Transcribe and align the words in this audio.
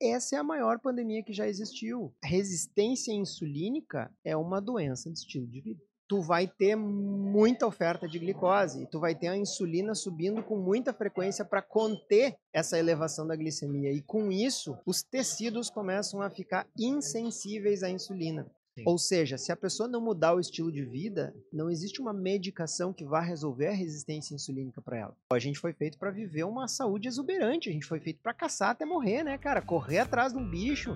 essa 0.00 0.36
é 0.36 0.38
a 0.38 0.44
maior 0.44 0.78
pandemia 0.78 1.22
que 1.22 1.32
já 1.32 1.46
existiu. 1.46 2.14
Resistência 2.22 3.12
insulínica 3.12 4.10
é 4.24 4.36
uma 4.36 4.60
doença 4.60 5.10
de 5.10 5.18
estilo 5.18 5.46
de 5.46 5.60
vida. 5.60 5.82
Tu 6.08 6.22
vai 6.22 6.46
ter 6.46 6.76
muita 6.76 7.66
oferta 7.66 8.06
de 8.06 8.18
glicose, 8.18 8.86
tu 8.92 9.00
vai 9.00 9.12
ter 9.12 9.26
a 9.26 9.36
insulina 9.36 9.92
subindo 9.92 10.40
com 10.42 10.56
muita 10.56 10.92
frequência 10.92 11.44
para 11.44 11.60
conter 11.60 12.36
essa 12.52 12.78
elevação 12.78 13.26
da 13.26 13.34
glicemia. 13.34 13.90
E 13.90 14.00
com 14.02 14.30
isso, 14.30 14.78
os 14.86 15.02
tecidos 15.02 15.68
começam 15.68 16.22
a 16.22 16.30
ficar 16.30 16.64
insensíveis 16.78 17.82
à 17.82 17.90
insulina. 17.90 18.48
Sim. 18.76 18.82
Ou 18.84 18.98
seja, 18.98 19.38
se 19.38 19.50
a 19.50 19.56
pessoa 19.56 19.88
não 19.88 20.02
mudar 20.02 20.34
o 20.34 20.40
estilo 20.40 20.70
de 20.70 20.84
vida, 20.84 21.34
não 21.50 21.70
existe 21.70 21.98
uma 21.98 22.12
medicação 22.12 22.92
que 22.92 23.06
vá 23.06 23.20
resolver 23.20 23.68
a 23.68 23.72
resistência 23.72 24.34
insulínica 24.34 24.82
para 24.82 24.98
ela. 24.98 25.16
A 25.32 25.38
gente 25.38 25.58
foi 25.58 25.72
feito 25.72 25.96
para 25.96 26.10
viver 26.10 26.44
uma 26.44 26.68
saúde 26.68 27.08
exuberante, 27.08 27.70
a 27.70 27.72
gente 27.72 27.86
foi 27.86 28.00
feito 28.00 28.20
para 28.22 28.34
caçar 28.34 28.70
até 28.70 28.84
morrer, 28.84 29.22
né, 29.22 29.38
cara? 29.38 29.62
Correr 29.62 30.00
atrás 30.00 30.34
de 30.34 30.38
um 30.38 30.46
bicho, 30.46 30.94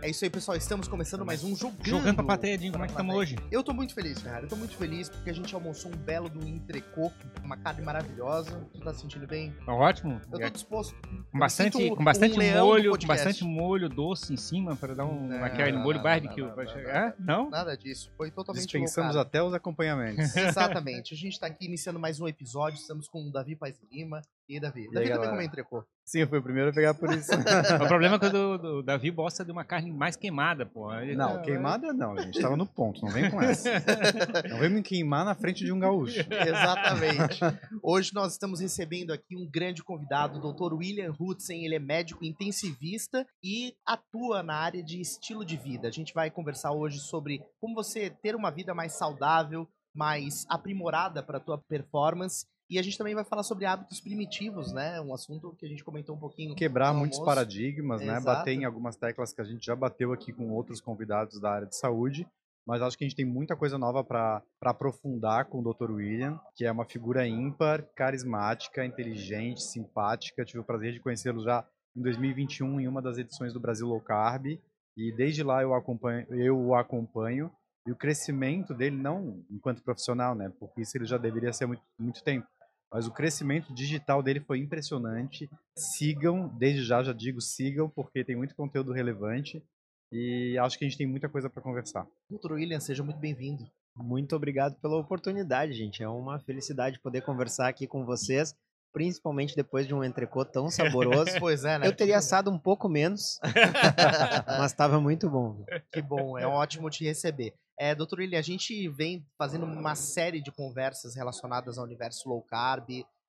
é 0.00 0.10
isso 0.10 0.24
aí, 0.24 0.30
pessoal. 0.30 0.56
Estamos 0.56 0.86
começando 0.86 1.24
mais 1.24 1.42
um 1.42 1.56
Jogando. 1.56 1.84
Jogando 1.84 2.14
pra 2.14 2.24
plateia, 2.24 2.56
Dinho. 2.56 2.72
Como 2.72 2.84
é 2.84 2.86
que 2.86 2.92
estamos 2.92 3.14
hoje? 3.14 3.36
Eu 3.50 3.62
tô 3.62 3.72
muito 3.72 3.94
feliz, 3.94 4.18
cara. 4.22 4.44
Eu 4.44 4.48
tô 4.48 4.56
muito 4.56 4.76
feliz 4.76 5.08
porque 5.08 5.30
a 5.30 5.32
gente 5.32 5.52
almoçou 5.54 5.90
um 5.90 5.96
belo 5.96 6.28
do 6.28 6.46
entrecô, 6.46 7.10
uma 7.42 7.56
carne 7.56 7.82
maravilhosa. 7.82 8.68
Tu 8.72 8.80
tá 8.80 8.94
se 8.94 9.00
sentindo 9.00 9.26
bem? 9.26 9.52
Tá 9.64 9.74
ótimo. 9.74 10.20
Eu 10.32 10.38
tô 10.38 10.50
disposto. 10.50 10.94
Com 11.32 11.38
bastante, 11.38 11.90
com 11.90 12.04
bastante 12.04 12.38
um 12.38 12.58
molho, 12.58 12.98
com 12.98 13.06
bastante 13.06 13.44
molho 13.44 13.88
doce 13.88 14.32
em 14.32 14.36
cima 14.36 14.76
para 14.76 14.94
dar 14.94 15.04
um, 15.04 15.26
não, 15.26 15.44
aquele 15.44 15.76
molho 15.76 16.00
barbecue. 16.02 16.42
Não, 16.42 16.54
não, 16.54 16.62
é? 16.62 17.14
não? 17.18 17.50
Nada 17.50 17.76
disso. 17.76 18.10
Foi 18.16 18.30
totalmente 18.30 18.62
Dispensamos 18.62 19.14
loucado. 19.14 19.28
até 19.28 19.42
os 19.42 19.52
acompanhamentos. 19.52 20.34
Exatamente. 20.36 21.14
A 21.14 21.16
gente 21.16 21.38
tá 21.38 21.46
aqui 21.48 21.66
iniciando 21.66 21.98
mais 21.98 22.20
um 22.20 22.28
episódio. 22.28 22.78
Estamos 22.78 23.08
com 23.08 23.26
o 23.26 23.32
Davi 23.32 23.56
Paz 23.56 23.76
Lima. 23.90 24.22
E 24.48 24.58
Davi? 24.58 24.86
E 24.90 24.94
Davi 24.94 25.08
também 25.10 25.28
comeu 25.28 25.42
entrecô. 25.42 25.84
Sim, 26.08 26.20
eu 26.20 26.26
fui 26.26 26.38
o 26.38 26.42
primeiro 26.42 26.70
a 26.70 26.72
pegar 26.72 26.94
por 26.94 27.12
isso. 27.12 27.30
o 27.84 27.86
problema 27.86 28.16
é 28.16 28.18
que 28.18 28.24
o, 28.34 28.80
Davi 28.80 29.10
gosta 29.10 29.44
de 29.44 29.52
uma 29.52 29.62
carne 29.62 29.92
mais 29.92 30.16
queimada, 30.16 30.64
pô. 30.64 30.90
Ele 30.94 31.14
não, 31.14 31.34
tá... 31.34 31.42
queimada 31.42 31.92
não, 31.92 32.16
a 32.16 32.22
gente 32.22 32.40
tava 32.40 32.56
no 32.56 32.66
ponto, 32.66 33.02
não 33.02 33.10
vem 33.12 33.30
com 33.30 33.42
essa. 33.42 33.68
Não 34.48 34.58
vem 34.58 34.70
me 34.70 34.82
queimar 34.82 35.24
na 35.24 35.34
frente 35.34 35.64
de 35.64 35.70
um 35.70 35.78
gaúcho. 35.78 36.20
Exatamente. 36.30 37.40
Hoje 37.82 38.14
nós 38.14 38.32
estamos 38.32 38.60
recebendo 38.60 39.12
aqui 39.12 39.36
um 39.36 39.46
grande 39.46 39.82
convidado, 39.82 40.38
o 40.38 40.52
Dr. 40.52 40.74
William 40.74 41.14
Hudson, 41.18 41.52
ele 41.52 41.74
é 41.74 41.78
médico 41.78 42.24
intensivista 42.24 43.26
e 43.44 43.74
atua 43.86 44.42
na 44.42 44.54
área 44.54 44.82
de 44.82 45.00
estilo 45.00 45.44
de 45.44 45.58
vida. 45.58 45.88
A 45.88 45.90
gente 45.90 46.14
vai 46.14 46.30
conversar 46.30 46.72
hoje 46.72 47.00
sobre 47.00 47.42
como 47.60 47.74
você 47.74 48.08
ter 48.08 48.34
uma 48.34 48.50
vida 48.50 48.74
mais 48.74 48.96
saudável, 48.96 49.68
mais 49.94 50.46
aprimorada 50.48 51.22
para 51.22 51.36
a 51.36 51.40
tua 51.40 51.58
performance 51.58 52.46
e 52.70 52.78
a 52.78 52.82
gente 52.82 52.98
também 52.98 53.14
vai 53.14 53.24
falar 53.24 53.42
sobre 53.42 53.64
hábitos 53.64 53.98
primitivos, 53.98 54.72
né? 54.72 55.00
Um 55.00 55.14
assunto 55.14 55.54
que 55.58 55.64
a 55.64 55.68
gente 55.68 55.82
comentou 55.82 56.14
um 56.14 56.18
pouquinho. 56.18 56.54
Quebrar 56.54 56.92
muitos 56.92 57.18
paradigmas, 57.20 58.02
né? 58.02 58.20
Bater 58.20 58.52
em 58.52 58.64
algumas 58.64 58.94
teclas 58.94 59.32
que 59.32 59.40
a 59.40 59.44
gente 59.44 59.64
já 59.64 59.74
bateu 59.74 60.12
aqui 60.12 60.32
com 60.32 60.50
outros 60.50 60.80
convidados 60.80 61.40
da 61.40 61.50
área 61.50 61.66
de 61.66 61.76
saúde. 61.76 62.26
Mas 62.66 62.82
acho 62.82 62.98
que 62.98 63.04
a 63.04 63.08
gente 63.08 63.16
tem 63.16 63.24
muita 63.24 63.56
coisa 63.56 63.78
nova 63.78 64.04
para 64.04 64.42
aprofundar 64.60 65.46
com 65.46 65.60
o 65.60 65.72
Dr. 65.72 65.90
William, 65.90 66.38
que 66.54 66.66
é 66.66 66.70
uma 66.70 66.84
figura 66.84 67.26
ímpar, 67.26 67.82
carismática, 67.96 68.84
inteligente, 68.84 69.62
simpática. 69.62 70.44
Tive 70.44 70.58
o 70.58 70.64
prazer 70.64 70.92
de 70.92 71.00
conhecê-lo 71.00 71.42
já 71.42 71.66
em 71.96 72.02
2021 72.02 72.80
em 72.80 72.86
uma 72.86 73.00
das 73.00 73.16
edições 73.16 73.54
do 73.54 73.60
Brasil 73.60 73.86
Low 73.86 74.00
Carb. 74.02 74.60
E 74.94 75.12
desde 75.16 75.42
lá 75.42 75.62
eu, 75.62 75.72
acompanho, 75.72 76.26
eu 76.28 76.58
o 76.58 76.74
acompanho. 76.74 77.50
E 77.86 77.92
o 77.92 77.96
crescimento 77.96 78.74
dele, 78.74 78.96
não 78.96 79.42
enquanto 79.50 79.82
profissional, 79.82 80.34
né? 80.34 80.52
Porque 80.60 80.82
isso 80.82 80.94
ele 80.98 81.06
já 81.06 81.16
deveria 81.16 81.54
ser 81.54 81.64
muito, 81.64 81.82
muito 81.98 82.22
tempo 82.22 82.46
mas 82.92 83.06
o 83.06 83.12
crescimento 83.12 83.72
digital 83.74 84.22
dele 84.22 84.40
foi 84.40 84.58
impressionante. 84.58 85.48
Sigam, 85.76 86.48
desde 86.58 86.84
já 86.84 87.02
já 87.02 87.12
digo, 87.12 87.40
sigam, 87.40 87.88
porque 87.88 88.24
tem 88.24 88.36
muito 88.36 88.54
conteúdo 88.54 88.92
relevante 88.92 89.62
e 90.10 90.56
acho 90.58 90.78
que 90.78 90.84
a 90.84 90.88
gente 90.88 90.96
tem 90.96 91.06
muita 91.06 91.28
coisa 91.28 91.50
para 91.50 91.62
conversar. 91.62 92.06
Doutor 92.30 92.52
William, 92.52 92.80
seja 92.80 93.02
muito 93.04 93.18
bem-vindo. 93.18 93.64
Muito 93.94 94.34
obrigado 94.34 94.76
pela 94.80 94.96
oportunidade, 94.96 95.72
gente. 95.74 96.02
É 96.02 96.08
uma 96.08 96.38
felicidade 96.40 97.00
poder 97.00 97.22
conversar 97.22 97.68
aqui 97.68 97.86
com 97.86 98.06
vocês, 98.06 98.54
principalmente 98.92 99.54
depois 99.54 99.86
de 99.86 99.94
um 99.94 100.02
entrecô 100.02 100.44
tão 100.44 100.70
saboroso. 100.70 101.38
pois 101.38 101.64
é, 101.64 101.78
né? 101.78 101.86
Eu 101.86 101.94
teria 101.94 102.18
assado 102.18 102.50
um 102.50 102.58
pouco 102.58 102.88
menos, 102.88 103.38
mas 104.46 104.72
estava 104.72 105.00
muito 105.00 105.28
bom. 105.28 105.64
Que 105.92 106.00
bom, 106.00 106.38
é 106.38 106.46
ótimo 106.46 106.88
te 106.88 107.04
receber. 107.04 107.54
É, 107.80 107.94
doutor 107.94 108.18
William, 108.18 108.40
a 108.40 108.42
gente 108.42 108.88
vem 108.88 109.24
fazendo 109.38 109.64
uma 109.64 109.94
série 109.94 110.42
de 110.42 110.50
conversas 110.50 111.14
relacionadas 111.14 111.78
ao 111.78 111.84
universo 111.84 112.28
low 112.28 112.42
carb, 112.42 112.88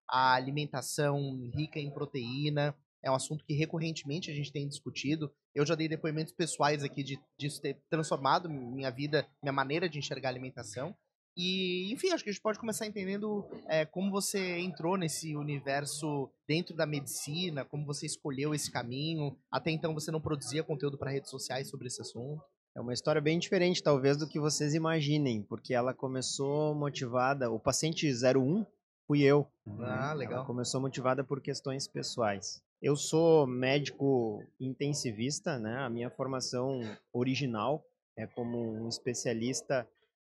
à 0.09 0.33
alimentação 0.33 1.47
rica 1.53 1.79
em 1.79 1.91
proteína. 1.91 2.75
É 3.03 3.11
um 3.11 3.15
assunto 3.15 3.45
que 3.45 3.53
recorrentemente 3.53 4.31
a 4.31 4.33
gente 4.33 4.51
tem 4.51 4.67
discutido. 4.67 5.31
Eu 5.53 5.65
já 5.67 5.75
dei 5.75 5.87
depoimentos 5.87 6.33
pessoais 6.33 6.83
aqui 6.83 7.03
de, 7.03 7.19
disso 7.37 7.61
ter 7.61 7.79
transformado 7.91 8.49
minha 8.49 8.89
vida, 8.89 9.27
minha 9.43 9.53
maneira 9.53 9.87
de 9.87 9.99
enxergar 9.99 10.29
a 10.29 10.31
alimentação. 10.31 10.95
E, 11.37 11.93
enfim, 11.93 12.09
acho 12.09 12.23
que 12.23 12.31
a 12.31 12.33
gente 12.33 12.41
pode 12.41 12.59
começar 12.59 12.87
entendendo 12.87 13.47
é, 13.67 13.85
como 13.85 14.09
você 14.09 14.57
entrou 14.57 14.97
nesse 14.97 15.35
universo 15.35 16.29
dentro 16.47 16.75
da 16.75 16.87
medicina, 16.87 17.63
como 17.63 17.85
você 17.85 18.07
escolheu 18.07 18.53
esse 18.53 18.71
caminho. 18.71 19.37
Até 19.51 19.69
então 19.69 19.93
você 19.93 20.11
não 20.11 20.19
produzia 20.19 20.63
conteúdo 20.63 20.97
para 20.97 21.11
redes 21.11 21.29
sociais 21.29 21.69
sobre 21.69 21.87
esse 21.87 22.01
assunto. 22.01 22.43
É 22.75 22.81
uma 22.81 22.93
história 22.93 23.19
bem 23.19 23.39
diferente, 23.39 23.83
talvez, 23.83 24.17
do 24.17 24.27
que 24.27 24.39
vocês 24.39 24.73
imaginem, 24.73 25.41
porque 25.41 25.73
ela 25.73 25.93
começou 25.93 26.73
motivada. 26.75 27.51
O 27.51 27.59
paciente 27.59 28.07
01 28.07 28.65
fui 29.07 29.23
eu. 29.23 29.47
Ah, 29.79 30.13
legal. 30.13 30.37
Ela 30.37 30.45
começou 30.45 30.79
motivada 30.79 31.23
por 31.23 31.41
questões 31.41 31.87
pessoais. 31.87 32.61
Eu 32.81 32.95
sou 32.95 33.45
médico 33.45 34.43
intensivista, 34.59 35.59
né? 35.59 35.79
A 35.79 35.89
minha 35.89 36.09
formação 36.09 36.79
original 37.11 37.83
é 38.15 38.25
como 38.27 38.57
um 38.57 38.87
especialista 38.87 39.87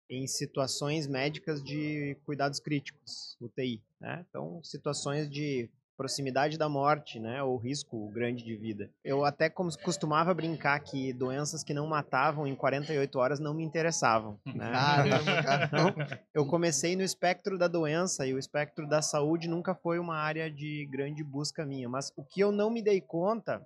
em 0.08 0.26
situações 0.26 1.06
médicas 1.06 1.62
de 1.62 2.16
cuidados 2.24 2.58
críticos, 2.58 3.36
UTI, 3.40 3.80
né? 4.00 4.26
Então, 4.28 4.60
situações 4.64 5.30
de 5.30 5.70
proximidade 6.00 6.56
da 6.56 6.66
morte, 6.66 7.20
né, 7.20 7.42
ou 7.42 7.58
risco 7.58 8.08
grande 8.08 8.42
de 8.42 8.56
vida. 8.56 8.90
Eu 9.04 9.22
até 9.22 9.50
costumava 9.50 10.32
brincar 10.32 10.80
que 10.80 11.12
doenças 11.12 11.62
que 11.62 11.74
não 11.74 11.86
matavam 11.86 12.46
em 12.46 12.56
48 12.56 13.18
horas 13.18 13.38
não 13.38 13.52
me 13.52 13.62
interessavam, 13.62 14.40
né? 14.46 14.70
Então, 15.70 15.94
eu 16.32 16.46
comecei 16.46 16.96
no 16.96 17.02
espectro 17.02 17.58
da 17.58 17.68
doença 17.68 18.26
e 18.26 18.32
o 18.32 18.38
espectro 18.38 18.88
da 18.88 19.02
saúde 19.02 19.46
nunca 19.46 19.74
foi 19.74 19.98
uma 19.98 20.16
área 20.16 20.50
de 20.50 20.88
grande 20.90 21.22
busca 21.22 21.66
minha, 21.66 21.86
mas 21.86 22.10
o 22.16 22.24
que 22.24 22.40
eu 22.40 22.50
não 22.50 22.70
me 22.70 22.82
dei 22.82 23.02
conta 23.02 23.62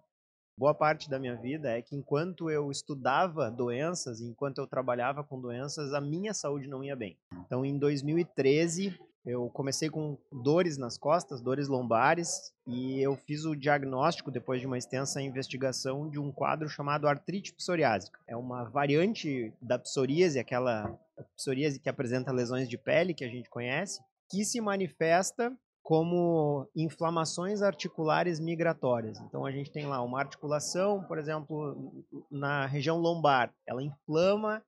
boa 0.58 0.74
parte 0.74 1.08
da 1.08 1.20
minha 1.20 1.36
vida 1.36 1.70
é 1.70 1.82
que 1.82 1.94
enquanto 1.94 2.50
eu 2.50 2.68
estudava 2.68 3.48
doenças, 3.48 4.20
enquanto 4.20 4.58
eu 4.58 4.66
trabalhava 4.66 5.22
com 5.22 5.40
doenças, 5.40 5.94
a 5.94 6.00
minha 6.00 6.34
saúde 6.34 6.66
não 6.66 6.82
ia 6.82 6.96
bem. 6.96 7.16
Então, 7.46 7.64
em 7.64 7.78
2013, 7.78 8.98
eu 9.24 9.48
comecei 9.50 9.88
com 9.88 10.18
dores 10.30 10.76
nas 10.76 10.98
costas, 10.98 11.40
dores 11.40 11.66
lombares, 11.66 12.52
e 12.66 13.00
eu 13.00 13.16
fiz 13.16 13.44
o 13.44 13.56
diagnóstico, 13.56 14.30
depois 14.30 14.60
de 14.60 14.66
uma 14.66 14.76
extensa 14.76 15.22
investigação, 15.22 16.10
de 16.10 16.18
um 16.18 16.30
quadro 16.30 16.68
chamado 16.68 17.08
artrite 17.08 17.54
psoriásica. 17.54 18.18
É 18.26 18.36
uma 18.36 18.64
variante 18.64 19.52
da 19.62 19.78
psoríase, 19.78 20.38
aquela 20.38 20.98
psoríase 21.36 21.80
que 21.80 21.88
apresenta 21.88 22.32
lesões 22.32 22.68
de 22.68 22.76
pele 22.76 23.14
que 23.14 23.24
a 23.24 23.28
gente 23.28 23.48
conhece, 23.48 24.00
que 24.30 24.44
se 24.44 24.60
manifesta 24.60 25.56
como 25.82 26.66
inflamações 26.74 27.60
articulares 27.60 28.40
migratórias. 28.40 29.20
Então 29.20 29.44
a 29.44 29.52
gente 29.52 29.70
tem 29.70 29.86
lá 29.86 30.02
uma 30.02 30.18
articulação, 30.18 31.02
por 31.04 31.18
exemplo, 31.18 31.92
na 32.30 32.64
região 32.66 32.98
lombar, 32.98 33.52
ela 33.66 33.82
inflama 33.82 34.62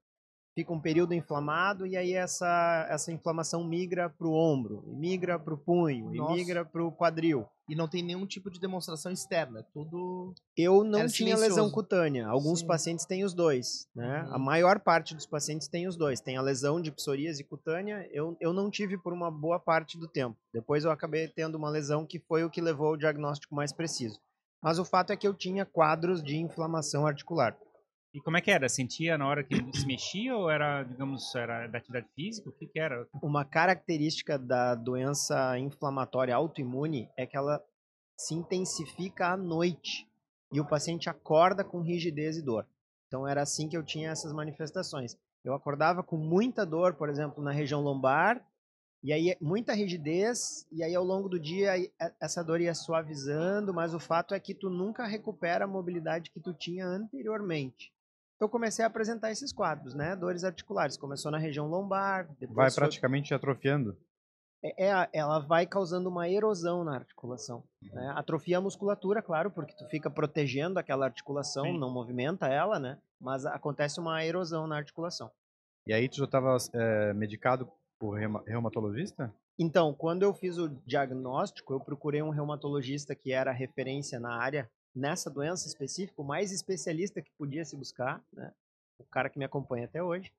fica 0.57 0.73
um 0.73 0.81
período 0.81 1.13
inflamado 1.13 1.87
e 1.87 1.99
aí 1.99 2.15
essa, 2.15 2.87
essa 2.89 3.13
inflamação 3.13 3.63
migra 3.63 4.09
para 4.09 4.27
o 4.27 4.33
ombro, 4.33 4.83
migra 4.87 5.39
para 5.39 5.53
o 5.53 5.59
punho, 5.59 6.11
Nossa. 6.11 6.33
e 6.33 6.37
migra 6.37 6.65
para 6.65 6.83
o 6.83 6.91
quadril. 6.91 7.47
E 7.69 7.75
não 7.75 7.87
tem 7.87 8.03
nenhum 8.03 8.25
tipo 8.25 8.51
de 8.51 8.59
demonstração 8.59 9.13
externa, 9.13 9.67
tudo. 9.75 10.33
Eu 10.57 10.83
não 10.83 11.01
tinha 11.01 11.09
silencioso. 11.09 11.43
lesão 11.43 11.71
cutânea. 11.71 12.27
Alguns 12.27 12.61
Sim. 12.61 12.67
pacientes 12.67 13.05
têm 13.05 13.23
os 13.23 13.35
dois, 13.35 13.87
né? 13.95 14.23
Uhum. 14.23 14.35
A 14.35 14.39
maior 14.39 14.81
parte 14.81 15.15
dos 15.15 15.27
pacientes 15.27 15.69
tem 15.69 15.87
os 15.87 15.97
dois. 15.97 16.21
Tem 16.21 16.37
a 16.37 16.43
lesão 16.43 16.81
de 16.81 16.93
psoríase 16.93 17.43
cutânea. 17.45 18.09
Eu, 18.13 18.37
eu 18.41 18.53
não 18.53 18.71
tive 18.71 18.97
por 18.97 19.13
uma 19.13 19.31
boa 19.33 19.59
parte 19.59 19.99
do 19.99 20.09
tempo. 20.09 20.39
Depois 20.55 20.85
eu 20.85 20.93
acabei 20.93 21.27
tendo 21.27 21.57
uma 21.57 21.69
lesão 21.69 22.07
que 22.07 22.21
foi 22.21 22.45
o 22.45 22.51
que 22.51 22.61
levou 22.61 22.87
ao 22.87 22.97
diagnóstico 22.97 23.55
mais 23.55 23.73
preciso. 23.73 24.21
Mas 24.63 24.79
o 24.79 24.85
fato 24.85 25.13
é 25.13 25.17
que 25.17 25.27
eu 25.27 25.35
tinha 25.35 25.67
quadros 25.67 26.23
de 26.23 26.37
inflamação 26.37 27.05
articular. 27.05 27.57
E 28.17 28.21
como 28.23 28.39
é 28.39 28.41
que 28.41 28.51
era? 28.51 28.67
Sentia 28.67 29.19
na 29.19 29.29
hora 29.29 29.45
que 29.45 29.55
se 29.79 29.87
mexia 29.87 30.35
ou 30.35 30.49
era, 30.49 30.83
digamos, 30.85 31.35
era 31.35 31.67
da 31.67 31.77
atividade 31.77 32.09
física? 32.15 32.49
O 32.49 32.53
que, 32.53 32.67
que 32.67 32.79
era? 32.79 33.07
Uma 33.23 33.45
característica 33.45 34.39
da 34.39 34.75
doença 34.75 35.59
inflamatória 35.59 36.35
autoimune 36.35 37.11
é 37.15 37.27
que 37.27 37.37
ela 37.37 37.63
se 38.17 38.35
intensifica 38.35 39.33
à 39.33 39.37
noite 39.37 40.09
e 40.51 40.59
o 40.59 40.67
paciente 40.67 41.11
acorda 41.11 41.63
com 41.63 41.83
rigidez 41.83 42.39
e 42.39 42.43
dor. 42.43 42.67
Então 43.07 43.29
era 43.29 43.43
assim 43.43 43.69
que 43.69 43.77
eu 43.77 43.85
tinha 43.85 44.13
essas 44.13 44.33
manifestações. 44.33 45.15
Eu 45.45 45.53
acordava 45.53 46.03
com 46.03 46.17
muita 46.17 46.65
dor, 46.65 46.95
por 46.95 47.11
exemplo, 47.11 47.45
na 47.45 47.53
região 47.53 47.83
lombar 47.83 48.43
E 49.05 49.13
aí, 49.13 49.37
muita 49.43 49.75
rigidez, 49.75 50.67
e 50.73 50.83
aí 50.83 50.95
ao 50.95 51.05
longo 51.05 51.29
do 51.29 51.39
dia 51.39 51.75
essa 52.19 52.43
dor 52.43 52.63
ia 52.63 52.75
suavizando, 52.75 53.75
mas 53.75 53.93
o 53.93 54.01
fato 54.01 54.33
é 54.33 54.41
que 54.41 54.55
tu 54.55 54.71
nunca 54.71 55.07
recupera 55.07 55.67
a 55.67 55.69
mobilidade 55.69 56.31
que 56.31 56.41
tu 56.41 56.55
tinha 56.55 56.87
anteriormente. 56.87 57.95
Então, 58.37 58.49
comecei 58.49 58.85
a 58.85 58.89
apresentar 58.89 59.31
esses 59.31 59.53
quadros, 59.53 59.95
né? 59.95 60.15
Dores 60.15 60.45
articulares. 60.45 60.97
Começou 60.97 61.31
na 61.31 61.39
região 61.39 61.67
lombar. 61.67 62.29
Vai 62.51 62.71
praticamente 62.71 63.29
foi... 63.29 63.37
atrofiando? 63.37 63.97
É, 64.63 64.89
é, 64.89 65.09
ela 65.13 65.39
vai 65.39 65.67
causando 65.67 66.09
uma 66.09 66.29
erosão 66.29 66.85
na 66.85 66.95
articulação. 66.95 67.63
Né? 67.83 68.13
Atrofia 68.17 68.59
a 68.59 68.61
musculatura, 68.61 69.23
claro, 69.23 69.51
porque 69.51 69.75
tu 69.77 69.87
fica 69.89 70.11
protegendo 70.11 70.79
aquela 70.79 71.07
articulação, 71.07 71.65
Sim. 71.65 71.79
não 71.79 71.91
movimenta 71.91 72.47
ela, 72.47 72.79
né? 72.79 72.99
Mas 73.21 73.47
acontece 73.47 74.01
uma 74.01 74.25
erosão 74.25 74.67
na 74.67 74.77
articulação. 74.77 75.31
E 75.87 75.93
aí 75.93 76.09
tu 76.09 76.17
já 76.17 76.25
estava 76.25 76.57
é, 76.73 77.13
medicado 77.15 77.71
por 77.99 78.19
reumatologista? 78.47 79.33
Então, 79.59 79.95
quando 79.95 80.23
eu 80.23 80.35
fiz 80.35 80.59
o 80.59 80.69
diagnóstico, 80.85 81.73
eu 81.73 81.81
procurei 81.81 82.21
um 82.23 82.31
reumatologista 82.31 83.15
que 83.15 83.33
era 83.33 83.53
referência 83.53 84.21
na 84.21 84.37
área, 84.37 84.71
nessa 84.97 85.31
doença 85.31 85.69
específica, 85.69 86.21
o 86.21 86.25
mais 86.25 86.51
especialista 86.51 87.21
que 87.21 87.31
podia 87.39 87.65
se 87.65 87.77
buscar, 87.77 88.25
né? 88.33 88.53
o 88.99 89.05
cara 89.05 89.29
que 89.29 89.39
me 89.39 89.45
acompanha 89.45 89.85
até 89.85 90.03
hoje. 90.03 90.33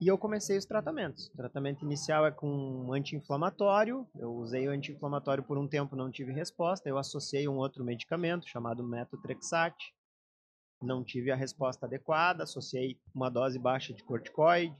E 0.00 0.08
eu 0.08 0.18
comecei 0.18 0.58
os 0.58 0.66
tratamentos. 0.66 1.28
O 1.28 1.36
tratamento 1.36 1.84
inicial 1.84 2.26
é 2.26 2.30
com 2.30 2.48
um 2.48 2.92
anti-inflamatório. 2.92 4.06
Eu 4.14 4.34
usei 4.34 4.68
o 4.68 4.70
anti-inflamatório 4.70 5.42
por 5.42 5.56
um 5.56 5.66
tempo, 5.66 5.96
não 5.96 6.10
tive 6.10 6.32
resposta. 6.32 6.88
Eu 6.88 6.98
associei 6.98 7.48
um 7.48 7.56
outro 7.56 7.82
medicamento 7.82 8.46
chamado 8.46 8.86
metotrexate. 8.86 9.94
Não 10.82 11.02
tive 11.02 11.30
a 11.30 11.36
resposta 11.36 11.86
adequada. 11.86 12.44
Associei 12.44 13.00
uma 13.14 13.30
dose 13.30 13.58
baixa 13.58 13.94
de 13.94 14.04
corticoide. 14.04 14.76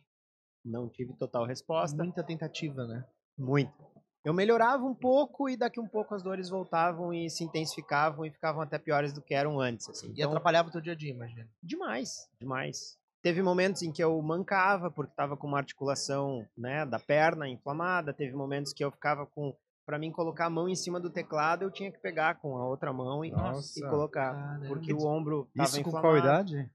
Não 0.62 0.88
tive 0.88 1.14
total 1.14 1.46
resposta. 1.46 1.96
Muita 2.02 2.22
tentativa, 2.22 2.87
né? 2.87 3.06
Muito. 3.38 3.95
Eu 4.26 4.34
melhorava 4.34 4.84
um 4.84 4.93
pouco 4.93 5.49
e 5.49 5.56
daqui 5.56 5.78
um 5.78 5.87
pouco 5.87 6.12
as 6.12 6.20
dores 6.20 6.49
voltavam 6.49 7.14
e 7.14 7.31
se 7.31 7.44
intensificavam 7.44 8.26
e 8.26 8.31
ficavam 8.32 8.61
até 8.61 8.76
piores 8.76 9.12
do 9.12 9.23
que 9.23 9.32
eram 9.32 9.61
antes. 9.61 9.88
Assim. 9.88 10.06
Então, 10.06 10.19
e 10.19 10.23
atrapalhava 10.25 10.69
o 10.69 10.73
teu 10.73 10.81
dia 10.81 10.94
a 10.94 10.96
dia, 10.96 11.12
imagina. 11.12 11.49
Demais, 11.62 12.28
demais. 12.40 12.99
Teve 13.23 13.40
momentos 13.40 13.82
em 13.82 13.93
que 13.93 14.02
eu 14.02 14.20
mancava 14.20 14.90
porque 14.90 15.12
estava 15.12 15.37
com 15.37 15.46
uma 15.46 15.58
articulação 15.58 16.44
né, 16.58 16.84
da 16.84 16.99
perna 16.99 17.49
inflamada. 17.49 18.12
Teve 18.12 18.34
momentos 18.34 18.73
que 18.73 18.84
eu 18.84 18.90
ficava 18.90 19.26
com. 19.26 19.56
Para 19.87 19.96
mim 19.96 20.11
colocar 20.11 20.46
a 20.46 20.50
mão 20.50 20.69
em 20.69 20.75
cima 20.75 20.99
do 20.99 21.08
teclado, 21.08 21.62
eu 21.62 21.70
tinha 21.70 21.93
que 21.93 22.00
pegar 22.00 22.34
com 22.40 22.56
a 22.56 22.67
outra 22.67 22.93
mão 22.93 23.25
e, 23.25 23.28
e 23.28 23.81
colocar. 23.82 24.34
Caramba. 24.34 24.67
Porque 24.67 24.93
o 24.93 25.06
ombro 25.06 25.49
estava 25.50 25.69
Isso 25.69 25.82
com 25.84 25.93
qual 25.93 26.19
idade? 26.19 26.69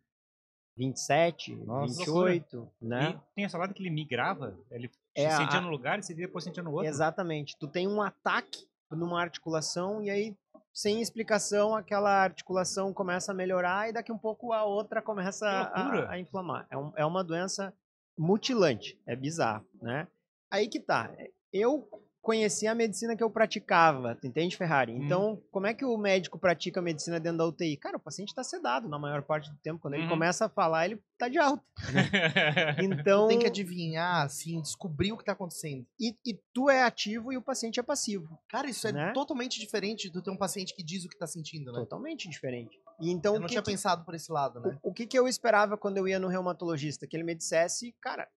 27, 0.77 1.53
Nossa, 1.57 1.97
28, 1.97 2.71
né? 2.81 3.09
E 3.09 3.35
tem 3.35 3.43
essa 3.43 3.57
lado 3.57 3.73
que 3.73 3.83
ele 3.83 3.89
migrava, 3.89 4.57
ele 4.71 4.89
é 5.15 5.29
sentia 5.31 5.59
a... 5.59 5.61
no 5.61 5.69
lugar 5.69 5.99
e 5.99 6.13
depois 6.13 6.43
sentia 6.43 6.63
no 6.63 6.71
outro. 6.71 6.87
Exatamente. 6.87 7.57
Tu 7.59 7.67
tem 7.67 7.87
um 7.87 8.01
ataque 8.01 8.67
numa 8.89 9.21
articulação 9.21 10.01
e 10.01 10.09
aí 10.09 10.35
sem 10.73 11.01
explicação, 11.01 11.75
aquela 11.75 12.23
articulação 12.23 12.93
começa 12.93 13.31
a 13.31 13.35
melhorar 13.35 13.89
e 13.89 13.93
daqui 13.93 14.11
um 14.11 14.17
pouco 14.17 14.53
a 14.53 14.63
outra 14.63 15.01
começa 15.01 15.45
a, 15.47 16.11
a, 16.11 16.19
inflamar. 16.19 16.65
É, 16.69 16.77
um, 16.77 16.93
é 16.95 17.05
uma 17.05 17.23
doença 17.23 17.73
mutilante, 18.17 18.99
é 19.05 19.15
bizarro, 19.15 19.65
né? 19.81 20.07
Aí 20.49 20.69
que 20.69 20.79
tá. 20.79 21.11
Eu 21.51 21.89
conheci 22.21 22.67
a 22.67 22.75
medicina 22.75 23.15
que 23.15 23.23
eu 23.23 23.29
praticava, 23.29 24.17
entende, 24.23 24.55
Ferrari? 24.55 24.93
Hum. 24.93 25.03
Então, 25.03 25.33
hum. 25.33 25.41
como 25.51 25.67
é 25.67 25.73
que 25.73 25.83
o 25.83 25.97
médico 25.97 26.37
pratica 26.37 26.79
a 26.79 26.83
medicina 26.83 27.19
dentro 27.19 27.39
da 27.39 27.45
UTI? 27.47 27.75
Cara, 27.77 27.97
o 27.97 27.99
paciente 27.99 28.29
está 28.29 28.43
sedado 28.43 28.87
na 28.87 28.99
maior 28.99 29.23
parte 29.23 29.49
do 29.49 29.57
tempo. 29.57 29.79
Quando 29.79 29.95
ele 29.95 30.03
uhum. 30.03 30.09
começa 30.09 30.45
a 30.45 30.49
falar, 30.49 30.85
ele 30.85 31.01
tá 31.17 31.27
de 31.27 31.37
alta. 31.37 31.63
então... 32.81 33.25
Tu 33.25 33.29
tem 33.29 33.39
que 33.39 33.47
adivinhar, 33.47 34.23
assim, 34.23 34.61
descobrir 34.61 35.11
o 35.11 35.17
que 35.17 35.25
tá 35.25 35.31
acontecendo. 35.31 35.85
E, 35.99 36.15
e, 36.25 36.39
tu 36.53 36.69
é 36.69 36.83
ativo 36.83 37.33
e 37.33 37.37
o 37.37 37.41
paciente 37.41 37.79
é 37.79 37.83
passivo. 37.83 38.39
Cara, 38.49 38.69
isso 38.69 38.87
é 38.87 38.91
né? 38.91 39.11
totalmente 39.13 39.59
diferente 39.59 40.09
do 40.09 40.21
ter 40.21 40.31
um 40.31 40.37
paciente 40.37 40.75
que 40.75 40.83
diz 40.83 41.03
o 41.05 41.09
que 41.09 41.17
tá 41.17 41.27
sentindo, 41.27 41.71
né? 41.71 41.79
Totalmente 41.79 42.29
diferente. 42.29 42.79
E 42.99 43.09
então, 43.09 43.33
eu 43.33 43.39
não 43.39 43.47
tinha 43.47 43.61
que, 43.61 43.71
pensado 43.71 44.05
por 44.05 44.13
esse 44.13 44.31
lado, 44.31 44.59
né? 44.59 44.77
O, 44.83 44.91
o 44.91 44.93
que, 44.93 45.07
que 45.07 45.17
eu 45.17 45.27
esperava 45.27 45.77
quando 45.77 45.97
eu 45.97 46.07
ia 46.07 46.19
no 46.19 46.27
reumatologista? 46.27 47.07
Que 47.07 47.15
ele 47.15 47.23
me 47.23 47.33
dissesse, 47.33 47.95
cara, 47.99 48.27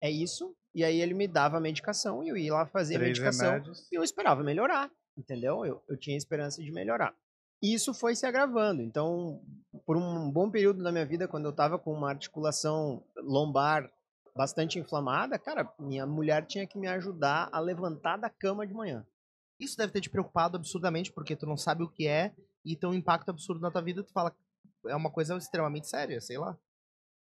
é 0.00 0.10
isso, 0.10 0.54
e 0.74 0.84
aí 0.84 1.00
ele 1.00 1.14
me 1.14 1.28
dava 1.28 1.58
a 1.58 1.60
medicação 1.60 2.22
e 2.22 2.28
eu 2.28 2.36
ia 2.36 2.52
lá 2.52 2.66
fazer 2.66 2.94
Três 2.94 3.18
a 3.18 3.22
medicação 3.22 3.50
remédios. 3.52 3.86
e 3.92 3.96
eu 3.96 4.02
esperava 4.02 4.42
melhorar, 4.42 4.90
entendeu? 5.16 5.64
Eu, 5.64 5.82
eu 5.88 5.96
tinha 5.96 6.16
esperança 6.16 6.62
de 6.62 6.70
melhorar. 6.72 7.14
E 7.62 7.74
isso 7.74 7.92
foi 7.92 8.16
se 8.16 8.24
agravando. 8.24 8.80
Então, 8.80 9.42
por 9.84 9.96
um 9.96 10.30
bom 10.30 10.50
período 10.50 10.82
da 10.82 10.90
minha 10.90 11.04
vida, 11.04 11.28
quando 11.28 11.44
eu 11.44 11.50
estava 11.50 11.78
com 11.78 11.92
uma 11.92 12.08
articulação 12.08 13.04
lombar 13.18 13.90
bastante 14.34 14.78
inflamada, 14.78 15.38
cara, 15.38 15.70
minha 15.78 16.06
mulher 16.06 16.46
tinha 16.46 16.66
que 16.66 16.78
me 16.78 16.86
ajudar 16.88 17.50
a 17.52 17.60
levantar 17.60 18.16
da 18.16 18.30
cama 18.30 18.66
de 18.66 18.72
manhã. 18.72 19.06
Isso 19.58 19.76
deve 19.76 19.92
ter 19.92 20.00
te 20.00 20.08
preocupado 20.08 20.56
absurdamente, 20.56 21.12
porque 21.12 21.36
tu 21.36 21.44
não 21.44 21.56
sabe 21.56 21.82
o 21.82 21.90
que 21.90 22.06
é 22.06 22.32
e 22.64 22.74
tem 22.74 22.88
um 22.88 22.94
impacto 22.94 23.28
absurdo 23.28 23.60
na 23.60 23.70
tua 23.70 23.82
vida, 23.82 24.02
tu 24.02 24.12
fala, 24.12 24.34
é 24.86 24.96
uma 24.96 25.10
coisa 25.10 25.36
extremamente 25.36 25.88
séria, 25.88 26.20
sei 26.20 26.38
lá 26.38 26.56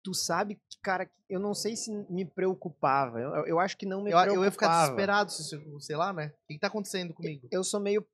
tu 0.04 0.14
sabe 0.14 0.56
que, 0.56 0.80
cara, 0.82 1.10
eu 1.30 1.40
não 1.40 1.54
sei 1.54 1.76
se 1.76 1.92
me 2.10 2.26
preocupava. 2.26 3.20
Eu, 3.20 3.46
eu 3.46 3.60
acho 3.60 3.78
que 3.78 3.86
não 3.86 4.02
me 4.02 4.12
eu, 4.12 4.18
preocupava. 4.18 4.36
Eu 4.36 4.46
ia 4.46 4.52
ficar 4.52 4.82
desesperado, 4.82 5.32
sei 5.80 5.96
lá, 5.96 6.14
né? 6.14 6.34
O 6.44 6.54
que 6.54 6.60
tá 6.60 6.68
acontecendo 6.68 7.14
comigo? 7.14 7.48
Eu 7.52 7.64
sou 7.64 7.80
meio 7.80 8.06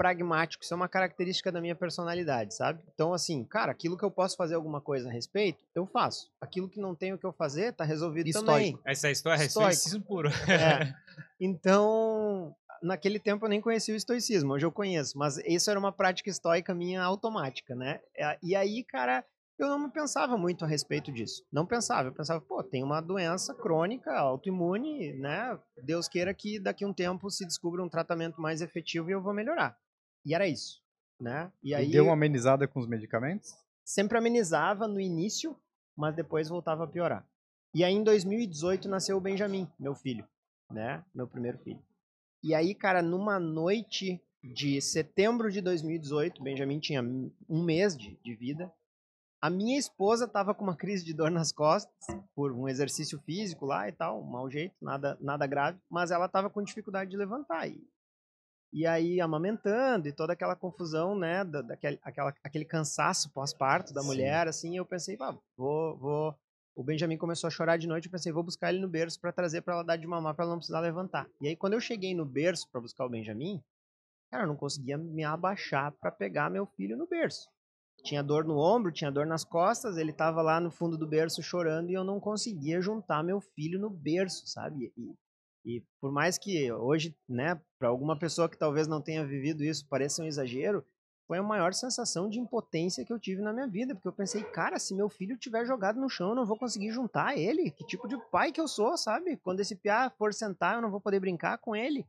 pragmático, 0.00 0.64
isso 0.64 0.72
é 0.72 0.76
uma 0.76 0.88
característica 0.88 1.52
da 1.52 1.60
minha 1.60 1.74
personalidade, 1.74 2.54
sabe? 2.54 2.82
Então, 2.94 3.12
assim, 3.12 3.44
cara, 3.44 3.70
aquilo 3.70 3.98
que 3.98 4.04
eu 4.04 4.10
posso 4.10 4.34
fazer 4.34 4.54
alguma 4.54 4.80
coisa 4.80 5.10
a 5.10 5.12
respeito, 5.12 5.62
eu 5.74 5.84
faço. 5.84 6.30
Aquilo 6.40 6.70
que 6.70 6.80
não 6.80 6.94
tenho 6.94 7.18
que 7.18 7.26
eu 7.26 7.34
fazer, 7.34 7.74
tá 7.74 7.84
resolvido 7.84 8.26
Estoico. 8.26 8.46
também. 8.46 8.78
Essa 8.86 9.10
história 9.10 9.42
é 9.42 9.46
estoicismo 9.46 10.02
puro. 10.02 10.30
É. 10.48 10.94
Então, 11.42 12.54
naquele 12.82 13.18
tempo 13.18 13.46
eu 13.46 13.48
nem 13.48 13.62
conhecia 13.62 13.94
o 13.94 13.96
estoicismo, 13.96 14.52
hoje 14.52 14.66
eu 14.66 14.70
conheço, 14.70 15.16
mas 15.16 15.38
isso 15.38 15.70
era 15.70 15.78
uma 15.78 15.90
prática 15.90 16.28
estoica 16.28 16.74
minha 16.74 17.02
automática, 17.02 17.74
né? 17.74 17.98
É, 18.14 18.38
e 18.42 18.54
aí, 18.54 18.84
cara, 18.84 19.24
eu 19.62 19.78
não 19.78 19.90
pensava 19.90 20.36
muito 20.36 20.64
a 20.64 20.68
respeito 20.68 21.12
disso. 21.12 21.44
Não 21.52 21.66
pensava. 21.66 22.08
Eu 22.08 22.12
pensava, 22.12 22.40
pô, 22.40 22.62
tem 22.62 22.82
uma 22.82 23.00
doença 23.00 23.54
crônica, 23.54 24.12
autoimune, 24.12 25.12
né? 25.14 25.58
Deus 25.82 26.08
queira 26.08 26.32
que 26.32 26.58
daqui 26.58 26.84
a 26.84 26.88
um 26.88 26.92
tempo 26.92 27.30
se 27.30 27.44
descubra 27.44 27.82
um 27.82 27.88
tratamento 27.88 28.40
mais 28.40 28.60
efetivo 28.60 29.10
e 29.10 29.12
eu 29.12 29.22
vou 29.22 29.34
melhorar. 29.34 29.78
E 30.24 30.34
era 30.34 30.46
isso, 30.46 30.82
né? 31.20 31.50
E, 31.62 31.74
aí, 31.74 31.88
e 31.88 31.92
deu 31.92 32.04
uma 32.04 32.12
amenizada 32.12 32.66
com 32.66 32.80
os 32.80 32.86
medicamentos? 32.86 33.54
Sempre 33.84 34.18
amenizava 34.18 34.86
no 34.86 35.00
início, 35.00 35.56
mas 35.96 36.14
depois 36.14 36.48
voltava 36.48 36.84
a 36.84 36.86
piorar. 36.86 37.26
E 37.74 37.84
aí 37.84 37.94
em 37.94 38.02
2018 38.02 38.88
nasceu 38.88 39.16
o 39.16 39.20
Benjamin, 39.20 39.68
meu 39.78 39.94
filho, 39.94 40.26
né? 40.70 41.04
Meu 41.14 41.26
primeiro 41.26 41.58
filho. 41.58 41.82
E 42.42 42.54
aí, 42.54 42.74
cara, 42.74 43.02
numa 43.02 43.38
noite 43.38 44.20
de 44.42 44.80
setembro 44.80 45.50
de 45.50 45.60
2018, 45.60 46.42
Benjamin 46.42 46.78
tinha 46.80 47.02
um 47.02 47.62
mês 47.62 47.96
de, 47.96 48.18
de 48.24 48.34
vida, 48.34 48.72
a 49.40 49.48
minha 49.48 49.78
esposa 49.78 50.26
estava 50.26 50.54
com 50.54 50.62
uma 50.62 50.76
crise 50.76 51.04
de 51.04 51.14
dor 51.14 51.30
nas 51.30 51.50
costas 51.50 51.94
por 52.34 52.52
um 52.52 52.68
exercício 52.68 53.18
físico 53.20 53.64
lá 53.64 53.88
e 53.88 53.92
tal, 53.92 54.20
um 54.20 54.30
mau 54.30 54.50
jeito, 54.50 54.74
nada, 54.82 55.16
nada 55.20 55.46
grave, 55.46 55.78
mas 55.88 56.10
ela 56.10 56.26
estava 56.26 56.50
com 56.50 56.62
dificuldade 56.62 57.10
de 57.10 57.16
levantar. 57.16 57.66
E, 57.66 57.82
e 58.70 58.86
aí 58.86 59.18
amamentando 59.18 60.06
e 60.06 60.12
toda 60.12 60.34
aquela 60.34 60.54
confusão, 60.54 61.18
né, 61.18 61.42
da, 61.42 61.62
daquele 61.62 61.98
aquela, 62.02 62.34
aquele 62.44 62.66
cansaço 62.66 63.30
pós-parto 63.30 63.94
da 63.94 64.02
Sim. 64.02 64.06
mulher, 64.08 64.46
assim, 64.46 64.76
eu 64.76 64.84
pensei, 64.84 65.16
ah, 65.20 65.36
vou, 65.56 65.96
vou. 65.96 66.38
O 66.76 66.84
Benjamin 66.84 67.16
começou 67.16 67.48
a 67.48 67.50
chorar 67.50 67.78
de 67.78 67.86
noite, 67.86 68.06
eu 68.06 68.12
pensei, 68.12 68.32
vou 68.32 68.42
buscar 68.42 68.70
ele 68.70 68.80
no 68.80 68.88
berço 68.88 69.20
para 69.20 69.32
trazer 69.32 69.62
para 69.62 69.74
ela 69.74 69.82
dar 69.82 69.96
de 69.96 70.06
mamar 70.06 70.34
para 70.34 70.44
ela 70.44 70.52
não 70.52 70.58
precisar 70.58 70.80
levantar. 70.80 71.26
E 71.40 71.48
aí 71.48 71.56
quando 71.56 71.72
eu 71.72 71.80
cheguei 71.80 72.14
no 72.14 72.26
berço 72.26 72.68
para 72.70 72.80
buscar 72.80 73.06
o 73.06 73.08
Benjamin, 73.08 73.62
cara, 74.30 74.44
eu 74.44 74.48
não 74.48 74.56
conseguia 74.56 74.98
me 74.98 75.24
abaixar 75.24 75.92
para 75.92 76.10
pegar 76.10 76.50
meu 76.50 76.66
filho 76.66 76.96
no 76.96 77.06
berço 77.06 77.48
tinha 78.02 78.22
dor 78.22 78.44
no 78.44 78.58
ombro, 78.58 78.92
tinha 78.92 79.10
dor 79.10 79.26
nas 79.26 79.44
costas, 79.44 79.96
ele 79.96 80.10
estava 80.10 80.42
lá 80.42 80.60
no 80.60 80.70
fundo 80.70 80.96
do 80.96 81.06
berço 81.06 81.42
chorando 81.42 81.90
e 81.90 81.94
eu 81.94 82.04
não 82.04 82.20
conseguia 82.20 82.80
juntar 82.80 83.22
meu 83.22 83.40
filho 83.40 83.78
no 83.78 83.90
berço, 83.90 84.46
sabe? 84.46 84.92
E, 84.96 85.14
e 85.64 85.82
por 86.00 86.10
mais 86.10 86.38
que 86.38 86.72
hoje, 86.72 87.16
né, 87.28 87.60
para 87.78 87.88
alguma 87.88 88.16
pessoa 88.16 88.48
que 88.48 88.58
talvez 88.58 88.86
não 88.86 89.00
tenha 89.00 89.24
vivido 89.24 89.64
isso 89.64 89.86
pareça 89.88 90.22
um 90.22 90.26
exagero, 90.26 90.84
foi 91.30 91.38
a 91.38 91.42
maior 91.44 91.72
sensação 91.72 92.28
de 92.28 92.40
impotência 92.40 93.04
que 93.04 93.12
eu 93.12 93.18
tive 93.18 93.40
na 93.40 93.52
minha 93.52 93.68
vida, 93.68 93.94
porque 93.94 94.08
eu 94.08 94.12
pensei, 94.12 94.42
cara, 94.42 94.80
se 94.80 94.92
meu 94.92 95.08
filho 95.08 95.36
tiver 95.36 95.64
jogado 95.64 96.00
no 96.00 96.08
chão, 96.08 96.30
eu 96.30 96.34
não 96.34 96.44
vou 96.44 96.58
conseguir 96.58 96.90
juntar 96.90 97.38
ele. 97.38 97.70
Que 97.70 97.86
tipo 97.86 98.08
de 98.08 98.18
pai 98.32 98.50
que 98.50 98.60
eu 98.60 98.66
sou, 98.66 98.96
sabe? 98.96 99.36
Quando 99.36 99.60
esse 99.60 99.76
piá 99.76 100.10
for 100.10 100.34
sentar, 100.34 100.74
eu 100.74 100.82
não 100.82 100.90
vou 100.90 101.00
poder 101.00 101.20
brincar 101.20 101.58
com 101.58 101.76
ele. 101.76 102.04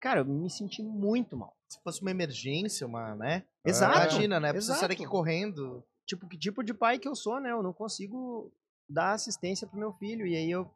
Cara, 0.00 0.20
eu 0.20 0.24
me 0.24 0.48
senti 0.48 0.82
muito 0.82 1.36
mal 1.36 1.54
se 1.68 1.80
fosse 1.82 2.02
uma 2.02 2.10
emergência, 2.10 2.86
uma, 2.86 3.14
né? 3.14 3.44
Exato. 3.64 3.96
Imagina, 3.96 4.40
né? 4.40 4.52
Precisa 4.52 4.74
sair 4.74 4.92
aqui 4.92 5.06
correndo. 5.06 5.84
Tipo, 6.04 6.26
que 6.26 6.36
tipo 6.36 6.64
de 6.64 6.74
pai 6.74 6.98
que 6.98 7.06
eu 7.06 7.14
sou, 7.14 7.38
né? 7.38 7.52
Eu 7.52 7.62
não 7.62 7.72
consigo 7.72 8.52
dar 8.88 9.12
assistência 9.12 9.66
pro 9.66 9.78
meu 9.78 9.92
filho. 9.92 10.26
E 10.26 10.34
aí 10.34 10.50
eu, 10.50 10.68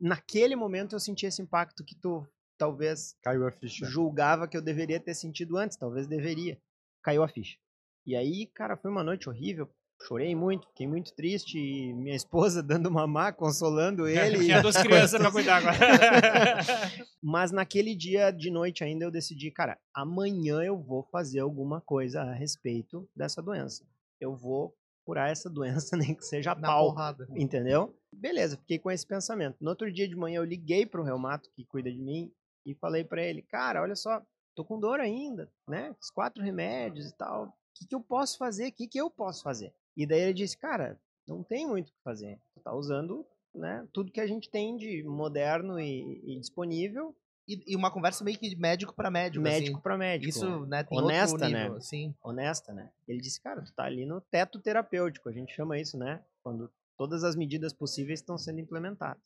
naquele 0.00 0.56
momento, 0.56 0.94
eu 0.94 1.00
senti 1.00 1.26
esse 1.26 1.42
impacto 1.42 1.84
que 1.84 1.94
tu 1.94 2.26
talvez 2.56 3.16
caiu 3.22 3.46
a 3.46 3.50
ficha. 3.50 3.84
julgava 3.86 4.48
que 4.48 4.56
eu 4.56 4.62
deveria 4.62 4.98
ter 4.98 5.14
sentido 5.14 5.56
antes, 5.56 5.76
talvez 5.76 6.06
deveria. 6.06 6.58
Caiu 7.02 7.22
a 7.22 7.28
ficha. 7.28 7.58
E 8.06 8.16
aí, 8.16 8.46
cara, 8.46 8.76
foi 8.76 8.90
uma 8.90 9.04
noite 9.04 9.28
horrível. 9.28 9.68
Chorei 10.02 10.34
muito, 10.34 10.66
fiquei 10.68 10.86
muito 10.86 11.14
triste. 11.14 11.58
E 11.58 11.92
minha 11.92 12.14
esposa 12.16 12.62
dando 12.62 12.90
mamar, 12.90 13.34
consolando 13.34 14.06
ele. 14.08 14.44
Tinha 14.44 14.62
duas 14.62 14.76
crianças 14.82 15.20
pra 15.20 15.30
cuidar 15.30 15.56
agora. 15.58 15.76
Mas 17.22 17.52
naquele 17.52 17.94
dia 17.94 18.30
de 18.30 18.50
noite 18.50 18.82
ainda 18.82 19.04
eu 19.04 19.10
decidi, 19.10 19.50
cara, 19.50 19.78
amanhã 19.94 20.62
eu 20.62 20.78
vou 20.78 21.02
fazer 21.12 21.40
alguma 21.40 21.80
coisa 21.80 22.22
a 22.22 22.32
respeito 22.32 23.08
dessa 23.14 23.42
doença. 23.42 23.84
Eu 24.20 24.34
vou 24.34 24.74
curar 25.04 25.30
essa 25.30 25.50
doença, 25.50 25.96
nem 25.96 26.14
que 26.14 26.24
seja 26.24 26.54
Na 26.54 26.68
pau. 26.68 26.90
porrada. 26.94 27.26
Entendeu? 27.36 27.94
Beleza, 28.12 28.56
fiquei 28.56 28.78
com 28.78 28.90
esse 28.90 29.06
pensamento. 29.06 29.56
No 29.60 29.70
outro 29.70 29.92
dia 29.92 30.08
de 30.08 30.16
manhã 30.16 30.38
eu 30.38 30.44
liguei 30.44 30.86
pro 30.86 31.04
reumato 31.04 31.50
que 31.54 31.64
cuida 31.64 31.90
de 31.90 31.98
mim 32.00 32.32
e 32.66 32.74
falei 32.74 33.04
para 33.04 33.22
ele, 33.22 33.42
cara, 33.42 33.82
olha 33.82 33.96
só, 33.96 34.20
tô 34.54 34.64
com 34.64 34.78
dor 34.80 35.00
ainda, 35.00 35.50
né? 35.68 35.94
Os 36.00 36.10
quatro 36.10 36.42
remédios 36.42 37.06
e 37.06 37.16
tal. 37.16 37.46
O 37.46 37.52
que, 37.74 37.86
que 37.86 37.94
eu 37.94 38.00
posso 38.00 38.36
fazer? 38.36 38.68
O 38.68 38.72
que, 38.72 38.86
que 38.88 39.00
eu 39.00 39.10
posso 39.10 39.42
fazer? 39.42 39.72
E 39.96 40.06
daí 40.06 40.20
ele 40.20 40.34
disse, 40.34 40.56
cara, 40.56 40.98
não 41.26 41.42
tem 41.42 41.66
muito 41.66 41.88
o 41.88 41.92
que 41.92 42.02
fazer. 42.02 42.38
Tu 42.54 42.60
tá 42.60 42.74
usando 42.74 43.26
né, 43.54 43.86
tudo 43.92 44.12
que 44.12 44.20
a 44.20 44.26
gente 44.26 44.50
tem 44.50 44.76
de 44.76 45.02
moderno 45.02 45.78
e, 45.78 46.22
e 46.24 46.38
disponível, 46.38 47.14
E, 47.48 47.72
e 47.72 47.76
uma 47.76 47.90
conversa 47.90 48.22
meio 48.22 48.38
que 48.38 48.48
de 48.48 48.56
médico 48.56 48.94
pra 48.94 49.10
médico. 49.10 49.42
médico 49.42 49.76
assim. 49.76 49.82
para 49.82 49.98
médico. 49.98 50.28
Isso, 50.28 50.66
né, 50.66 50.84
tem 50.84 50.98
Honesta, 50.98 51.48
né? 51.48 51.64
nível, 51.64 51.80
Sim. 51.80 52.14
honesta, 52.22 52.72
né? 52.72 52.90
Ele 53.08 53.20
disse, 53.20 53.40
cara, 53.40 53.62
tu 53.62 53.72
tá 53.72 53.84
ali 53.84 54.06
no 54.06 54.20
teto 54.20 54.60
terapêutico, 54.60 55.28
a 55.28 55.32
gente 55.32 55.52
chama 55.52 55.78
isso, 55.78 55.98
né? 55.98 56.22
Quando 56.42 56.70
todas 56.96 57.24
as 57.24 57.34
medidas 57.34 57.72
possíveis 57.72 58.20
estão 58.20 58.38
sendo 58.38 58.60
implementadas. 58.60 59.22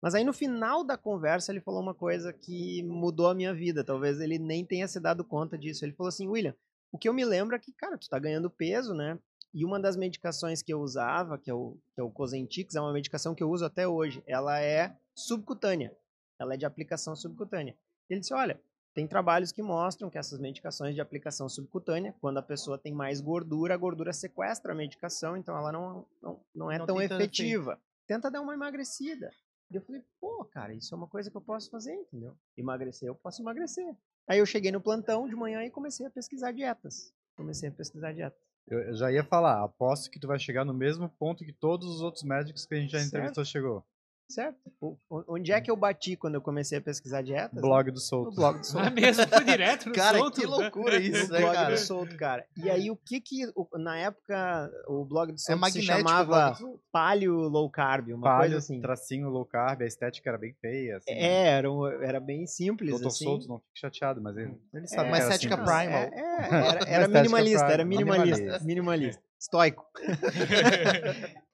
Mas 0.00 0.14
aí 0.14 0.22
no 0.22 0.32
final 0.32 0.84
da 0.84 0.96
conversa 0.96 1.50
ele 1.50 1.60
falou 1.60 1.80
uma 1.80 1.94
coisa 1.94 2.32
que 2.32 2.84
mudou 2.84 3.28
a 3.28 3.34
minha 3.34 3.52
vida, 3.52 3.82
talvez 3.82 4.20
ele 4.20 4.38
nem 4.38 4.64
tenha 4.64 4.86
se 4.86 5.00
dado 5.00 5.24
conta 5.24 5.58
disso. 5.58 5.84
Ele 5.84 5.94
falou 5.94 6.08
assim, 6.08 6.28
William, 6.28 6.54
o 6.92 6.98
que 6.98 7.08
eu 7.08 7.12
me 7.12 7.24
lembro 7.24 7.56
é 7.56 7.58
que, 7.58 7.72
cara, 7.72 7.98
tu 7.98 8.08
tá 8.08 8.18
ganhando 8.18 8.48
peso, 8.48 8.94
né? 8.94 9.18
E 9.54 9.64
uma 9.64 9.80
das 9.80 9.96
medicações 9.96 10.62
que 10.62 10.72
eu 10.72 10.80
usava, 10.80 11.38
que 11.38 11.50
é 11.50 11.54
o, 11.54 11.76
que 11.94 12.00
é 12.00 12.04
o 12.04 12.10
Cosentix, 12.10 12.74
é 12.74 12.80
uma 12.80 12.92
medicação 12.92 13.34
que 13.34 13.42
eu 13.42 13.50
uso 13.50 13.64
até 13.64 13.88
hoje. 13.88 14.22
Ela 14.26 14.60
é 14.60 14.96
subcutânea. 15.14 15.96
Ela 16.38 16.54
é 16.54 16.56
de 16.56 16.66
aplicação 16.66 17.16
subcutânea. 17.16 17.76
Ele 18.08 18.20
disse, 18.20 18.34
olha, 18.34 18.60
tem 18.94 19.06
trabalhos 19.06 19.52
que 19.52 19.62
mostram 19.62 20.10
que 20.10 20.18
essas 20.18 20.38
medicações 20.38 20.94
de 20.94 21.00
aplicação 21.00 21.48
subcutânea, 21.48 22.14
quando 22.20 22.38
a 22.38 22.42
pessoa 22.42 22.78
tem 22.78 22.92
mais 22.92 23.20
gordura, 23.20 23.74
a 23.74 23.76
gordura 23.76 24.12
sequestra 24.12 24.72
a 24.72 24.76
medicação, 24.76 25.36
então 25.36 25.56
ela 25.56 25.70
não, 25.70 26.06
não, 26.20 26.40
não 26.54 26.70
é 26.70 26.78
Não 26.78 26.86
tão 26.86 26.96
tem 26.96 27.08
tanto 27.08 27.20
efetiva. 27.22 27.80
Tenta 28.06 28.30
dar 28.30 28.40
uma 28.40 28.54
emagrecida. 28.54 29.30
E 29.70 29.76
eu 29.76 29.82
falei, 29.82 30.02
pô, 30.20 30.44
cara, 30.46 30.74
isso 30.74 30.94
é 30.94 30.96
uma 30.96 31.06
coisa 31.06 31.30
que 31.30 31.36
eu 31.36 31.40
posso 31.40 31.70
fazer, 31.70 31.94
entendeu? 31.94 32.34
Emagrecer, 32.56 33.08
eu 33.08 33.14
posso 33.14 33.42
emagrecer. 33.42 33.94
Aí 34.26 34.38
eu 34.38 34.46
cheguei 34.46 34.72
no 34.72 34.80
plantão 34.80 35.28
de 35.28 35.36
manhã 35.36 35.62
e 35.62 35.70
comecei 35.70 36.06
a 36.06 36.10
pesquisar 36.10 36.52
dietas. 36.52 37.14
Comecei 37.36 37.68
a 37.68 37.72
pesquisar 37.72 38.12
dietas. 38.12 38.47
Eu 38.70 38.94
já 38.94 39.10
ia 39.10 39.24
falar, 39.24 39.62
aposto 39.64 40.10
que 40.10 40.18
tu 40.20 40.26
vai 40.26 40.38
chegar 40.38 40.64
no 40.64 40.74
mesmo 40.74 41.08
ponto 41.08 41.44
que 41.44 41.52
todos 41.52 41.88
os 41.88 42.02
outros 42.02 42.22
médicos 42.22 42.66
que 42.66 42.74
a 42.74 42.80
gente 42.80 42.90
já 42.90 42.98
Certo. 42.98 43.08
entrevistou 43.08 43.44
chegou. 43.44 43.84
Certo? 44.30 44.58
O- 44.78 44.96
Onde 45.26 45.52
é 45.52 45.60
que 45.60 45.70
eu 45.70 45.76
bati 45.76 46.14
quando 46.14 46.34
eu 46.34 46.42
comecei 46.42 46.76
a 46.76 46.80
pesquisar 46.82 47.22
dietas? 47.22 47.58
Blog 47.58 47.90
do 47.90 47.94
No 47.94 48.00
Solto. 48.00 48.34
blog 48.36 48.56
do 48.56 48.60
Ah, 48.60 48.64
Solto. 48.64 48.92
mesmo, 48.92 49.26
foi 49.26 49.44
direto 49.44 49.88
no 49.88 49.94
Cara, 49.96 50.18
solto. 50.18 50.40
que 50.40 50.46
loucura 50.46 50.96
isso, 51.00 51.32
né, 51.32 51.40
blog 51.40 51.54
cara? 51.54 51.74
do 51.74 51.78
Solto, 51.78 52.16
cara. 52.18 52.46
E 52.56 52.68
aí, 52.70 52.90
o 52.90 52.96
que 52.96 53.22
que... 53.22 53.46
o- 53.56 53.66
Na 53.78 53.96
época, 53.96 54.70
o 54.86 55.02
blog 55.06 55.28
do 55.32 55.36
É 55.36 55.38
Solto 55.38 55.54
se 55.56 55.60
magnético. 55.60 55.94
o 55.94 55.96
chamava. 55.96 56.58
Palio 56.92 57.32
Low 57.48 57.70
Carb, 57.70 58.08
uma 58.10 58.20
Palio, 58.20 58.40
coisa 58.42 58.58
assim. 58.58 58.80
tracinho 58.82 59.30
low 59.30 59.46
carb, 59.46 59.80
a 59.80 59.86
estética 59.86 60.28
era 60.28 60.36
bem 60.38 60.54
feia. 60.60 60.98
Assim, 60.98 61.10
É, 61.10 61.46
era, 61.56 61.72
um- 61.72 61.86
era 61.86 62.20
bem 62.20 62.46
simples, 62.46 62.90
Doutor 62.90 63.08
assim. 63.08 63.24
Solto 63.24 63.48
não 63.48 63.58
fique 63.60 63.80
chateado, 63.80 64.20
mas 64.20 64.36
ele, 64.36 64.54
ele 64.74 64.84
É, 64.84 64.86
sabe 64.88 65.08
uma 65.08 65.16
que 65.16 65.22
era 65.22 65.32
estética 65.34 65.56
simples. 65.56 65.74
Primal. 65.74 66.02
é, 66.02 66.10
é, 66.12 66.64
era, 66.64 66.84
Uma 66.84 66.88
era 66.88 67.08
minimalista, 67.08 67.58
prime- 67.60 67.72
era 67.74 67.84
minimalista, 67.86 68.36
minimalista. 68.36 68.64
minimalista, 68.66 69.22
estoico. 69.40 69.86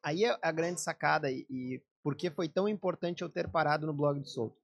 Aí 0.02 0.24
é 0.24 0.36
a 0.42 0.52
grande 0.52 0.80
sacada 0.80 1.30
e, 1.30 1.46
e 1.48 1.80
por 2.04 2.14
que 2.14 2.30
foi 2.30 2.50
tão 2.50 2.68
importante 2.68 3.22
eu 3.22 3.30
ter 3.30 3.48
parado 3.48 3.86
no 3.86 3.94
blog 3.94 4.20
do 4.20 4.28
Solto? 4.28 4.60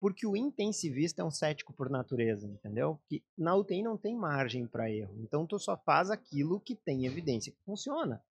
Porque 0.00 0.24
o 0.24 0.36
intensivista 0.36 1.22
é 1.22 1.24
um 1.24 1.30
cético 1.30 1.72
por 1.72 1.90
natureza, 1.90 2.46
entendeu? 2.46 3.00
Que 3.08 3.20
na 3.36 3.56
UTI 3.56 3.82
não 3.82 3.96
tem 3.96 4.16
margem 4.16 4.64
para 4.64 4.88
erro. 4.88 5.16
Então 5.18 5.44
tu 5.44 5.58
só 5.58 5.76
faz 5.76 6.08
aquilo 6.08 6.60
que 6.60 6.76
tem 6.76 7.04
evidência 7.04 7.50
que 7.50 7.58
funciona. 7.64 8.22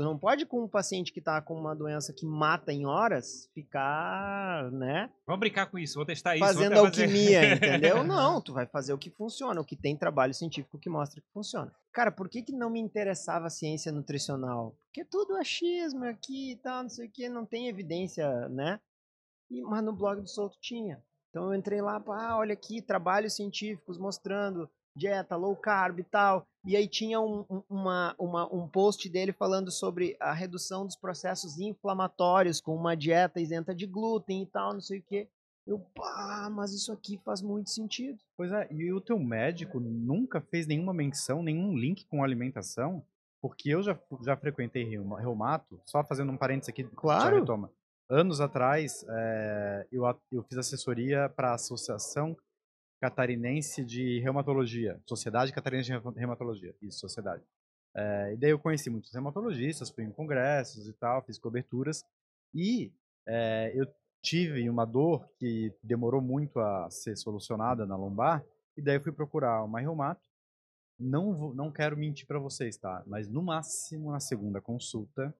Tu 0.00 0.04
não 0.04 0.16
pode 0.16 0.46
com 0.46 0.64
um 0.64 0.66
paciente 0.66 1.12
que 1.12 1.20
tá 1.20 1.42
com 1.42 1.52
uma 1.54 1.76
doença 1.76 2.10
que 2.10 2.24
mata 2.24 2.72
em 2.72 2.86
horas 2.86 3.50
ficar, 3.52 4.72
né, 4.72 5.10
Vamos 5.26 5.40
brincar 5.40 5.66
com 5.66 5.78
isso, 5.78 5.96
vou 5.96 6.06
testar 6.06 6.36
isso. 6.36 6.44
fazendo 6.46 6.72
até 6.72 6.80
fazer- 6.80 7.02
alquimia, 7.02 7.40
entendeu? 7.54 8.02
Não, 8.02 8.40
tu 8.40 8.54
vai 8.54 8.66
fazer 8.66 8.94
o 8.94 8.98
que 8.98 9.10
funciona, 9.10 9.60
o 9.60 9.64
que 9.64 9.76
tem 9.76 9.94
trabalho 9.94 10.32
científico 10.32 10.78
que 10.78 10.88
mostra 10.88 11.20
que 11.20 11.28
funciona. 11.34 11.70
Cara, 11.92 12.10
por 12.10 12.30
que, 12.30 12.40
que 12.42 12.52
não 12.56 12.70
me 12.70 12.80
interessava 12.80 13.48
a 13.48 13.50
ciência 13.50 13.92
nutricional? 13.92 14.74
Porque 14.86 15.04
tudo 15.04 15.36
é 15.36 15.40
achismo 15.40 16.06
aqui 16.06 16.52
e 16.52 16.56
tal, 16.56 16.84
não 16.84 16.88
sei 16.88 17.06
o 17.06 17.10
que, 17.10 17.28
não 17.28 17.44
tem 17.44 17.68
evidência, 17.68 18.48
né? 18.48 18.80
E, 19.50 19.60
mas 19.60 19.84
no 19.84 19.92
blog 19.92 20.22
do 20.22 20.28
Solto 20.30 20.56
tinha. 20.62 21.04
Então 21.28 21.52
eu 21.52 21.54
entrei 21.58 21.82
lá, 21.82 22.02
ah, 22.08 22.38
olha 22.38 22.54
aqui, 22.54 22.80
trabalhos 22.80 23.36
científicos 23.36 23.98
mostrando 23.98 24.66
dieta 24.96 25.36
low 25.36 25.54
carb 25.54 25.98
e 26.00 26.04
tal. 26.04 26.46
E 26.64 26.76
aí 26.76 26.86
tinha 26.86 27.20
um, 27.20 27.44
um- 27.48 27.62
uma, 27.70 28.14
uma- 28.18 28.54
um 28.54 28.68
post 28.68 29.08
dele 29.08 29.32
falando 29.32 29.70
sobre 29.70 30.16
a 30.20 30.32
redução 30.32 30.84
dos 30.84 30.94
processos 30.96 31.58
inflamatórios 31.58 32.60
com 32.60 32.74
uma 32.74 32.94
dieta 32.94 33.40
isenta 33.40 33.74
de 33.74 33.86
glúten 33.86 34.42
e 34.42 34.46
tal, 34.46 34.74
não 34.74 34.80
sei 34.80 34.98
o 34.98 35.02
que. 35.02 35.28
Eu, 35.66 35.78
pá, 35.94 36.48
mas 36.52 36.72
isso 36.72 36.92
aqui 36.92 37.18
faz 37.24 37.40
muito 37.40 37.70
sentido. 37.70 38.18
Pois 38.36 38.50
é, 38.52 38.66
e 38.72 38.92
o 38.92 39.00
teu 39.00 39.18
médico 39.18 39.78
nunca 39.78 40.40
fez 40.40 40.66
nenhuma 40.66 40.92
menção, 40.92 41.42
nenhum 41.42 41.76
link 41.76 42.04
com 42.06 42.22
alimentação? 42.24 43.02
Porque 43.40 43.70
eu 43.70 43.82
já, 43.82 43.98
já 44.24 44.36
frequentei 44.36 44.84
reuma- 44.84 45.18
reumato, 45.20 45.80
só 45.86 46.04
fazendo 46.04 46.30
um 46.32 46.36
parênteses 46.36 46.68
aqui, 46.70 46.84
Claro. 46.84 47.22
já 47.34 47.40
retoma. 47.40 47.70
Anos 48.10 48.40
atrás, 48.40 49.04
eh, 49.08 49.86
eu, 49.92 50.02
eu 50.32 50.42
fiz 50.42 50.58
assessoria 50.58 51.28
para 51.28 51.52
a 51.52 51.54
Associação 51.54 52.36
Catarinense 53.00 53.84
de 53.84 54.20
Reumatologia, 54.20 55.00
Sociedade 55.06 55.52
Catarinense 55.52 55.90
de 55.90 55.98
Reu- 55.98 56.12
Reumatologia, 56.12 56.74
isso, 56.82 56.98
sociedade. 57.00 57.42
Eh, 57.96 58.34
e 58.34 58.36
daí 58.36 58.50
eu 58.50 58.58
conheci 58.58 58.90
muitos 58.90 59.12
reumatologistas, 59.12 59.90
fui 59.90 60.04
em 60.04 60.12
congressos 60.12 60.86
e 60.86 60.92
tal, 60.92 61.22
fiz 61.24 61.38
coberturas, 61.38 62.04
e 62.54 62.92
eh, 63.26 63.72
eu 63.74 63.86
tive 64.22 64.68
uma 64.68 64.84
dor 64.84 65.26
que 65.38 65.72
demorou 65.82 66.20
muito 66.20 66.60
a 66.60 66.90
ser 66.90 67.16
solucionada 67.16 67.86
na 67.86 67.96
lombar, 67.96 68.44
e 68.76 68.82
daí 68.82 68.96
eu 68.96 69.02
fui 69.02 69.12
procurar 69.12 69.64
uma 69.64 69.80
reumato. 69.80 70.20
Não, 70.98 71.34
vou- 71.34 71.54
não 71.54 71.72
quero 71.72 71.96
mentir 71.96 72.26
para 72.26 72.38
vocês, 72.38 72.76
tá? 72.76 73.02
Mas 73.06 73.26
no 73.28 73.42
máximo 73.42 74.12
na 74.12 74.20
segunda 74.20 74.60
consulta, 74.60 75.34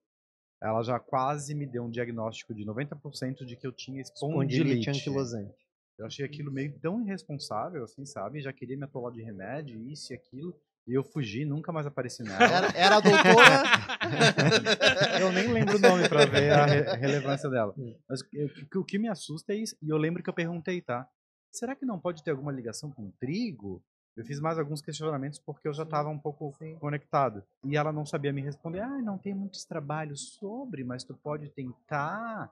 ela 0.63 0.83
já 0.83 0.99
quase 0.99 1.55
me 1.55 1.67
deu 1.67 1.85
um 1.85 1.91
diagnóstico 1.91 2.55
de 2.55 2.65
90% 2.65 3.45
de 3.45 3.55
que 3.57 3.67
eu 3.67 3.73
tinha 3.73 4.01
espondilite. 4.01 4.59
Condilite 4.65 4.91
anquilosante. 4.91 5.55
Eu 6.01 6.07
achei 6.07 6.25
aquilo 6.25 6.51
meio 6.51 6.73
tão 6.81 7.01
irresponsável, 7.03 7.85
assim, 7.85 8.05
sabe? 8.07 8.41
Já 8.41 8.53
queria 8.53 8.77
me 8.77 8.85
atolar 8.85 9.13
de 9.13 9.23
remédio, 9.23 9.81
isso 9.83 10.13
e 10.13 10.17
aquilo. 10.17 10.55
E 10.89 10.95
eu 10.95 11.05
fugi, 11.05 11.45
nunca 11.45 11.71
mais 11.71 11.87
apareci 11.87 12.23
nela. 12.23 12.43
Era, 12.43 12.67
era 12.75 12.97
a 12.97 13.01
doutora. 13.01 13.63
Eu 15.21 15.31
nem 15.33 15.53
lembro 15.53 15.77
o 15.77 15.81
nome 15.81 16.09
pra 16.09 16.25
ver 16.25 16.51
a 16.53 16.65
re- 16.67 16.83
relevância 16.97 17.49
dela. 17.51 17.75
Hum. 17.77 17.95
Mas 18.09 18.21
o 18.21 18.29
que- 18.29 18.79
o 18.79 18.85
que 18.85 18.99
me 18.99 19.09
assusta 19.09 19.53
é 19.53 19.57
isso. 19.57 19.77
E 19.83 19.91
eu 19.91 19.97
lembro 19.99 20.23
que 20.23 20.31
eu 20.31 20.35
perguntei, 20.35 20.81
tá? 20.81 21.07
Será 21.53 21.75
que 21.77 21.85
não 21.85 21.99
pode 21.99 22.23
ter 22.25 22.31
alguma 22.31 22.51
ligação 22.53 22.91
com 22.91 23.11
trigo? 23.21 23.83
Eu 24.17 24.25
fiz 24.25 24.41
mais 24.41 24.59
alguns 24.59 24.81
questionamentos 24.83 25.39
porque 25.39 25.69
eu 25.69 25.73
já 25.75 25.83
estava 25.85 26.09
um 26.09 26.19
pouco 26.19 26.53
conectado. 26.79 27.43
E 27.65 27.77
ela 27.77 27.93
não 27.93 28.05
sabia 28.07 28.33
me 28.33 28.41
responder. 28.43 28.81
Ah, 28.81 29.03
não 29.03 29.19
tem 29.19 29.35
muitos 29.35 29.65
trabalhos 29.65 30.35
sobre, 30.35 30.83
mas 30.83 31.05
tu 31.05 31.15
pode 31.15 31.49
tentar. 31.51 32.51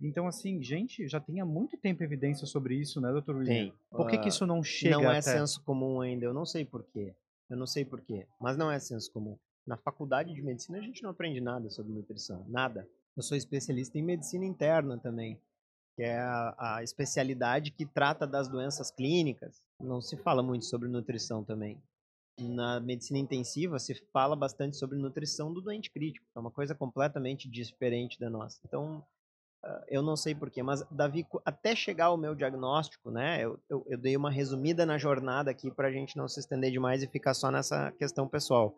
Então, 0.00 0.26
assim, 0.26 0.62
gente, 0.62 1.08
já 1.08 1.18
tem 1.18 1.40
há 1.40 1.44
muito 1.44 1.76
tempo 1.78 2.02
evidência 2.02 2.46
sobre 2.46 2.74
isso, 2.76 3.00
né, 3.00 3.10
doutor 3.10 3.36
William? 3.36 3.70
Tem. 3.70 3.74
Por 3.90 4.06
que, 4.08 4.18
que 4.18 4.26
Ah, 4.26 4.28
isso 4.28 4.46
não 4.46 4.62
chega 4.62 4.96
não 4.96 5.04
é 5.04 5.18
até... 5.18 5.38
senso 5.38 5.62
comum 5.62 6.00
ainda, 6.00 6.26
eu 6.26 6.34
não 6.34 6.44
sei 6.44 6.64
porquê. 6.64 7.14
Eu 7.48 7.56
não 7.56 7.66
sei 7.66 7.84
porquê, 7.84 8.26
mas 8.40 8.56
não 8.56 8.70
é 8.70 8.78
senso 8.78 9.10
comum. 9.12 9.38
Na 9.66 9.76
faculdade 9.76 10.34
de 10.34 10.42
medicina 10.42 10.78
a 10.78 10.82
gente 10.82 11.02
não 11.02 11.10
aprende 11.10 11.40
nada 11.40 11.70
sobre 11.70 11.92
nutrição, 11.92 12.44
nada. 12.48 12.88
Eu 13.16 13.22
sou 13.22 13.36
especialista 13.36 13.98
em 13.98 14.02
medicina 14.02 14.44
interna 14.44 14.98
também, 14.98 15.40
que 15.96 16.02
é 16.02 16.18
a, 16.18 16.54
a 16.58 16.82
especialidade 16.82 17.70
que 17.70 17.86
trata 17.86 18.26
das 18.26 18.48
doenças 18.48 18.90
clínicas. 18.90 19.62
Não 19.80 20.00
se 20.00 20.16
fala 20.16 20.42
muito 20.42 20.66
sobre 20.66 20.88
nutrição 20.88 21.42
também. 21.42 21.80
Na 22.38 22.78
medicina 22.80 23.18
intensiva 23.18 23.78
se 23.78 23.94
fala 24.12 24.36
bastante 24.36 24.76
sobre 24.76 24.98
nutrição 24.98 25.52
do 25.54 25.62
doente 25.62 25.90
crítico, 25.90 26.26
é 26.34 26.38
uma 26.38 26.50
coisa 26.50 26.74
completamente 26.74 27.48
diferente 27.48 28.20
da 28.20 28.28
nossa. 28.28 28.60
Então, 28.66 29.02
eu 29.88 30.02
não 30.02 30.16
sei 30.16 30.34
porquê, 30.34 30.62
mas 30.62 30.82
Davi, 30.90 31.26
até 31.44 31.74
chegar 31.74 32.06
ao 32.06 32.16
meu 32.16 32.34
diagnóstico, 32.34 33.10
né, 33.10 33.44
eu, 33.44 33.58
eu, 33.68 33.84
eu 33.88 33.98
dei 33.98 34.16
uma 34.16 34.30
resumida 34.30 34.84
na 34.86 34.98
jornada 34.98 35.50
aqui 35.50 35.70
para 35.70 35.88
a 35.88 35.92
gente 35.92 36.16
não 36.16 36.28
se 36.28 36.40
estender 36.40 36.70
demais 36.70 37.02
e 37.02 37.06
ficar 37.08 37.34
só 37.34 37.50
nessa 37.50 37.92
questão 37.92 38.28
pessoal. 38.28 38.76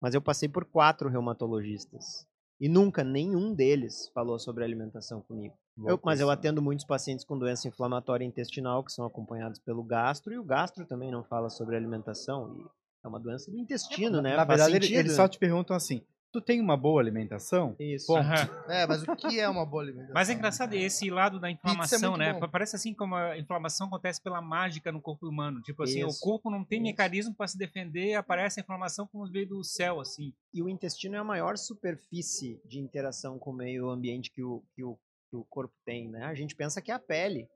Mas 0.00 0.14
eu 0.14 0.20
passei 0.22 0.48
por 0.48 0.64
quatro 0.64 1.08
reumatologistas 1.08 2.26
e 2.60 2.68
nunca 2.68 3.02
nenhum 3.04 3.54
deles 3.54 4.08
falou 4.14 4.38
sobre 4.38 4.64
alimentação 4.64 5.20
comigo. 5.22 5.54
Eu- 5.86 5.98
mas 6.04 6.20
eu 6.20 6.30
atendo 6.30 6.60
muitos 6.62 6.84
pacientes 6.84 7.24
com 7.24 7.38
doença 7.38 7.66
inflamatória 7.66 8.24
intestinal 8.24 8.84
que 8.84 8.92
são 8.92 9.04
acompanhados 9.06 9.58
pelo 9.58 9.82
gastro 9.82 10.32
e 10.32 10.38
o 10.38 10.44
gastro 10.44 10.86
também 10.86 11.10
não 11.10 11.24
fala 11.24 11.48
sobre 11.48 11.76
alimentação. 11.76 12.68
É 13.04 13.08
uma 13.08 13.18
doença 13.18 13.50
do 13.50 13.58
intestino, 13.58 14.18
é, 14.18 14.22
né? 14.22 14.36
Na 14.36 14.44
verdade, 14.44 14.72
sentido, 14.72 14.98
eles 14.98 15.16
só 15.16 15.26
te 15.26 15.38
perguntam 15.38 15.74
assim: 15.74 16.02
tu 16.32 16.40
tem 16.40 16.60
uma 16.60 16.76
boa 16.76 17.00
alimentação? 17.00 17.76
Isso. 17.78 18.06
Ponto. 18.06 18.26
É, 18.68 18.86
mas 18.86 19.02
o 19.02 19.14
que 19.14 19.38
é 19.38 19.48
uma 19.48 19.66
boa 19.66 19.82
alimentação? 19.82 20.14
Mas 20.14 20.30
é 20.30 20.32
engraçado 20.32 20.72
esse 20.72 21.10
lado 21.10 21.38
da 21.38 21.48
é 21.48 21.52
inflamação, 21.52 22.14
é 22.14 22.18
né? 22.18 22.32
Bom. 22.32 22.48
Parece 22.48 22.74
assim 22.74 22.94
como 22.94 23.14
a 23.14 23.38
inflamação 23.38 23.86
acontece 23.86 24.20
pela 24.22 24.40
mágica 24.40 24.90
no 24.90 25.00
corpo 25.00 25.28
humano. 25.28 25.60
Tipo 25.60 25.82
assim, 25.82 26.06
Isso. 26.06 26.16
o 26.16 26.20
corpo 26.20 26.50
não 26.50 26.64
tem 26.64 26.78
Isso. 26.78 26.86
mecanismo 26.86 27.34
para 27.34 27.46
se 27.46 27.58
defender, 27.58 28.14
aparece 28.14 28.58
a 28.58 28.62
inflamação 28.62 29.06
como 29.06 29.30
veio 29.30 29.48
do 29.48 29.62
céu, 29.62 30.00
assim. 30.00 30.32
E 30.54 30.62
o 30.62 30.68
intestino 30.68 31.16
é 31.16 31.18
a 31.18 31.24
maior 31.24 31.58
superfície 31.58 32.60
de 32.64 32.80
interação 32.80 33.38
com 33.38 33.50
o 33.50 33.56
meio 33.56 33.90
ambiente 33.90 34.30
que 34.30 34.42
o, 34.42 34.64
que 34.74 34.82
o, 34.82 34.98
que 35.28 35.36
o 35.36 35.44
corpo 35.44 35.74
tem, 35.84 36.08
né? 36.08 36.24
A 36.24 36.34
gente 36.34 36.56
pensa 36.56 36.80
que 36.80 36.90
é 36.90 36.94
a 36.94 36.98
pele, 36.98 37.46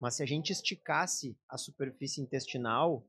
mas 0.00 0.16
se 0.16 0.22
a 0.22 0.26
gente 0.26 0.52
esticasse 0.52 1.36
a 1.48 1.56
superfície 1.56 2.20
intestinal, 2.20 3.02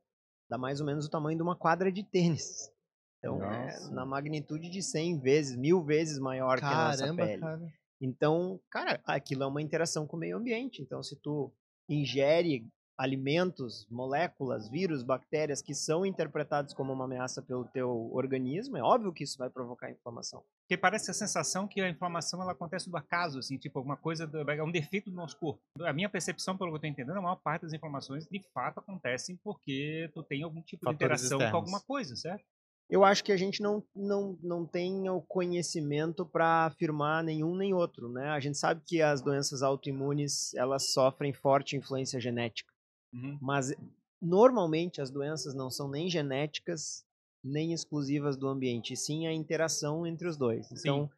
dá 0.50 0.58
mais 0.58 0.80
ou 0.80 0.86
menos 0.86 1.06
o 1.06 1.10
tamanho 1.10 1.38
de 1.38 1.44
uma 1.44 1.56
quadra 1.56 1.92
de 1.92 2.04
tênis. 2.04 2.72
Então, 3.20 3.44
é 3.44 3.90
na 3.90 4.06
magnitude 4.06 4.70
de 4.70 4.82
100 4.82 5.20
vezes, 5.20 5.58
mil 5.58 5.84
vezes 5.84 6.20
maior 6.20 6.60
Caramba, 6.60 6.98
que 6.98 7.04
a 7.04 7.08
nossa 7.08 7.16
pele. 7.16 7.42
Cara. 7.42 7.74
Então, 8.00 8.60
cara, 8.70 9.02
aquilo 9.06 9.44
é 9.44 9.48
uma 9.48 9.62
interação 9.62 10.06
com 10.06 10.16
o 10.18 10.20
meio 10.20 10.38
ambiente. 10.38 10.82
Então, 10.82 11.02
se 11.02 11.16
tu 11.16 11.52
ingere 11.90 12.68
alimentos, 12.98 13.88
moléculas, 13.92 14.68
vírus, 14.70 15.04
bactérias 15.04 15.62
que 15.62 15.74
são 15.76 16.04
interpretados 16.04 16.74
como 16.74 16.92
uma 16.92 17.06
ameaça 17.06 17.44
pelo 17.44 17.64
teu 17.66 18.12
organismo, 18.12 18.76
é 18.76 18.82
óbvio 18.82 19.14
que 19.14 19.24
isso 19.24 19.38
vai 19.38 19.50
provocar 19.50 19.92
inflamação. 19.92 20.44
Porque 20.62 20.76
parece 20.76 21.12
a 21.12 21.14
sensação 21.14 21.68
que 21.68 21.80
a 21.80 21.90
inflamação 21.90 22.42
ela 22.42 22.54
acontece 22.54 22.90
do 22.90 22.98
acaso, 22.98 23.38
assim, 23.38 23.58
tipo 23.58 23.78
alguma 23.78 23.96
coisa, 23.96 24.30
é 24.48 24.64
um 24.64 24.72
defeito 24.72 25.12
do 25.12 25.16
nosso 25.16 25.38
corpo. 25.38 25.62
A 25.82 25.94
minha 25.94 26.10
percepção, 26.10 26.58
pelo 26.58 26.72
que 26.72 26.74
eu 26.74 26.78
estou 26.78 26.90
entendendo, 26.90 27.18
a 27.18 27.22
maior 27.22 27.36
parte 27.36 27.62
das 27.62 27.74
inflamações 27.74 28.28
de 28.28 28.42
fato 28.52 28.80
acontecem 28.80 29.38
porque 29.44 30.10
tu 30.14 30.24
tem 30.24 30.42
algum 30.42 30.62
tipo 30.62 30.86
Fatores 30.86 30.98
de 30.98 31.06
interação 31.06 31.38
externos. 31.38 31.52
com 31.52 31.58
alguma 31.58 31.80
coisa, 31.82 32.16
certo? 32.16 32.44
Eu 32.90 33.04
acho 33.04 33.24
que 33.24 33.34
a 33.34 33.38
gente 33.38 33.62
não, 33.62 33.84
não, 33.94 34.38
não 34.42 34.66
tem 34.66 35.10
o 35.10 35.22
conhecimento 35.22 36.26
para 36.26 36.66
afirmar 36.66 37.22
nenhum 37.24 37.56
nem 37.56 37.74
outro, 37.74 38.08
né? 38.10 38.30
A 38.30 38.40
gente 38.40 38.58
sabe 38.58 38.82
que 38.86 39.02
as 39.02 39.22
doenças 39.22 39.62
autoimunes, 39.62 40.54
elas 40.56 40.94
sofrem 40.94 41.34
forte 41.34 41.76
influência 41.76 42.20
genética. 42.20 42.74
Uhum. 43.14 43.38
Mas 43.42 43.74
normalmente 44.22 45.02
as 45.02 45.10
doenças 45.10 45.54
não 45.54 45.70
são 45.70 45.90
nem 45.90 46.10
genéticas, 46.10 47.06
nem 47.44 47.74
exclusivas 47.74 48.38
do 48.38 48.48
ambiente, 48.48 48.94
e 48.94 48.98
sim 48.98 49.28
a 49.28 49.34
interação 49.34 50.08
entre 50.08 50.28
os 50.28 50.38
dois. 50.38 50.72
Então, 50.72 51.08
sim. 51.08 51.10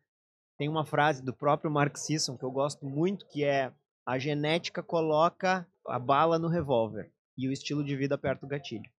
tem 0.58 0.68
uma 0.70 0.86
frase 0.86 1.24
do 1.24 1.34
próprio 1.34 1.72
Mark 1.72 1.98
Sisson 1.98 2.36
que 2.36 2.44
eu 2.44 2.52
gosto 2.52 2.86
muito, 2.86 3.28
que 3.28 3.44
é 3.44 3.72
a 4.06 4.18
genética 4.18 4.82
coloca 4.82 5.68
a 5.88 6.00
bala 6.00 6.40
no 6.40 6.48
revólver 6.48 7.12
e 7.38 7.48
o 7.48 7.52
estilo 7.52 7.84
de 7.84 7.96
vida 7.96 8.16
aperta 8.16 8.46
o 8.46 8.50
gatilho. 8.50 8.90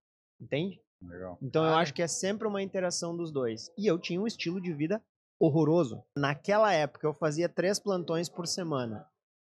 Entende? 0.40 0.80
Legal. 1.02 1.38
Então 1.42 1.64
eu 1.64 1.74
acho 1.74 1.94
que 1.94 2.02
é 2.02 2.08
sempre 2.08 2.46
uma 2.46 2.62
interação 2.62 3.16
dos 3.16 3.32
dois. 3.32 3.70
E 3.76 3.86
eu 3.86 3.98
tinha 3.98 4.20
um 4.20 4.26
estilo 4.26 4.60
de 4.60 4.72
vida 4.72 5.02
horroroso. 5.38 6.02
Naquela 6.14 6.72
época 6.72 7.06
eu 7.06 7.14
fazia 7.14 7.48
três 7.48 7.78
plantões 7.78 8.28
por 8.28 8.46
semana. 8.46 9.06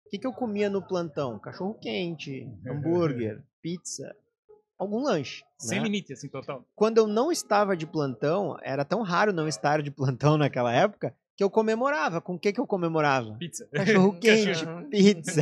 O 0.05 0.09
que, 0.09 0.19
que 0.19 0.27
eu 0.27 0.33
comia 0.33 0.69
no 0.69 0.81
plantão? 0.81 1.39
Cachorro 1.39 1.75
quente, 1.75 2.47
hambúrguer, 2.67 3.43
pizza, 3.61 4.15
algum 4.77 5.03
lanche. 5.03 5.43
Sem 5.59 5.79
né? 5.79 5.85
limite, 5.85 6.13
assim, 6.13 6.27
total. 6.27 6.65
Quando 6.75 6.97
eu 6.97 7.07
não 7.07 7.31
estava 7.31 7.77
de 7.77 7.85
plantão, 7.87 8.57
era 8.61 8.83
tão 8.83 9.01
raro 9.01 9.33
não 9.33 9.47
estar 9.47 9.81
de 9.81 9.91
plantão 9.91 10.37
naquela 10.37 10.73
época, 10.73 11.15
que 11.35 11.43
eu 11.43 11.49
comemorava. 11.49 12.21
Com 12.21 12.35
o 12.35 12.39
que, 12.39 12.53
que 12.53 12.59
eu 12.59 12.67
comemorava? 12.67 13.35
Pizza. 13.35 13.67
Cachorro 13.71 14.17
quente, 14.19 14.65
pizza. 14.89 15.41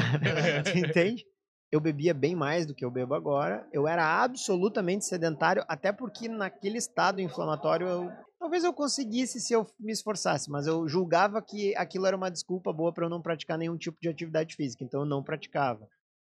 Entende? 0.76 1.26
Eu 1.74 1.80
bebia 1.80 2.14
bem 2.14 2.36
mais 2.36 2.68
do 2.68 2.76
que 2.76 2.86
eu 2.86 2.92
bebo 2.92 3.16
agora. 3.16 3.68
Eu 3.74 3.88
era 3.88 4.06
absolutamente 4.24 5.06
sedentário, 5.06 5.66
até 5.68 5.92
porque 5.92 6.30
naquele 6.30 6.78
estado 6.78 7.20
inflamatório 7.20 7.88
eu, 7.88 8.12
talvez 8.38 8.64
eu 8.64 8.72
conseguisse 8.72 9.40
se 9.40 9.54
eu 9.54 9.66
me 9.80 9.92
esforçasse, 9.92 10.52
mas 10.52 10.68
eu 10.68 10.88
julgava 10.88 11.42
que 11.42 11.76
aquilo 11.76 12.06
era 12.06 12.16
uma 12.16 12.30
desculpa 12.30 12.72
boa 12.72 12.94
para 12.94 13.08
eu 13.08 13.10
não 13.10 13.24
praticar 13.24 13.58
nenhum 13.58 13.76
tipo 13.76 13.98
de 14.00 14.08
atividade 14.08 14.56
física, 14.56 14.84
então 14.84 15.00
eu 15.00 15.06
não 15.08 15.24
praticava. 15.24 15.90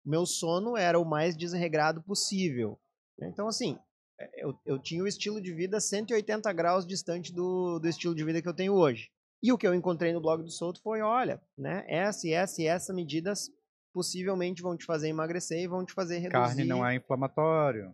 Meu 0.06 0.26
sono 0.26 0.76
era 0.76 1.00
o 1.00 1.06
mais 1.06 1.38
desregrado 1.38 2.04
possível. 2.04 2.78
Então, 3.22 3.48
assim, 3.48 3.80
é, 4.20 4.44
eu, 4.44 4.54
eu 4.66 4.78
tinha 4.78 5.02
o 5.02 5.08
estilo 5.08 5.42
de 5.42 5.54
vida 5.54 5.80
180 5.80 6.52
graus 6.52 6.86
distante 6.86 7.34
do, 7.34 7.80
do 7.80 7.88
estilo 7.88 8.14
de 8.14 8.26
vida 8.26 8.42
que 8.42 8.50
eu 8.50 8.54
tenho 8.54 8.74
hoje. 8.74 9.10
E 9.42 9.54
o 9.54 9.58
que 9.58 9.66
eu 9.66 9.74
encontrei 9.74 10.12
no 10.12 10.20
blog 10.20 10.44
do 10.44 10.52
Souto 10.52 10.82
foi, 10.82 11.00
olha, 11.00 11.42
né, 11.58 11.86
essa 11.88 12.28
e 12.28 12.34
essa 12.34 12.62
e 12.62 12.66
essa 12.66 12.94
medidas 12.94 13.50
possivelmente 13.94 14.62
vão 14.62 14.78
te 14.78 14.86
fazer 14.86 15.10
emagrecer 15.10 15.60
e 15.60 15.68
vão 15.68 15.86
te 15.86 15.94
fazer 15.94 16.20
reduzir. 16.20 16.32
Carne 16.32 16.64
não 16.66 16.86
é 16.86 16.96
inflamatório. 16.96 17.94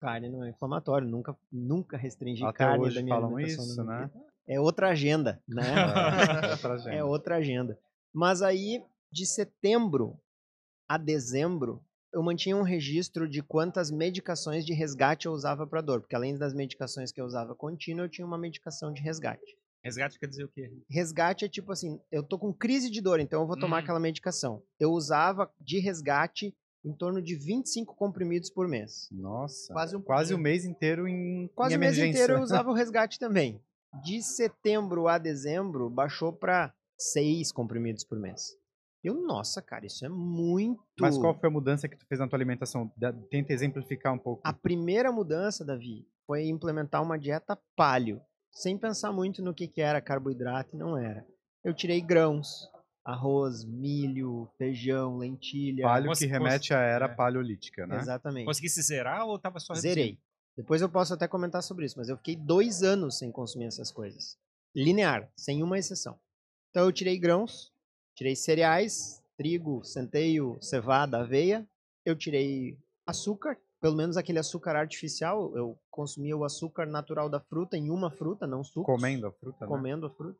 Carne 0.00 0.28
não 0.30 0.44
é 0.44 0.50
inflamatório, 0.50 1.06
nunca, 1.06 1.36
nunca 1.52 1.96
restringi 1.96 2.42
Até 2.42 2.64
carne 2.64 2.86
hoje 2.86 2.96
da 2.96 3.02
minha 3.02 3.14
falam 3.14 3.38
isso, 3.38 3.84
né? 3.84 4.10
É 4.46 4.58
outra 4.58 4.88
agenda, 4.88 5.42
né? 5.46 5.62
É, 5.62 6.50
outra 6.50 6.74
agenda. 6.74 6.94
é 6.96 7.04
outra 7.04 7.36
agenda. 7.36 7.78
Mas 8.12 8.42
aí, 8.42 8.82
de 9.12 9.26
setembro 9.26 10.18
a 10.88 10.96
dezembro, 10.96 11.84
eu 12.12 12.22
mantinha 12.22 12.56
um 12.56 12.62
registro 12.62 13.28
de 13.28 13.42
quantas 13.42 13.90
medicações 13.90 14.64
de 14.64 14.72
resgate 14.72 15.26
eu 15.26 15.32
usava 15.32 15.66
para 15.66 15.80
dor, 15.80 16.00
porque 16.00 16.16
além 16.16 16.36
das 16.36 16.52
medicações 16.52 17.12
que 17.12 17.20
eu 17.20 17.24
usava 17.24 17.54
contínua, 17.54 18.06
eu 18.06 18.08
tinha 18.08 18.26
uma 18.26 18.38
medicação 18.38 18.92
de 18.92 19.00
resgate. 19.00 19.56
Resgate 19.82 20.18
quer 20.18 20.26
dizer 20.26 20.44
o 20.44 20.48
quê? 20.48 20.70
Resgate 20.88 21.44
é 21.44 21.48
tipo 21.48 21.72
assim, 21.72 22.00
eu 22.12 22.22
tô 22.22 22.38
com 22.38 22.52
crise 22.52 22.90
de 22.90 23.00
dor, 23.00 23.18
então 23.18 23.40
eu 23.40 23.46
vou 23.46 23.58
tomar 23.58 23.76
hum. 23.76 23.80
aquela 23.80 24.00
medicação. 24.00 24.62
Eu 24.78 24.90
usava 24.90 25.50
de 25.60 25.78
resgate 25.78 26.54
em 26.84 26.92
torno 26.94 27.20
de 27.20 27.34
25 27.34 27.94
comprimidos 27.94 28.50
por 28.50 28.68
mês. 28.68 29.08
Nossa. 29.10 29.72
Quase 29.72 29.96
um, 29.96 30.02
quase 30.02 30.34
o 30.34 30.38
mês 30.38 30.64
inteiro 30.64 31.08
em 31.08 31.48
Quase 31.54 31.74
em 31.74 31.76
o 31.76 31.80
mês 31.80 31.98
inteiro 31.98 32.34
eu 32.34 32.40
usava 32.42 32.70
o 32.70 32.74
resgate 32.74 33.18
também. 33.18 33.62
De 34.04 34.22
setembro 34.22 35.08
a 35.08 35.18
dezembro 35.18 35.90
baixou 35.90 36.32
para 36.32 36.72
6 36.98 37.50
comprimidos 37.52 38.04
por 38.04 38.18
mês. 38.18 38.56
Eu, 39.02 39.14
nossa, 39.14 39.62
cara, 39.62 39.86
isso 39.86 40.04
é 40.04 40.10
muito. 40.10 40.82
Mas 41.00 41.16
qual 41.16 41.38
foi 41.38 41.48
a 41.48 41.52
mudança 41.52 41.88
que 41.88 41.96
tu 41.96 42.06
fez 42.06 42.20
na 42.20 42.28
tua 42.28 42.36
alimentação? 42.36 42.92
Tenta 43.30 43.52
exemplificar 43.52 44.12
um 44.12 44.18
pouco. 44.18 44.42
A 44.44 44.52
primeira 44.52 45.10
mudança, 45.10 45.64
Davi, 45.64 46.06
foi 46.26 46.46
implementar 46.48 47.02
uma 47.02 47.18
dieta 47.18 47.58
paleo 47.74 48.20
sem 48.52 48.76
pensar 48.76 49.12
muito 49.12 49.42
no 49.42 49.54
que, 49.54 49.66
que 49.66 49.80
era 49.80 50.00
carboidrato, 50.00 50.76
não 50.76 50.96
era. 50.96 51.26
Eu 51.64 51.74
tirei 51.74 52.00
grãos, 52.00 52.68
arroz, 53.04 53.64
milho, 53.64 54.48
feijão, 54.56 55.18
lentilha. 55.18 55.84
Palio 55.84 56.12
que 56.12 56.26
remete 56.26 56.74
à 56.74 56.80
era 56.80 57.06
é. 57.06 57.08
paleolítica, 57.14 57.86
né? 57.86 57.98
Exatamente. 57.98 58.46
Conseguisse 58.46 58.82
zerar 58.82 59.26
ou 59.26 59.36
estava 59.36 59.58
só 59.58 59.72
reduzindo? 59.72 59.94
Zerei. 59.94 60.18
Depois 60.56 60.82
eu 60.82 60.88
posso 60.88 61.14
até 61.14 61.26
comentar 61.26 61.62
sobre 61.62 61.86
isso, 61.86 61.98
mas 61.98 62.08
eu 62.08 62.16
fiquei 62.16 62.36
dois 62.36 62.82
anos 62.82 63.18
sem 63.18 63.30
consumir 63.30 63.66
essas 63.66 63.90
coisas. 63.90 64.36
Linear, 64.74 65.30
sem 65.36 65.62
uma 65.62 65.78
exceção. 65.78 66.18
Então 66.70 66.84
eu 66.84 66.92
tirei 66.92 67.18
grãos, 67.18 67.72
tirei 68.14 68.36
cereais, 68.36 69.22
trigo, 69.36 69.82
centeio, 69.84 70.58
cevada, 70.60 71.20
aveia. 71.20 71.66
Eu 72.04 72.16
tirei 72.16 72.78
açúcar, 73.06 73.58
pelo 73.80 73.96
menos 73.96 74.16
aquele 74.16 74.38
açúcar 74.38 74.76
artificial, 74.76 75.56
eu 75.56 75.78
consumia 75.90 76.36
o 76.36 76.44
açúcar 76.44 76.86
natural 76.86 77.28
da 77.30 77.40
fruta 77.40 77.76
em 77.76 77.90
uma 77.90 78.10
fruta, 78.10 78.46
não 78.46 78.62
suco. 78.62 78.92
Comendo 78.92 79.26
a 79.26 79.32
fruta, 79.32 79.64
né? 79.64 79.66
Comendo 79.66 80.06
a 80.06 80.10
fruta. 80.10 80.38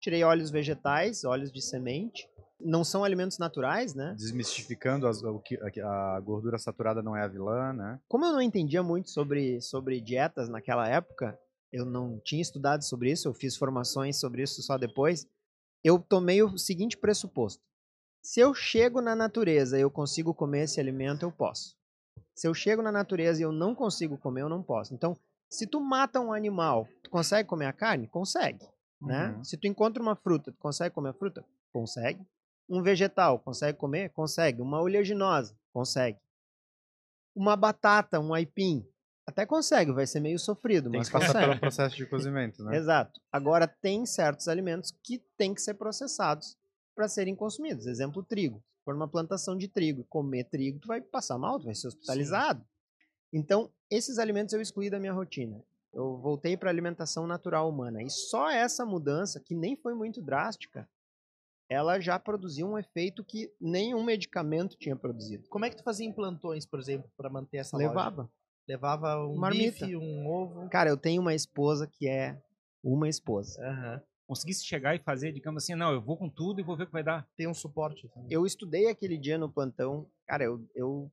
Tirei 0.00 0.24
óleos 0.24 0.50
vegetais, 0.50 1.24
óleos 1.24 1.52
de 1.52 1.60
semente. 1.60 2.26
Não 2.58 2.82
são 2.82 3.04
alimentos 3.04 3.38
naturais, 3.38 3.94
né? 3.94 4.14
Desmistificando 4.16 5.06
as, 5.06 5.22
o 5.22 5.38
que, 5.40 5.58
a 5.82 6.20
gordura 6.20 6.58
saturada 6.58 7.02
não 7.02 7.14
é 7.14 7.22
a 7.22 7.28
vilã, 7.28 7.72
né? 7.72 8.00
Como 8.08 8.24
eu 8.24 8.32
não 8.32 8.40
entendia 8.40 8.82
muito 8.82 9.10
sobre, 9.10 9.60
sobre 9.60 10.00
dietas 10.00 10.48
naquela 10.48 10.88
época, 10.88 11.38
eu 11.72 11.84
não 11.84 12.18
tinha 12.20 12.42
estudado 12.42 12.82
sobre 12.82 13.10
isso, 13.10 13.28
eu 13.28 13.34
fiz 13.34 13.56
formações 13.56 14.18
sobre 14.18 14.42
isso 14.42 14.62
só 14.62 14.76
depois. 14.78 15.26
Eu 15.84 15.98
tomei 15.98 16.42
o 16.42 16.58
seguinte 16.58 16.96
pressuposto: 16.96 17.62
se 18.22 18.40
eu 18.40 18.54
chego 18.54 19.00
na 19.00 19.14
natureza 19.14 19.78
e 19.78 19.82
eu 19.82 19.90
consigo 19.90 20.34
comer 20.34 20.64
esse 20.64 20.80
alimento, 20.80 21.24
eu 21.24 21.32
posso. 21.32 21.79
Se 22.40 22.48
eu 22.48 22.54
chego 22.54 22.80
na 22.80 22.90
natureza 22.90 23.38
e 23.38 23.44
eu 23.44 23.52
não 23.52 23.74
consigo 23.74 24.16
comer, 24.16 24.40
eu 24.40 24.48
não 24.48 24.62
posso. 24.62 24.94
Então, 24.94 25.14
se 25.50 25.66
tu 25.66 25.78
mata 25.78 26.18
um 26.18 26.32
animal, 26.32 26.88
tu 27.02 27.10
consegue 27.10 27.46
comer 27.46 27.66
a 27.66 27.72
carne? 27.72 28.08
Consegue. 28.08 28.66
Né? 28.98 29.28
Uhum. 29.28 29.44
Se 29.44 29.58
tu 29.58 29.66
encontra 29.66 30.02
uma 30.02 30.16
fruta, 30.16 30.50
tu 30.50 30.56
consegue 30.58 30.94
comer 30.94 31.10
a 31.10 31.12
fruta? 31.12 31.44
Consegue. 31.70 32.26
Um 32.66 32.82
vegetal, 32.82 33.38
consegue 33.40 33.76
comer? 33.76 34.08
Consegue. 34.14 34.62
Uma 34.62 34.80
oleaginosa? 34.80 35.54
Consegue. 35.70 36.18
Uma 37.36 37.56
batata, 37.56 38.18
um 38.18 38.32
aipim? 38.32 38.88
Até 39.28 39.44
consegue, 39.44 39.92
vai 39.92 40.06
ser 40.06 40.20
meio 40.20 40.38
sofrido, 40.38 40.88
tem 40.90 40.98
mas 40.98 41.08
que 41.08 41.12
passar 41.12 41.46
pelo 41.46 41.60
processo 41.60 41.94
de 41.94 42.06
cozimento, 42.06 42.64
né? 42.64 42.74
Exato. 42.74 43.20
Agora, 43.30 43.68
tem 43.68 44.06
certos 44.06 44.48
alimentos 44.48 44.94
que 45.04 45.22
têm 45.36 45.52
que 45.52 45.60
ser 45.60 45.74
processados 45.74 46.56
para 46.96 47.06
serem 47.06 47.36
consumidos. 47.36 47.86
Exemplo, 47.86 48.22
trigo 48.22 48.64
for 48.90 48.94
numa 48.94 49.08
plantação 49.08 49.56
de 49.56 49.68
trigo, 49.68 50.04
comer 50.04 50.44
trigo, 50.44 50.80
tu 50.80 50.88
vai 50.88 51.00
passar 51.00 51.38
mal, 51.38 51.58
tu 51.58 51.66
vai 51.66 51.74
ser 51.74 51.88
hospitalizado. 51.88 52.60
Sim. 52.60 52.66
Então, 53.32 53.70
esses 53.88 54.18
alimentos 54.18 54.52
eu 54.52 54.60
excluí 54.60 54.90
da 54.90 54.98
minha 54.98 55.12
rotina. 55.12 55.62
Eu 55.92 56.18
voltei 56.18 56.56
para 56.56 56.70
alimentação 56.70 57.26
natural 57.26 57.68
humana. 57.68 58.02
E 58.02 58.10
só 58.10 58.50
essa 58.50 58.84
mudança, 58.84 59.40
que 59.40 59.54
nem 59.54 59.76
foi 59.76 59.94
muito 59.94 60.20
drástica, 60.20 60.88
ela 61.68 62.00
já 62.00 62.18
produziu 62.18 62.66
um 62.66 62.78
efeito 62.78 63.24
que 63.24 63.52
nenhum 63.60 64.02
medicamento 64.02 64.76
tinha 64.76 64.96
produzido. 64.96 65.48
Como 65.48 65.64
é 65.64 65.70
que 65.70 65.76
tu 65.76 65.84
fazia 65.84 66.06
implantões, 66.06 66.66
por 66.66 66.80
exemplo, 66.80 67.08
para 67.16 67.30
manter 67.30 67.58
essa 67.58 67.76
Levava. 67.76 68.22
Lógica? 68.22 68.34
Levava 68.68 69.26
um 69.26 69.36
Marmita. 69.36 69.86
bife, 69.86 69.96
um 69.96 70.28
ovo. 70.28 70.68
Cara, 70.68 70.90
eu 70.90 70.96
tenho 70.96 71.22
uma 71.22 71.34
esposa 71.34 71.86
que 71.86 72.08
é 72.08 72.40
uma 72.82 73.08
esposa. 73.08 73.60
Aham. 73.62 74.02
Conseguisse 74.30 74.64
chegar 74.64 74.94
e 74.94 75.00
fazer, 75.00 75.32
digamos 75.32 75.64
assim, 75.64 75.74
não, 75.74 75.92
eu 75.92 76.00
vou 76.00 76.16
com 76.16 76.28
tudo 76.28 76.60
e 76.60 76.62
vou 76.62 76.76
ver 76.76 76.84
o 76.84 76.86
que 76.86 76.92
vai 76.92 77.02
dar. 77.02 77.28
Tem 77.36 77.48
um 77.48 77.52
suporte. 77.52 78.06
assim. 78.06 78.24
Eu 78.30 78.46
estudei 78.46 78.86
aquele 78.86 79.18
dia 79.18 79.36
no 79.36 79.50
plantão. 79.50 80.08
Cara, 80.24 80.44
eu, 80.44 80.64
eu 80.72 81.10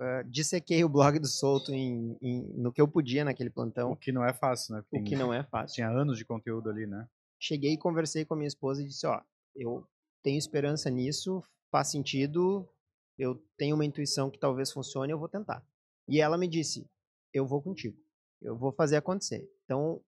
ah, 0.00 0.22
dissequei 0.26 0.82
o 0.82 0.88
blog 0.88 1.20
do 1.20 1.28
Solto 1.28 1.72
em, 1.72 2.18
em- 2.20 2.42
no 2.56 2.72
que 2.72 2.80
eu 2.80 2.88
podia 2.88 3.24
naquele 3.24 3.48
O 3.50 3.52
plantão, 3.52 3.94
que 3.94 4.10
não 4.10 4.24
é 4.24 4.34
fácil, 4.34 4.74
né? 4.74 4.84
o 4.90 5.04
que 5.04 5.14
não 5.14 5.32
é 5.32 5.44
fácil. 5.44 5.76
Tinha 5.76 5.88
anos 5.88 6.18
de 6.18 6.24
conteúdo 6.24 6.68
ali, 6.68 6.84
né? 6.84 7.08
cheguei 7.40 7.74
e 7.74 7.78
conversei 7.78 8.24
com 8.24 8.34
a 8.34 8.36
minha 8.36 8.48
esposa 8.48 8.82
e 8.82 8.86
disse, 8.86 9.06
ó, 9.06 9.22
eu 9.54 9.86
tenho 10.24 10.36
esperança 10.36 10.90
nisso, 10.90 11.40
faz 11.70 11.88
sentido, 11.88 12.68
eu 13.16 13.40
tenho 13.56 13.76
uma 13.76 13.84
intuição 13.84 14.28
que 14.28 14.38
talvez 14.40 14.72
funcione, 14.72 15.12
eu 15.12 15.18
vou 15.20 15.28
tentar. 15.28 15.64
E 16.08 16.20
ela 16.20 16.36
me 16.36 16.48
disse, 16.48 16.84
eu 17.32 17.46
vou 17.46 17.62
contigo, 17.62 17.96
eu 18.42 18.56
vou 18.56 18.72
fazer 18.72 18.96
acontecer. 18.96 19.48
Então, 19.64 20.00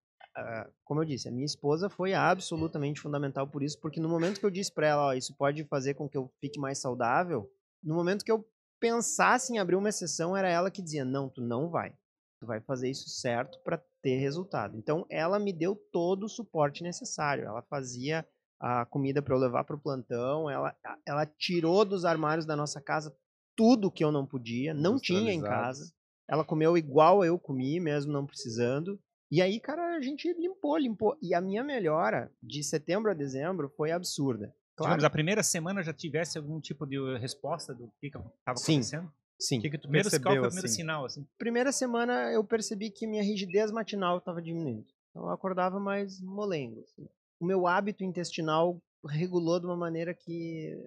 como 0.83 1.01
eu 1.01 1.05
disse, 1.05 1.27
a 1.27 1.31
minha 1.31 1.45
esposa 1.45 1.89
foi 1.89 2.13
absolutamente 2.13 2.99
fundamental 2.99 3.47
por 3.47 3.63
isso, 3.63 3.79
porque 3.79 3.99
no 3.99 4.09
momento 4.09 4.39
que 4.39 4.45
eu 4.45 4.51
disse 4.51 4.71
para 4.71 4.87
ela, 4.87 5.07
ó, 5.07 5.13
isso 5.13 5.35
pode 5.35 5.63
fazer 5.65 5.93
com 5.93 6.07
que 6.07 6.17
eu 6.17 6.31
fique 6.39 6.59
mais 6.59 6.79
saudável, 6.79 7.49
no 7.83 7.95
momento 7.95 8.23
que 8.23 8.31
eu 8.31 8.45
pensasse 8.79 9.53
em 9.53 9.59
abrir 9.59 9.75
uma 9.75 9.89
exceção, 9.89 10.35
era 10.35 10.49
ela 10.49 10.71
que 10.71 10.81
dizia, 10.81 11.05
não, 11.05 11.29
tu 11.29 11.41
não 11.41 11.69
vai. 11.69 11.93
Tu 12.39 12.47
vai 12.47 12.59
fazer 12.59 12.89
isso 12.89 13.07
certo 13.07 13.59
para 13.63 13.77
ter 14.01 14.17
resultado. 14.17 14.75
Então, 14.75 15.05
ela 15.09 15.37
me 15.37 15.53
deu 15.53 15.75
todo 15.75 16.23
o 16.23 16.29
suporte 16.29 16.81
necessário. 16.81 17.45
Ela 17.45 17.61
fazia 17.61 18.27
a 18.59 18.83
comida 18.85 19.21
para 19.21 19.35
eu 19.35 19.39
levar 19.39 19.63
para 19.63 19.75
o 19.75 19.79
plantão. 19.79 20.49
Ela, 20.49 20.75
ela 21.05 21.25
tirou 21.25 21.85
dos 21.85 22.03
armários 22.03 22.45
da 22.45 22.55
nossa 22.55 22.81
casa 22.81 23.15
tudo 23.55 23.91
que 23.91 24.03
eu 24.03 24.11
não 24.11 24.25
podia, 24.25 24.73
não 24.73 24.99
tinha 24.99 25.31
em 25.31 25.41
casa. 25.41 25.93
Ela 26.27 26.43
comeu 26.43 26.75
igual 26.75 27.23
eu 27.23 27.37
comi, 27.37 27.79
mesmo 27.79 28.11
não 28.11 28.25
precisando. 28.25 28.99
E 29.31 29.41
aí, 29.41 29.59
cara, 29.61 29.95
a 29.95 30.01
gente 30.01 30.31
limpou, 30.33 30.77
limpou. 30.77 31.17
E 31.21 31.33
a 31.33 31.39
minha 31.39 31.63
melhora 31.63 32.29
de 32.43 32.61
setembro 32.63 33.09
a 33.09 33.13
dezembro 33.13 33.69
foi 33.77 33.91
absurda. 33.91 34.53
Claro, 34.75 34.91
Digamos, 34.91 35.03
a 35.05 35.09
primeira 35.09 35.41
semana 35.41 35.81
já 35.81 35.93
tivesse 35.93 36.37
algum 36.37 36.59
tipo 36.59 36.85
de 36.85 36.97
resposta 37.17 37.73
do 37.73 37.89
que 37.99 38.07
estava 38.07 38.25
acontecendo? 38.45 39.11
sim. 39.39 39.57
O 39.57 39.61
que, 39.61 39.69
que 39.69 39.77
tu 39.77 39.83
Primeiro, 39.83 40.09
qual 40.09 40.11
foi 40.11 40.19
percebeu, 40.19 40.43
o 40.43 40.47
primeiro 40.47 40.65
assim? 40.67 40.75
sinal, 40.75 41.05
assim? 41.05 41.27
primeira 41.37 41.71
semana 41.71 42.31
eu 42.31 42.43
percebi 42.43 42.89
que 42.91 43.07
minha 43.07 43.23
rigidez 43.23 43.71
matinal 43.71 44.17
estava 44.17 44.41
diminuindo. 44.41 44.85
Então 45.09 45.23
eu 45.23 45.29
acordava 45.29 45.79
mais 45.79 46.19
molengo. 46.21 46.81
assim. 46.81 47.07
O 47.39 47.45
meu 47.45 47.65
hábito 47.67 48.03
intestinal 48.03 48.81
regulou 49.07 49.59
de 49.59 49.65
uma 49.65 49.75
maneira 49.77 50.13
que 50.13 50.77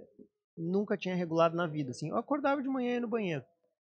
nunca 0.56 0.96
tinha 0.96 1.14
regulado 1.16 1.56
na 1.56 1.66
vida. 1.66 1.90
Assim, 1.90 2.10
eu 2.10 2.16
acordava 2.16 2.62
de 2.62 2.68
manhã 2.68 2.90
e 2.90 2.94
ia 2.94 3.00
no 3.00 3.08
banheiro. 3.08 3.44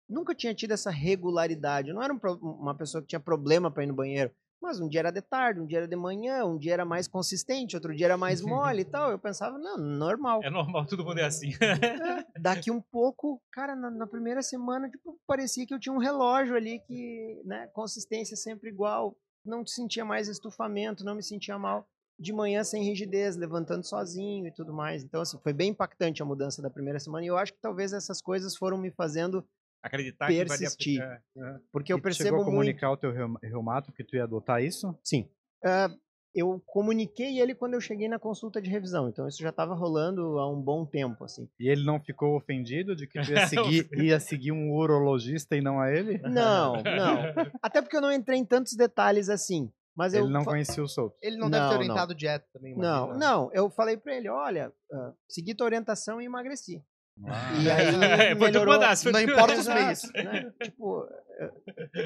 Nunca 0.10 0.34
tinha 0.36 0.54
tido 0.54 0.72
essa 0.72 0.90
regularidade. 0.90 1.90
Eu 1.90 1.96
não 1.96 2.04
era 2.04 2.14
um 2.14 2.18
uma 2.42 2.76
pessoa 2.76 3.02
que 3.02 3.08
tinha 3.08 3.20
problema 3.20 3.70
para 3.72 3.84
ir 3.84 3.88
no 3.88 3.94
banheiro. 3.96 4.32
Mas 4.62 4.80
um 4.80 4.88
dia 4.88 5.02
era 5.02 5.12
de 5.12 5.22
tarde, 5.22 5.60
um 5.60 5.66
dia 5.66 5.80
era 5.80 5.88
de 5.88 5.96
manhã, 5.96 6.44
um 6.46 6.58
dia 6.58 6.74
era 6.74 6.86
mais 6.86 7.08
consistente, 7.08 7.76
outro 7.76 7.96
dia 7.96 8.08
era 8.08 8.18
mais 8.18 8.42
mole 8.42 8.82
e 8.82 8.86
tal. 8.86 9.12
Eu 9.12 9.20
pensava, 9.20 9.58
não, 9.58 9.78
normal. 9.78 10.42
É 10.44 10.50
normal, 10.50 10.86
todo 10.86 11.06
mundo 11.06 11.20
é 11.20 11.26
assim. 11.26 11.52
Daqui 12.40 12.72
um 12.72 12.82
pouco, 12.82 13.42
cara, 13.52 13.76
na, 13.76 13.90
na 13.92 14.08
primeira 14.08 14.42
semana, 14.42 14.90
tipo, 14.90 15.20
parecia 15.28 15.66
que 15.66 15.74
eu 15.74 15.80
tinha 15.80 15.94
um 15.94 16.00
relógio 16.00 16.56
ali 16.56 16.80
que, 16.80 17.42
né, 17.46 17.68
consistência 17.68 18.36
sempre 18.36 18.70
igual, 18.70 19.16
não 19.46 19.66
sentia 19.66 20.04
mais 20.04 20.28
estufamento, 20.28 21.06
não 21.06 21.16
me 21.16 21.24
sentia 21.24 21.58
mal. 21.58 21.88
De 22.20 22.34
manhã 22.34 22.64
sem 22.64 22.84
rigidez, 22.84 23.36
levantando 23.36 23.86
sozinho 23.86 24.48
e 24.48 24.52
tudo 24.52 24.74
mais. 24.74 25.04
Então, 25.04 25.22
assim, 25.22 25.38
foi 25.38 25.54
bem 25.54 25.70
impactante 25.70 26.22
a 26.22 26.26
mudança 26.26 26.64
da 26.64 26.70
primeira 26.70 27.00
semana 27.00 27.24
e 27.24 27.28
eu 27.28 27.38
acho 27.38 27.54
que 27.54 27.62
talvez 27.62 27.94
essas 27.94 28.20
coisas 28.20 28.56
foram 28.56 28.76
me 28.76 28.90
fazendo, 28.90 29.48
Acreditar 29.88 30.28
que 30.28 30.46
vai 30.46 30.58
Persistir. 30.58 31.02
é, 31.02 31.20
é. 31.38 31.56
porque 31.72 31.92
eu 31.92 31.98
E 31.98 32.02
percebo 32.02 32.28
chegou 32.28 32.42
a 32.42 32.44
muito. 32.44 32.52
comunicar 32.56 32.92
o 32.92 32.98
teu 32.98 33.12
reuma- 33.12 33.40
reumato 33.42 33.92
que 33.92 34.04
tu 34.04 34.16
ia 34.16 34.24
adotar 34.24 34.64
isso? 34.64 34.98
Sim. 35.04 35.30
Ah, 35.66 35.90
eu 36.36 36.62
comuniquei 36.68 37.40
ele 37.40 37.56
quando 37.56 37.74
eu 37.74 37.82
cheguei 37.82 38.08
na 38.08 38.20
consulta 38.20 38.62
de 38.62 38.70
revisão, 38.70 39.10
então 39.10 39.28
isso 39.28 39.42
já 39.42 39.50
estava 39.50 39.74
rolando 39.74 40.38
há 40.38 40.48
um 40.52 40.62
bom 40.62 40.86
tempo, 40.86 41.24
assim. 41.24 41.50
E 41.60 41.68
ele 41.68 41.84
não 41.84 42.00
ficou 42.00 42.36
ofendido 42.38 42.96
de 42.96 43.08
que 43.08 43.20
tu 43.20 43.32
ia 43.32 43.48
seguir, 43.48 43.90
ia 43.94 44.20
seguir 44.20 44.52
um 44.52 44.72
urologista 44.72 45.56
e 45.56 45.62
não 45.62 45.80
a 45.80 45.92
ele? 45.92 46.20
Não, 46.20 46.74
não. 46.84 47.52
Até 47.62 47.82
porque 47.82 47.98
eu 47.98 48.02
não 48.02 48.12
entrei 48.12 48.38
em 48.38 48.46
tantos 48.46 48.74
detalhes 48.76 49.30
assim. 49.30 49.72
Mas 49.96 50.14
eu 50.14 50.26
Ele 50.26 50.32
não 50.34 50.44
fa- 50.44 50.52
conhecia 50.52 50.84
o 50.84 50.88
solto. 50.88 51.18
Ele 51.24 51.38
não, 51.38 51.50
Não, 51.50 51.52
deve 51.58 51.64
ter 51.64 51.74
não. 51.74 51.80
orientado 51.80 52.14
dieta 52.14 52.46
também, 52.54 52.78
Não, 52.78 53.06
imagina. 53.08 53.18
não, 53.28 53.50
eu 53.52 53.68
falei 53.72 53.98
pra 53.98 54.16
ele, 54.16 54.30
olha, 54.30 54.72
ah, 54.94 55.14
segui 55.28 55.56
tua 55.56 55.66
orientação 55.66 56.22
e 56.22 56.26
emagreci. 56.26 56.84
Ah. 57.26 57.54
E 57.62 57.70
aí 57.70 57.86
Foi 57.86 57.96
tu 57.96 58.38
que 58.38 58.46
melhorou. 58.46 58.74
mandasse, 58.76 59.12
Não 59.12 59.20
importa 59.20 59.54
os 59.54 59.68
meios. 59.68 60.04
né? 60.14 60.54
Tipo, 60.62 61.08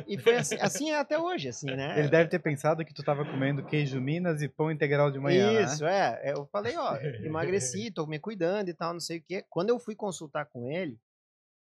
e 0.08 0.18
foi 0.18 0.36
assim, 0.38 0.56
assim 0.60 0.92
é 0.92 1.00
até 1.00 1.20
hoje, 1.20 1.50
assim, 1.50 1.68
né? 1.68 2.00
Ele 2.00 2.10
deve 2.10 2.30
ter 2.30 2.40
pensado 2.40 2.84
que 2.86 2.94
tu 2.94 3.04
tava 3.04 3.26
comendo 3.26 3.66
queijo 3.66 4.00
Minas 4.00 4.42
e 4.42 4.48
pão 4.48 4.72
integral 4.72 5.12
de 5.12 5.20
manhã, 5.20 5.52
né? 5.52 5.64
Isso, 5.64 5.86
é. 5.86 6.22
Eu 6.26 6.46
falei, 6.48 6.76
ó, 6.78 6.96
emagreci, 7.24 7.92
tô 7.94 8.06
me 8.08 8.20
cuidando 8.20 8.70
e 8.70 8.74
tal, 8.74 8.94
não 8.94 9.00
sei 9.00 9.18
o 9.20 9.24
quê. 9.24 9.44
Quando 9.50 9.70
eu 9.70 9.80
fui 9.80 9.96
consultar 9.96 10.46
com 10.46 10.70
ele, 10.70 10.98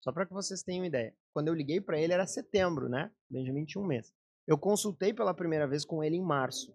só 0.03 0.11
pra 0.11 0.25
que 0.25 0.33
vocês 0.33 0.61
tenham 0.63 0.85
ideia, 0.85 1.13
quando 1.33 1.47
eu 1.47 1.53
liguei 1.53 1.79
pra 1.81 1.99
ele 1.99 2.13
era 2.13 2.25
setembro, 2.27 2.87
né? 2.89 3.11
Benjamin 3.29 3.65
tinha 3.65 3.81
um 3.83 3.87
mês. 3.87 4.13
Eu 4.47 4.57
consultei 4.57 5.13
pela 5.13 5.33
primeira 5.33 5.67
vez 5.67 5.83
com 5.85 6.03
ele 6.03 6.15
em 6.15 6.21
março, 6.23 6.71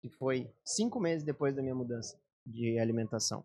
que 0.00 0.08
foi 0.08 0.50
cinco 0.64 0.98
meses 1.00 1.22
depois 1.24 1.54
da 1.54 1.60
minha 1.62 1.74
mudança 1.74 2.18
de 2.46 2.78
alimentação. 2.78 3.44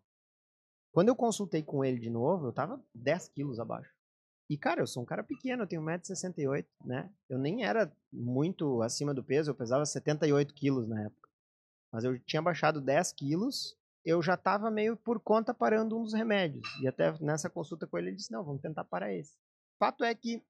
Quando 0.93 1.07
eu 1.07 1.15
consultei 1.15 1.63
com 1.63 1.83
ele 1.83 1.99
de 1.99 2.09
novo, 2.09 2.47
eu 2.47 2.53
tava 2.53 2.79
10 2.93 3.29
quilos 3.29 3.59
abaixo. 3.59 3.91
E, 4.47 4.55
cara, 4.55 4.81
eu 4.81 4.87
sou 4.87 5.01
um 5.01 5.05
cara 5.05 5.23
pequeno, 5.23 5.63
eu 5.63 5.67
tenho 5.67 5.81
1,68m, 5.81 6.65
né? 6.85 7.11
Eu 7.27 7.39
nem 7.39 7.65
era 7.65 7.91
muito 8.11 8.79
acima 8.83 9.11
do 9.11 9.23
peso, 9.23 9.49
eu 9.49 9.55
pesava 9.55 9.83
78 9.85 10.53
quilos 10.53 10.87
na 10.87 11.01
época. 11.01 11.29
Mas 11.91 12.03
eu 12.03 12.19
tinha 12.19 12.41
baixado 12.41 12.79
10 12.79 13.11
quilos, 13.13 13.75
eu 14.05 14.21
já 14.21 14.37
tava 14.37 14.69
meio 14.69 14.95
por 14.95 15.19
conta 15.19 15.51
parando 15.51 15.97
um 15.97 16.03
dos 16.03 16.13
remédios. 16.13 16.67
E 16.79 16.87
até 16.87 17.11
nessa 17.19 17.49
consulta 17.49 17.87
com 17.87 17.97
ele, 17.97 18.09
ele 18.09 18.17
disse, 18.17 18.31
não, 18.31 18.43
vamos 18.43 18.61
tentar 18.61 18.83
parar 18.83 19.11
esse. 19.11 19.35
Fato 19.79 20.03
é 20.03 20.13
que, 20.13 20.43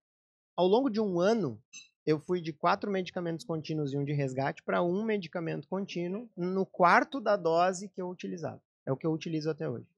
ao 0.58 0.67
longo 0.67 0.89
de 0.89 0.99
um 0.99 1.21
ano, 1.21 1.58
eu 2.06 2.19
fui 2.19 2.41
de 2.41 2.51
quatro 2.51 2.91
medicamentos 2.91 3.45
contínuos 3.45 3.93
e 3.93 3.97
um 3.97 4.03
de 4.03 4.12
resgate 4.12 4.62
para 4.62 4.84
um 4.84 5.06
medicamento 5.06 5.69
contínuo 5.69 6.29
no 6.36 6.65
quarto 6.65 7.21
da 7.21 7.38
dose 7.38 7.88
que 7.88 8.01
eu 8.01 8.10
utilizava. 8.10 8.62
É 8.86 8.91
o 8.91 8.97
que 8.97 9.08
eu 9.08 9.13
utilizo 9.13 9.49
até 9.49 9.69
hoje. 9.69 9.92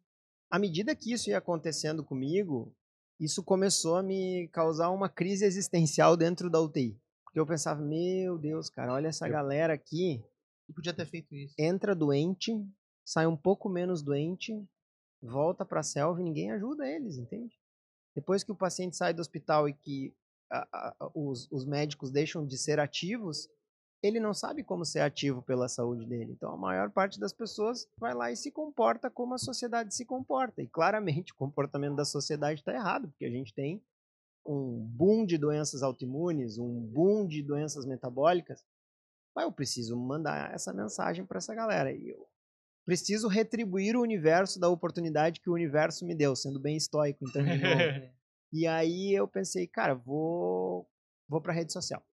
À 0.50 0.60
medida 0.60 0.96
que 0.96 1.12
isso 1.14 1.30
ia 1.30 1.38
acontecendo 1.38 2.04
comigo, 2.04 2.76
isso 3.20 3.44
começou 3.44 3.96
a 3.96 4.04
me 4.04 4.48
causar 4.50 4.90
uma 4.92 5.10
crise 5.10 5.46
existencial 5.46 6.16
dentro 6.16 6.50
da 6.50 6.60
UTI. 6.62 7.00
Porque 7.24 7.40
eu 7.40 7.46
pensava, 7.46 7.82
meu 7.82 8.38
Deus, 8.38 8.70
cara, 8.70 8.94
olha 8.94 9.08
essa 9.08 9.28
Eu- 9.28 9.32
galera 9.32 9.74
aqui, 9.74 10.24
Tu 10.68 10.74
podia 10.74 10.94
ter 10.94 11.06
feito 11.06 11.34
isso. 11.36 11.54
entra 11.60 11.96
doente, 11.96 12.52
sai 13.06 13.28
um 13.28 13.36
pouco 13.38 13.70
menos 13.70 14.02
doente, 14.02 14.54
volta 15.22 15.66
para 15.66 15.80
a 15.80 15.84
selva 15.84 16.20
e 16.22 16.24
ninguém 16.24 16.52
ajuda 16.52 16.88
eles, 16.88 17.18
entende? 17.18 17.54
Depois 18.16 18.44
que 18.44 18.52
o 18.52 18.56
paciente 18.56 18.96
sai 18.96 19.14
do 19.14 19.20
hospital 19.22 19.68
e 19.68 19.74
que 19.74 20.16
a- 20.52 20.96
a- 21.00 21.12
os, 21.14 21.52
os 21.52 21.66
médicos 21.66 22.12
deixam 22.12 22.46
de 22.46 22.58
ser 22.58 22.80
ativos, 22.80 23.50
ele 24.06 24.20
não 24.20 24.34
sabe 24.34 24.64
como 24.64 24.86
ser 24.86 25.00
ativo 25.00 25.42
pela 25.42 25.68
saúde 25.68 26.06
dele. 26.06 26.32
Então 26.32 26.52
a 26.52 26.58
maior 26.58 26.90
parte 26.92 27.20
das 27.20 27.34
pessoas 27.34 27.88
vai 27.98 28.14
lá 28.14 28.32
e 28.32 28.36
se 28.36 28.52
comporta 28.52 29.10
como 29.10 29.34
a 29.34 29.38
sociedade 29.38 29.94
se 29.96 30.06
comporta. 30.06 30.62
E 30.62 30.68
claramente 30.68 31.32
o 31.34 31.36
comportamento 31.36 31.96
da 31.96 32.06
sociedade 32.06 32.60
está 32.62 32.74
errado, 32.74 33.08
porque 33.10 33.26
a 33.26 33.30
gente 33.30 33.54
tem 33.54 33.84
um 34.46 34.80
boom 34.80 35.26
de 35.26 35.38
doenças 35.38 35.82
autoimunes, 35.82 36.58
um 36.58 36.80
boom 36.80 37.28
de 37.28 37.42
doenças 37.42 37.86
metabólicas. 37.86 38.64
Mas 39.36 39.46
eu 39.46 39.52
preciso 39.52 39.98
mandar 39.98 40.54
essa 40.54 40.72
mensagem 40.72 41.26
para 41.26 41.40
essa 41.40 41.54
galera. 41.54 41.92
E 41.92 42.10
eu 42.10 42.28
preciso 42.86 43.28
retribuir 43.28 43.96
o 43.96 44.02
universo 44.02 44.60
da 44.60 44.70
oportunidade 44.70 45.42
que 45.42 45.50
o 45.50 45.54
universo 45.54 46.06
me 46.06 46.16
deu, 46.16 46.36
sendo 46.36 46.60
bem 46.60 46.78
estoico, 46.78 47.26
então 47.28 47.44
de 47.44 47.58
novo. 47.58 48.16
E 48.54 48.68
aí 48.68 49.14
eu 49.14 49.28
pensei, 49.28 49.68
cara, 49.68 49.96
vou 49.96 50.88
vou 51.28 51.42
para 51.42 51.54
rede 51.54 51.74
social. 51.74 52.06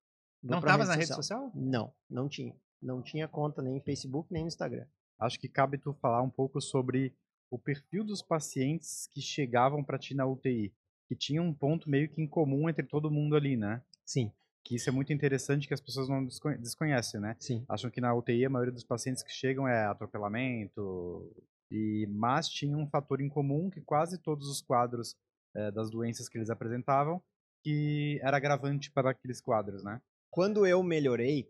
Não 0.42 0.60
pra 0.60 0.72
tava 0.72 0.84
na 0.84 0.94
rede 0.94 1.14
social? 1.14 1.50
Não, 1.54 1.92
não 2.10 2.28
tinha. 2.28 2.54
Não 2.80 3.00
tinha 3.02 3.28
conta 3.28 3.62
nem 3.62 3.74
no 3.74 3.80
Facebook, 3.80 4.32
nem 4.32 4.42
no 4.42 4.48
Instagram. 4.48 4.86
Acho 5.18 5.38
que 5.38 5.48
cabe 5.48 5.78
tu 5.78 5.92
falar 5.94 6.20
um 6.22 6.30
pouco 6.30 6.60
sobre 6.60 7.14
o 7.50 7.58
perfil 7.58 8.02
dos 8.04 8.22
pacientes 8.22 9.06
que 9.12 9.20
chegavam 9.20 9.84
para 9.84 9.98
ti 9.98 10.14
na 10.14 10.26
UTI, 10.26 10.72
que 11.06 11.14
tinha 11.14 11.40
um 11.42 11.54
ponto 11.54 11.88
meio 11.88 12.08
que 12.08 12.20
em 12.20 12.26
comum 12.26 12.68
entre 12.68 12.84
todo 12.84 13.10
mundo 13.10 13.36
ali, 13.36 13.56
né? 13.56 13.82
Sim, 14.04 14.32
Que 14.64 14.74
isso 14.76 14.88
é 14.88 14.92
muito 14.92 15.12
interessante 15.12 15.68
que 15.68 15.74
as 15.74 15.80
pessoas 15.80 16.08
não 16.08 16.24
desconhe- 16.24 16.58
desconhecem, 16.58 17.20
né? 17.20 17.36
sim. 17.38 17.64
Acham 17.68 17.90
que 17.90 18.00
na 18.00 18.14
UTI 18.14 18.46
a 18.46 18.50
maioria 18.50 18.72
dos 18.72 18.84
pacientes 18.84 19.22
que 19.22 19.30
chegam 19.30 19.68
é 19.68 19.84
atropelamento, 19.84 21.30
e 21.70 22.06
mas 22.10 22.48
tinha 22.48 22.76
um 22.76 22.86
fator 22.88 23.20
em 23.20 23.28
comum 23.28 23.70
que 23.70 23.80
quase 23.80 24.18
todos 24.18 24.48
os 24.48 24.60
quadros 24.60 25.16
eh, 25.54 25.70
das 25.70 25.90
doenças 25.90 26.28
que 26.28 26.38
eles 26.38 26.50
apresentavam 26.50 27.22
que 27.62 28.18
era 28.22 28.36
agravante 28.36 28.90
para 28.90 29.10
aqueles 29.10 29.40
quadros, 29.40 29.84
né? 29.84 30.00
Quando 30.32 30.66
eu 30.66 30.82
melhorei, 30.82 31.46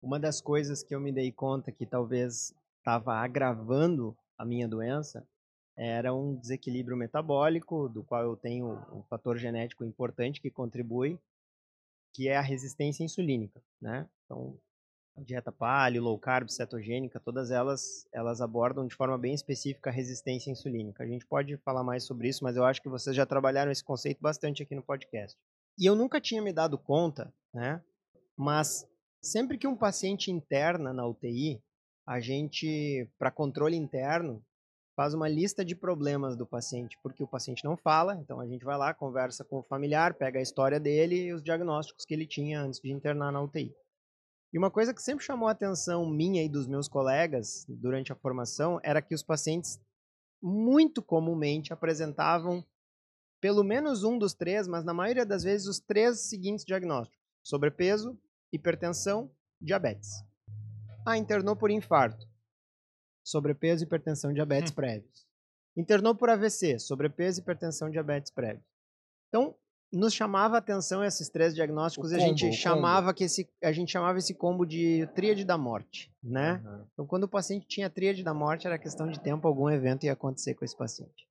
uma 0.00 0.20
das 0.20 0.40
coisas 0.40 0.84
que 0.84 0.94
eu 0.94 1.00
me 1.00 1.10
dei 1.10 1.32
conta 1.32 1.72
que 1.72 1.84
talvez 1.84 2.54
estava 2.78 3.14
agravando 3.16 4.16
a 4.38 4.44
minha 4.44 4.68
doença 4.68 5.26
era 5.76 6.14
um 6.14 6.36
desequilíbrio 6.36 6.96
metabólico, 6.96 7.88
do 7.88 8.04
qual 8.04 8.22
eu 8.22 8.36
tenho 8.36 8.68
um 8.92 9.02
fator 9.02 9.36
genético 9.36 9.84
importante 9.84 10.40
que 10.40 10.48
contribui. 10.48 11.18
que 12.14 12.28
é 12.28 12.36
a 12.36 12.40
resistência 12.40 13.02
insulínica, 13.02 13.60
né? 13.82 14.08
Então, 14.24 14.56
dieta 15.18 15.50
paleo, 15.50 16.04
low 16.04 16.16
carb, 16.16 16.48
cetogênica, 16.48 17.18
todas 17.18 17.50
elas 17.50 18.06
elas 18.12 18.40
abordam 18.40 18.86
de 18.86 18.94
forma 18.94 19.18
bem 19.18 19.34
específica 19.34 19.90
a 19.90 19.92
resistência 19.92 20.52
insulínica. 20.52 21.02
A 21.02 21.06
gente 21.08 21.26
pode 21.26 21.56
falar 21.56 21.82
mais 21.82 22.04
sobre 22.04 22.28
isso, 22.28 22.44
mas 22.44 22.54
eu 22.54 22.64
acho 22.64 22.80
que 22.80 22.88
vocês 22.88 23.16
já 23.16 23.26
trabalharam 23.26 23.72
esse 23.72 23.82
conceito 23.82 24.20
bastante 24.20 24.62
aqui 24.62 24.76
no 24.76 24.84
podcast. 24.84 25.36
E 25.76 25.84
eu 25.84 25.96
nunca 25.96 26.20
tinha 26.20 26.40
me 26.40 26.52
dado 26.52 26.78
conta, 26.78 27.34
né? 27.52 27.82
Mas 28.36 28.86
sempre 29.22 29.58
que 29.58 29.66
um 29.66 29.76
paciente 29.76 30.30
interna 30.30 30.92
na 30.92 31.06
UTI, 31.06 31.62
a 32.06 32.20
gente, 32.20 33.08
para 33.18 33.30
controle 33.30 33.76
interno, 33.76 34.44
faz 34.96 35.14
uma 35.14 35.28
lista 35.28 35.64
de 35.64 35.74
problemas 35.74 36.36
do 36.36 36.46
paciente, 36.46 36.98
porque 37.02 37.22
o 37.22 37.28
paciente 37.28 37.64
não 37.64 37.76
fala, 37.76 38.16
então 38.16 38.40
a 38.40 38.46
gente 38.46 38.64
vai 38.64 38.76
lá, 38.76 38.94
conversa 38.94 39.44
com 39.44 39.58
o 39.58 39.62
familiar, 39.62 40.14
pega 40.14 40.38
a 40.38 40.42
história 40.42 40.78
dele 40.78 41.16
e 41.16 41.32
os 41.32 41.42
diagnósticos 41.42 42.04
que 42.04 42.14
ele 42.14 42.26
tinha 42.26 42.60
antes 42.60 42.80
de 42.80 42.92
internar 42.92 43.32
na 43.32 43.42
UTI. 43.42 43.74
E 44.52 44.58
uma 44.58 44.70
coisa 44.70 44.94
que 44.94 45.02
sempre 45.02 45.24
chamou 45.24 45.48
a 45.48 45.52
atenção 45.52 46.08
minha 46.08 46.44
e 46.44 46.48
dos 46.48 46.68
meus 46.68 46.86
colegas 46.86 47.64
durante 47.68 48.12
a 48.12 48.16
formação 48.16 48.78
era 48.84 49.02
que 49.02 49.14
os 49.14 49.22
pacientes 49.22 49.80
muito 50.40 51.02
comumente 51.02 51.72
apresentavam 51.72 52.64
pelo 53.40 53.64
menos 53.64 54.04
um 54.04 54.16
dos 54.16 54.32
três, 54.32 54.68
mas 54.68 54.84
na 54.84 54.94
maioria 54.94 55.26
das 55.26 55.42
vezes 55.42 55.66
os 55.66 55.80
três 55.80 56.28
seguintes 56.28 56.64
diagnósticos: 56.64 57.23
sobrepeso, 57.44 58.18
hipertensão, 58.52 59.30
diabetes. 59.60 60.10
Ah, 61.06 61.18
internou 61.18 61.54
por 61.54 61.70
infarto. 61.70 62.26
Sobrepeso, 63.22 63.84
hipertensão, 63.84 64.32
diabetes 64.32 64.72
hum. 64.72 64.74
prévios. 64.74 65.26
Internou 65.76 66.14
por 66.14 66.30
AVC, 66.30 66.78
sobrepeso, 66.78 67.40
hipertensão, 67.40 67.90
diabetes 67.90 68.30
prévios. 68.30 68.64
Então, 69.28 69.54
nos 69.92 70.12
chamava 70.12 70.56
a 70.56 70.58
atenção 70.58 71.04
esses 71.04 71.28
três 71.28 71.54
diagnósticos 71.54 72.10
combo, 72.10 72.20
e 72.20 72.24
a 72.24 72.26
gente 72.26 72.52
chamava 72.52 73.14
que 73.14 73.24
esse 73.24 73.48
a 73.62 73.70
gente 73.70 73.92
chamava 73.92 74.18
esse 74.18 74.34
combo 74.34 74.66
de 74.66 75.06
tríade 75.14 75.44
da 75.44 75.56
morte, 75.56 76.12
né? 76.22 76.60
Uhum. 76.64 76.86
Então 76.92 77.06
quando 77.06 77.24
o 77.24 77.28
paciente 77.28 77.66
tinha 77.66 77.88
tríade 77.88 78.24
da 78.24 78.34
morte 78.34 78.66
era 78.66 78.78
questão 78.78 79.06
de 79.08 79.20
tempo 79.20 79.46
algum 79.46 79.70
evento 79.70 80.04
ia 80.04 80.12
acontecer 80.12 80.54
com 80.54 80.64
esse 80.64 80.76
paciente. 80.76 81.28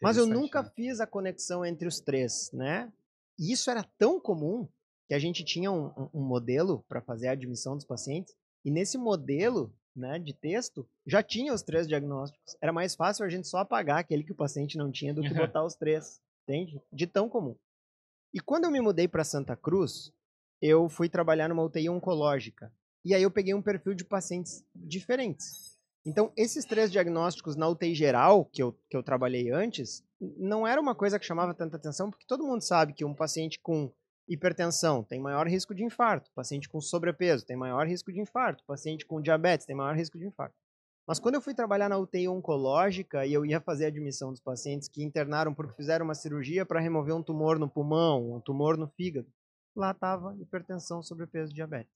Mas 0.00 0.16
eu 0.16 0.26
nunca 0.26 0.62
né? 0.62 0.70
fiz 0.74 1.00
a 1.00 1.06
conexão 1.06 1.64
entre 1.64 1.86
os 1.86 2.00
três, 2.00 2.50
né? 2.52 2.92
E 3.38 3.52
isso 3.52 3.70
era 3.70 3.84
tão 3.98 4.18
comum 4.18 4.68
que 5.12 5.16
a 5.16 5.18
gente 5.18 5.44
tinha 5.44 5.70
um, 5.70 5.92
um 6.14 6.22
modelo 6.22 6.82
para 6.88 7.02
fazer 7.02 7.28
a 7.28 7.32
admissão 7.32 7.76
dos 7.76 7.84
pacientes 7.84 8.34
e 8.64 8.70
nesse 8.70 8.96
modelo 8.96 9.70
né, 9.94 10.18
de 10.18 10.32
texto 10.32 10.88
já 11.06 11.22
tinha 11.22 11.52
os 11.52 11.60
três 11.60 11.86
diagnósticos. 11.86 12.56
Era 12.62 12.72
mais 12.72 12.94
fácil 12.94 13.22
a 13.26 13.28
gente 13.28 13.46
só 13.46 13.58
apagar 13.58 13.98
aquele 13.98 14.24
que 14.24 14.32
o 14.32 14.34
paciente 14.34 14.78
não 14.78 14.90
tinha 14.90 15.12
do 15.12 15.20
que 15.20 15.34
botar 15.34 15.66
os 15.66 15.74
três, 15.74 16.18
entende? 16.48 16.80
De 16.90 17.06
tão 17.06 17.28
comum. 17.28 17.54
E 18.32 18.40
quando 18.40 18.64
eu 18.64 18.70
me 18.70 18.80
mudei 18.80 19.06
para 19.06 19.22
Santa 19.22 19.54
Cruz, 19.54 20.10
eu 20.62 20.88
fui 20.88 21.10
trabalhar 21.10 21.46
numa 21.46 21.62
UTI 21.62 21.90
oncológica. 21.90 22.72
E 23.04 23.14
aí 23.14 23.22
eu 23.22 23.30
peguei 23.30 23.52
um 23.52 23.60
perfil 23.60 23.92
de 23.92 24.06
pacientes 24.06 24.64
diferentes. 24.74 25.78
Então, 26.06 26.32
esses 26.34 26.64
três 26.64 26.90
diagnósticos 26.90 27.54
na 27.54 27.68
UTI 27.68 27.94
geral, 27.94 28.46
que 28.46 28.62
eu, 28.62 28.72
que 28.88 28.96
eu 28.96 29.02
trabalhei 29.02 29.50
antes, 29.50 30.02
não 30.38 30.66
era 30.66 30.80
uma 30.80 30.94
coisa 30.94 31.18
que 31.18 31.26
chamava 31.26 31.52
tanta 31.52 31.76
atenção, 31.76 32.10
porque 32.10 32.24
todo 32.26 32.46
mundo 32.46 32.62
sabe 32.62 32.94
que 32.94 33.04
um 33.04 33.14
paciente 33.14 33.60
com 33.60 33.92
hipertensão 34.28 35.02
tem 35.02 35.20
maior 35.20 35.46
risco 35.46 35.74
de 35.74 35.84
infarto, 35.84 36.30
paciente 36.34 36.68
com 36.68 36.80
sobrepeso 36.80 37.44
tem 37.44 37.56
maior 37.56 37.86
risco 37.86 38.12
de 38.12 38.20
infarto, 38.20 38.64
paciente 38.64 39.04
com 39.04 39.20
diabetes 39.20 39.66
tem 39.66 39.76
maior 39.76 39.96
risco 39.96 40.18
de 40.18 40.26
infarto. 40.26 40.56
Mas 41.06 41.18
quando 41.18 41.34
eu 41.34 41.42
fui 41.42 41.52
trabalhar 41.52 41.88
na 41.88 41.98
UTI 41.98 42.28
oncológica 42.28 43.26
e 43.26 43.32
eu 43.32 43.44
ia 43.44 43.60
fazer 43.60 43.86
a 43.86 43.88
admissão 43.88 44.30
dos 44.30 44.40
pacientes 44.40 44.88
que 44.88 45.02
internaram 45.02 45.52
porque 45.52 45.74
fizeram 45.74 46.04
uma 46.04 46.14
cirurgia 46.14 46.64
para 46.64 46.80
remover 46.80 47.14
um 47.14 47.22
tumor 47.22 47.58
no 47.58 47.68
pulmão, 47.68 48.34
um 48.34 48.40
tumor 48.40 48.76
no 48.76 48.86
fígado, 48.86 49.26
lá 49.74 49.90
estava 49.90 50.36
hipertensão, 50.36 51.02
sobrepeso 51.02 51.52
diabetes. 51.52 51.92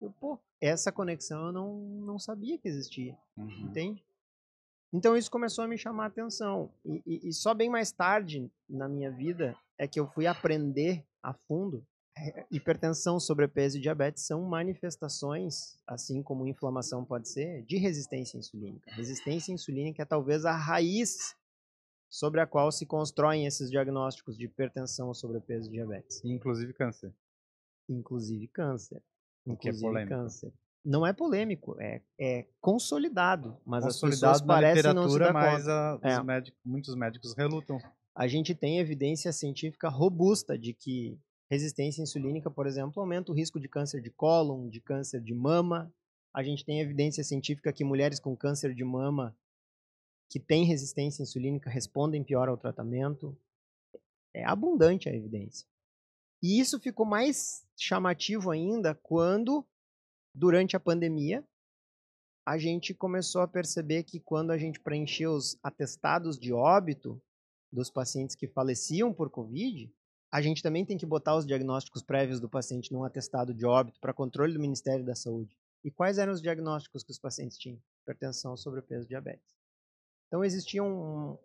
Eu, 0.00 0.10
pô, 0.10 0.38
essa 0.60 0.90
conexão 0.90 1.46
eu 1.46 1.52
não, 1.52 1.74
não 2.06 2.18
sabia 2.18 2.58
que 2.58 2.68
existia, 2.68 3.16
uhum. 3.36 3.66
entende? 3.66 4.04
Então 4.92 5.16
isso 5.16 5.30
começou 5.30 5.64
a 5.64 5.68
me 5.68 5.76
chamar 5.76 6.04
a 6.04 6.08
atenção. 6.08 6.70
E, 6.84 7.02
e, 7.06 7.28
e 7.28 7.32
só 7.32 7.52
bem 7.52 7.68
mais 7.68 7.92
tarde 7.92 8.50
na 8.68 8.88
minha 8.88 9.10
vida 9.10 9.56
é 9.78 9.86
que 9.86 10.00
eu 10.00 10.06
fui 10.06 10.26
aprender 10.26 11.04
a 11.26 11.34
fundo 11.34 11.84
é, 12.18 12.46
hipertensão, 12.50 13.20
sobrepeso 13.20 13.76
e 13.76 13.80
diabetes 13.80 14.26
são 14.26 14.42
manifestações, 14.42 15.76
assim 15.86 16.22
como 16.22 16.46
inflamação 16.46 17.04
pode 17.04 17.28
ser, 17.28 17.62
de 17.64 17.76
resistência 17.76 18.38
insulínica. 18.38 18.90
Resistência 18.94 19.52
insulínica 19.52 20.02
é 20.02 20.06
talvez 20.06 20.46
a 20.46 20.52
raiz 20.52 21.36
sobre 22.08 22.40
a 22.40 22.46
qual 22.46 22.72
se 22.72 22.86
constroem 22.86 23.44
esses 23.44 23.70
diagnósticos 23.70 24.38
de 24.38 24.46
hipertensão, 24.46 25.12
sobrepeso 25.12 25.68
e 25.68 25.72
diabetes. 25.72 26.24
Inclusive 26.24 26.72
câncer. 26.72 27.12
Inclusive 27.88 28.48
câncer. 28.48 29.02
Inclusive 29.46 29.98
é 29.98 30.06
câncer. 30.06 30.52
Não 30.82 31.04
é 31.04 31.12
polêmico, 31.12 31.76
é, 31.80 32.00
é 32.18 32.46
consolidado, 32.60 33.60
mas 33.66 33.84
consolidado 33.84 34.32
as 34.32 34.40
pessoas 34.40 34.46
parecem 34.46 34.94
não 34.94 35.08
se 35.08 35.18
dar 35.18 35.32
mas 35.32 35.68
a, 35.68 35.98
é. 36.00 36.22
médicos, 36.22 36.60
muitos 36.64 36.94
médicos 36.94 37.34
relutam. 37.34 37.78
A 38.16 38.26
gente 38.26 38.54
tem 38.54 38.78
evidência 38.78 39.30
científica 39.30 39.90
robusta 39.90 40.58
de 40.58 40.72
que 40.72 41.20
resistência 41.50 42.00
insulínica, 42.00 42.50
por 42.50 42.66
exemplo, 42.66 42.98
aumenta 42.98 43.30
o 43.30 43.34
risco 43.34 43.60
de 43.60 43.68
câncer 43.68 44.00
de 44.00 44.08
cólon, 44.08 44.70
de 44.70 44.80
câncer 44.80 45.20
de 45.20 45.34
mama. 45.34 45.92
A 46.32 46.42
gente 46.42 46.64
tem 46.64 46.80
evidência 46.80 47.22
científica 47.22 47.74
que 47.74 47.84
mulheres 47.84 48.18
com 48.18 48.34
câncer 48.34 48.74
de 48.74 48.82
mama 48.82 49.36
que 50.30 50.40
têm 50.40 50.64
resistência 50.64 51.22
insulínica 51.22 51.68
respondem 51.68 52.24
pior 52.24 52.48
ao 52.48 52.56
tratamento. 52.56 53.36
É 54.32 54.46
abundante 54.46 55.10
a 55.10 55.14
evidência. 55.14 55.68
E 56.42 56.58
isso 56.58 56.80
ficou 56.80 57.04
mais 57.04 57.66
chamativo 57.76 58.50
ainda 58.50 58.94
quando, 58.94 59.62
durante 60.34 60.74
a 60.74 60.80
pandemia, 60.80 61.44
a 62.46 62.56
gente 62.56 62.94
começou 62.94 63.42
a 63.42 63.48
perceber 63.48 64.04
que 64.04 64.18
quando 64.20 64.52
a 64.52 64.56
gente 64.56 64.80
preencheu 64.80 65.32
os 65.32 65.58
atestados 65.62 66.38
de 66.38 66.50
óbito 66.50 67.20
dos 67.72 67.90
pacientes 67.90 68.36
que 68.36 68.46
faleciam 68.46 69.12
por 69.12 69.30
Covid, 69.30 69.92
a 70.32 70.42
gente 70.42 70.62
também 70.62 70.84
tem 70.84 70.98
que 70.98 71.06
botar 71.06 71.36
os 71.36 71.46
diagnósticos 71.46 72.02
prévios 72.02 72.40
do 72.40 72.48
paciente 72.48 72.92
num 72.92 73.04
atestado 73.04 73.54
de 73.54 73.64
óbito 73.64 74.00
para 74.00 74.12
controle 74.12 74.52
do 74.52 74.60
Ministério 74.60 75.04
da 75.04 75.14
Saúde. 75.14 75.56
E 75.84 75.90
quais 75.90 76.18
eram 76.18 76.32
os 76.32 76.42
diagnósticos 76.42 77.04
que 77.04 77.12
os 77.12 77.18
pacientes 77.18 77.56
tinham? 77.56 77.78
Hipertensão, 78.02 78.56
sobrepeso, 78.56 79.06
diabetes. 79.06 79.54
Então 80.26 80.44
existia 80.44 80.82
um, 80.82 81.38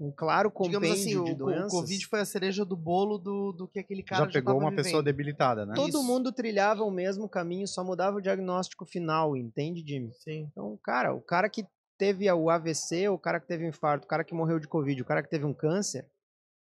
um 0.00 0.10
claro 0.10 0.50
compêndio 0.50 0.80
Digamos 0.80 1.00
assim, 1.00 1.24
de 1.24 1.34
doenças. 1.34 1.72
O 1.72 1.76
Covid 1.76 2.06
foi 2.06 2.20
a 2.20 2.24
cereja 2.24 2.64
do 2.64 2.76
bolo 2.76 3.18
do, 3.18 3.52
do 3.52 3.68
que 3.68 3.78
aquele 3.78 4.02
cara 4.02 4.24
já, 4.24 4.26
já 4.26 4.32
pegou 4.32 4.58
uma 4.58 4.70
vivendo. 4.70 4.84
pessoa 4.84 5.02
debilitada, 5.02 5.64
né? 5.64 5.74
Todo 5.74 5.90
Isso. 5.90 6.02
mundo 6.02 6.32
trilhava 6.32 6.82
o 6.82 6.90
mesmo 6.90 7.28
caminho, 7.28 7.68
só 7.68 7.84
mudava 7.84 8.16
o 8.16 8.20
diagnóstico 8.20 8.84
final, 8.84 9.36
entende, 9.36 9.84
Jimmy? 9.86 10.12
Sim. 10.14 10.48
Então, 10.50 10.76
cara, 10.82 11.14
o 11.14 11.20
cara 11.20 11.48
que 11.48 11.64
teve 11.98 12.30
o 12.30 12.48
AVC, 12.48 13.08
o 13.08 13.18
cara 13.18 13.40
que 13.40 13.46
teve 13.46 13.64
um 13.64 13.68
infarto, 13.68 14.06
o 14.06 14.08
cara 14.08 14.24
que 14.24 14.34
morreu 14.34 14.58
de 14.58 14.68
Covid, 14.68 15.02
o 15.02 15.04
cara 15.04 15.22
que 15.22 15.28
teve 15.28 15.44
um 15.44 15.52
câncer, 15.52 16.06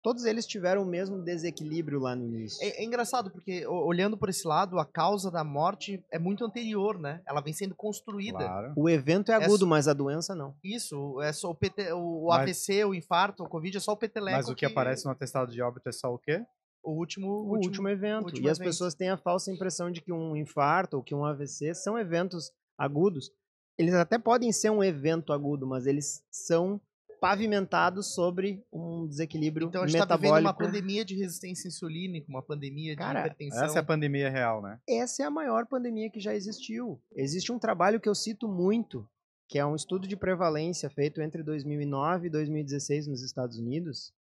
todos 0.04 0.26
eles 0.26 0.46
tiveram 0.46 0.84
o 0.84 0.86
mesmo 0.86 1.24
desequilíbrio 1.24 2.00
lá 2.00 2.16
no 2.16 2.26
início. 2.26 2.62
É, 2.62 2.82
é, 2.82 2.84
engraçado, 2.84 3.32
porque 3.32 3.66
olhando 3.66 4.18
por 4.18 4.30
esse 4.30 4.46
lado, 4.46 4.78
a 4.78 4.86
causa 4.86 5.32
da 5.32 5.44
morte 5.44 6.04
é 6.12 6.20
muito 6.20 6.46
anterior, 6.46 7.00
né? 7.00 7.22
Ela 7.26 7.42
vem 7.42 7.54
sendo 7.54 7.74
construída. 7.74 8.40
Claro. 8.40 8.74
O 8.76 8.90
evento 8.90 9.32
é, 9.32 9.36
é 9.36 9.44
agudo, 9.44 9.66
é 9.66 9.70
mas 9.70 9.88
a 9.88 9.94
doença 9.94 10.36
não. 10.36 10.54
Isso, 10.62 11.22
é 11.22 11.32
só 11.32 11.50
o, 11.50 11.56
PT, 11.56 11.94
o 11.94 12.28
mas, 12.28 12.42
AVC, 12.42 12.84
o 12.84 12.94
infarto, 12.94 13.44
o 13.44 13.50
Covid 13.50 13.78
é 13.78 13.80
só 13.80 13.94
o 13.94 13.98
peteleco. 13.98 14.38
Mas 14.38 14.50
o 14.50 14.54
que, 14.54 14.60
que, 14.60 14.66
aparece 14.66 15.06
no 15.06 15.12
atestado 15.12 15.52
de 15.52 15.62
óbito 15.62 15.88
é 15.88 15.94
só 15.94 16.14
o 16.14 16.20
quê? 16.20 16.44
O 16.84 16.92
último, 16.92 17.28
o 17.28 17.52
último, 17.52 17.66
último 17.66 17.90
evento. 17.90 18.26
Último 18.26 18.46
e 18.46 18.50
as 18.50 18.60
pessoas 18.60 18.94
têm 18.94 19.10
a 19.10 19.16
falsa 19.16 19.50
impressão 19.50 19.90
de 19.90 20.02
que 20.02 20.12
um 20.12 20.36
infarto 20.36 20.98
ou 20.98 21.04
que 21.04 21.16
um 21.16 21.24
AVC 21.24 21.74
são 21.74 21.98
eventos 21.98 22.52
agudos. 22.78 23.32
Eles 23.78 23.94
até 23.94 24.18
podem 24.18 24.52
ser 24.52 24.70
um 24.70 24.84
evento 24.84 25.34
agudo, 25.34 25.66
mas 25.66 25.86
eles 25.88 26.24
são 26.30 26.80
pavimentados 27.24 28.14
sobre 28.14 28.62
um 28.70 29.08
desequilíbrio 29.08 29.70
então, 29.70 29.84
a 29.84 29.88
gente 29.88 29.98
metabólico. 29.98 30.28
Tá 30.28 30.36
vivendo 30.36 30.46
uma 30.46 30.54
pandemia 30.54 31.06
de 31.06 31.16
resistência 31.16 31.70
insulínica, 31.70 32.28
uma 32.28 32.44
pandemia 32.44 32.98
Cara, 32.98 33.22
de 33.22 33.28
hipertensão. 33.28 33.64
Essa 33.64 33.80
é 33.80 33.82
a 33.82 33.86
pandemia 33.86 34.30
real, 34.30 34.62
né? 34.62 34.78
Essa 34.86 35.24
é 35.24 35.26
a 35.26 35.32
maior 35.32 35.66
pandemia 35.66 36.10
que 36.10 36.20
já 36.20 36.36
existiu. 36.36 37.02
Existe 37.16 37.50
um 37.50 37.58
trabalho 37.58 38.02
que 38.02 38.10
eu 38.10 38.14
cito 38.14 38.46
muito, 38.46 39.08
que 39.48 39.58
é 39.58 39.66
um 39.66 39.74
estudo 39.74 40.06
de 40.06 40.18
prevalência 40.18 40.90
feito 40.90 41.22
entre 41.22 41.42
2009 41.44 42.28
e 42.28 42.30
2016 42.30 43.08
nos 43.08 43.22
Estados 43.24 43.58
Unidos, 43.58 44.14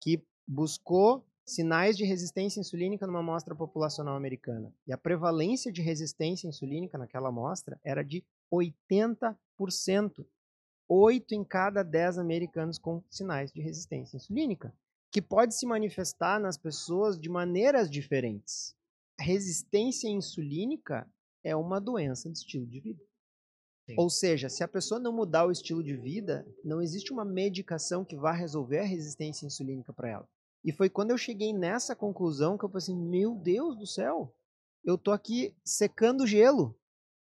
que 0.00 0.22
buscou 0.46 1.26
sinais 1.44 1.96
de 1.96 2.04
resistência 2.04 2.60
insulínica 2.60 3.08
numa 3.08 3.18
amostra 3.18 3.56
populacional 3.56 4.14
americana. 4.14 4.72
E 4.86 4.92
a 4.92 4.98
prevalência 4.98 5.72
de 5.72 5.82
resistência 5.82 6.46
insulínica 6.46 6.96
naquela 6.96 7.28
amostra 7.28 7.76
era 7.84 8.04
de 8.04 8.24
80%. 8.52 10.26
8 10.88 11.34
em 11.34 11.44
cada 11.44 11.82
10 11.82 12.18
americanos 12.18 12.78
com 12.78 13.02
sinais 13.10 13.52
de 13.52 13.60
resistência 13.60 14.16
insulínica, 14.16 14.72
que 15.10 15.20
pode 15.20 15.54
se 15.54 15.66
manifestar 15.66 16.38
nas 16.38 16.56
pessoas 16.56 17.18
de 17.18 17.28
maneiras 17.28 17.90
diferentes. 17.90 18.76
Resistência 19.18 20.08
insulínica 20.08 21.08
é 21.42 21.56
uma 21.56 21.80
doença 21.80 22.30
de 22.30 22.38
estilo 22.38 22.66
de 22.66 22.80
vida. 22.80 23.02
Sim. 23.86 23.94
Ou 23.98 24.10
seja, 24.10 24.48
se 24.48 24.62
a 24.62 24.68
pessoa 24.68 25.00
não 25.00 25.12
mudar 25.12 25.46
o 25.46 25.50
estilo 25.50 25.82
de 25.82 25.96
vida, 25.96 26.46
não 26.64 26.82
existe 26.82 27.12
uma 27.12 27.24
medicação 27.24 28.04
que 28.04 28.16
vá 28.16 28.32
resolver 28.32 28.80
a 28.80 28.84
resistência 28.84 29.46
insulínica 29.46 29.92
para 29.92 30.10
ela. 30.10 30.28
E 30.64 30.72
foi 30.72 30.90
quando 30.90 31.12
eu 31.12 31.18
cheguei 31.18 31.52
nessa 31.52 31.94
conclusão 31.94 32.58
que 32.58 32.64
eu 32.64 32.68
pensei, 32.68 32.94
meu 32.94 33.36
Deus 33.36 33.76
do 33.76 33.86
céu, 33.86 34.34
eu 34.84 34.98
tô 34.98 35.12
aqui 35.12 35.56
secando 35.64 36.26
gelo 36.26 36.76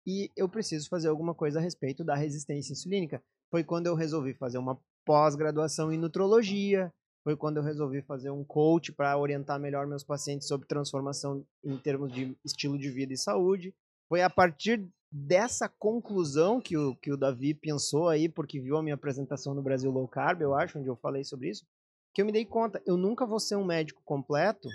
e 0.05 0.31
eu 0.35 0.49
preciso 0.49 0.89
fazer 0.89 1.07
alguma 1.07 1.33
coisa 1.33 1.59
a 1.59 1.61
respeito 1.61 2.03
da 2.03 2.15
resistência 2.15 2.73
insulínica. 2.73 3.21
Foi 3.49 3.63
quando 3.63 3.87
eu 3.87 3.95
resolvi 3.95 4.33
fazer 4.33 4.57
uma 4.57 4.79
pós-graduação 5.05 5.91
em 5.91 5.97
nutrologia, 5.97 6.91
foi 7.23 7.37
quando 7.37 7.57
eu 7.57 7.63
resolvi 7.63 8.01
fazer 8.01 8.29
um 8.29 8.43
coach 8.43 8.91
para 8.91 9.17
orientar 9.17 9.59
melhor 9.59 9.87
meus 9.87 10.03
pacientes 10.03 10.47
sobre 10.47 10.67
transformação 10.67 11.45
em 11.63 11.77
termos 11.77 12.11
de 12.11 12.37
estilo 12.43 12.77
de 12.77 12.89
vida 12.89 13.13
e 13.13 13.17
saúde. 13.17 13.73
Foi 14.09 14.21
a 14.21 14.29
partir 14.29 14.85
dessa 15.09 15.69
conclusão 15.69 16.59
que 16.59 16.75
o, 16.75 16.95
que 16.95 17.11
o 17.11 17.17
Davi 17.17 17.53
pensou 17.53 18.09
aí, 18.09 18.27
porque 18.27 18.59
viu 18.59 18.77
a 18.77 18.83
minha 18.83 18.95
apresentação 18.95 19.53
no 19.53 19.61
Brasil 19.61 19.91
Low 19.91 20.07
Carb, 20.07 20.41
eu 20.41 20.53
acho, 20.53 20.79
onde 20.79 20.89
eu 20.89 20.95
falei 20.95 21.23
sobre 21.23 21.49
isso, 21.49 21.65
que 22.13 22.21
eu 22.21 22.25
me 22.25 22.31
dei 22.31 22.45
conta, 22.45 22.81
eu 22.85 22.97
nunca 22.97 23.25
vou 23.25 23.39
ser 23.39 23.55
um 23.55 23.65
médico 23.65 24.01
completo 24.03 24.67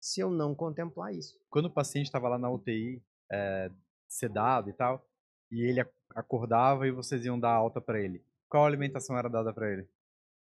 se 0.00 0.20
eu 0.20 0.30
não 0.30 0.54
contemplar 0.54 1.14
isso. 1.14 1.36
Quando 1.50 1.66
o 1.66 1.70
paciente 1.70 2.06
estava 2.06 2.28
lá 2.28 2.38
na 2.38 2.50
UTI, 2.50 3.02
é, 3.30 3.70
sedado 4.08 4.70
e 4.70 4.72
tal, 4.72 5.04
e 5.50 5.62
ele 5.62 5.84
acordava 6.14 6.86
e 6.86 6.90
vocês 6.90 7.24
iam 7.24 7.38
dar 7.38 7.52
alta 7.52 7.80
para 7.80 8.00
ele, 8.00 8.24
qual 8.48 8.66
alimentação 8.66 9.16
era 9.16 9.28
dada 9.28 9.52
para 9.52 9.70
ele? 9.70 9.88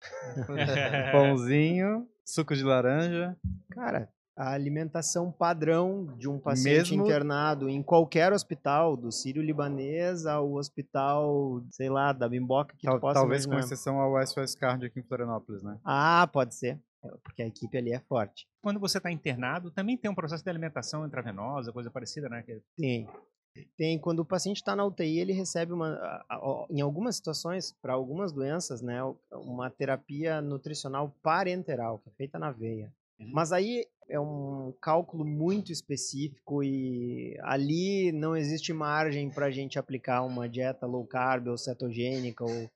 Pãozinho, 1.13 2.09
suco 2.25 2.55
de 2.55 2.63
laranja. 2.63 3.37
Cara, 3.71 4.09
a 4.37 4.53
alimentação 4.53 5.33
padrão 5.33 6.15
de 6.19 6.29
um 6.29 6.39
paciente 6.39 6.91
Mesmo... 6.91 7.05
internado 7.05 7.71
em 7.71 7.83
qualquer 7.83 8.35
hospital, 8.35 8.95
do 8.95 9.11
Sírio-Libanês 9.11 10.27
ao 10.27 10.53
hospital, 10.53 11.63
sei 11.71 11.89
lá, 11.89 12.13
da 12.13 12.29
Bimboca 12.29 12.77
que 12.77 12.87
Tal, 12.87 13.01
possa 13.01 13.15
Talvez 13.15 13.45
imaginar. 13.45 13.63
com 13.63 13.67
exceção 13.67 13.99
ao 13.99 14.27
SOS 14.27 14.55
Card 14.55 14.85
aqui 14.85 15.01
em 15.01 15.03
Florianópolis, 15.03 15.63
né? 15.63 15.79
Ah, 15.83 16.29
pode 16.31 16.55
ser. 16.55 16.79
É, 17.03 17.09
porque 17.23 17.43
a 17.43 17.47
equipe 17.47 17.79
ali 17.79 17.95
é 17.95 18.01
forte. 18.01 18.47
Quando 18.61 18.79
você 18.79 18.99
está 18.99 19.11
internado, 19.11 19.71
também 19.71 19.97
tem 19.97 20.11
um 20.11 20.15
processo 20.15 20.45
de 20.45 20.51
alimentação 20.51 21.07
intravenosa, 21.07 21.73
coisa 21.73 21.91
parecida, 21.91 22.29
né? 22.29 22.45
Sim. 22.79 23.09
Tem, 23.77 23.99
quando 23.99 24.21
o 24.21 24.25
paciente 24.25 24.57
está 24.57 24.75
na 24.75 24.85
UTI, 24.85 25.21
ele 25.21 25.33
recebe 25.33 25.73
uma, 25.73 26.25
em 26.71 26.81
algumas 26.81 27.17
situações, 27.17 27.73
para 27.81 27.93
algumas 27.93 28.33
doenças, 28.33 28.83
né, 28.83 29.01
uma 29.33 29.71
terapia 29.71 30.41
nutricional 30.41 31.15
parenteral, 31.23 31.99
que 31.99 32.09
é 32.09 32.13
feita 32.13 32.39
na 32.39 32.51
veia. 32.51 32.93
Uhum. 33.19 33.31
Mas 33.33 33.53
aí 33.53 33.87
é 34.09 34.21
um 34.21 34.73
cálculo 34.81 35.25
muito 35.25 35.73
específico 35.73 36.63
e 36.63 37.37
ali 37.43 38.13
não 38.13 38.37
existe 38.37 38.73
margem 38.73 39.31
para 39.31 39.47
a 39.47 39.51
gente 39.51 39.79
aplicar 39.79 40.23
uma 40.23 40.49
dieta 40.49 40.87
low 40.87 41.05
carb 41.07 41.49
ou 41.49 41.59
cetogênica 41.59 42.45
ou 42.45 42.71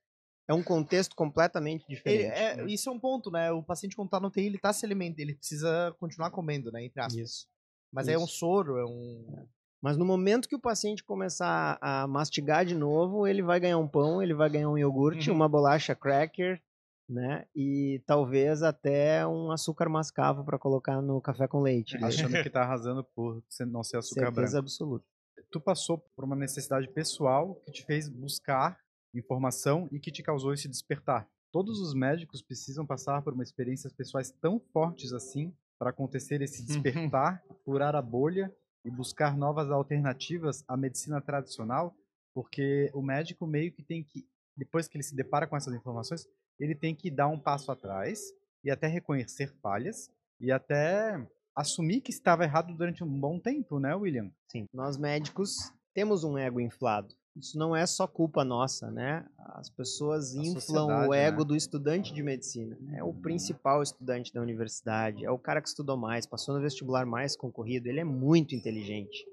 é 0.49 0.53
um 0.53 0.65
contexto 0.65 1.15
completamente 1.15 1.87
diferente. 1.89 2.37
É, 2.37 2.57
né? 2.57 2.65
Isso 2.67 2.89
é 2.89 2.93
um 2.93 2.99
ponto, 2.99 3.31
né? 3.31 3.53
O 3.53 3.63
paciente 3.63 3.95
quando 3.95 4.09
está 4.09 4.19
no 4.19 4.27
UTI, 4.27 4.47
ele 4.47 4.57
está 4.57 4.73
se 4.73 4.85
alimentando, 4.85 5.21
ele 5.21 5.37
precisa 5.37 5.95
continuar 6.01 6.33
comendo, 6.33 6.73
né? 6.73 6.85
Entre 6.85 7.01
aspas. 7.01 7.15
Isso. 7.15 7.49
Mas 7.93 8.09
isso. 8.09 8.17
é 8.17 8.19
um 8.19 8.27
soro, 8.27 8.77
é 8.77 8.85
um... 8.85 9.47
Mas 9.83 9.97
no 9.97 10.05
momento 10.05 10.49
que 10.49 10.55
o 10.55 10.61
paciente 10.61 11.03
começar 11.03 11.79
a 11.81 12.07
mastigar 12.07 12.67
de 12.67 12.75
novo, 12.75 13.27
ele 13.27 13.43
vai 13.43 13.59
ganhar 13.59 13.79
um 13.79 13.89
pão, 13.89 14.23
ele 14.23 14.35
vai 14.35 14.51
ganhar 14.51 14.69
um 14.69 14.77
iogurte, 14.77 15.31
uhum. 15.31 15.37
uma 15.37 15.49
bolacha 15.49 15.95
cracker, 15.95 16.61
né? 17.09 17.47
E 17.57 18.03
talvez 18.07 18.63
até 18.63 19.27
um 19.27 19.51
açúcar 19.51 19.89
mascavo 19.89 20.45
para 20.45 20.59
colocar 20.59 21.01
no 21.01 21.21
café 21.21 21.49
com 21.49 21.61
leite. 21.61 21.99
Né? 21.99 22.07
Achando 22.07 22.43
que 22.43 22.51
tá 22.51 22.63
arrasando 22.63 23.03
por 23.15 23.43
não 23.67 23.83
ser 23.83 23.97
açúcar 23.97 24.27
Certeza 24.27 24.53
branco. 24.53 24.59
absoluta. 24.59 25.05
Tu 25.51 25.61
passou 25.61 25.99
por 26.15 26.25
uma 26.25 26.37
necessidade 26.37 26.87
pessoal 26.89 27.57
que 27.65 27.73
te 27.73 27.85
fez 27.85 28.09
buscar 28.09 28.79
informação 29.15 29.89
e 29.91 29.99
que 29.99 30.13
te 30.13 30.23
causou 30.23 30.53
esse 30.53 30.69
despertar. 30.69 31.27
Todos 31.51 31.81
os 31.81 31.95
médicos 31.95 32.43
precisam 32.43 32.87
passar 32.87 33.23
por 33.23 33.33
uma 33.33 33.43
experiências 33.43 33.93
pessoais 33.93 34.31
tão 34.31 34.61
fortes 34.73 35.13
assim 35.13 35.53
para 35.79 35.91
acontecer 35.91 36.43
esse 36.43 36.63
despertar, 36.65 37.43
furar 37.65 37.97
a 37.97 38.03
bolha 38.03 38.55
e 38.85 38.91
buscar 38.91 39.37
novas 39.37 39.71
alternativas 39.71 40.65
à 40.67 40.77
medicina 40.77 41.21
tradicional, 41.21 41.95
porque 42.35 42.91
o 42.95 43.03
médico 43.03 43.47
meio 43.47 43.73
que 43.73 43.83
tem 43.83 44.03
que, 44.03 44.27
depois 44.57 44.89
que 44.89 44.97
ele 44.97 45.05
se 45.05 45.15
depara 45.15 45.47
com 45.47 45.57
essas 45.57 45.75
informações, 45.75 46.27
ele 46.59 46.75
tem 46.75 46.95
que 46.95 47.11
dar 47.11 47.29
um 47.29 47.39
passo 47.39 47.71
atrás 47.71 48.21
e 48.63 48.71
até 48.71 48.87
reconhecer 48.87 49.53
falhas 49.61 50.11
e 50.41 50.51
até 50.53 51.27
assumir 51.55 52.01
que 52.01 52.11
estava 52.11 52.45
errado 52.45 52.75
durante 52.75 53.03
um 53.03 53.21
bom 53.21 53.39
tempo, 53.39 53.79
né, 53.79 53.95
William? 53.95 54.31
Sim. 54.51 54.67
Nós 54.73 54.97
médicos 54.97 55.55
temos 55.93 56.25
um 56.25 56.39
ego 56.39 56.61
inflado 56.61 57.15
isso 57.37 57.57
não 57.59 57.75
é 57.75 57.87
só 57.87 58.07
culpa 58.07 58.45
nossa, 58.45 58.91
né? 58.91 59.25
As 59.39 59.71
pessoas 59.71 60.37
a 60.37 60.43
inflam 60.43 61.09
o 61.09 61.15
ego 61.15 61.41
né? 61.41 61.45
do 61.47 61.57
estudante 61.57 62.13
de 62.13 62.23
medicina. 62.23 62.77
É 62.95 63.05
o 63.05 63.15
principal 63.15 63.83
estudante 63.83 64.33
da 64.33 64.41
universidade, 64.41 65.25
é 65.25 65.31
o 65.31 65.39
cara 65.39 65.61
que 65.61 65.69
estudou 65.69 65.97
mais, 65.97 66.27
passou 66.27 66.55
no 66.55 66.61
vestibular 66.61 67.07
mais 67.07 67.37
concorrido, 67.37 67.89
ele 67.89 68.01
é 68.01 68.05
muito 68.05 68.55
inteligente. 68.55 69.25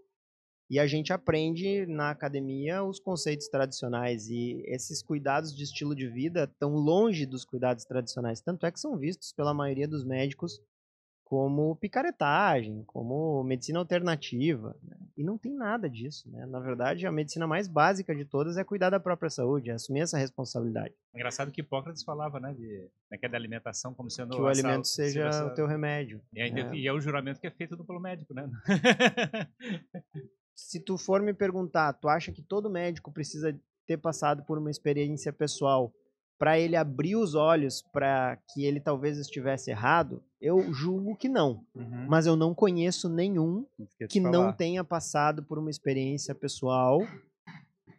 E 0.70 0.80
a 0.80 0.86
gente 0.86 1.14
aprende 1.14 1.86
na 1.86 2.10
academia 2.10 2.84
os 2.84 3.00
conceitos 3.00 3.48
tradicionais 3.48 4.28
e 4.28 4.62
esses 4.66 5.02
cuidados 5.02 5.56
de 5.56 5.64
estilo 5.64 5.96
de 5.96 6.10
vida 6.10 6.46
tão 6.60 6.76
longe 6.76 7.26
dos 7.26 7.46
cuidados 7.46 7.86
tradicionais, 7.86 8.42
tanto 8.42 8.66
é 8.66 8.72
que 8.72 8.80
são 8.80 8.98
vistos 8.98 9.32
pela 9.32 9.54
maioria 9.54 9.88
dos 9.88 10.04
médicos 10.04 10.62
como 11.28 11.76
picaretagem, 11.76 12.86
como 12.86 13.44
medicina 13.44 13.80
alternativa. 13.80 14.74
Né? 14.82 14.96
E 15.18 15.26
não 15.26 15.38
tem 15.38 15.54
nada 15.54 15.90
disso. 15.90 16.32
Né? 16.32 16.46
Na 16.46 16.62
verdade, 16.62 17.06
a 17.06 17.12
medicina 17.12 17.46
mais 17.46 17.68
básica 17.68 18.16
de 18.16 18.24
todas 18.24 18.56
é 18.56 18.64
cuidar 18.64 18.92
da 18.92 18.98
própria 18.98 19.30
saúde, 19.30 19.70
é 19.70 19.74
assumir 19.74 20.00
essa 20.00 20.18
responsabilidade. 20.18 20.96
Engraçado 21.14 21.52
que 21.52 21.60
Hipócrates 21.60 22.02
falava, 22.02 22.40
né, 22.40 22.54
de, 22.54 22.90
que 23.20 23.26
é 23.26 23.28
da 23.28 23.36
alimentação 23.36 23.94
como 23.94 24.10
sendo 24.10 24.38
que 24.38 24.42
o 24.42 24.48
alimento 24.48 24.88
seja 24.88 25.46
o 25.46 25.54
teu 25.54 25.68
remédio. 25.68 26.22
E, 26.32 26.42
ainda, 26.42 26.62
é. 26.62 26.76
e 26.76 26.88
é 26.88 26.94
o 26.94 27.02
juramento 27.02 27.42
que 27.42 27.48
é 27.48 27.52
feito 27.52 27.76
pelo 27.84 28.00
médico, 28.00 28.34
né? 28.34 28.50
Se 30.56 30.80
tu 30.80 30.98
for 30.98 31.22
me 31.22 31.34
perguntar, 31.34 31.92
tu 31.92 32.08
acha 32.08 32.32
que 32.32 32.42
todo 32.42 32.70
médico 32.70 33.12
precisa 33.12 33.54
ter 33.86 33.98
passado 33.98 34.46
por 34.46 34.58
uma 34.58 34.72
experiência 34.72 35.34
pessoal 35.34 35.94
para 36.38 36.60
ele 36.60 36.76
abrir 36.76 37.16
os 37.16 37.34
olhos 37.34 37.82
para 37.82 38.38
que 38.54 38.64
ele 38.64 38.80
talvez 38.80 39.18
estivesse 39.18 39.72
errado, 39.72 40.24
eu 40.40 40.72
julgo 40.72 41.16
que 41.16 41.28
não. 41.28 41.66
Uhum. 41.74 42.06
Mas 42.08 42.26
eu 42.26 42.36
não 42.36 42.54
conheço 42.54 43.10
nenhum 43.10 43.66
que 44.10 44.20
não 44.20 44.54
tenha 44.54 44.84
passado 44.84 45.44
por 45.44 45.58
uma 45.58 45.70
experiência 45.70 46.36
pessoal. 46.36 47.00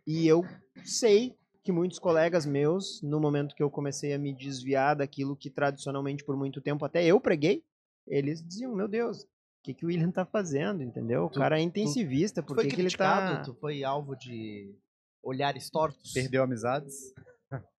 E 0.07 0.27
eu 0.27 0.45
sei 0.85 1.35
que 1.65 1.73
muitos 1.73 1.99
colegas 1.99 2.47
meus, 2.47 3.03
no 3.03 3.21
momento 3.21 3.55
que 3.55 3.63
eu 3.63 3.71
comecei 3.71 4.15
a 4.15 4.19
me 4.19 4.33
desviar 4.33 4.97
daquilo 4.97 5.37
que 5.37 5.51
tradicionalmente 5.51 6.25
por 6.25 6.37
muito 6.37 6.61
tempo 6.61 6.85
até 6.85 7.05
eu 7.05 7.21
preguei, 7.21 7.63
eles 8.07 8.43
diziam: 8.43 8.75
Meu 8.75 8.89
Deus, 8.89 9.23
o 9.23 9.27
que, 9.65 9.75
que 9.75 9.85
o 9.85 9.89
William 9.89 10.11
tá 10.11 10.25
fazendo? 10.25 10.83
Entendeu? 10.83 11.25
O 11.25 11.31
tu, 11.31 11.39
cara 11.39 11.59
é 11.59 11.63
intensivista, 11.63 12.43
por 12.43 12.57
que, 12.57 12.69
que 12.69 12.81
ele 12.81 12.91
tá. 12.91 13.43
Tu 13.43 13.53
foi 13.55 13.85
alvo 13.85 14.17
de 14.17 14.75
olhares 15.23 15.69
tortos? 15.69 16.13
Perdeu 16.13 16.43
amizades? 16.43 17.13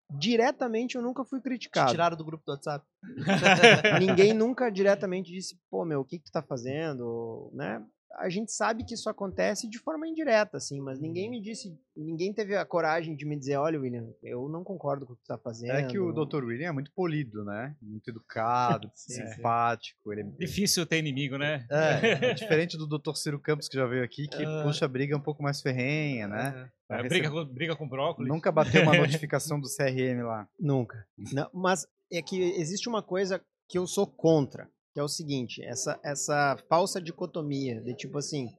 Diretamente 0.10 0.96
eu 0.96 1.02
nunca 1.02 1.24
fui 1.24 1.40
criticado. 1.42 1.88
Te 1.88 1.92
tiraram 1.92 2.18
do 2.18 2.26
grupo 2.26 2.44
do 2.46 2.52
WhatsApp. 2.52 2.86
Ninguém 4.00 4.34
nunca 4.34 4.70
diretamente 4.70 5.32
disse, 5.32 5.60
pô, 5.70 5.86
meu, 5.86 6.02
o 6.02 6.06
que, 6.06 6.18
que 6.18 6.26
tu 6.26 6.32
tá 6.32 6.42
fazendo, 6.42 7.50
né? 7.54 7.84
A 8.18 8.30
gente 8.30 8.52
sabe 8.52 8.84
que 8.84 8.94
isso 8.94 9.10
acontece 9.10 9.70
de 9.70 9.80
forma 9.80 10.08
indireta, 10.08 10.58
assim, 10.58 10.82
mas 10.82 11.00
ninguém 11.00 11.26
uhum. 11.26 11.32
me 11.32 11.42
disse, 11.42 11.78
ninguém 11.96 12.34
teve 12.34 12.56
a 12.56 12.66
coragem 12.66 13.16
de 13.16 13.26
me 13.26 13.38
dizer, 13.38 13.58
olha, 13.58 13.80
William, 13.80 14.08
eu 14.24 14.50
não 14.50 14.64
concordo 14.64 15.06
com 15.06 15.14
o 15.14 15.16
que 15.16 15.24
tu 15.24 15.28
tá 15.28 15.38
fazendo. 15.38 15.72
É 15.72 15.84
que 15.84 16.00
o 16.00 16.12
Dr. 16.12 16.44
William 16.44 16.70
é 16.70 16.72
muito 16.72 16.92
polido, 16.92 17.44
né? 17.46 17.76
Muito 17.82 18.10
educado, 18.12 18.92
sim, 18.96 19.26
simpático. 19.28 20.12
Ele 20.12 20.22
é... 20.22 20.24
Difícil 20.40 20.86
ter 20.86 20.98
inimigo, 20.98 21.38
né? 21.38 21.66
É, 21.70 22.34
diferente 22.34 22.78
do 22.78 22.88
Dr. 22.88 23.14
Ciro 23.16 23.40
Campos, 23.40 23.70
que 23.70 23.78
já 23.78 23.86
veio 23.86 24.04
aqui, 24.04 24.28
que 24.28 24.44
uh... 24.44 24.64
puxa 24.64 24.86
a 24.86 24.90
briga 24.90 25.16
um 25.16 25.22
pouco 25.22 25.44
mais 25.44 25.62
ferrenha, 25.62 26.28
né? 26.28 26.70
É, 26.90 27.04
briga, 27.04 27.30
com, 27.30 27.46
briga 27.46 27.76
com 27.76 27.88
brócolis. 27.88 28.28
Nunca 28.28 28.52
bateu 28.52 28.82
uma 28.82 28.96
notificação 28.98 29.60
do 29.60 29.68
CRM 29.68 30.24
lá. 30.24 30.48
Nunca. 30.60 31.06
Não, 31.32 31.48
mas 31.54 31.86
é 32.12 32.22
que 32.22 32.42
existe 32.60 32.90
uma 32.90 33.04
coisa 33.04 33.40
que 33.68 33.78
eu 33.78 33.86
sou 33.86 34.08
contra, 34.08 34.68
que 34.94 35.00
é 35.00 35.04
o 35.04 35.08
seguinte, 35.08 35.64
essa, 35.64 36.00
essa 36.04 36.58
falsa 36.68 37.02
dicotomia 37.02 37.82
de 37.82 37.96
tipo 37.96 38.18
assim, 38.18 38.50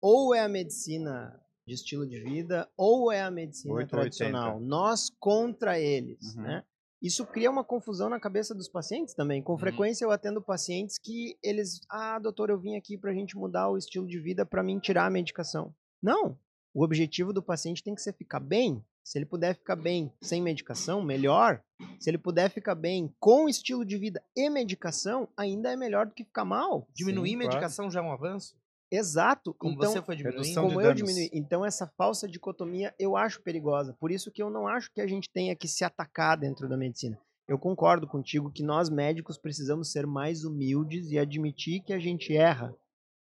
ou 0.00 0.34
é 0.34 0.40
a 0.40 0.48
medicina 0.48 1.38
de 1.66 1.74
estilo 1.74 2.06
de 2.06 2.20
vida, 2.20 2.68
ou 2.76 3.10
é 3.10 3.22
a 3.22 3.30
medicina 3.30 3.74
8, 3.74 3.88
tradicional. 3.88 4.54
80. 4.54 4.66
Nós 4.66 5.10
contra 5.18 5.78
eles, 5.78 6.34
uhum. 6.36 6.42
né? 6.42 6.64
Isso 7.02 7.26
cria 7.26 7.50
uma 7.50 7.64
confusão 7.64 8.08
na 8.08 8.18
cabeça 8.18 8.54
dos 8.54 8.68
pacientes 8.68 9.14
também. 9.14 9.42
Com 9.42 9.52
uhum. 9.52 9.58
frequência 9.58 10.04
eu 10.04 10.10
atendo 10.10 10.40
pacientes 10.40 10.98
que 10.98 11.36
eles, 11.42 11.80
ah, 11.90 12.18
doutor, 12.18 12.48
eu 12.50 12.58
vim 12.58 12.76
aqui 12.76 12.96
pra 12.96 13.12
gente 13.12 13.36
mudar 13.36 13.68
o 13.68 13.76
estilo 13.76 14.06
de 14.06 14.18
vida 14.18 14.46
para 14.46 14.62
mim 14.62 14.78
tirar 14.78 15.06
a 15.06 15.10
medicação. 15.10 15.74
Não, 16.02 16.38
o 16.74 16.82
objetivo 16.82 17.32
do 17.32 17.42
paciente 17.42 17.82
tem 17.82 17.94
que 17.94 18.00
ser 18.00 18.14
ficar 18.14 18.40
bem. 18.40 18.82
Se 19.06 19.16
ele 19.16 19.24
puder 19.24 19.54
ficar 19.54 19.76
bem 19.76 20.12
sem 20.20 20.42
medicação, 20.42 21.00
melhor. 21.00 21.62
Se 22.00 22.10
ele 22.10 22.18
puder 22.18 22.50
ficar 22.50 22.74
bem 22.74 23.14
com 23.20 23.48
estilo 23.48 23.84
de 23.84 23.96
vida 23.96 24.20
e 24.34 24.50
medicação, 24.50 25.28
ainda 25.36 25.72
é 25.72 25.76
melhor 25.76 26.06
do 26.06 26.12
que 26.12 26.24
ficar 26.24 26.44
mal. 26.44 26.88
Diminuir 26.92 27.30
Sim, 27.30 27.36
medicação 27.36 27.84
claro. 27.84 27.92
já 27.92 28.00
é 28.00 28.02
um 28.02 28.10
avanço? 28.10 28.56
Exato. 28.90 29.54
Como 29.54 29.76
então, 29.76 29.92
você 29.92 30.02
foi 30.02 30.16
diminuindo. 30.16 30.60
Como 30.60 30.80
eu 30.80 30.92
diminui. 30.92 31.30
Então, 31.32 31.64
essa 31.64 31.86
falsa 31.96 32.26
dicotomia 32.26 32.92
eu 32.98 33.16
acho 33.16 33.40
perigosa. 33.42 33.96
Por 34.00 34.10
isso 34.10 34.32
que 34.32 34.42
eu 34.42 34.50
não 34.50 34.66
acho 34.66 34.92
que 34.92 35.00
a 35.00 35.06
gente 35.06 35.30
tenha 35.30 35.54
que 35.54 35.68
se 35.68 35.84
atacar 35.84 36.36
dentro 36.36 36.68
da 36.68 36.76
medicina. 36.76 37.16
eu 37.46 37.60
concordo 37.60 38.08
contigo 38.08 38.50
que 38.50 38.64
nós 38.64 38.90
médicos 38.90 39.38
precisamos 39.38 39.92
ser 39.92 40.04
mais 40.04 40.42
humildes 40.42 41.12
e 41.12 41.18
admitir 41.18 41.80
que 41.80 41.92
a 41.92 41.98
gente 42.00 42.36
erra. 42.36 42.74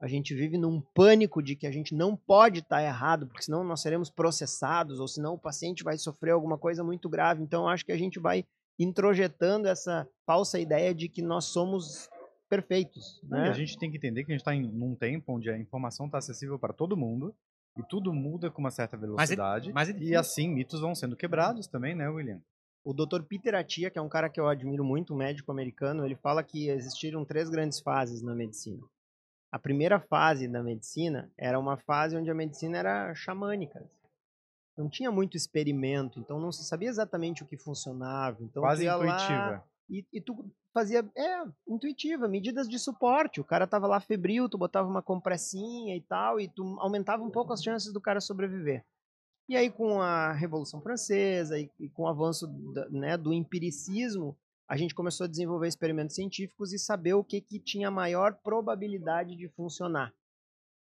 A 0.02 0.08
gente 0.08 0.34
vive 0.34 0.58
num 0.58 0.82
pânico 0.82 1.44
de 1.44 1.56
que 1.56 1.68
a 1.68 1.72
gente 1.72 1.94
não 1.94 2.16
pode 2.16 2.60
estar 2.60 2.78
tá 2.78 2.84
errado, 2.84 3.28
porque 3.28 3.44
senão 3.44 3.64
nós 3.64 3.82
seremos 3.82 4.10
processados, 4.10 5.00
ou 5.00 5.08
senão 5.08 5.36
o 5.36 5.40
paciente 5.40 5.84
vai 5.84 5.96
sofrer 5.96 6.32
alguma 6.32 6.58
coisa 6.58 6.84
muito 6.84 7.08
grave. 7.08 7.44
Então, 7.44 7.68
acho 7.68 7.86
que 7.86 7.92
a 7.92 7.98
gente 7.98 8.20
vai 8.20 8.44
introjetando 8.80 9.68
essa 9.68 10.08
falsa 10.26 10.60
ideia 10.60 10.94
de 10.96 11.08
que 11.08 11.22
nós 11.22 11.46
somos 11.46 12.10
perfeitos. 12.50 13.22
Né? 13.24 13.48
a 13.48 13.54
gente 13.54 13.78
tem 13.78 13.92
que 13.92 13.98
entender 13.98 14.26
que 14.26 14.32
a 14.32 14.36
gente 14.36 14.42
está 14.42 14.56
em 14.56 14.66
um 14.66 14.96
tempo 14.96 15.34
onde 15.34 15.50
a 15.50 15.58
informação 15.58 16.08
está 16.08 16.18
acessível 16.18 16.58
para 16.58 16.74
todo 16.74 16.98
mundo 16.98 17.34
e 17.78 17.84
tudo 17.84 18.12
muda 18.12 18.50
com 18.50 18.60
uma 18.60 18.72
certa 18.72 18.98
velocidade. 18.98 19.72
Mas 19.72 19.88
ele, 19.88 19.96
mas 19.96 20.04
ele... 20.04 20.12
E 20.12 20.16
assim, 20.16 20.50
mitos 20.50 20.82
vão 20.82 20.96
sendo 20.96 21.16
quebrados 21.16 21.68
também, 21.68 21.96
né, 21.96 22.10
William? 22.10 22.42
O 22.84 22.94
Dr. 22.94 23.22
Peter 23.22 23.54
Atia, 23.54 23.92
que 23.92 24.00
é 24.00 24.02
um 24.02 24.10
cara 24.10 24.30
que 24.30 24.40
eu 24.40 24.48
admiro 24.48 24.84
muito, 24.84 25.14
um 25.14 25.18
médico 25.18 25.52
americano, 25.52 26.04
ele 26.04 26.16
fala 26.16 26.44
que 26.44 26.68
existiram 26.68 27.24
três 27.24 27.50
grandes 27.50 27.80
fases 27.80 28.24
na 28.24 28.34
medicina. 28.34 28.82
A 29.52 29.60
primeira 29.60 30.00
fase 30.00 30.48
da 30.48 30.64
medicina 30.64 31.30
era 31.38 31.60
uma 31.60 31.78
fase 31.78 32.16
onde 32.16 32.32
a 32.32 32.36
medicina 32.36 32.78
era 32.78 33.14
xamânica. 33.14 33.86
Não 34.78 34.90
tinha 34.90 35.12
muito 35.12 35.36
experimento, 35.36 36.20
então 36.20 36.40
não 36.40 36.52
se 36.52 36.64
sabia 36.64 36.88
exatamente 36.88 37.44
o 37.44 37.46
que 37.46 37.58
funcionava. 37.58 38.38
Então 38.42 38.64
Quase 38.64 38.88
intuitiva. 38.88 39.64
E, 39.90 40.06
e, 40.14 40.22
tu 40.22 40.50
fazia, 40.74 41.06
é, 41.18 41.44
intuitiva, 41.68 42.30
medidas 42.30 42.70
de 42.70 42.80
suporte. 42.80 43.42
O 43.42 43.44
cara 43.44 43.68
tava 43.68 43.88
lá 43.88 44.00
febril, 44.00 44.48
tu 44.48 44.58
botava 44.58 44.88
uma 44.88 45.02
compressinha 45.02 45.98
e 45.98 46.02
tal, 46.02 46.40
e 46.40 46.48
tu 46.48 46.64
aumentava 46.80 47.22
um 47.22 47.30
pouco 47.30 47.52
as 47.52 47.62
chances 47.62 47.92
do 47.92 48.00
cara 48.00 48.22
sobreviver. 48.22 48.86
E 49.50 49.58
aí, 49.58 49.70
com 49.70 50.02
a 50.02 50.32
Revolução 50.32 50.82
Francesa 50.82 51.60
e, 51.60 51.70
e 51.78 51.90
com 51.90 52.04
o 52.04 52.08
avanço 52.08 52.48
da, 52.74 52.88
né, 52.90 53.18
do 53.18 53.34
empiricismo, 53.34 54.38
a 54.72 54.78
gente 54.78 54.96
começou 54.96 55.26
a 55.26 55.28
desenvolver 55.28 55.68
experimentos 55.68 56.16
científicos 56.16 56.72
e 56.72 56.80
saber 56.80 57.14
o 57.14 57.26
que, 57.26 57.42
que 57.42 57.60
tinha 57.60 57.92
maior 57.92 58.36
probabilidade 58.42 59.36
de 59.36 59.50
funcionar. 59.50 60.14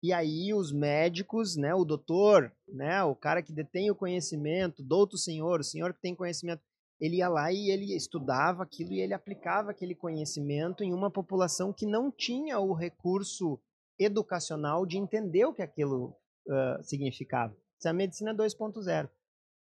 E 0.01 0.13
aí 0.13 0.53
os 0.53 0.71
médicos, 0.71 1.57
né, 1.57 1.75
o 1.75 1.83
doutor, 1.83 2.49
né, 2.65 3.03
o 3.03 3.13
cara 3.13 3.43
que 3.43 3.51
detém 3.51 3.91
o 3.91 3.95
conhecimento, 3.95 4.81
douto 4.81 5.17
senhor, 5.17 5.59
o 5.59 5.65
senhor 5.65 5.93
que 5.93 5.99
tem 5.99 6.15
conhecimento, 6.15 6.63
ele 6.97 7.17
ia 7.17 7.27
lá 7.27 7.51
e 7.51 7.69
ele 7.69 7.93
estudava 7.93 8.63
aquilo 8.63 8.93
e 8.93 9.01
ele 9.01 9.13
aplicava 9.13 9.71
aquele 9.71 9.93
conhecimento 9.93 10.81
em 10.81 10.93
uma 10.93 11.11
população 11.11 11.73
que 11.73 11.85
não 11.85 12.09
tinha 12.09 12.61
o 12.61 12.73
recurso 12.73 13.59
educacional 13.99 14.85
de 14.85 14.97
entender 14.97 15.43
o 15.43 15.53
que 15.53 15.61
aquilo 15.61 16.15
uh, 16.47 16.81
significava. 16.83 17.53
Isso 17.77 17.89
é 17.89 17.91
a 17.91 17.93
medicina 17.93 18.33
2.0. 18.33 19.09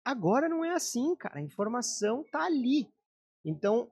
Agora 0.04 0.50
não 0.50 0.62
é 0.62 0.74
assim, 0.74 1.16
cara. 1.16 1.38
A 1.38 1.42
informação 1.42 2.22
tá 2.30 2.44
ali. 2.44 2.92
Então, 3.44 3.90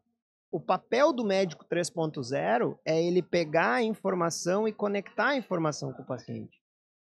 o 0.50 0.60
papel 0.60 1.12
do 1.12 1.24
médico 1.24 1.64
3.0 1.64 2.78
é 2.84 3.02
ele 3.02 3.22
pegar 3.22 3.74
a 3.74 3.82
informação 3.82 4.66
e 4.66 4.72
conectar 4.72 5.28
a 5.28 5.36
informação 5.36 5.92
com 5.92 6.02
o 6.02 6.06
paciente. 6.06 6.60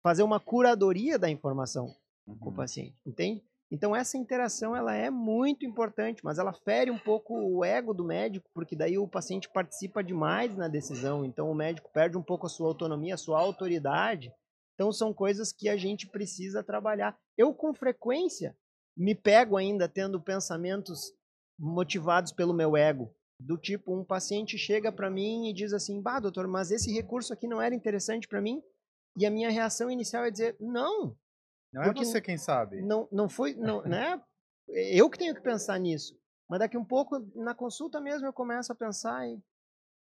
Fazer 0.03 0.23
uma 0.23 0.39
curadoria 0.39 1.19
da 1.19 1.29
informação 1.29 1.95
uhum. 2.25 2.37
com 2.37 2.45
o 2.45 2.49
uhum. 2.49 2.55
paciente, 2.55 2.95
entende? 3.05 3.43
Então 3.71 3.95
essa 3.95 4.17
interação 4.17 4.75
ela 4.75 4.95
é 4.95 5.09
muito 5.09 5.65
importante, 5.65 6.23
mas 6.23 6.37
ela 6.37 6.53
fere 6.53 6.91
um 6.91 6.99
pouco 6.99 7.33
o 7.33 7.65
ego 7.65 7.93
do 7.93 8.05
médico, 8.05 8.47
porque 8.53 8.75
daí 8.75 8.97
o 8.97 9.07
paciente 9.07 9.49
participa 9.49 10.03
demais 10.03 10.55
na 10.55 10.67
decisão, 10.67 11.25
então 11.25 11.49
o 11.49 11.55
médico 11.55 11.89
perde 11.91 12.17
um 12.17 12.23
pouco 12.23 12.45
a 12.45 12.49
sua 12.49 12.67
autonomia, 12.67 13.15
a 13.15 13.17
sua 13.17 13.39
autoridade 13.39 14.31
então 14.75 14.91
são 14.91 15.13
coisas 15.13 15.51
que 15.51 15.67
a 15.67 15.77
gente 15.77 16.05
precisa 16.07 16.61
trabalhar. 16.61 17.17
Eu 17.37 17.53
com 17.53 17.73
frequência 17.73 18.55
me 18.95 19.15
pego 19.15 19.57
ainda 19.57 19.89
tendo 19.89 20.21
pensamentos 20.21 21.13
motivados 21.57 22.31
pelo 22.31 22.53
meu 22.53 22.77
ego, 22.77 23.13
do 23.39 23.57
tipo 23.57 23.95
um 23.95 24.03
paciente 24.03 24.57
chega 24.57 24.91
para 24.91 25.09
mim 25.09 25.49
e 25.49 25.53
diz 25.53 25.73
assim: 25.73 26.01
"Bah, 26.01 26.19
doutor, 26.19 26.47
mas 26.47 26.71
esse 26.71 26.91
recurso 26.91 27.33
aqui 27.33 27.47
não 27.47 27.61
era 27.61 27.75
interessante 27.75 28.27
para 28.27 28.41
mim?" 28.41 28.61
E 29.17 29.25
a 29.25 29.31
minha 29.31 29.49
reação 29.49 29.89
inicial 29.89 30.23
é 30.25 30.31
dizer: 30.31 30.55
"Não, 30.59 31.15
não 31.75 31.83
é 31.83 31.93
você 31.93 32.21
quem 32.21 32.37
sabe. 32.37 32.81
Não, 32.81 33.07
não 33.11 33.27
foi, 33.27 33.53
não, 33.53 33.81
né? 33.83 34.21
Eu 34.67 35.09
que 35.09 35.17
tenho 35.17 35.35
que 35.35 35.41
pensar 35.41 35.77
nisso. 35.77 36.17
Mas 36.49 36.59
daqui 36.59 36.77
um 36.77 36.85
pouco, 36.85 37.19
na 37.35 37.53
consulta 37.53 37.99
mesmo, 37.99 38.25
eu 38.25 38.33
começo 38.33 38.71
a 38.71 38.75
pensar 38.75 39.27
e 39.27 39.37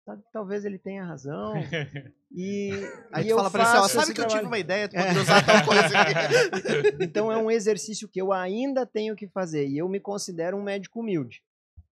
sabe, 0.04 0.22
talvez 0.32 0.64
ele 0.64 0.78
tenha 0.78 1.04
razão. 1.04 1.54
E 2.36 2.72
aí 3.12 3.28
eu 3.28 3.36
fala 3.36 3.48
para 3.48 3.62
ele, 3.62 3.78
ó, 3.78 3.86
sabe 3.86 4.06
que 4.08 4.14
trabalho. 4.14 4.34
eu 4.34 4.38
tive 4.38 4.46
uma 4.48 4.58
ideia, 4.58 4.88
tu 4.88 4.96
poderia 4.98 5.22
usar 5.22 5.46
tal 5.46 5.64
coisa 5.64 5.98
aqui. 6.00 7.04
então 7.04 7.30
é 7.30 7.36
um 7.36 7.48
exercício 7.48 8.08
que 8.08 8.20
eu 8.20 8.32
ainda 8.32 8.84
tenho 8.84 9.14
que 9.14 9.28
fazer 9.28 9.68
e 9.68 9.78
eu 9.78 9.88
me 9.88 10.00
considero 10.00 10.56
um 10.56 10.62
médico 10.62 10.98
humilde. 10.98 11.44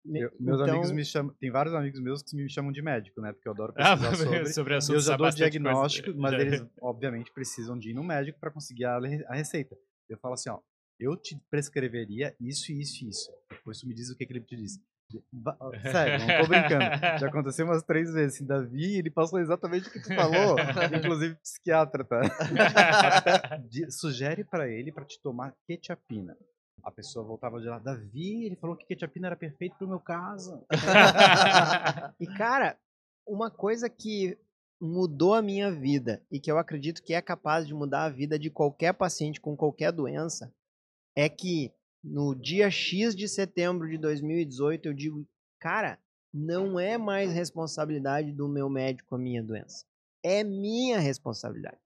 Eu, 0.04 0.32
meus 0.40 0.60
então... 0.60 0.74
amigos 0.74 0.90
me 0.90 1.04
chamam, 1.04 1.32
tem 1.34 1.50
vários 1.50 1.74
amigos 1.74 2.00
meus 2.00 2.22
que 2.22 2.34
me 2.34 2.50
chamam 2.50 2.72
de 2.72 2.82
médico, 2.82 3.20
né? 3.20 3.32
Porque 3.32 3.48
eu 3.48 3.52
adoro 3.52 3.72
pesquisar 3.74 4.10
ah, 4.10 4.16
sobre. 4.16 4.46
sobre 4.52 4.74
eu 4.74 5.00
já 5.00 5.16
dou 5.16 5.30
diagnóstico, 5.30 6.06
coisa. 6.06 6.18
mas 6.20 6.32
eles 6.34 6.66
obviamente 6.80 7.32
precisam 7.32 7.78
de 7.78 7.90
ir 7.90 7.94
no 7.94 8.02
médico 8.02 8.38
para 8.40 8.50
conseguir 8.50 8.84
a, 8.84 8.96
a 9.28 9.34
receita. 9.34 9.76
Eu 10.08 10.18
falo 10.18 10.34
assim, 10.34 10.50
ó, 10.50 10.58
eu 10.98 11.16
te 11.16 11.40
prescreveria 11.50 12.34
isso, 12.40 12.72
isso 12.72 13.04
e 13.04 13.08
isso. 13.08 13.30
Depois 13.50 13.78
tu 13.78 13.86
me 13.86 13.94
diz 13.94 14.10
o 14.10 14.16
que, 14.16 14.26
que 14.26 14.32
ele 14.32 14.40
te 14.40 14.56
disse. 14.56 14.80
Sério, 15.90 16.26
não 16.26 16.42
tô 16.42 16.48
brincando. 16.48 16.84
Já 17.20 17.26
aconteceu 17.28 17.66
umas 17.66 17.82
três 17.82 18.12
vezes. 18.12 18.36
Assim, 18.36 18.46
Davi, 18.46 18.96
ele 18.96 19.10
passou 19.10 19.38
exatamente 19.38 19.88
o 19.88 19.92
que 19.92 20.00
tu 20.00 20.14
falou, 20.14 20.56
inclusive 20.96 21.34
psiquiatra, 21.36 22.04
tá? 22.04 22.20
Até, 22.20 23.90
sugere 23.90 24.42
para 24.42 24.68
ele 24.68 24.90
para 24.90 25.04
te 25.04 25.20
tomar 25.20 25.54
quetiapina. 25.66 26.36
A 26.82 26.90
pessoa 26.90 27.24
voltava 27.24 27.60
de 27.60 27.68
lá, 27.68 27.78
Davi, 27.78 28.44
ele 28.46 28.56
falou 28.56 28.76
que 28.76 28.86
quetiapina 28.86 29.28
era 29.28 29.36
perfeito 29.36 29.76
pro 29.76 29.88
meu 29.88 30.00
caso. 30.00 30.64
e 32.20 32.26
cara, 32.26 32.76
uma 33.26 33.50
coisa 33.50 33.88
que 33.88 34.36
mudou 34.80 35.34
a 35.34 35.42
minha 35.42 35.70
vida 35.70 36.20
e 36.30 36.40
que 36.40 36.50
eu 36.50 36.58
acredito 36.58 37.02
que 37.02 37.14
é 37.14 37.22
capaz 37.22 37.66
de 37.66 37.72
mudar 37.72 38.04
a 38.04 38.10
vida 38.10 38.36
de 38.36 38.50
qualquer 38.50 38.92
paciente 38.92 39.40
com 39.40 39.56
qualquer 39.56 39.92
doença 39.92 40.52
é 41.16 41.28
que 41.28 41.72
no 42.02 42.34
dia 42.34 42.68
X 42.68 43.14
de 43.14 43.28
setembro 43.28 43.88
de 43.88 43.96
2018, 43.96 44.86
eu 44.86 44.92
digo, 44.92 45.28
cara, 45.60 46.00
não 46.34 46.80
é 46.80 46.98
mais 46.98 47.32
responsabilidade 47.32 48.32
do 48.32 48.48
meu 48.48 48.68
médico 48.68 49.14
a 49.14 49.18
minha 49.18 49.42
doença. 49.42 49.86
É 50.22 50.42
minha 50.42 50.98
responsabilidade. 50.98 51.78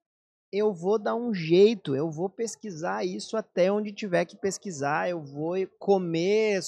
Eu 0.53 0.73
vou 0.73 0.99
dar 0.99 1.15
um 1.15 1.35
jeito, 1.35 1.95
eu 1.95 2.11
vou 2.11 2.31
pesquisar 2.31 3.05
isso 3.05 3.37
até 3.37 3.71
onde 3.71 3.93
tiver 3.93 4.25
que 4.25 4.37
pesquisar, 4.37 5.09
eu 5.09 5.21
vou 5.23 5.55
comer 5.79 6.61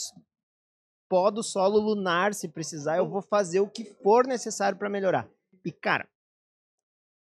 pó 1.08 1.30
do 1.30 1.42
solo 1.42 1.78
lunar 1.78 2.34
se 2.34 2.48
precisar, 2.48 2.98
eu 2.98 3.08
vou 3.08 3.22
fazer 3.22 3.60
o 3.60 3.68
que 3.68 3.84
for 3.84 4.26
necessário 4.26 4.78
para 4.78 4.90
melhorar. 4.90 5.28
E 5.64 5.72
cara, 5.72 6.08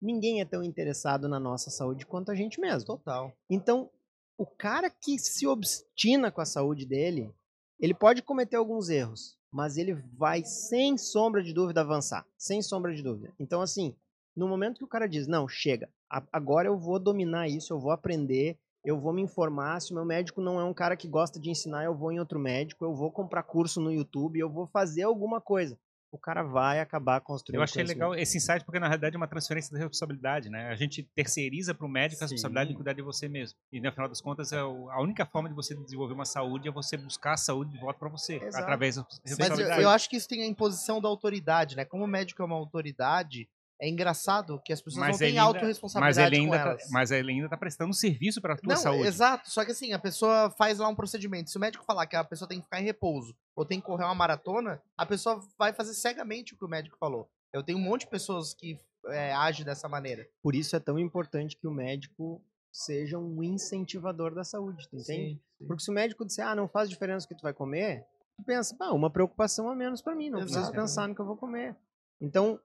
ninguém 0.01 0.41
é 0.41 0.45
tão 0.45 0.63
interessado 0.63 1.27
na 1.27 1.39
nossa 1.39 1.69
saúde 1.69 2.05
quanto 2.05 2.31
a 2.31 2.35
gente 2.35 2.59
mesmo. 2.59 2.85
Total. 2.85 3.31
Então, 3.49 3.89
o 4.37 4.45
cara 4.45 4.89
que 4.89 5.19
se 5.19 5.45
obstina 5.47 6.31
com 6.31 6.41
a 6.41 6.45
saúde 6.45 6.85
dele, 6.85 7.33
ele 7.79 7.93
pode 7.93 8.21
cometer 8.21 8.55
alguns 8.55 8.89
erros, 8.89 9.37
mas 9.51 9.77
ele 9.77 9.93
vai, 10.17 10.43
sem 10.43 10.97
sombra 10.97 11.43
de 11.43 11.53
dúvida, 11.53 11.81
avançar. 11.81 12.25
Sem 12.37 12.61
sombra 12.61 12.93
de 12.93 13.03
dúvida. 13.03 13.33
Então, 13.39 13.61
assim, 13.61 13.95
no 14.35 14.47
momento 14.47 14.77
que 14.77 14.83
o 14.85 14.87
cara 14.87 15.07
diz, 15.07 15.27
não, 15.27 15.47
chega, 15.47 15.89
agora 16.31 16.67
eu 16.67 16.77
vou 16.77 16.99
dominar 16.99 17.47
isso, 17.47 17.73
eu 17.73 17.79
vou 17.79 17.91
aprender, 17.91 18.57
eu 18.83 18.99
vou 18.99 19.13
me 19.13 19.21
informar. 19.21 19.79
Se 19.79 19.91
o 19.91 19.95
meu 19.95 20.05
médico 20.05 20.41
não 20.41 20.59
é 20.59 20.63
um 20.63 20.73
cara 20.73 20.95
que 20.95 21.07
gosta 21.07 21.39
de 21.39 21.49
ensinar, 21.49 21.83
eu 21.83 21.95
vou 21.95 22.11
em 22.11 22.19
outro 22.19 22.39
médico, 22.39 22.85
eu 22.85 22.93
vou 22.93 23.11
comprar 23.11 23.43
curso 23.43 23.81
no 23.81 23.91
YouTube, 23.91 24.39
eu 24.39 24.49
vou 24.49 24.67
fazer 24.67 25.03
alguma 25.03 25.39
coisa 25.39 25.77
o 26.11 26.17
cara 26.17 26.43
vai 26.43 26.81
acabar 26.81 27.21
construindo. 27.21 27.59
Eu 27.59 27.63
achei 27.63 27.83
legal 27.83 28.13
esse 28.13 28.37
insight 28.37 28.65
porque 28.65 28.79
na 28.79 28.87
realidade 28.87 29.15
é 29.15 29.17
uma 29.17 29.27
transferência 29.27 29.71
da 29.71 29.79
responsabilidade, 29.79 30.49
né? 30.49 30.67
A 30.67 30.75
gente 30.75 31.03
terceiriza 31.15 31.73
para 31.73 31.85
o 31.85 31.89
médico 31.89 32.21
a 32.21 32.25
responsabilidade 32.25 32.67
Sim. 32.67 32.73
de 32.73 32.75
cuidar 32.75 32.93
de 32.93 33.01
você 33.01 33.29
mesmo. 33.29 33.57
E 33.71 33.79
no 33.79 33.91
final 33.93 34.09
das 34.09 34.19
contas, 34.19 34.51
é 34.51 34.59
a 34.59 35.01
única 35.01 35.25
forma 35.25 35.47
de 35.47 35.55
você 35.55 35.73
desenvolver 35.73 36.13
uma 36.13 36.25
saúde 36.25 36.67
é 36.67 36.71
você 36.71 36.97
buscar 36.97 37.33
a 37.33 37.37
saúde 37.37 37.71
de 37.71 37.79
volta 37.79 37.97
para 37.97 38.09
você, 38.09 38.35
Exato. 38.35 38.63
através 38.63 38.97
da 38.97 39.03
responsabilidade. 39.03 39.61
Mas 39.69 39.77
eu, 39.77 39.83
eu, 39.83 39.89
acho 39.89 40.09
que 40.09 40.17
isso 40.17 40.27
tem 40.27 40.43
a 40.43 40.47
imposição 40.47 40.99
da 40.99 41.07
autoridade, 41.07 41.77
né? 41.77 41.85
Como 41.85 42.03
o 42.03 42.07
médico 42.07 42.41
é 42.41 42.45
uma 42.45 42.57
autoridade, 42.57 43.47
é 43.81 43.89
engraçado 43.89 44.61
que 44.63 44.71
as 44.71 44.79
pessoas 44.79 45.07
mas 45.07 45.19
não 45.19 45.27
têm 45.27 45.39
autorresponsabilidade 45.39 46.37
mas 46.37 46.45
com 46.45 46.51
tá, 46.51 46.69
elas. 46.69 46.89
Mas 46.91 47.09
ele 47.09 47.31
ainda 47.31 47.45
está 47.45 47.57
prestando 47.57 47.93
serviço 47.95 48.39
para 48.39 48.53
a 48.53 48.57
tua 48.57 48.75
não, 48.75 48.81
saúde. 48.81 49.07
Exato, 49.07 49.49
só 49.49 49.65
que 49.65 49.71
assim, 49.71 49.91
a 49.91 49.97
pessoa 49.97 50.51
faz 50.51 50.77
lá 50.77 50.87
um 50.87 50.95
procedimento. 50.95 51.49
Se 51.49 51.57
o 51.57 51.59
médico 51.59 51.83
falar 51.83 52.05
que 52.05 52.15
a 52.15 52.23
pessoa 52.23 52.47
tem 52.47 52.59
que 52.59 52.65
ficar 52.65 52.79
em 52.79 52.83
repouso 52.83 53.35
ou 53.55 53.65
tem 53.65 53.79
que 53.79 53.85
correr 53.87 54.05
uma 54.05 54.13
maratona, 54.13 54.79
a 54.95 55.03
pessoa 55.03 55.41
vai 55.57 55.73
fazer 55.73 55.95
cegamente 55.95 56.53
o 56.53 56.57
que 56.57 56.63
o 56.63 56.69
médico 56.69 56.95
falou. 56.99 57.27
Eu 57.51 57.63
tenho 57.63 57.79
um 57.79 57.81
monte 57.81 58.01
de 58.01 58.11
pessoas 58.11 58.53
que 58.53 58.77
é, 59.07 59.33
agem 59.33 59.65
dessa 59.65 59.89
maneira. 59.89 60.27
Por 60.43 60.53
isso 60.53 60.75
é 60.75 60.79
tão 60.79 60.99
importante 60.99 61.57
que 61.57 61.67
o 61.67 61.71
médico 61.71 62.39
seja 62.71 63.17
um 63.17 63.43
incentivador 63.43 64.35
da 64.35 64.43
saúde, 64.43 64.87
tu 64.89 64.95
entende? 64.95 65.33
Sim, 65.33 65.41
sim. 65.57 65.67
Porque 65.67 65.83
se 65.83 65.89
o 65.89 65.93
médico 65.93 66.23
disser, 66.23 66.45
ah, 66.45 66.55
não 66.55 66.67
faz 66.67 66.87
diferença 66.87 67.25
o 67.25 67.27
que 67.27 67.35
tu 67.35 67.41
vai 67.41 67.53
comer, 67.53 68.05
tu 68.37 68.43
pensa, 68.45 68.75
pá, 68.77 68.91
uma 68.91 69.09
preocupação 69.09 69.67
a 69.69 69.75
menos 69.75 70.03
para 70.03 70.15
mim, 70.15 70.29
não 70.29 70.39
Exato. 70.39 70.53
preciso 70.53 70.71
pensar 70.71 71.07
no 71.07 71.15
que 71.15 71.21
eu 71.21 71.25
vou 71.25 71.35
comer. 71.35 71.75
Então, 72.21 72.59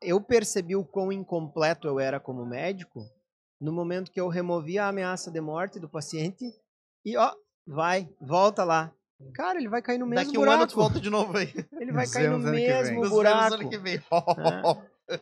eu 0.00 0.20
percebi 0.20 0.76
o 0.76 0.84
quão 0.84 1.10
incompleto 1.12 1.86
eu 1.88 1.98
era 2.00 2.18
como 2.20 2.44
médico 2.44 3.04
no 3.60 3.72
momento 3.72 4.10
que 4.10 4.20
eu 4.20 4.28
removi 4.28 4.78
a 4.78 4.88
ameaça 4.88 5.30
de 5.30 5.40
morte 5.40 5.80
do 5.80 5.88
paciente 5.88 6.44
e 7.04 7.16
ó, 7.16 7.32
vai, 7.66 8.08
volta 8.20 8.64
lá. 8.64 8.92
Cara, 9.34 9.58
ele 9.58 9.68
vai 9.68 9.80
cair 9.80 9.96
no 9.98 10.06
mesmo 10.06 10.26
Daqui 10.26 10.36
um 10.36 10.42
buraco. 10.42 10.62
ano 10.62 10.66
tu 10.70 10.76
volta 10.76 11.00
de 11.00 11.08
novo 11.08 11.38
aí. 11.38 11.50
Ele 11.80 11.90
vai 11.90 12.06
cair 12.06 12.28
no 12.28 12.36
Nos 12.38 12.46
anos 12.46 12.60
que 12.60 12.66
vem. 12.66 12.82
mesmo 13.00 13.08
buraco. 13.08 13.54
anos 13.54 13.68
que 13.70 13.78
vem. 13.78 14.02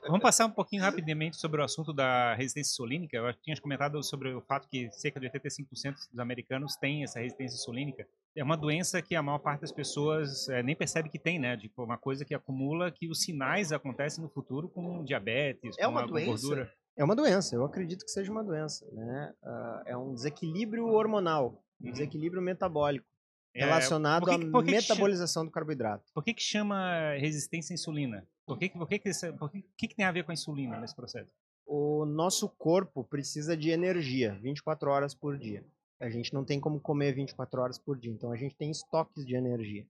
Vamos 0.06 0.20
passar 0.22 0.46
um 0.46 0.50
pouquinho 0.50 0.82
rapidamente 0.82 1.36
sobre 1.36 1.60
o 1.60 1.64
assunto 1.64 1.92
da 1.92 2.34
resistência 2.34 2.72
insulínica. 2.72 3.16
Eu 3.18 3.34
tinha 3.34 3.54
comentado 3.60 4.02
sobre 4.02 4.32
o 4.32 4.40
fato 4.40 4.66
que 4.68 4.90
cerca 4.92 5.20
de 5.20 5.26
85% 5.28 5.94
dos 6.10 6.18
americanos 6.18 6.74
têm 6.76 7.02
essa 7.04 7.20
resistência 7.20 7.56
insulínica. 7.56 8.06
É 8.34 8.42
uma 8.42 8.56
doença 8.56 9.02
que 9.02 9.14
a 9.14 9.22
maior 9.22 9.38
parte 9.38 9.60
das 9.60 9.72
pessoas 9.72 10.48
é, 10.48 10.62
nem 10.62 10.74
percebe 10.74 11.08
que 11.10 11.18
tem, 11.18 11.38
né? 11.38 11.56
Tipo, 11.56 11.84
uma 11.84 11.98
coisa 11.98 12.24
que 12.24 12.34
acumula 12.34 12.90
que 12.90 13.08
os 13.10 13.22
sinais 13.22 13.72
acontecem 13.72 14.22
no 14.24 14.30
futuro 14.30 14.68
com 14.68 15.04
diabetes, 15.04 15.76
É 15.78 15.84
com, 15.84 15.90
uma 15.90 16.06
doença? 16.06 16.26
gordura. 16.30 16.72
É 16.96 17.04
uma 17.04 17.14
doença, 17.16 17.54
eu 17.54 17.64
acredito 17.64 18.04
que 18.04 18.10
seja 18.10 18.30
uma 18.32 18.42
doença. 18.42 18.86
Né? 18.92 19.32
Ah, 19.44 19.82
é 19.86 19.96
um 19.96 20.14
desequilíbrio 20.14 20.86
hormonal, 20.86 21.62
um 21.80 21.86
Uhum. 21.86 21.92
desequilíbrio 21.92 22.40
metabólico, 22.40 23.06
É, 23.54 23.64
relacionado 23.64 24.22
por 24.22 24.28
que 24.30 24.34
à 24.34 24.38
que 24.38 24.50
chama- 24.50 24.70
metabolização 24.70 25.44
do 25.44 25.50
carboidrato. 25.50 26.04
Por 26.14 26.24
que, 26.24 26.32
que 26.32 26.42
chama 26.42 27.12
resistência 27.18 27.72
à 27.72 27.74
insulina? 27.74 28.26
Por 28.46 28.58
que, 28.58 28.68
por 28.70 28.88
que, 28.88 28.98
que, 28.98 29.08
esse- 29.08 29.32
por 29.32 29.50
que, 29.50 29.62
que 29.88 29.94
tem 29.94 30.04
a 30.04 30.12
ver 30.12 30.24
com 30.24 30.30
a 30.30 30.34
insulina 30.34 30.78
nesse 30.80 30.94
processo? 30.94 31.30
O 31.66 32.04
nosso 32.04 32.48
corpo 32.48 33.02
precisa 33.04 33.56
de 33.56 33.70
energia 33.70 34.38
24 34.40 34.90
horas 34.90 35.14
por 35.14 35.38
dia. 35.38 35.64
A 36.00 36.10
gente 36.10 36.34
não 36.34 36.44
tem 36.44 36.60
como 36.60 36.80
comer 36.80 37.14
24 37.14 37.60
horas 37.62 37.78
por 37.78 37.98
dia, 37.98 38.12
então 38.12 38.30
a 38.30 38.36
gente 38.36 38.54
tem 38.54 38.70
estoques 38.70 39.24
de 39.24 39.34
energia 39.34 39.86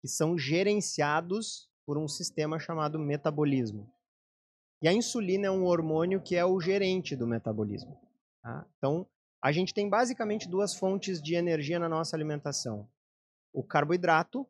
que 0.00 0.08
são 0.08 0.36
gerenciados 0.38 1.68
por 1.86 1.96
um 1.98 2.08
sistema 2.08 2.58
chamado 2.58 2.98
metabolismo. 2.98 3.88
E 4.82 4.88
a 4.88 4.92
insulina 4.92 5.46
é 5.46 5.50
um 5.50 5.64
hormônio 5.64 6.20
que 6.20 6.34
é 6.36 6.44
o 6.44 6.60
gerente 6.60 7.14
do 7.16 7.26
metabolismo. 7.26 7.96
tá? 8.42 8.66
Então, 8.78 9.06
a 9.40 9.50
gente 9.52 9.72
tem 9.72 9.88
basicamente 9.88 10.48
duas 10.48 10.74
fontes 10.74 11.20
de 11.22 11.34
energia 11.34 11.78
na 11.78 11.88
nossa 11.88 12.16
alimentação: 12.16 12.88
o 13.52 13.62
carboidrato, 13.62 14.46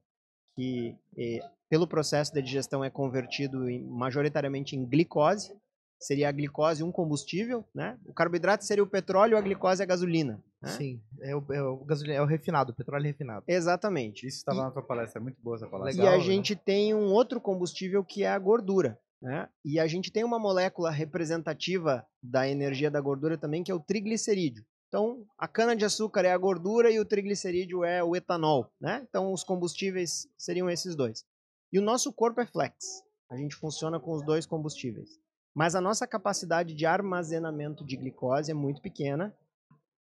que 0.55 0.97
eh, 1.17 1.41
pelo 1.73 1.87
processo 1.87 2.31
de 2.35 2.43
digestão 2.43 2.85
é 2.85 2.91
convertido 2.91 3.67
em- 3.67 3.83
majoritariamente 3.83 4.77
em 4.77 4.85
glicose, 4.85 5.57
seria 5.99 6.29
a 6.29 6.33
glicose 6.33 6.83
um 6.85 6.93
combustível, 6.93 7.65
né? 7.75 7.99
O 8.05 8.13
carboidrato 8.13 8.63
seria 8.63 8.85
o 8.85 8.87
petróleo, 8.87 9.39
a 9.39 9.41
glicose 9.41 9.81
é 9.81 9.85
a 9.85 9.87
gasolina. 9.87 10.39
né? 10.61 10.69
Sim, 10.69 11.01
é 11.23 11.35
o, 11.35 11.43
é 11.51 11.63
o 11.63 11.77
gasolina, 11.79 12.19
é 12.19 12.21
o 12.21 12.27
refinado, 12.27 12.73
o 12.73 12.75
petróleo 12.75 13.05
refinado. 13.05 13.43
Exatamente. 13.49 14.27
Isso 14.27 14.37
estava 14.37 14.65
na 14.65 14.71
tua 14.71 14.83
palestra, 14.83 15.19
é 15.19 15.23
muito 15.23 15.41
boa 15.43 15.57
essa 15.57 15.67
palestra. 15.67 15.97
e 16.05 16.07
a 16.07 16.11
legal, 16.11 16.19
né? 16.19 16.25
gente 16.27 16.55
tem 16.55 16.93
um 16.95 17.07
outro 17.11 17.41
combustível 17.41 18.05
que 18.05 18.23
é 18.23 18.29
a 18.29 18.39
gordura. 18.39 18.99
Né? 19.23 19.49
E 19.65 19.81
a 19.81 19.87
gente 19.87 20.11
tem 20.13 20.25
uma 20.25 20.39
molécula 20.39 20.91
representativa 20.91 22.05
da 22.23 22.47
energia 22.47 22.91
da 22.91 23.01
gordura 23.01 23.39
também, 23.39 23.65
que 23.65 23.71
é 23.73 23.75
o 23.75 23.81
triglicerídeo. 23.81 24.63
Então, 24.89 25.25
a 25.39 25.49
cana-de-açúcar 25.49 26.27
é 26.27 26.33
a 26.33 26.37
gordura 26.37 26.91
e 26.91 27.01
o 27.01 27.05
triglicerídeo 27.07 27.83
é 27.83 28.05
o 28.05 28.15
etanol. 28.15 28.71
Né? 28.79 29.03
Então, 29.09 29.33
os 29.33 29.43
combustíveis 29.43 30.29
seriam 30.37 30.69
esses 30.69 30.95
dois. 30.95 31.25
E 31.73 31.79
o 31.79 31.83
nosso 31.83 32.13
corpo 32.13 32.39
é 32.41 32.47
flex. 32.47 33.03
A 33.31 33.37
gente 33.37 33.57
funciona 33.57 33.99
com 33.99 34.13
os 34.13 34.23
dois 34.23 34.45
combustíveis. 34.45 35.09
Mas 35.55 35.75
a 35.75 35.81
nossa 35.81 36.07
capacidade 36.07 36.75
de 36.75 36.85
armazenamento 36.85 37.83
de 37.85 37.97
glicose 37.97 38.51
é 38.51 38.55
muito 38.55 38.83
pequena, 38.83 39.35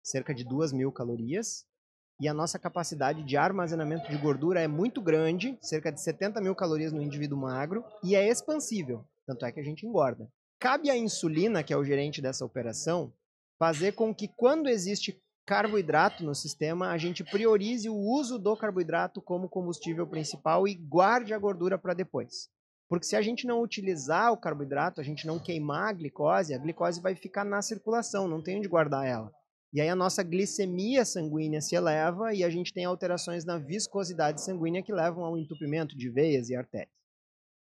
cerca 0.03 0.35
de 0.35 0.43
2 0.43 0.73
mil 0.73 0.91
calorias. 0.91 1.67
E 2.19 2.29
a 2.29 2.35
nossa 2.35 2.59
capacidade 2.59 3.23
de 3.25 3.37
armazenamento 3.37 4.11
de 4.11 4.17
gordura 4.17 4.61
é 4.61 4.69
muito 4.69 5.03
grande, 5.03 5.59
cerca 5.61 5.93
de 5.93 6.01
70 6.01 6.41
mil 6.41 6.55
calorias 6.55 6.93
no 6.93 7.03
indivíduo 7.03 7.39
magro, 7.39 7.85
e 8.03 8.15
é 8.15 8.27
expansível, 8.27 9.05
tanto 9.27 9.45
é 9.45 9.53
que 9.53 9.61
a 9.61 9.63
gente 9.63 9.87
engorda. 9.87 10.31
Cabe 10.59 10.91
à 10.91 10.97
insulina, 10.97 11.63
que 11.63 11.73
é 11.73 11.77
o 11.77 11.85
gerente 11.85 12.23
dessa 12.23 12.45
operação, 12.45 13.13
fazer 13.59 13.93
com 13.93 14.15
que 14.15 14.29
quando 14.29 14.69
existe 14.69 15.23
carboidrato 15.51 16.23
no 16.23 16.33
sistema, 16.33 16.91
a 16.91 16.97
gente 16.97 17.25
priorize 17.25 17.89
o 17.89 17.97
uso 17.97 18.39
do 18.39 18.57
carboidrato 18.57 19.21
como 19.21 19.49
combustível 19.49 20.07
principal 20.07 20.69
e 20.69 20.77
guarde 20.77 21.35
a 21.35 21.39
gordura 21.41 21.77
para 21.77 21.93
depois. 21.93 22.49
Porque 22.89 23.05
se 23.05 23.17
a 23.17 23.21
gente 23.21 23.49
não 23.49 23.61
utilizar 23.61 24.33
o 24.33 24.37
carboidrato, 24.37 25.01
a 25.01 25.03
gente 25.05 25.27
não 25.27 25.41
queimar 25.41 25.89
a 25.89 25.93
glicose, 25.93 26.55
a 26.55 26.59
glicose 26.59 27.03
vai 27.03 27.17
ficar 27.17 27.45
na 27.45 27.61
circulação, 27.63 28.29
não 28.29 28.41
tem 28.41 28.59
onde 28.59 28.69
guardar 28.69 29.05
ela. 29.05 29.29
E 29.73 29.81
aí 29.81 29.89
a 29.89 29.97
nossa 29.97 30.23
glicemia 30.23 31.05
sanguínea 31.05 31.61
se 31.61 31.75
eleva 31.75 32.33
e 32.33 32.45
a 32.45 32.49
gente 32.49 32.73
tem 32.73 32.85
alterações 32.85 33.45
na 33.45 33.59
viscosidade 33.59 34.41
sanguínea 34.41 34.85
que 34.85 34.93
levam 34.93 35.25
ao 35.25 35.37
entupimento 35.37 35.97
de 35.97 36.09
veias 36.09 36.49
e 36.49 36.55
artérias. 36.55 36.95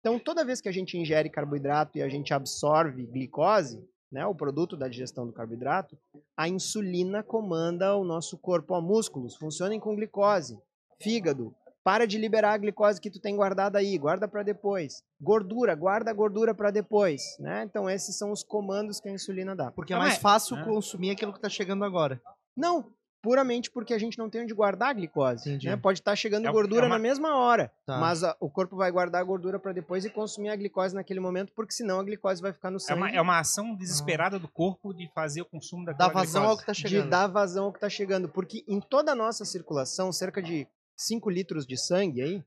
Então, 0.01 0.19
toda 0.19 0.43
vez 0.43 0.59
que 0.59 0.67
a 0.67 0.73
gente 0.73 0.97
ingere 0.97 1.29
carboidrato 1.29 1.97
e 1.97 2.01
a 2.01 2.09
gente 2.09 2.33
absorve 2.33 3.05
glicose, 3.05 3.81
né, 4.11 4.25
o 4.25 4.35
produto 4.35 4.75
da 4.75 4.87
digestão 4.87 5.25
do 5.25 5.33
carboidrato, 5.33 5.97
a 6.35 6.47
insulina 6.47 7.23
comanda 7.23 7.95
o 7.95 8.03
nosso 8.03 8.37
corpo, 8.37 8.73
ó, 8.73 8.81
músculos, 8.81 9.35
funcionem 9.35 9.79
com 9.79 9.95
glicose, 9.95 10.59
fígado, 11.01 11.55
para 11.83 12.05
de 12.05 12.17
liberar 12.17 12.53
a 12.53 12.57
glicose 12.57 13.01
que 13.01 13.09
tu 13.09 13.19
tem 13.19 13.35
guardada 13.35 13.79
aí, 13.79 13.97
guarda 13.97 14.27
para 14.27 14.43
depois. 14.43 15.01
Gordura, 15.19 15.73
guarda 15.73 16.11
a 16.11 16.13
gordura 16.13 16.53
para 16.53 16.69
depois, 16.69 17.21
né? 17.39 17.63
Então 17.63 17.89
esses 17.89 18.15
são 18.17 18.31
os 18.31 18.43
comandos 18.43 18.99
que 18.99 19.09
a 19.09 19.11
insulina 19.11 19.55
dá. 19.55 19.71
Porque 19.71 19.93
é 19.93 19.97
mais 19.97 20.13
mas- 20.13 20.21
fácil 20.21 20.57
né? 20.57 20.63
consumir 20.63 21.09
aquilo 21.11 21.33
que 21.33 21.39
tá 21.39 21.49
chegando 21.49 21.83
agora. 21.83 22.21
Não, 22.55 22.91
puramente 23.21 23.69
porque 23.69 23.93
a 23.93 23.97
gente 23.99 24.17
não 24.17 24.29
tem 24.29 24.41
onde 24.43 24.53
guardar 24.53 24.89
a 24.89 24.93
glicose. 24.93 25.57
Né? 25.63 25.77
Pode 25.77 25.99
estar 25.99 26.15
chegando 26.15 26.47
É- 26.47 26.51
gordura 26.51 26.83
é 26.85 26.87
uma- 26.87 26.95
na 26.95 26.99
mesma 26.99 27.35
hora, 27.37 27.71
Tá. 27.85 27.97
mas 27.99 28.23
a- 28.23 28.35
o 28.39 28.49
corpo 28.49 28.75
vai 28.75 28.91
guardar 28.91 29.21
a 29.21 29.23
gordura 29.23 29.59
para 29.59 29.71
depois 29.73 30.03
e 30.05 30.09
consumir 30.09 30.49
a 30.49 30.55
glicose 30.55 30.95
naquele 30.95 31.19
momento, 31.19 31.51
porque 31.53 31.73
senão 31.73 31.99
a 31.99 32.03
glicose 32.03 32.41
vai 32.41 32.51
ficar 32.51 32.71
no 32.71 32.77
É 32.77 32.79
sangue 32.79 32.99
uma, 32.99 33.09
é 33.11 33.21
uma 33.21 33.39
ação 33.39 33.75
desesperada 33.75 34.39
do 34.39 34.47
corpo 34.47 34.93
de 34.93 35.07
fazer 35.13 35.41
o 35.41 35.45
consumo 35.45 35.85
daquela 35.85 36.09
Dá 36.09 36.13
vazão 36.13 36.43
ao 36.43 36.57
que 36.57 36.63
glicose. 36.63 36.65
tá 36.65 36.87
de 36.87 36.93
chegando. 36.95 37.09
dar 37.09 37.27
vazão 37.27 37.65
ao 37.65 37.71
que 37.71 37.77
está 37.77 37.89
chegando. 37.89 38.27
Porque 38.29 38.63
em 38.67 38.79
toda 38.79 39.11
a 39.11 39.15
nossa 39.15 39.45
circulação, 39.45 40.11
cerca 40.11 40.41
de 40.41 40.67
5 40.97 41.29
litros 41.29 41.65
de 41.65 41.77
sangue 41.77 42.21
aí, 42.21 42.43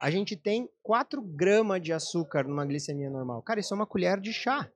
a 0.00 0.10
gente 0.10 0.36
tem 0.36 0.68
4 0.82 1.22
gramas 1.22 1.80
de 1.80 1.92
açúcar 1.92 2.42
numa 2.44 2.66
glicemia 2.66 3.08
normal. 3.08 3.40
Cara, 3.42 3.60
isso 3.60 3.72
é 3.72 3.76
uma 3.76 3.86
colher 3.86 4.18
de 4.20 4.32
chá. 4.32 4.68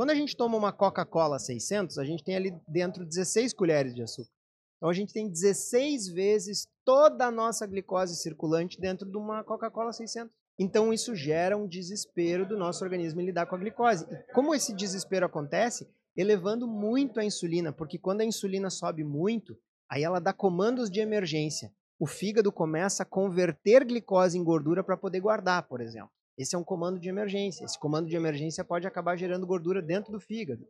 Quando 0.00 0.12
a 0.12 0.14
gente 0.14 0.34
toma 0.34 0.56
uma 0.56 0.72
Coca-Cola 0.72 1.38
600, 1.38 1.98
a 1.98 2.04
gente 2.06 2.24
tem 2.24 2.34
ali 2.34 2.58
dentro 2.66 3.04
16 3.04 3.52
colheres 3.52 3.94
de 3.94 4.02
açúcar. 4.02 4.30
Então 4.78 4.88
a 4.88 4.94
gente 4.94 5.12
tem 5.12 5.28
16 5.28 6.08
vezes 6.08 6.66
toda 6.86 7.26
a 7.26 7.30
nossa 7.30 7.66
glicose 7.66 8.16
circulante 8.16 8.80
dentro 8.80 9.06
de 9.06 9.18
uma 9.18 9.44
Coca-Cola 9.44 9.92
600. 9.92 10.32
Então 10.58 10.90
isso 10.90 11.14
gera 11.14 11.54
um 11.54 11.68
desespero 11.68 12.48
do 12.48 12.56
nosso 12.56 12.82
organismo 12.82 13.20
em 13.20 13.26
lidar 13.26 13.44
com 13.44 13.56
a 13.56 13.58
glicose. 13.58 14.06
E 14.10 14.32
como 14.32 14.54
esse 14.54 14.72
desespero 14.72 15.26
acontece? 15.26 15.86
Elevando 16.16 16.66
muito 16.66 17.20
a 17.20 17.24
insulina, 17.26 17.70
porque 17.70 17.98
quando 17.98 18.22
a 18.22 18.24
insulina 18.24 18.70
sobe 18.70 19.04
muito, 19.04 19.54
aí 19.86 20.02
ela 20.02 20.18
dá 20.18 20.32
comandos 20.32 20.90
de 20.90 21.00
emergência. 21.00 21.70
O 21.98 22.06
fígado 22.06 22.50
começa 22.50 23.02
a 23.02 23.06
converter 23.06 23.84
glicose 23.84 24.38
em 24.38 24.42
gordura 24.42 24.82
para 24.82 24.96
poder 24.96 25.20
guardar, 25.20 25.68
por 25.68 25.82
exemplo. 25.82 26.10
Esse 26.40 26.56
é 26.56 26.58
um 26.58 26.64
comando 26.64 26.98
de 26.98 27.08
emergência. 27.08 27.64
Esse 27.64 27.78
comando 27.78 28.08
de 28.08 28.16
emergência 28.16 28.64
pode 28.64 28.86
acabar 28.86 29.14
gerando 29.14 29.46
gordura 29.46 29.82
dentro 29.82 30.10
do 30.10 30.18
fígado. 30.18 30.66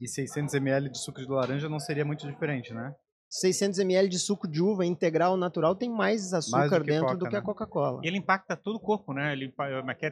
E 0.00 0.08
600 0.08 0.54
ml 0.54 0.88
de 0.90 0.98
suco 0.98 1.20
de 1.20 1.26
laranja 1.28 1.68
não 1.68 1.78
seria 1.78 2.04
muito 2.04 2.26
diferente, 2.26 2.72
né? 2.72 2.94
600 3.28 3.78
ml 3.80 4.08
de 4.08 4.18
suco 4.18 4.48
de 4.48 4.62
uva 4.62 4.86
integral 4.86 5.36
natural 5.36 5.74
tem 5.74 5.90
mais 5.90 6.32
açúcar 6.32 6.80
que 6.80 6.86
dentro 6.86 7.06
Coca, 7.08 7.16
do 7.18 7.28
que 7.28 7.36
a 7.36 7.40
né? 7.40 7.44
Coca-Cola. 7.44 8.00
Ele 8.04 8.16
impacta 8.16 8.56
todo 8.56 8.76
o 8.76 8.80
corpo, 8.80 9.12
né? 9.12 9.32
Ele 9.32 9.52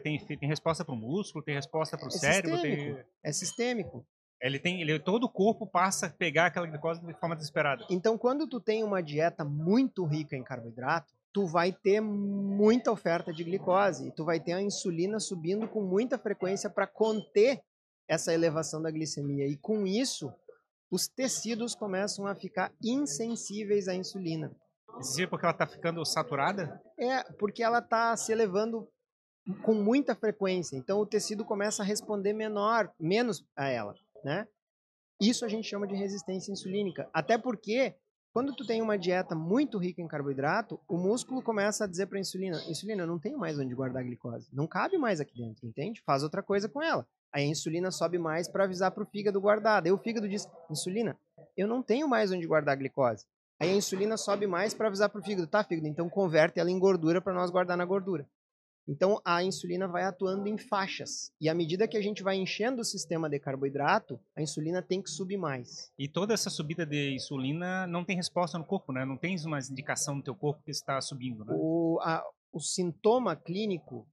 tem, 0.02 0.18
tem 0.18 0.48
resposta 0.48 0.84
para 0.84 0.94
o 0.94 0.98
músculo, 0.98 1.42
tem 1.44 1.54
resposta 1.54 1.96
para 1.96 2.06
o 2.06 2.08
É 2.08 2.10
cérebro, 2.10 2.50
sistêmico. 2.58 2.94
tem, 2.96 3.04
É 3.22 3.32
sistêmico. 3.32 4.06
ele 4.40 4.58
tem, 4.58 4.82
ele 4.82 4.98
todo 4.98 5.24
o 5.24 5.30
corpo 5.30 5.66
passa 5.66 6.06
a 6.06 6.10
pegar 6.10 6.46
aquela 6.46 6.66
glicose 6.66 7.00
de 7.00 7.14
forma 7.14 7.36
desesperada. 7.36 7.86
Então, 7.88 8.18
quando 8.18 8.46
tu 8.48 8.60
tem 8.60 8.82
uma 8.82 9.02
dieta 9.02 9.44
muito 9.44 10.04
rica 10.04 10.36
em 10.36 10.42
carboidrato, 10.42 11.14
tu 11.34 11.46
vai 11.46 11.72
ter 11.72 12.00
muita 12.00 12.92
oferta 12.92 13.32
de 13.32 13.42
glicose 13.42 14.12
tu 14.12 14.24
vai 14.24 14.38
ter 14.38 14.52
a 14.52 14.62
insulina 14.62 15.18
subindo 15.18 15.68
com 15.68 15.82
muita 15.82 16.16
frequência 16.16 16.70
para 16.70 16.86
conter 16.86 17.60
essa 18.08 18.32
elevação 18.32 18.80
da 18.80 18.90
glicemia. 18.90 19.46
E 19.46 19.56
com 19.56 19.86
isso, 19.86 20.32
os 20.90 21.08
tecidos 21.08 21.74
começam 21.74 22.26
a 22.26 22.34
ficar 22.34 22.72
insensíveis 22.82 23.88
à 23.88 23.94
insulina. 23.94 24.54
Dia 25.16 25.26
porque 25.26 25.44
ela 25.44 25.54
tá 25.54 25.66
ficando 25.66 26.04
saturada? 26.04 26.80
É, 26.98 27.24
porque 27.32 27.62
ela 27.62 27.80
está 27.80 28.16
se 28.16 28.30
elevando 28.30 28.88
com 29.64 29.74
muita 29.74 30.14
frequência. 30.14 30.76
Então 30.76 31.00
o 31.00 31.06
tecido 31.06 31.44
começa 31.44 31.82
a 31.82 31.86
responder 31.86 32.32
menor, 32.32 32.92
menos 33.00 33.44
a 33.56 33.68
ela, 33.68 33.94
né? 34.22 34.46
Isso 35.20 35.44
a 35.44 35.48
gente 35.48 35.68
chama 35.68 35.86
de 35.86 35.94
resistência 35.94 36.52
insulínica. 36.52 37.08
Até 37.12 37.38
porque 37.38 37.96
quando 38.34 38.52
tu 38.52 38.66
tem 38.66 38.82
uma 38.82 38.98
dieta 38.98 39.32
muito 39.32 39.78
rica 39.78 40.02
em 40.02 40.08
carboidrato, 40.08 40.80
o 40.88 40.98
músculo 40.98 41.40
começa 41.40 41.84
a 41.84 41.86
dizer 41.86 42.06
para 42.06 42.18
a 42.18 42.20
insulina: 42.20 42.60
"Insulina, 42.68 43.04
eu 43.04 43.06
não 43.06 43.16
tenho 43.16 43.38
mais 43.38 43.56
onde 43.60 43.72
guardar 43.72 44.02
a 44.02 44.04
glicose. 44.04 44.48
Não 44.52 44.66
cabe 44.66 44.98
mais 44.98 45.20
aqui 45.20 45.38
dentro, 45.38 45.64
entende? 45.64 46.02
Faz 46.04 46.24
outra 46.24 46.42
coisa 46.42 46.68
com 46.68 46.82
ela". 46.82 47.06
Aí 47.32 47.44
a 47.44 47.46
insulina 47.46 47.92
sobe 47.92 48.18
mais 48.18 48.48
para 48.48 48.64
avisar 48.64 48.90
para 48.90 49.04
o 49.04 49.06
fígado 49.06 49.40
guardar. 49.40 49.80
Daí 49.80 49.92
o 49.92 49.98
fígado 49.98 50.28
diz: 50.28 50.48
"Insulina, 50.68 51.16
eu 51.56 51.68
não 51.68 51.80
tenho 51.80 52.08
mais 52.08 52.32
onde 52.32 52.44
guardar 52.44 52.72
a 52.72 52.76
glicose". 52.76 53.24
Aí 53.60 53.70
a 53.70 53.76
insulina 53.76 54.16
sobe 54.16 54.48
mais 54.48 54.74
para 54.74 54.88
avisar 54.88 55.08
para 55.08 55.20
o 55.20 55.22
fígado, 55.22 55.46
tá, 55.46 55.62
fígado? 55.62 55.86
Então 55.86 56.10
converte 56.10 56.58
ela 56.58 56.72
em 56.72 56.78
gordura 56.78 57.20
para 57.20 57.32
nós 57.32 57.52
guardar 57.52 57.76
na 57.76 57.84
gordura. 57.84 58.26
Então 58.86 59.20
a 59.24 59.42
insulina 59.42 59.88
vai 59.88 60.04
atuando 60.04 60.46
em 60.46 60.58
faixas. 60.58 61.32
E 61.40 61.48
à 61.48 61.54
medida 61.54 61.88
que 61.88 61.96
a 61.96 62.02
gente 62.02 62.22
vai 62.22 62.36
enchendo 62.36 62.82
o 62.82 62.84
sistema 62.84 63.28
de 63.28 63.38
carboidrato, 63.38 64.20
a 64.36 64.42
insulina 64.42 64.82
tem 64.82 65.02
que 65.02 65.10
subir 65.10 65.36
mais. 65.36 65.90
E 65.98 66.06
toda 66.08 66.34
essa 66.34 66.50
subida 66.50 66.84
de 66.84 67.14
insulina 67.14 67.86
não 67.86 68.04
tem 68.04 68.16
resposta 68.16 68.58
no 68.58 68.64
corpo, 68.64 68.92
né? 68.92 69.04
Não 69.04 69.16
tens 69.16 69.44
uma 69.44 69.58
indicação 69.58 70.16
no 70.16 70.22
teu 70.22 70.34
corpo 70.34 70.62
que 70.62 70.70
está 70.70 71.00
subindo, 71.00 71.44
né? 71.44 71.54
O, 71.56 71.98
a, 72.02 72.22
o 72.52 72.60
sintoma 72.60 73.34
clínico, 73.34 74.06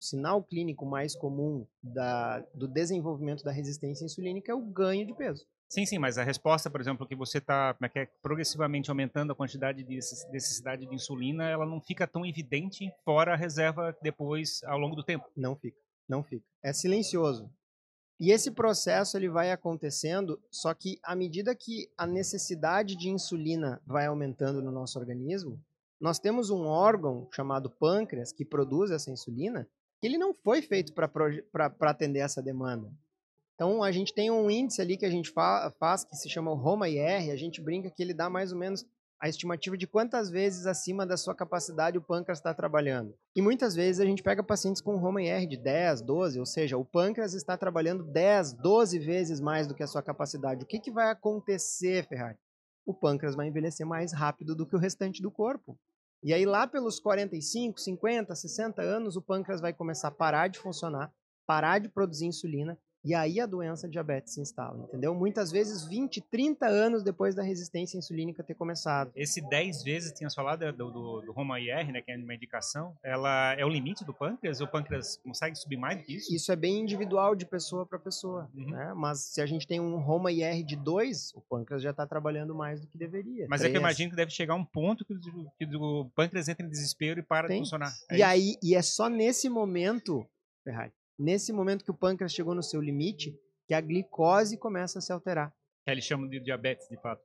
o 0.00 0.04
sinal 0.04 0.42
clínico 0.42 0.84
mais 0.84 1.14
comum 1.14 1.66
da, 1.82 2.40
do 2.54 2.66
desenvolvimento 2.66 3.44
da 3.44 3.52
resistência 3.52 4.04
insulínica 4.04 4.52
é 4.52 4.54
o 4.54 4.62
ganho 4.62 5.06
de 5.06 5.14
peso. 5.14 5.46
Sim, 5.68 5.84
sim, 5.84 5.98
mas 5.98 6.16
a 6.16 6.24
resposta, 6.24 6.70
por 6.70 6.80
exemplo, 6.80 7.06
que 7.06 7.14
você 7.14 7.38
está 7.38 7.76
é, 7.82 8.00
é, 8.00 8.06
progressivamente 8.22 8.88
aumentando 8.88 9.32
a 9.32 9.36
quantidade 9.36 9.82
de 9.82 9.94
necessidade 10.30 10.86
de 10.86 10.94
insulina, 10.94 11.44
ela 11.44 11.66
não 11.66 11.78
fica 11.78 12.06
tão 12.06 12.24
evidente 12.24 12.90
fora 13.04 13.34
a 13.34 13.36
reserva 13.36 13.94
depois, 14.02 14.62
ao 14.64 14.78
longo 14.78 14.96
do 14.96 15.04
tempo. 15.04 15.26
Não 15.36 15.54
fica, 15.54 15.78
não 16.08 16.24
fica. 16.24 16.44
É 16.64 16.72
silencioso. 16.72 17.52
E 18.18 18.32
esse 18.32 18.50
processo 18.50 19.16
ele 19.16 19.28
vai 19.28 19.52
acontecendo, 19.52 20.42
só 20.50 20.72
que 20.72 20.98
à 21.04 21.14
medida 21.14 21.54
que 21.54 21.88
a 21.98 22.06
necessidade 22.06 22.96
de 22.96 23.10
insulina 23.10 23.80
vai 23.86 24.06
aumentando 24.06 24.62
no 24.62 24.72
nosso 24.72 24.98
organismo, 24.98 25.62
nós 26.00 26.18
temos 26.18 26.48
um 26.48 26.64
órgão 26.66 27.28
chamado 27.32 27.70
pâncreas 27.70 28.32
que 28.32 28.44
produz 28.44 28.90
essa 28.90 29.10
insulina, 29.10 29.68
que 30.00 30.06
ele 30.06 30.16
não 30.16 30.32
foi 30.32 30.62
feito 30.62 30.94
para 30.94 31.10
atender 31.82 32.20
essa 32.20 32.42
demanda. 32.42 32.90
Então, 33.58 33.82
a 33.82 33.90
gente 33.90 34.14
tem 34.14 34.30
um 34.30 34.48
índice 34.48 34.80
ali 34.80 34.96
que 34.96 35.04
a 35.04 35.10
gente 35.10 35.30
fa 35.30 35.74
faz, 35.80 36.04
que 36.04 36.14
se 36.14 36.30
chama 36.30 36.52
o 36.52 36.54
Roma-IR, 36.54 37.32
a 37.32 37.36
gente 37.36 37.60
brinca 37.60 37.90
que 37.90 38.00
ele 38.00 38.14
dá 38.14 38.30
mais 38.30 38.52
ou 38.52 38.58
menos 38.58 38.86
a 39.20 39.28
estimativa 39.28 39.76
de 39.76 39.84
quantas 39.84 40.30
vezes 40.30 40.64
acima 40.64 41.04
da 41.04 41.16
sua 41.16 41.34
capacidade 41.34 41.98
o 41.98 42.00
pâncreas 42.00 42.38
está 42.38 42.54
trabalhando. 42.54 43.12
E 43.34 43.42
muitas 43.42 43.74
vezes 43.74 44.00
a 44.00 44.04
gente 44.04 44.22
pega 44.22 44.44
pacientes 44.44 44.80
com 44.80 44.94
Roma-IR 44.94 45.48
de 45.48 45.56
10, 45.56 46.02
12, 46.02 46.38
ou 46.38 46.46
seja, 46.46 46.78
o 46.78 46.84
pâncreas 46.84 47.34
está 47.34 47.56
trabalhando 47.56 48.04
10, 48.04 48.52
12 48.52 48.96
vezes 49.00 49.40
mais 49.40 49.66
do 49.66 49.74
que 49.74 49.82
a 49.82 49.88
sua 49.88 50.04
capacidade. 50.04 50.62
O 50.62 50.66
que, 50.66 50.78
que 50.78 50.92
vai 50.92 51.10
acontecer, 51.10 52.06
Ferrari? 52.06 52.38
O 52.86 52.94
pâncreas 52.94 53.34
vai 53.34 53.48
envelhecer 53.48 53.84
mais 53.84 54.12
rápido 54.12 54.54
do 54.54 54.66
que 54.68 54.76
o 54.76 54.78
restante 54.78 55.20
do 55.20 55.32
corpo. 55.32 55.76
E 56.22 56.32
aí 56.32 56.46
lá 56.46 56.64
pelos 56.68 57.00
45, 57.00 57.80
50, 57.80 58.36
60 58.36 58.82
anos, 58.82 59.16
o 59.16 59.22
pâncreas 59.22 59.60
vai 59.60 59.72
começar 59.72 60.06
a 60.06 60.12
parar 60.12 60.46
de 60.46 60.60
funcionar, 60.60 61.12
parar 61.44 61.80
de 61.80 61.88
produzir 61.88 62.26
insulina 62.26 62.78
e 63.04 63.14
aí 63.14 63.40
a 63.40 63.46
doença 63.46 63.88
diabetes 63.88 64.34
se 64.34 64.40
instala, 64.40 64.84
entendeu? 64.84 65.14
Muitas 65.14 65.50
vezes 65.50 65.84
20, 65.84 66.20
30 66.22 66.66
anos 66.66 67.02
depois 67.02 67.34
da 67.34 67.42
resistência 67.42 67.96
insulínica 67.96 68.42
ter 68.42 68.54
começado. 68.54 69.10
Esse 69.14 69.40
10 69.40 69.82
vezes, 69.82 70.12
tinha 70.12 70.28
falado 70.30 70.64
é 70.64 70.72
do, 70.72 70.90
do, 70.90 71.20
do 71.22 71.32
Roma 71.32 71.60
IR, 71.60 71.92
né, 71.92 72.02
que 72.02 72.10
é 72.10 72.16
uma 72.16 72.34
indicação, 72.34 72.96
ela 73.02 73.54
é 73.54 73.64
o 73.64 73.68
limite 73.68 74.04
do 74.04 74.12
pâncreas? 74.12 74.60
O 74.60 74.66
pâncreas 74.66 75.16
consegue 75.18 75.56
subir 75.56 75.76
mais 75.76 75.98
do 75.98 76.04
que 76.04 76.16
isso? 76.16 76.34
Isso 76.34 76.52
é 76.52 76.56
bem 76.56 76.80
individual 76.80 77.34
de 77.34 77.46
pessoa 77.46 77.86
para 77.86 77.98
pessoa, 77.98 78.50
uhum. 78.54 78.70
né? 78.70 78.92
Mas 78.94 79.20
se 79.20 79.40
a 79.40 79.46
gente 79.46 79.66
tem 79.66 79.80
um 79.80 79.98
Roma 79.98 80.32
IR 80.32 80.64
de 80.64 80.76
2, 80.76 81.32
o 81.34 81.40
pâncreas 81.40 81.82
já 81.82 81.90
está 81.90 82.06
trabalhando 82.06 82.54
mais 82.54 82.80
do 82.80 82.86
que 82.86 82.98
deveria. 82.98 83.46
Mas 83.48 83.60
3. 83.60 83.64
é 83.64 83.70
que 83.70 83.76
eu 83.76 83.80
imagino 83.80 84.10
que 84.10 84.16
deve 84.16 84.30
chegar 84.30 84.54
um 84.54 84.64
ponto 84.64 85.04
que, 85.04 85.14
que 85.58 85.76
o 85.76 86.10
pâncreas 86.14 86.48
entra 86.48 86.66
em 86.66 86.68
desespero 86.68 87.20
e 87.20 87.22
para 87.22 87.48
tem. 87.48 87.62
de 87.62 87.68
funcionar. 87.68 87.92
É 88.10 88.14
e 88.14 88.16
isso? 88.16 88.26
aí, 88.26 88.56
e 88.62 88.74
é 88.74 88.82
só 88.82 89.08
nesse 89.08 89.48
momento, 89.48 90.26
Ferrari, 90.64 90.92
nesse 91.18 91.52
momento 91.52 91.84
que 91.84 91.90
o 91.90 91.94
pâncreas 91.94 92.32
chegou 92.32 92.54
no 92.54 92.62
seu 92.62 92.80
limite, 92.80 93.36
que 93.66 93.74
a 93.74 93.80
glicose 93.80 94.56
começa 94.56 94.98
a 94.98 95.02
se 95.02 95.12
alterar. 95.12 95.52
Que 95.84 95.90
eles 95.90 96.04
chamam 96.04 96.28
de 96.28 96.40
diabetes, 96.40 96.88
de 96.88 96.96
fato. 97.00 97.22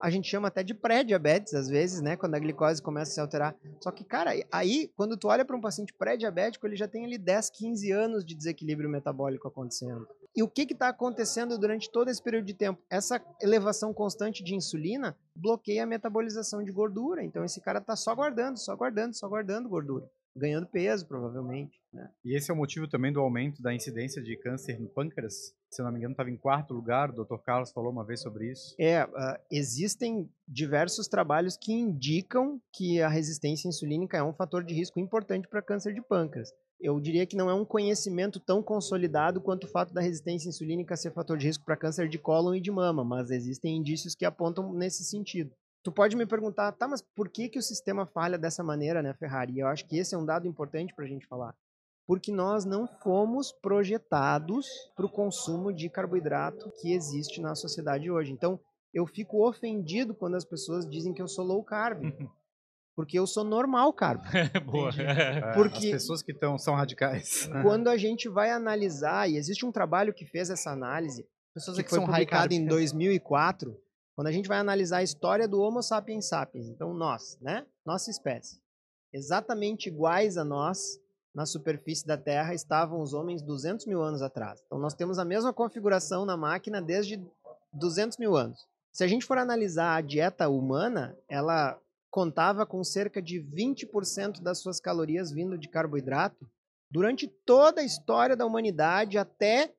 A 0.00 0.10
gente 0.10 0.28
chama 0.28 0.48
até 0.48 0.64
de 0.64 0.74
pré-diabetes, 0.74 1.54
às 1.54 1.68
vezes, 1.68 2.00
né? 2.00 2.16
Quando 2.16 2.34
a 2.34 2.38
glicose 2.38 2.82
começa 2.82 3.12
a 3.12 3.14
se 3.14 3.20
alterar. 3.20 3.56
Só 3.80 3.92
que, 3.92 4.04
cara, 4.04 4.32
aí, 4.50 4.90
quando 4.96 5.16
tu 5.16 5.28
olha 5.28 5.44
para 5.44 5.56
um 5.56 5.60
paciente 5.60 5.94
pré-diabético, 5.94 6.66
ele 6.66 6.74
já 6.74 6.88
tem 6.88 7.04
ali 7.04 7.16
10, 7.16 7.50
15 7.50 7.92
anos 7.92 8.24
de 8.24 8.34
desequilíbrio 8.34 8.90
metabólico 8.90 9.46
acontecendo. 9.46 10.08
E 10.34 10.42
o 10.42 10.48
que 10.48 10.62
está 10.62 10.88
acontecendo 10.88 11.56
durante 11.56 11.88
todo 11.88 12.08
esse 12.08 12.20
período 12.20 12.46
de 12.46 12.54
tempo? 12.54 12.82
Essa 12.90 13.24
elevação 13.40 13.94
constante 13.94 14.42
de 14.42 14.56
insulina 14.56 15.16
bloqueia 15.36 15.84
a 15.84 15.86
metabolização 15.86 16.64
de 16.64 16.72
gordura. 16.72 17.22
Então, 17.22 17.44
esse 17.44 17.60
cara 17.60 17.78
está 17.78 17.94
só 17.94 18.12
guardando, 18.12 18.58
só 18.58 18.74
guardando, 18.74 19.14
só 19.14 19.28
guardando 19.28 19.68
gordura 19.68 20.10
ganhando 20.36 20.66
peso, 20.66 21.06
provavelmente. 21.06 21.80
Né? 21.92 22.10
E 22.24 22.34
esse 22.36 22.50
é 22.50 22.54
o 22.54 22.56
motivo 22.56 22.88
também 22.88 23.12
do 23.12 23.20
aumento 23.20 23.62
da 23.62 23.74
incidência 23.74 24.22
de 24.22 24.36
câncer 24.36 24.80
no 24.80 24.88
pâncreas? 24.88 25.54
Se 25.70 25.80
eu 25.80 25.84
não 25.84 25.92
me 25.92 25.98
engano, 25.98 26.12
estava 26.12 26.30
em 26.30 26.36
quarto 26.36 26.72
lugar, 26.72 27.10
o 27.10 27.24
Dr. 27.24 27.36
Carlos 27.44 27.70
falou 27.70 27.92
uma 27.92 28.04
vez 28.04 28.20
sobre 28.20 28.50
isso. 28.50 28.74
É, 28.78 29.04
uh, 29.04 29.10
existem 29.50 30.30
diversos 30.48 31.06
trabalhos 31.06 31.56
que 31.56 31.72
indicam 31.72 32.60
que 32.72 33.00
a 33.00 33.08
resistência 33.08 33.68
insulínica 33.68 34.16
é 34.16 34.22
um 34.22 34.32
fator 34.32 34.64
de 34.64 34.74
risco 34.74 34.98
importante 34.98 35.46
para 35.48 35.62
câncer 35.62 35.92
de 35.92 36.00
pâncreas. 36.00 36.50
Eu 36.80 36.98
diria 36.98 37.26
que 37.26 37.36
não 37.36 37.48
é 37.48 37.54
um 37.54 37.64
conhecimento 37.64 38.40
tão 38.40 38.60
consolidado 38.60 39.40
quanto 39.40 39.64
o 39.64 39.70
fato 39.70 39.94
da 39.94 40.00
resistência 40.00 40.48
insulínica 40.48 40.96
ser 40.96 41.12
fator 41.12 41.38
de 41.38 41.46
risco 41.46 41.64
para 41.64 41.76
câncer 41.76 42.08
de 42.08 42.18
cólon 42.18 42.54
e 42.54 42.60
de 42.60 42.72
mama, 42.72 43.04
mas 43.04 43.30
existem 43.30 43.76
indícios 43.76 44.16
que 44.16 44.24
apontam 44.24 44.72
nesse 44.72 45.04
sentido. 45.04 45.54
Tu 45.84 45.92
pode 45.92 46.16
me 46.16 46.26
perguntar, 46.26 46.72
tá, 46.72 46.88
mas 46.88 47.00
por 47.00 47.28
que, 47.28 47.48
que 47.48 47.58
o 47.58 47.62
sistema 47.62 48.06
falha 48.06 48.38
dessa 48.38 48.62
maneira, 48.64 49.02
né, 49.02 49.14
Ferrari? 49.14 49.58
Eu 49.58 49.68
acho 49.68 49.86
que 49.86 49.96
esse 49.96 50.14
é 50.14 50.18
um 50.18 50.24
dado 50.24 50.46
importante 50.46 50.94
para 50.94 51.04
a 51.04 51.08
gente 51.08 51.26
falar. 51.26 51.54
Porque 52.06 52.32
nós 52.32 52.64
não 52.64 52.86
fomos 52.86 53.52
projetados 53.52 54.66
para 54.96 55.06
o 55.06 55.10
consumo 55.10 55.72
de 55.72 55.88
carboidrato 55.88 56.70
que 56.80 56.92
existe 56.92 57.40
na 57.40 57.54
sociedade 57.54 58.10
hoje. 58.10 58.32
Então, 58.32 58.60
eu 58.92 59.06
fico 59.06 59.48
ofendido 59.48 60.14
quando 60.14 60.34
as 60.34 60.44
pessoas 60.44 60.88
dizem 60.88 61.14
que 61.14 61.22
eu 61.22 61.28
sou 61.28 61.44
low 61.44 61.64
carb. 61.64 62.02
Porque 62.94 63.18
eu 63.18 63.26
sou 63.26 63.42
normal 63.42 63.92
carb. 63.94 64.22
Boa. 64.66 64.90
É, 65.00 65.54
porque 65.54 65.86
as 65.86 65.92
pessoas 65.92 66.22
que 66.22 66.32
estão 66.32 66.58
são 66.58 66.74
radicais. 66.74 67.48
Quando 67.62 67.88
a 67.88 67.96
gente 67.96 68.28
vai 68.28 68.50
analisar, 68.50 69.30
e 69.30 69.38
existe 69.38 69.64
um 69.64 69.72
trabalho 69.72 70.12
que 70.12 70.26
fez 70.26 70.50
essa 70.50 70.70
análise, 70.70 71.26
pessoas 71.54 71.78
que, 71.78 71.84
que 71.84 71.88
foi 71.88 72.00
publicado 72.04 72.52
em 72.52 72.66
2004, 72.66 73.74
quando 74.14 74.26
a 74.26 74.32
gente 74.32 74.46
vai 74.46 74.58
analisar 74.58 74.98
a 74.98 75.02
história 75.02 75.48
do 75.48 75.58
Homo 75.58 75.82
sapiens 75.82 76.28
sapiens, 76.28 76.68
então 76.68 76.92
nós, 76.92 77.38
né? 77.40 77.66
Nossa 77.84 78.10
espécie. 78.10 78.60
Exatamente 79.12 79.88
iguais 79.88 80.36
a 80.36 80.44
nós 80.44 80.98
na 81.34 81.46
superfície 81.46 82.06
da 82.06 82.16
Terra 82.16 82.54
estavam 82.54 83.00
os 83.00 83.14
homens 83.14 83.42
200 83.42 83.86
mil 83.86 84.02
anos 84.02 84.22
atrás. 84.22 84.62
Então 84.66 84.78
nós 84.78 84.94
temos 84.94 85.18
a 85.18 85.24
mesma 85.24 85.52
configuração 85.52 86.24
na 86.24 86.36
máquina 86.36 86.80
desde 86.80 87.20
200 87.72 88.18
mil 88.18 88.36
anos. 88.36 88.66
Se 88.92 89.02
a 89.02 89.06
gente 89.06 89.24
for 89.24 89.38
analisar 89.38 89.96
a 89.96 90.00
dieta 90.02 90.48
humana, 90.48 91.16
ela 91.28 91.80
contava 92.10 92.66
com 92.66 92.84
cerca 92.84 93.22
de 93.22 93.40
20% 93.40 94.42
das 94.42 94.58
suas 94.58 94.78
calorias 94.78 95.32
vindo 95.32 95.56
de 95.56 95.68
carboidrato 95.68 96.46
durante 96.90 97.26
toda 97.26 97.80
a 97.80 97.84
história 97.84 98.36
da 98.36 98.44
humanidade 98.44 99.16
até 99.16 99.72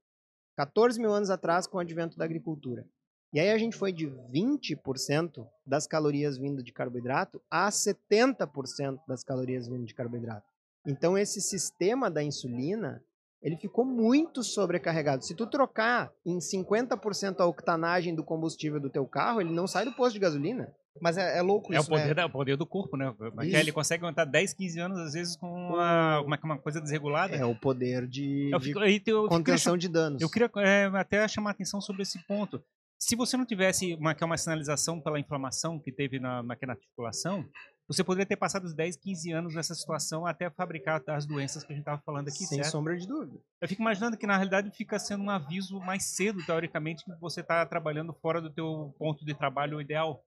14 0.58 1.00
mil 1.00 1.14
anos 1.14 1.30
atrás 1.30 1.68
com 1.68 1.78
o 1.78 1.80
advento 1.80 2.18
da 2.18 2.26
agricultura. 2.26 2.88
E 3.32 3.40
aí 3.40 3.52
a 3.52 3.58
gente 3.58 3.76
foi 3.76 3.92
de 3.92 4.08
20% 4.08 5.48
das 5.66 5.86
calorias 5.86 6.38
vindo 6.38 6.64
de 6.64 6.72
carboidrato 6.72 7.42
a 7.50 7.70
70% 7.70 9.00
das 9.08 9.24
calorias 9.24 9.68
vindo 9.68 9.86
de 9.86 9.94
carboidrato. 9.94 10.53
Então 10.86 11.18
esse 11.18 11.42
sistema 11.42 12.10
da 12.10 12.24
insulina, 12.24 13.02
ele 13.42 13.58
ficou 13.58 13.86
muito 13.86 14.44
sobrecarregado. 14.44 15.24
Se 15.24 15.36
tu 15.36 15.48
trocar 15.48 16.12
em 16.26 16.38
50% 16.38 17.40
a 17.40 17.46
octanagem 17.46 18.16
do 18.16 18.24
combustível 18.24 18.80
do 18.80 18.90
teu 18.90 19.06
carro, 19.06 19.42
ele 19.42 19.54
não 19.54 19.68
sai 19.68 19.86
do 19.86 19.94
posto 19.94 20.14
de 20.14 20.20
gasolina. 20.20 20.74
Mas 21.02 21.18
é, 21.18 21.40
é 21.40 21.42
louco 21.42 21.74
é 21.74 21.78
isso, 21.78 21.88
o 21.88 21.90
poder, 21.90 22.08
né? 22.08 22.14
da, 22.14 22.22
é 22.22 22.26
o 22.26 22.30
poder 22.30 22.56
do 22.56 22.68
corpo, 22.68 22.96
né? 22.96 23.14
Mas 23.34 23.52
ele 23.52 23.72
consegue 23.72 24.06
aguentar 24.06 24.28
10, 24.28 24.54
15 24.54 24.80
anos, 24.80 24.98
às 25.00 25.14
vezes, 25.14 25.36
com 25.36 25.48
uma, 25.48 26.22
uma, 26.22 26.40
uma 26.44 26.58
coisa 26.60 26.80
desregulada. 26.80 27.36
É 27.36 27.44
o 27.44 27.56
poder 27.56 28.08
de, 28.08 28.52
eu 28.54 28.60
fico, 28.60 28.80
de 28.80 29.02
eu, 29.08 29.28
contenção 29.28 29.74
eu 29.74 29.78
de 29.78 29.90
danos. 29.90 30.22
Eu 30.22 30.30
queria 30.30 30.50
é, 30.58 30.86
até 30.94 31.28
chamar 31.28 31.50
a 31.50 31.54
atenção 31.54 31.82
sobre 31.82 32.04
esse 32.04 32.24
ponto. 32.28 32.64
Se 33.00 33.16
você 33.16 33.36
não 33.36 33.46
tivesse 33.46 33.96
uma, 33.96 34.16
é 34.18 34.26
uma 34.26 34.38
sinalização 34.38 35.02
pela 35.02 35.20
inflamação 35.20 35.80
que 35.80 35.92
teve 35.92 36.20
na, 36.20 36.44
na 36.44 36.56
articulação, 36.70 37.44
você 37.88 38.04
poderia 38.04 38.26
ter 38.26 38.38
passado 38.38 38.64
os 38.64 38.74
10, 38.74 38.96
15 38.98 39.32
anos 39.32 39.56
nessa 39.56 39.76
situação 39.76 40.26
até 40.26 40.50
fabricar 40.50 41.02
as 41.08 41.26
doenças 41.26 41.64
que 41.64 41.74
a 41.74 41.76
gente 41.76 41.82
estava 41.82 42.02
falando 42.06 42.30
aqui, 42.30 42.46
Sem 42.46 42.60
certo? 42.60 42.72
sombra 42.72 42.96
de 42.96 43.06
dúvida. 43.06 43.38
Eu 43.62 43.68
fico 43.68 43.82
imaginando 43.82 44.18
que, 44.18 44.26
na 44.26 44.36
realidade, 44.36 44.72
fica 44.72 44.98
sendo 44.98 45.24
um 45.24 45.30
aviso 45.30 45.80
mais 45.80 46.16
cedo, 46.16 46.44
teoricamente, 46.46 47.04
que 47.04 47.12
você 47.20 47.42
está 47.42 47.66
trabalhando 47.66 48.14
fora 48.14 48.42
do 48.42 48.50
teu 48.50 48.96
ponto 48.98 49.26
de 49.26 49.34
trabalho 49.34 49.82
ideal. 49.82 50.24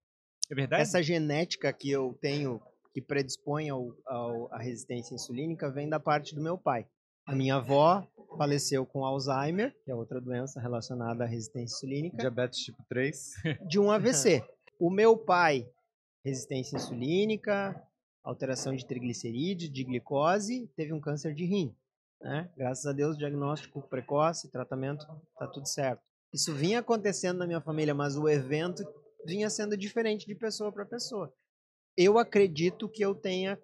É 0.50 0.54
verdade? 0.54 0.82
Essa 0.82 1.02
genética 1.02 1.72
que 1.72 1.90
eu 1.90 2.16
tenho, 2.20 2.60
que 2.92 3.00
predispõe 3.00 3.70
ao, 3.70 3.92
ao, 4.06 4.52
à 4.52 4.58
resistência 4.58 5.14
insulínica, 5.14 5.70
vem 5.70 5.88
da 5.88 5.98
parte 5.98 6.34
do 6.34 6.42
meu 6.42 6.58
pai. 6.58 6.86
A 7.26 7.34
minha 7.34 7.56
avó 7.56 8.06
faleceu 8.38 8.86
com 8.86 9.04
Alzheimer, 9.04 9.74
que 9.84 9.90
é 9.90 9.94
outra 9.94 10.20
doença 10.20 10.60
relacionada 10.60 11.24
à 11.24 11.26
resistência 11.26 11.74
insulínica. 11.74 12.18
Diabetes 12.18 12.60
tipo 12.60 12.84
3. 12.88 13.32
De 13.66 13.80
um 13.80 13.90
AVC. 13.90 14.44
o 14.78 14.90
meu 14.90 15.16
pai, 15.16 15.66
resistência 16.26 16.76
insulínica, 16.76 17.80
alteração 18.24 18.74
de 18.74 18.84
triglicerídeos, 18.84 19.70
de 19.70 19.84
glicose, 19.84 20.68
teve 20.76 20.92
um 20.92 21.00
câncer 21.00 21.32
de 21.32 21.44
rim. 21.44 21.74
Né? 22.20 22.50
Graças 22.56 22.84
a 22.84 22.92
Deus, 22.92 23.16
diagnóstico 23.16 23.80
precoce, 23.88 24.50
tratamento, 24.50 25.06
tá 25.38 25.46
tudo 25.46 25.68
certo. 25.68 26.02
Isso 26.32 26.52
vinha 26.52 26.80
acontecendo 26.80 27.38
na 27.38 27.46
minha 27.46 27.60
família, 27.60 27.94
mas 27.94 28.16
o 28.16 28.28
evento 28.28 28.82
vinha 29.24 29.48
sendo 29.48 29.76
diferente 29.76 30.26
de 30.26 30.34
pessoa 30.34 30.72
para 30.72 30.84
pessoa. 30.84 31.32
Eu 31.96 32.18
acredito 32.18 32.88
que 32.88 33.04
eu 33.04 33.14
tenha 33.14 33.58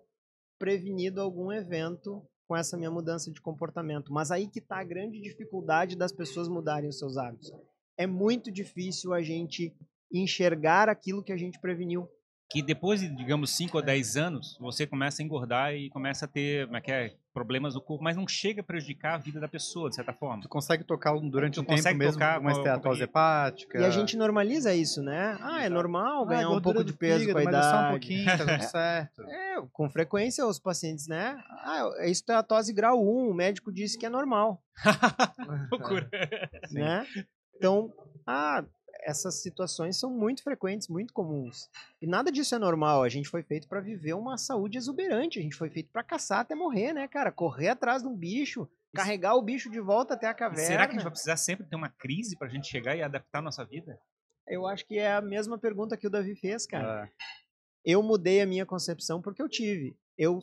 prevenido 0.57 1.21
algum 1.21 1.51
evento 1.51 2.25
com 2.47 2.57
essa 2.57 2.77
minha 2.77 2.91
mudança 2.91 3.33
de 3.33 3.41
comportamento. 3.41 4.13
Mas 4.13 4.31
aí 4.31 4.47
que 4.49 4.61
está 4.61 4.79
a 4.79 4.85
grande 4.85 5.21
dificuldade 5.21 5.97
das 5.97 6.13
pessoas 6.13 6.49
mudarem 6.49 6.89
os 6.89 6.99
seus 6.99 7.17
hábitos. 7.17 7.53
É 7.97 8.07
muito 8.07 8.51
difícil 8.51 9.13
a 9.13 9.21
gente 9.23 9.75
enxergar 10.13 10.89
aquilo 10.89 11.23
que 11.23 11.33
a 11.33 11.37
gente 11.37 11.61
preveniu 11.61 12.09
que 12.53 12.61
depois 12.61 13.01
de, 13.01 13.09
digamos, 13.09 13.57
5 13.57 13.79
ou 13.79 13.83
10 13.83 14.17
anos, 14.19 14.59
você 14.61 14.87
começa 14.87 15.23
a 15.23 15.25
engordar 15.25 15.75
e 15.75 15.89
começa 15.89 16.27
a 16.27 16.29
ter 16.29 16.67
como 16.67 16.77
é 16.77 16.81
que 16.83 16.93
é, 16.93 17.15
problemas 17.33 17.75
no 17.75 17.81
corpo, 17.81 18.05
mas 18.05 18.15
não 18.15 18.29
chega 18.29 18.61
a 18.61 18.65
prejudicar 18.65 19.15
a 19.15 19.17
vida 19.19 19.41
da 19.41 19.49
pessoa, 19.49 19.89
de 19.89 19.95
certa 19.97 20.13
forma. 20.13 20.43
Tu 20.43 20.51
consegue 20.51 20.85
tocar 20.85 21.19
durante 21.19 21.59
o 21.59 21.63
um 21.63 21.65
tempo 21.65 21.83
mesmo 21.95 22.13
tocar 22.13 22.39
uma 22.39 22.53
esteatose 22.53 23.05
hepática. 23.05 23.81
E 23.81 23.85
a 23.85 23.89
gente 23.89 24.19
normaliza 24.19 24.75
isso, 24.75 25.03
né? 25.03 25.39
Ah, 25.41 25.65
é 25.65 25.71
normal 25.71 26.25
ah, 26.25 26.27
ganhar 26.27 26.47
ah, 26.49 26.51
um 26.51 26.61
pouco 26.61 26.85
de 26.85 26.93
peso 26.93 27.21
fígado, 27.21 27.33
com 27.33 27.39
a 27.39 27.51
idade. 27.51 27.67
É 27.67 27.71
só 27.71 27.87
um 27.87 27.91
pouquinho, 27.91 28.27
tá 28.27 28.39
tudo 28.39 28.63
certo. 28.71 29.23
É, 29.23 29.63
com 29.73 29.89
frequência 29.89 30.47
os 30.47 30.59
pacientes, 30.59 31.09
né? 31.09 31.43
Ah, 31.49 31.91
é 32.01 32.11
esteatose 32.11 32.71
grau 32.75 33.03
1, 33.03 33.31
o 33.31 33.35
médico 33.35 33.73
disse 33.73 33.99
que 33.99 34.05
é 34.05 34.11
normal. 34.11 34.63
Loucura. 35.73 36.07
né? 36.71 37.07
Então, 37.57 37.91
ah, 38.27 38.63
essas 39.01 39.43
situações 39.43 39.99
são 39.99 40.11
muito 40.11 40.43
frequentes, 40.43 40.89
muito 40.89 41.13
comuns. 41.13 41.69
E 42.01 42.07
nada 42.07 42.31
disso 42.31 42.55
é 42.55 42.59
normal. 42.59 43.03
A 43.03 43.09
gente 43.09 43.29
foi 43.29 43.43
feito 43.43 43.69
para 43.69 43.81
viver 43.81 44.15
uma 44.15 44.39
saúde 44.39 44.79
exuberante. 44.79 45.39
A 45.39 45.43
gente 45.43 45.57
foi 45.57 45.71
feito 45.71 45.91
para 45.91 46.03
caçar 46.03 46.41
até 46.41 46.55
morrer, 46.55 46.93
né, 46.93 47.09
cara? 47.09 47.33
Correr 47.33 47.69
atrás 47.69 48.03
de 48.03 48.09
um 48.09 48.17
bicho, 48.17 48.69
carregar 48.95 49.35
o 49.35 49.43
bicho 49.43 49.71
de 49.71 49.81
volta 49.81 50.15
até 50.15 50.27
a 50.27 50.35
caverna. 50.35 50.65
Será 50.65 50.87
que 50.87 50.93
a 50.93 50.95
gente 50.95 51.03
vai 51.03 51.13
precisar 51.13 51.37
sempre 51.37 51.67
ter 51.67 51.77
uma 51.77 51.89
crise 51.89 52.37
para 52.37 52.47
a 52.47 52.51
gente 52.51 52.69
chegar 52.69 52.97
e 52.97 53.03
adaptar 53.03 53.41
a 53.41 53.43
nossa 53.43 53.65
vida? 53.65 53.99
Eu 54.47 54.67
acho 54.67 54.87
que 54.87 54.99
é 54.99 55.13
a 55.13 55.21
mesma 55.21 55.59
pergunta 55.59 55.97
que 55.97 56.07
o 56.07 56.11
Davi 56.11 56.35
fez, 56.35 56.67
cara. 56.67 57.05
É. 57.05 57.11
Eu 57.85 58.03
mudei 58.03 58.41
a 58.41 58.47
minha 58.47 58.67
concepção 58.67 59.21
porque 59.21 59.43
eu 59.43 59.49
tive. 59.49 59.97
Eu 60.17 60.41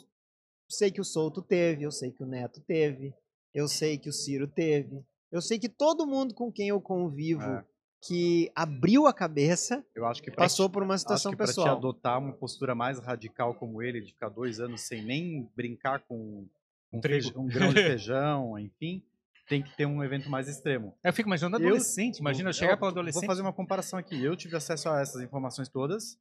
sei 0.70 0.92
que 0.92 1.02
o 1.02 1.06
Souto 1.06 1.42
teve, 1.42 1.84
eu 1.84 1.92
sei 1.92 2.12
que 2.12 2.24
o 2.24 2.26
Neto 2.26 2.62
teve, 2.62 3.14
eu 3.54 3.68
sei 3.68 3.98
que 3.98 4.10
o 4.10 4.14
Ciro 4.14 4.48
teve. 4.48 5.04
Eu 5.32 5.42
sei 5.42 5.60
que 5.60 5.70
todo 5.70 6.08
mundo 6.08 6.34
com 6.34 6.52
quem 6.52 6.70
eu 6.70 6.82
convivo 6.82 7.44
é 7.44 7.66
que 8.02 8.52
abriu 8.56 9.08
a 9.08 9.14
cabeça, 9.14 9.86
eu 9.94 10.06
acho 10.06 10.22
que 10.22 10.32
passou 10.32 10.70
te, 10.70 10.74
por 10.74 10.84
uma 10.84 10.98
situação 10.98 11.32
acho 11.32 11.38
que 11.38 11.46
pessoal. 11.46 11.68
Para 11.68 11.76
te 11.76 11.78
adotar 11.78 12.20
uma 12.20 12.34
postura 12.34 12.74
mais 12.74 13.00
radical 13.00 13.54
como 13.54 13.82
ele, 13.82 14.02
de 14.02 14.14
ficar 14.14 14.30
dois 14.30 14.60
anos 14.60 14.82
sem 14.82 15.04
nem 15.04 15.50
brincar 15.56 16.00
com 16.02 16.48
um, 16.94 17.02
feijão, 17.02 17.42
um 17.44 17.48
grão 17.48 17.74
de 17.74 17.76
feijão, 17.84 18.58
enfim, 18.58 19.04
tem 19.48 19.62
que 19.62 19.76
ter 19.76 19.86
um 19.86 20.04
evento 20.04 20.30
mais 20.30 20.48
extremo. 20.48 20.98
Eu 21.04 21.12
fico 21.12 21.28
imaginando 21.28 21.58
adolescente. 21.58 22.16
Eu, 22.18 22.22
Imagina 22.22 22.50
eu 22.50 22.54
chegar 22.54 22.78
para 22.78 22.86
o 22.86 22.90
adolescente. 22.90 23.22
Vou 23.22 23.30
fazer 23.30 23.42
uma 23.42 23.54
comparação 23.54 24.00
aqui. 24.00 24.24
Eu 24.24 24.36
tive 24.36 24.56
acesso 24.56 24.90
a 24.90 25.02
essas 25.02 25.22
informações 25.22 25.68
todas, 25.68 26.18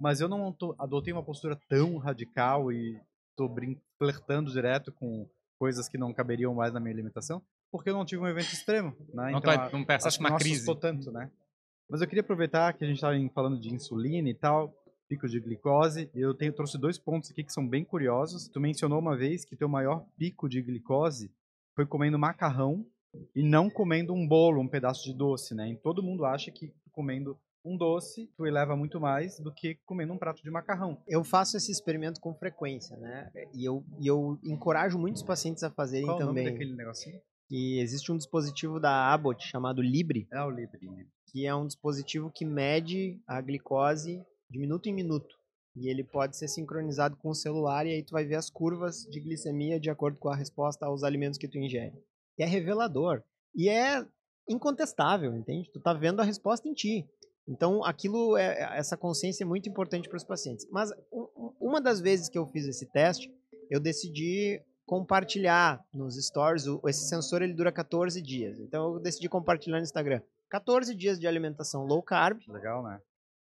mas 0.00 0.20
eu 0.20 0.28
não 0.28 0.52
tô, 0.52 0.74
adotei 0.78 1.12
uma 1.12 1.22
postura 1.22 1.58
tão 1.68 1.98
radical 1.98 2.72
e 2.72 2.98
estou 3.30 3.54
flertando 3.98 4.50
direto 4.50 4.92
com 4.92 5.28
coisas 5.58 5.88
que 5.88 5.98
não 5.98 6.14
caberiam 6.14 6.54
mais 6.54 6.72
na 6.72 6.80
minha 6.80 6.94
alimentação 6.94 7.42
porque 7.70 7.90
eu 7.90 7.94
não 7.94 8.04
tive 8.04 8.22
um 8.22 8.26
evento 8.26 8.52
extremo, 8.52 8.94
né? 9.12 9.30
Não, 9.32 9.38
então, 9.38 9.40
tá, 9.40 9.70
não 9.72 9.84
pensaste 9.84 10.20
uma 10.20 10.36
crise. 10.36 10.66
Não 10.66 10.76
tanto, 10.76 11.10
né? 11.10 11.30
Mas 11.88 12.00
eu 12.00 12.06
queria 12.06 12.20
aproveitar 12.20 12.72
que 12.74 12.84
a 12.84 12.86
gente 12.86 12.96
estava 12.96 13.16
falando 13.34 13.60
de 13.60 13.72
insulina 13.72 14.28
e 14.28 14.34
tal, 14.34 14.74
pico 15.08 15.26
de 15.26 15.40
glicose. 15.40 16.10
Eu 16.14 16.34
tenho, 16.34 16.52
trouxe 16.52 16.78
dois 16.78 16.98
pontos 16.98 17.30
aqui 17.30 17.42
que 17.42 17.52
são 17.52 17.66
bem 17.66 17.84
curiosos. 17.84 18.48
Tu 18.48 18.60
mencionou 18.60 18.98
uma 18.98 19.16
vez 19.16 19.44
que 19.44 19.56
teu 19.56 19.68
maior 19.68 20.04
pico 20.18 20.48
de 20.48 20.60
glicose 20.60 21.32
foi 21.74 21.86
comendo 21.86 22.18
macarrão 22.18 22.84
e 23.34 23.42
não 23.42 23.70
comendo 23.70 24.12
um 24.12 24.26
bolo, 24.26 24.60
um 24.60 24.68
pedaço 24.68 25.04
de 25.04 25.14
doce, 25.14 25.54
né? 25.54 25.70
E 25.70 25.76
todo 25.76 26.02
mundo 26.02 26.24
acha 26.24 26.50
que 26.50 26.72
comendo 26.92 27.38
um 27.64 27.76
doce, 27.76 28.30
tu 28.36 28.46
eleva 28.46 28.76
muito 28.76 29.00
mais 29.00 29.38
do 29.40 29.52
que 29.52 29.76
comendo 29.86 30.12
um 30.12 30.18
prato 30.18 30.42
de 30.42 30.50
macarrão. 30.50 31.02
Eu 31.06 31.24
faço 31.24 31.56
esse 31.56 31.70
experimento 31.70 32.20
com 32.20 32.34
frequência, 32.34 32.96
né? 32.96 33.30
E 33.54 33.64
eu, 33.64 33.84
e 34.00 34.06
eu 34.06 34.38
encorajo 34.44 34.98
muitos 34.98 35.22
pacientes 35.22 35.62
a 35.62 35.70
fazerem 35.70 36.06
Qual 36.06 36.18
também. 36.18 36.44
Qual 36.44 36.44
o 36.44 36.44
nome 36.44 36.58
daquele 36.58 36.76
negocinho? 36.76 37.20
Que 37.48 37.80
existe 37.80 38.12
um 38.12 38.16
dispositivo 38.16 38.78
da 38.78 39.12
Abbott 39.12 39.44
chamado 39.46 39.80
Libre. 39.80 40.28
É 40.32 40.42
o 40.42 40.50
Libre. 40.50 41.08
Que 41.32 41.46
é 41.46 41.54
um 41.54 41.66
dispositivo 41.66 42.30
que 42.30 42.44
mede 42.44 43.20
a 43.26 43.40
glicose 43.40 44.22
de 44.50 44.58
minuto 44.58 44.88
em 44.88 44.94
minuto. 44.94 45.36
E 45.74 45.88
ele 45.88 46.04
pode 46.04 46.36
ser 46.36 46.48
sincronizado 46.48 47.16
com 47.16 47.30
o 47.30 47.34
celular 47.34 47.86
e 47.86 47.90
aí 47.90 48.02
tu 48.02 48.12
vai 48.12 48.24
ver 48.24 48.34
as 48.34 48.50
curvas 48.50 49.04
de 49.10 49.20
glicemia 49.20 49.78
de 49.78 49.90
acordo 49.90 50.18
com 50.18 50.28
a 50.28 50.36
resposta 50.36 50.86
aos 50.86 51.02
alimentos 51.02 51.38
que 51.38 51.48
tu 51.48 51.58
ingere. 51.58 51.94
E 52.38 52.42
é 52.42 52.46
revelador. 52.46 53.22
E 53.54 53.68
é 53.68 54.04
incontestável, 54.48 55.34
entende? 55.34 55.70
Tu 55.72 55.80
tá 55.80 55.92
vendo 55.92 56.20
a 56.20 56.24
resposta 56.24 56.68
em 56.68 56.74
ti. 56.74 57.08
Então, 57.48 57.82
aquilo, 57.82 58.36
é, 58.36 58.76
essa 58.76 58.96
consciência 58.96 59.44
é 59.44 59.46
muito 59.46 59.68
importante 59.68 60.08
para 60.08 60.18
os 60.18 60.24
pacientes. 60.24 60.66
Mas 60.70 60.90
uma 61.58 61.80
das 61.80 62.00
vezes 62.00 62.28
que 62.28 62.36
eu 62.36 62.46
fiz 62.46 62.66
esse 62.66 62.86
teste, 62.90 63.32
eu 63.70 63.80
decidi 63.80 64.60
compartilhar 64.88 65.84
nos 65.92 66.16
stories. 66.16 66.64
Esse 66.86 67.06
sensor 67.08 67.42
ele 67.42 67.52
dura 67.52 67.70
14 67.70 68.22
dias. 68.22 68.58
Então 68.58 68.94
eu 68.94 68.98
decidi 68.98 69.28
compartilhar 69.28 69.76
no 69.76 69.82
Instagram. 69.82 70.22
14 70.48 70.94
dias 70.94 71.20
de 71.20 71.28
alimentação 71.28 71.84
low 71.84 72.02
carb. 72.02 72.40
Legal, 72.48 72.82
né? 72.82 72.98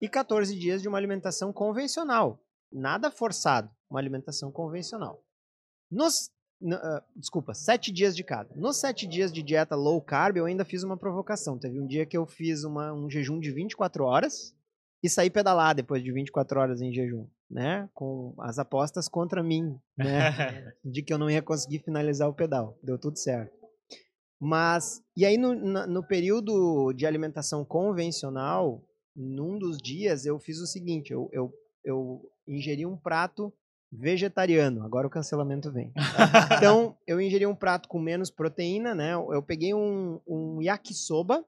E 0.02 0.08
14 0.08 0.58
dias 0.58 0.82
de 0.82 0.88
uma 0.88 0.98
alimentação 0.98 1.52
convencional. 1.52 2.40
Nada 2.72 3.12
forçado. 3.12 3.70
Uma 3.90 4.00
alimentação 4.00 4.50
convencional. 4.50 5.22
Nos. 5.92 6.32
Uh, 6.62 7.04
desculpa, 7.18 7.54
7 7.54 7.92
dias 7.92 8.16
de 8.16 8.24
cada. 8.24 8.56
Nos 8.56 8.80
7 8.80 9.06
dias 9.06 9.32
de 9.32 9.44
dieta 9.44 9.76
low 9.76 10.02
carb, 10.02 10.38
eu 10.38 10.46
ainda 10.46 10.64
fiz 10.64 10.84
uma 10.84 10.96
provocação. 10.96 11.60
Teve 11.60 11.82
um 11.82 11.86
dia 11.86 12.06
que 12.06 12.18
eu 12.18 12.26
fiz 12.26 12.64
uma, 12.64 12.94
um 12.94 13.10
jejum 13.10 13.42
de 13.42 13.52
24 13.52 14.06
horas 14.06 14.56
e 15.04 15.10
saí 15.10 15.30
pedalar 15.30 15.76
depois 15.76 16.02
de 16.02 16.14
24 16.14 16.62
horas 16.62 16.82
em 16.82 16.94
jejum 16.94 17.28
né, 17.50 17.90
com 17.94 18.34
as 18.40 18.60
apostas 18.60 19.08
contra 19.08 19.44
mim, 19.44 19.80
né, 19.98 20.74
de 20.84 21.02
que 21.02 21.14
eu 21.14 21.18
não 21.18 21.30
ia 21.30 21.42
conseguir 21.42 21.80
finalizar 21.80 22.28
o 22.28 22.34
pedal. 22.34 22.78
Deu 22.84 22.98
tudo 22.98 23.18
certo. 23.18 23.54
Mas, 24.40 25.02
e 25.16 25.26
aí 25.26 25.38
no, 25.38 25.54
no 25.88 26.06
período 26.06 26.92
de 26.94 27.06
alimentação 27.06 27.64
convencional, 27.64 28.84
num 29.16 29.58
dos 29.58 29.78
dias 29.78 30.26
eu 30.26 30.40
fiz 30.40 30.60
o 30.60 30.68
seguinte, 30.68 31.14
eu, 31.14 31.30
eu, 31.32 31.54
eu 31.84 32.22
ingeri 32.48 32.86
um 32.86 32.98
prato 32.98 33.54
vegetariano, 33.92 34.84
agora 34.84 35.08
o 35.08 35.10
cancelamento 35.10 35.72
vem. 35.72 35.94
então, 36.58 36.98
eu 37.08 37.22
ingeri 37.22 37.46
um 37.46 37.56
prato 37.56 37.88
com 37.88 37.98
menos 37.98 38.30
proteína, 38.30 38.94
né, 38.94 39.14
eu 39.14 39.42
peguei 39.42 39.74
um, 39.74 40.20
um 40.28 40.62
yakisoba, 40.62 41.46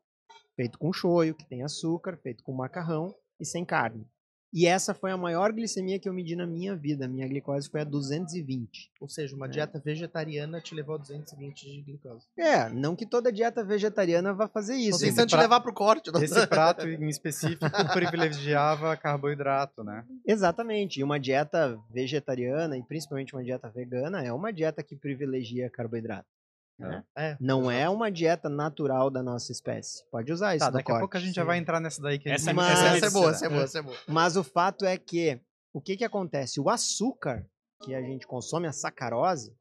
feito 0.56 0.80
com 0.80 0.93
shoyu, 0.93 1.36
que 1.36 1.48
tem 1.48 1.64
açúcar, 1.64 2.18
feito 2.18 2.43
com 2.43 2.54
macarrão 2.54 3.14
e 3.39 3.45
sem 3.45 3.66
carne. 3.66 4.08
E 4.54 4.66
essa 4.66 4.93
foi 4.93 5.12
a 5.12 5.18
maior 5.18 5.52
glicemia 5.52 6.00
que 6.00 6.08
eu 6.08 6.14
medi 6.14 6.36
na 6.36 6.48
minha 6.48 6.76
vida. 6.76 7.08
Minha 7.08 7.28
glicose 7.28 7.70
foi 7.70 7.82
a 7.82 7.84
220. 7.84 8.91
Ou 9.02 9.08
seja, 9.10 9.36
uma 9.36 9.45
é. 9.45 9.50
dieta 9.50 9.80
vegetariana 9.80 10.62
te 10.62 10.74
levou 10.74 10.95
a 10.95 10.98
220 10.98 11.66
de 11.66 11.82
glicose. 11.82 12.26
É, 12.38 12.70
não 12.70 12.95
que 12.95 13.06
toda 13.06 13.32
dieta 13.32 13.64
vegetariana 13.64 14.34
vá 14.34 14.48
fazer 14.48 14.76
isso. 14.76 15.06
Não 15.06 15.16
tem 15.16 15.26
te 15.26 15.36
levar 15.36 15.60
pro 15.60 15.74
corte. 15.74 16.12
Não. 16.12 16.24
Esse 16.24 16.48
prato 16.48 16.88
em 16.88 17.10
específico 17.10 17.66
privilegiava 17.93 18.95
carboidrato, 18.95 19.84
né? 19.84 20.06
Exatamente. 20.26 21.00
E 21.00 21.04
uma 21.04 21.20
dieta 21.20 21.78
vegetariana, 21.89 22.78
e 22.78 22.84
principalmente 22.84 23.36
uma 23.36 23.43
dieta 23.43 23.70
vegana, 23.70 24.24
é 24.24 24.32
uma 24.32 24.54
dieta 24.54 24.82
que 24.82 24.95
privilegia 24.95 25.70
carboidrato. 25.70 26.37
Né? 26.80 27.03
É, 27.17 27.38
não 27.39 27.71
é 27.71 27.89
uma 27.89 28.11
dieta 28.11 28.49
natural 28.49 29.09
da 29.09 29.23
nossa 29.23 29.51
espécie. 29.51 30.03
Pode 30.11 30.32
usar 30.32 30.55
isso. 30.55 30.65
Tá, 30.65 30.69
daqui 30.69 30.86
corte. 30.86 30.97
a 30.97 30.99
pouco 31.01 31.17
a 31.17 31.19
gente 31.19 31.36
já 31.36 31.43
vai 31.43 31.57
entrar 31.57 31.80
nessa 31.80 32.01
daí 32.01 32.19
que 32.19 32.30
essa, 32.30 32.53
mas, 32.53 32.71
essa, 32.71 32.97
essa 32.97 33.05
é 33.07 33.09
boa, 33.09 33.32
essa 33.32 33.45
é 33.45 33.49
boa, 33.49 33.63
essa 33.63 33.80
é 33.80 33.82
boa. 33.82 33.97
Mas 34.07 34.38
o 34.38 34.43
fato 34.43 34.86
é 34.86 34.95
que 34.97 35.41
o 35.73 35.82
que 35.82 35.97
que 35.97 36.05
acontece? 36.05 36.59
O 36.59 36.69
açúcar 36.69 37.47
que 37.84 37.95
a 37.95 38.01
gente 38.01 38.28
consome, 38.28 38.67
a 38.67 38.71
sacarose, 38.71 39.55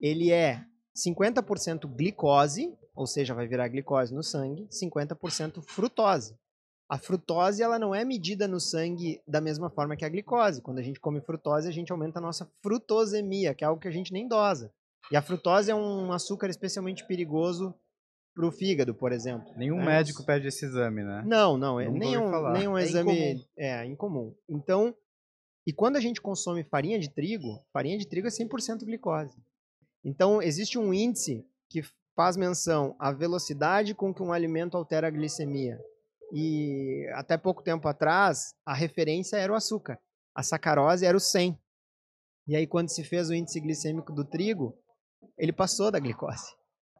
ele 0.00 0.30
é 0.32 0.64
50% 0.96 1.86
glicose, 1.94 2.76
ou 2.94 3.06
seja, 3.06 3.34
vai 3.34 3.46
virar 3.46 3.68
glicose 3.68 4.14
no 4.14 4.22
sangue, 4.22 4.68
50% 4.68 5.62
frutose. 5.62 6.36
A 6.88 6.98
frutose 6.98 7.62
ela 7.62 7.78
não 7.78 7.94
é 7.94 8.04
medida 8.04 8.48
no 8.48 8.58
sangue 8.58 9.22
da 9.26 9.40
mesma 9.40 9.70
forma 9.70 9.96
que 9.96 10.04
a 10.04 10.08
glicose. 10.08 10.60
Quando 10.60 10.78
a 10.78 10.82
gente 10.82 10.98
come 10.98 11.20
frutose, 11.20 11.68
a 11.68 11.72
gente 11.72 11.92
aumenta 11.92 12.18
a 12.18 12.22
nossa 12.22 12.50
frutosemia, 12.60 13.54
que 13.54 13.62
é 13.62 13.66
algo 13.66 13.80
que 13.80 13.86
a 13.86 13.92
gente 13.92 14.12
nem 14.12 14.26
dosa. 14.26 14.72
E 15.10 15.16
a 15.16 15.22
frutose 15.22 15.70
é 15.70 15.74
um 15.74 16.12
açúcar 16.12 16.48
especialmente 16.48 17.06
perigoso 17.06 17.74
para 18.34 18.46
o 18.46 18.52
fígado, 18.52 18.94
por 18.94 19.12
exemplo. 19.12 19.52
Nenhum 19.56 19.78
né? 19.78 19.86
médico 19.86 20.24
pede 20.24 20.46
esse 20.46 20.64
exame, 20.64 21.02
né? 21.02 21.22
Não, 21.26 21.58
não. 21.58 21.80
É, 21.80 21.88
nenhum, 21.88 22.52
nenhum 22.52 22.78
é 22.78 22.82
exame 22.82 23.32
incomum. 23.32 23.44
é 23.56 23.86
incomum. 23.86 24.34
Então, 24.48 24.94
e 25.66 25.72
quando 25.72 25.96
a 25.96 26.00
gente 26.00 26.20
consome 26.20 26.64
farinha 26.64 26.98
de 26.98 27.10
trigo, 27.10 27.60
farinha 27.72 27.98
de 27.98 28.06
trigo 28.08 28.28
é 28.28 28.30
100% 28.30 28.84
glicose. 28.84 29.36
Então, 30.04 30.40
existe 30.40 30.78
um 30.78 30.94
índice 30.94 31.44
que 31.68 31.82
faz 32.16 32.36
menção 32.36 32.94
à 32.98 33.12
velocidade 33.12 33.94
com 33.94 34.14
que 34.14 34.22
um 34.22 34.32
alimento 34.32 34.76
altera 34.76 35.08
a 35.08 35.10
glicemia. 35.10 35.78
E 36.32 37.06
até 37.14 37.36
pouco 37.36 37.62
tempo 37.62 37.88
atrás, 37.88 38.54
a 38.64 38.72
referência 38.72 39.36
era 39.36 39.52
o 39.52 39.56
açúcar. 39.56 39.98
A 40.34 40.42
sacarose 40.42 41.04
era 41.04 41.16
o 41.16 41.20
100. 41.20 41.58
E 42.46 42.56
aí, 42.56 42.66
quando 42.66 42.88
se 42.88 43.04
fez 43.04 43.28
o 43.28 43.34
índice 43.34 43.60
glicêmico 43.60 44.12
do 44.12 44.24
trigo, 44.24 44.76
ele 45.36 45.52
passou 45.52 45.90
da 45.90 45.98
glicose. 45.98 46.54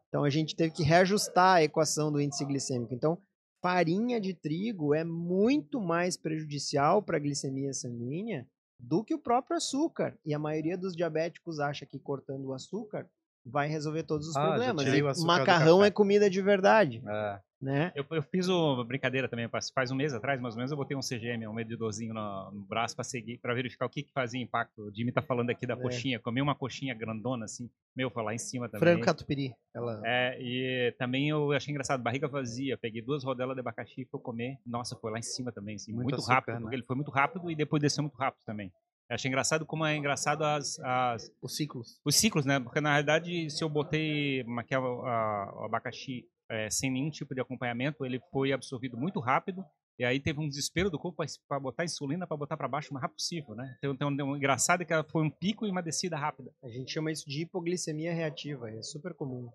Então 0.09 0.25
a 0.25 0.31
gente 0.31 0.57
teve 0.57 0.73
que 0.73 0.83
reajustar 0.83 1.57
a 1.57 1.63
equação 1.63 2.11
do 2.11 2.21
índice 2.21 2.45
glicêmico. 2.45 2.93
Então, 2.95 3.19
farinha 3.63 4.21
de 4.21 4.35
trigo 4.35 4.95
é 4.95 5.05
muito 5.05 5.81
mais 5.81 6.17
prejudicial 6.17 7.03
para 7.03 7.17
a 7.17 7.21
glicemia 7.21 7.73
sanguínea 7.73 8.47
do 8.79 9.05
que 9.05 9.15
o 9.15 9.19
próprio 9.19 9.57
açúcar. 9.57 10.19
E 10.25 10.35
a 10.35 10.39
maioria 10.39 10.77
dos 10.77 10.97
diabéticos 10.97 11.61
acha 11.61 11.87
que 11.87 11.99
cortando 11.99 12.47
o 12.47 12.55
açúcar 12.55 13.09
vai 13.45 13.69
resolver 13.69 14.03
todos 14.03 14.29
os 14.29 14.37
ah, 14.37 14.49
problemas. 14.49 14.87
E 14.87 15.25
macarrão 15.25 15.85
é 15.85 15.91
comida 15.91 16.29
de 16.29 16.43
verdade. 16.43 17.03
É. 17.07 17.41
Né? 17.61 17.93
Eu, 17.95 18.07
eu 18.11 18.23
fiz 18.23 18.49
uma 18.49 18.83
brincadeira 18.85 19.29
também, 19.29 19.47
faz 19.75 19.91
um 19.91 19.95
mês 19.95 20.15
atrás, 20.15 20.41
mais 20.41 20.55
ou 20.55 20.59
menos, 20.59 20.71
eu 20.71 20.79
botei 20.79 20.97
um 20.97 21.01
CGM, 21.01 21.47
um 21.47 21.53
medidorzinho 21.53 22.15
no, 22.15 22.51
no 22.53 22.63
braço 22.63 22.95
para 22.97 23.05
seguir, 23.05 23.39
para 23.39 23.53
verificar 23.53 23.85
o 23.85 23.91
que, 23.91 24.03
que 24.03 24.13
fazia 24.13 24.41
impacto. 24.41 24.89
O 24.89 24.95
Jimmy 24.95 25.13
tá 25.13 25.21
falando 25.21 25.51
aqui 25.51 25.67
da 25.67 25.75
é. 25.75 25.77
coxinha, 25.77 26.19
comi 26.19 26.41
uma 26.41 26.55
coxinha 26.55 26.95
grandona 26.95 27.45
assim, 27.45 27.69
meu, 27.95 28.11
foi 28.11 28.23
lá 28.23 28.35
em 28.35 28.39
cima 28.39 28.67
também. 28.67 28.81
Frango 28.81 29.05
catupiry. 29.05 29.55
Ela... 29.75 30.01
É, 30.05 30.39
e 30.41 30.95
também 30.99 31.29
eu 31.29 31.53
achei 31.53 31.71
engraçado, 31.71 32.03
barriga 32.03 32.27
vazia, 32.27 32.79
peguei 32.79 33.03
duas 33.03 33.23
rodelas 33.23 33.55
de 33.55 33.61
abacaxi 33.61 34.03
e 34.03 34.07
fui 34.07 34.21
comer, 34.21 34.59
nossa, 34.65 34.97
foi 34.97 35.11
lá 35.11 35.19
em 35.19 35.23
cima 35.23 35.53
também, 35.53 35.75
assim, 35.75 35.93
muito, 35.93 36.05
muito 36.05 36.17
açúcar, 36.17 36.35
rápido, 36.35 36.55
né? 36.55 36.61
porque 36.61 36.77
ele 36.77 36.85
foi 36.85 36.97
muito 36.97 37.11
rápido 37.11 37.51
e 37.51 37.55
depois 37.55 37.83
desceu 37.83 38.03
muito 38.03 38.17
rápido 38.17 38.43
também. 38.47 38.73
Eu 39.11 39.15
achei 39.15 39.29
engraçado 39.29 39.67
como 39.67 39.85
é 39.85 39.97
engraçado 39.97 40.45
as, 40.45 40.79
as, 40.79 41.33
Os 41.43 41.57
ciclos. 41.57 42.01
Os 42.05 42.15
ciclos, 42.15 42.47
né? 42.47 42.61
Porque 42.61 42.81
na 42.81 42.91
realidade, 42.91 43.51
se 43.51 43.63
eu 43.63 43.69
botei 43.69 44.47
aqui, 44.57 44.73
a, 44.73 44.79
a, 44.79 45.53
o 45.57 45.65
abacaxi 45.65 46.29
é, 46.51 46.69
sem 46.69 46.91
nenhum 46.91 47.11
tipo 47.11 47.35
de 47.35 47.41
acompanhamento, 47.41 48.05
ele 48.05 48.21
foi 48.31 48.53
absorvido 48.53 48.97
muito 48.97 49.21
rápido. 49.21 49.65
E 49.99 50.05
aí 50.05 50.19
teve 50.19 50.41
um 50.41 50.49
desespero 50.49 50.91
do 50.91 50.99
corpo 50.99 51.23
para 51.47 51.61
botar 51.61 51.85
insulina 51.85 52.27
para 52.27 52.37
botar 52.37 52.57
para 52.57 52.67
baixo 52.67 52.91
o 52.91 52.95
mais 52.95 53.03
rápido 53.03 53.17
possível, 53.17 53.55
né? 53.55 53.77
Então, 53.79 54.11
então 54.11 54.37
engraçado 54.37 54.83
é 54.83 54.85
que 54.85 55.11
foi 55.11 55.23
um 55.23 55.31
pico 55.31 55.67
e 55.67 55.71
uma 55.71 55.83
descida 55.83 56.17
rápida. 56.17 56.51
A 56.65 56.69
gente 56.69 56.91
chama 56.91 57.13
isso 57.13 57.29
de 57.29 57.43
hipoglicemia 57.43 58.13
reativa, 58.15 58.71
é 58.71 58.83
super 58.83 59.13
comum 59.13 59.51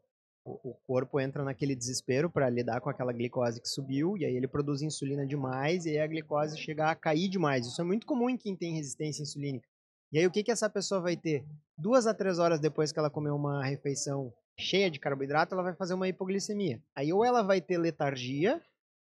o 0.45 0.75
corpo 0.85 1.19
entra 1.19 1.43
naquele 1.43 1.75
desespero 1.75 2.29
para 2.29 2.49
lidar 2.49 2.79
com 2.79 2.89
aquela 2.89 3.11
glicose 3.11 3.59
que 3.59 3.67
subiu, 3.67 4.15
e 4.15 4.25
aí 4.25 4.35
ele 4.35 4.47
produz 4.47 4.81
insulina 4.83 5.25
demais, 5.25 5.85
e 5.85 5.89
aí 5.89 5.99
a 5.99 6.07
glicose 6.07 6.57
chega 6.57 6.91
a 6.91 6.95
cair 6.95 7.27
demais. 7.27 7.65
Isso 7.65 7.81
é 7.81 7.83
muito 7.83 8.05
comum 8.05 8.29
em 8.29 8.37
quem 8.37 8.55
tem 8.55 8.75
resistência 8.75 9.23
insulínica. 9.23 9.67
E 10.11 10.19
aí 10.19 10.27
o 10.27 10.31
que, 10.31 10.43
que 10.43 10.51
essa 10.51 10.69
pessoa 10.69 11.01
vai 11.01 11.17
ter? 11.17 11.43
Duas 11.75 12.05
a 12.05 12.13
três 12.13 12.37
horas 12.37 12.59
depois 12.59 12.91
que 12.91 12.99
ela 12.99 13.09
comeu 13.09 13.35
uma 13.35 13.65
refeição 13.65 14.31
cheia 14.58 14.89
de 14.89 14.99
carboidrato, 14.99 15.53
ela 15.53 15.64
vai 15.64 15.76
fazer 15.76 15.93
uma 15.93 16.08
hipoglicemia. 16.08 16.82
Aí 16.95 17.12
ou 17.12 17.24
ela 17.24 17.41
vai 17.41 17.62
ter 17.62 17.78
letargia, 17.78 18.62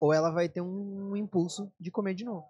ou 0.01 0.13
ela 0.13 0.31
vai 0.31 0.49
ter 0.49 0.61
um 0.61 1.17
impulso 1.17 1.73
de 1.79 1.91
comer 1.91 2.15
de 2.15 2.25
novo. 2.25 2.47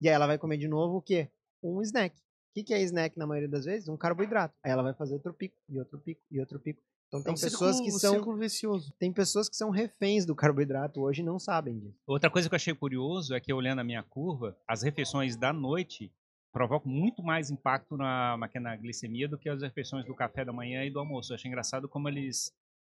E 0.00 0.08
aí 0.08 0.14
ela 0.14 0.26
vai 0.26 0.38
comer 0.38 0.56
de 0.56 0.68
novo 0.68 0.96
o 0.96 1.02
quê? 1.02 1.30
Um 1.62 1.80
snack. 1.82 2.16
O 2.16 2.54
que, 2.54 2.64
que 2.64 2.74
é 2.74 2.82
snack 2.82 3.18
na 3.18 3.26
maioria 3.26 3.48
das 3.48 3.64
vezes? 3.64 3.88
Um 3.88 3.96
carboidrato. 3.96 4.54
Aí 4.62 4.70
ela 4.70 4.82
vai 4.82 4.94
fazer 4.94 5.14
outro 5.14 5.32
pico, 5.32 5.56
e 5.68 5.78
outro 5.78 5.98
pico, 5.98 6.20
e 6.30 6.40
outro 6.40 6.58
pico. 6.60 6.82
Então 7.08 7.22
tem 7.22 7.30
é 7.30 7.34
um 7.34 7.38
pessoas 7.38 7.76
círculo, 7.76 7.92
que 7.92 8.00
são 8.00 8.36
vicioso. 8.36 8.92
Tem 8.98 9.12
pessoas 9.12 9.48
que 9.48 9.56
são 9.56 9.70
reféns 9.70 10.24
do 10.24 10.34
carboidrato 10.34 11.02
hoje 11.02 11.20
e 11.20 11.24
não 11.24 11.38
sabem 11.38 11.78
disso. 11.78 11.98
Outra 12.06 12.30
coisa 12.30 12.48
que 12.48 12.54
eu 12.54 12.56
achei 12.56 12.74
curioso 12.74 13.34
é 13.34 13.40
que 13.40 13.52
olhando 13.52 13.80
a 13.80 13.84
minha 13.84 14.02
curva, 14.02 14.56
as 14.66 14.82
refeições 14.82 15.36
da 15.36 15.52
noite 15.52 16.10
provocam 16.52 16.92
muito 16.92 17.22
mais 17.22 17.50
impacto 17.50 17.96
na, 17.96 18.36
na 18.36 18.76
glicemia 18.76 19.26
do 19.26 19.38
que 19.38 19.48
as 19.48 19.62
refeições 19.62 20.04
do 20.04 20.14
café 20.14 20.44
da 20.44 20.52
manhã 20.52 20.84
e 20.84 20.90
do 20.90 20.98
almoço. 20.98 21.32
Eu 21.32 21.36
achei 21.36 21.48
engraçado 21.48 21.88
como 21.88 22.08
eles 22.08 22.52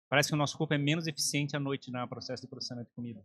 parece 0.10 0.30
que 0.30 0.36
o 0.36 0.38
nosso 0.38 0.58
corpo 0.58 0.74
é 0.74 0.78
menos 0.78 1.06
eficiente 1.06 1.56
à 1.56 1.60
noite 1.60 1.92
no 1.92 2.08
processo 2.08 2.42
de 2.42 2.48
processamento 2.48 2.90
de 2.90 2.96
comida. 2.96 3.24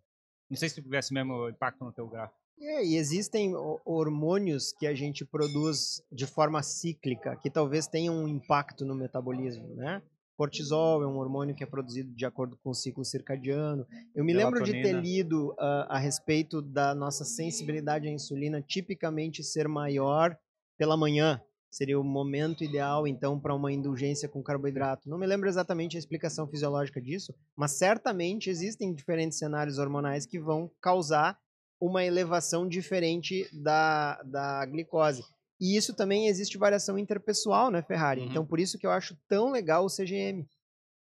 Não 0.51 0.57
sei 0.57 0.69
se 0.69 0.83
tivesse 0.83 1.15
mesmo 1.15 1.49
impacto 1.49 1.83
no 1.83 1.93
teu 1.93 2.07
gráfico. 2.07 2.39
É, 2.61 2.85
e 2.85 2.97
existem 2.97 3.53
hormônios 3.85 4.73
que 4.73 4.87
a 4.87 4.95
gente 4.95 5.25
produz 5.25 6.03
de 6.13 6.27
forma 6.27 6.63
cíclica, 6.63 7.37
que 7.37 7.51
talvez 7.51 7.87
tenham 7.87 8.15
um 8.15 8.29
impacto 8.29 8.85
no 8.85 8.95
metabolismo, 8.95 9.75
né? 9.75 10.03
Cortisol 10.37 11.03
é 11.03 11.07
um 11.07 11.17
hormônio 11.17 11.55
que 11.55 11.63
é 11.63 11.67
produzido 11.67 12.13
de 12.13 12.27
acordo 12.27 12.57
com 12.63 12.71
o 12.71 12.75
ciclo 12.75 13.05
circadiano. 13.05 13.87
Eu 14.15 14.25
me 14.25 14.33
lembro 14.33 14.63
de 14.63 14.73
ter 14.73 14.93
lido 15.01 15.53
uh, 15.53 15.87
a 15.89 15.99
respeito 15.99 16.61
da 16.61 16.95
nossa 16.95 17.25
sensibilidade 17.25 18.09
à 18.09 18.11
insulina 18.11 18.61
tipicamente 18.61 19.45
ser 19.45 19.69
maior 19.69 20.37
pela 20.77 20.97
manhã. 20.97 21.41
Seria 21.71 21.99
o 21.99 22.05
momento 22.05 22.63
ideal, 22.63 23.07
então, 23.07 23.39
para 23.39 23.55
uma 23.55 23.73
indulgência 23.73 24.29
com 24.29 24.43
carboidrato. 24.43 25.09
Não 25.09 25.19
me 25.19 25.27
lembro 25.27 25.49
exatamente 25.49 25.97
a 25.97 25.99
explicação 25.99 26.47
fisiológica 26.47 27.01
disso, 27.01 27.35
mas 27.57 27.73
certamente 27.73 28.49
existem 28.49 28.95
diferentes 28.95 29.39
cenários 29.39 29.79
hormonais 29.79 30.25
que 30.25 30.39
vão 30.39 30.71
causar 30.81 31.37
uma 31.81 32.05
elevação 32.05 32.67
diferente 32.69 33.49
da, 33.53 34.23
da 34.23 34.65
glicose. 34.67 35.25
E 35.61 35.77
isso 35.77 35.95
também 35.95 36.27
existe 36.27 36.59
variação 36.59 36.99
interpessoal, 36.99 37.71
né, 37.71 37.83
Ferrari? 37.83 38.23
Uhum. 38.23 38.27
Então, 38.27 38.47
por 38.47 38.59
isso 38.59 38.79
que 38.79 38.87
eu 38.87 38.91
acho 38.91 39.17
tão 39.29 39.51
legal 39.51 39.85
o 39.85 39.91
CGM. 39.91 40.47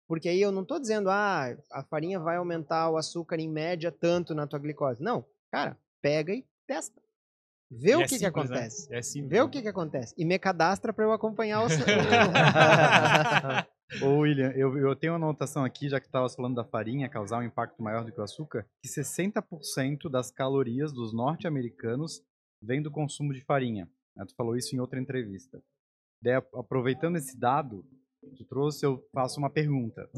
Porque 0.07 0.29
aí 0.29 0.41
eu 0.41 0.53
não 0.53 0.63
estou 0.63 0.79
dizendo, 0.79 1.11
ah, 1.11 1.57
a 1.73 1.83
farinha 1.83 2.21
vai 2.21 2.37
aumentar 2.37 2.91
o 2.91 2.97
açúcar 2.97 3.39
em 3.39 3.49
média 3.49 3.91
tanto 3.91 4.35
na 4.35 4.47
tua 4.47 4.59
glicose. 4.59 5.03
Não, 5.03 5.25
cara, 5.51 5.79
pega 6.03 6.33
e 6.33 6.45
testa. 6.67 7.03
Vê 7.71 7.93
e 7.93 7.97
o 7.97 8.03
é 8.03 8.05
que, 8.05 8.11
simples, 8.11 8.19
que 8.19 8.25
né? 8.25 8.29
acontece. 8.29 8.91
Né? 8.91 8.99
É 8.99 9.03
simples, 9.03 9.31
Vê 9.31 9.37
né? 9.37 9.43
o 9.43 9.49
que, 9.49 9.63
que 9.63 9.69
acontece. 9.69 10.15
E 10.17 10.25
me 10.25 10.39
cadastra 10.39 10.93
para 10.93 11.05
eu 11.05 11.13
acompanhar 11.13 11.63
o. 11.63 11.69
Ô, 14.03 14.19
William, 14.21 14.51
eu, 14.53 14.77
eu 14.79 14.97
tenho 14.97 15.13
uma 15.13 15.19
anotação 15.19 15.65
aqui, 15.65 15.89
já 15.89 16.01
que 16.01 16.07
estava 16.07 16.29
falando 16.29 16.57
da 16.57 16.65
farinha 16.65 17.09
causar 17.09 17.39
um 17.39 17.43
impacto 17.43 17.83
maior 17.83 18.05
do 18.05 18.13
que 18.13 18.21
o 18.21 18.25
açúcar, 18.25 18.67
que 18.83 18.89
60% 18.89 20.11
das 20.11 20.31
calorias 20.31 20.93
dos 20.93 21.13
norte-americanos 21.13 22.23
vem 22.61 22.83
do 22.83 22.91
consumo 22.91 23.33
de 23.33 23.41
farinha. 23.43 23.89
Né? 24.17 24.25
Tu 24.27 24.35
falou 24.35 24.57
isso 24.57 24.75
em 24.75 24.81
outra 24.81 25.01
entrevista. 25.01 25.63
Daí, 26.23 26.35
aproveitando 26.55 27.17
esse 27.17 27.39
dado 27.39 27.85
que 28.21 28.37
tu 28.37 28.45
trouxe, 28.45 28.85
eu 28.85 29.07
faço 29.13 29.39
uma 29.39 29.51
pergunta. 29.51 30.09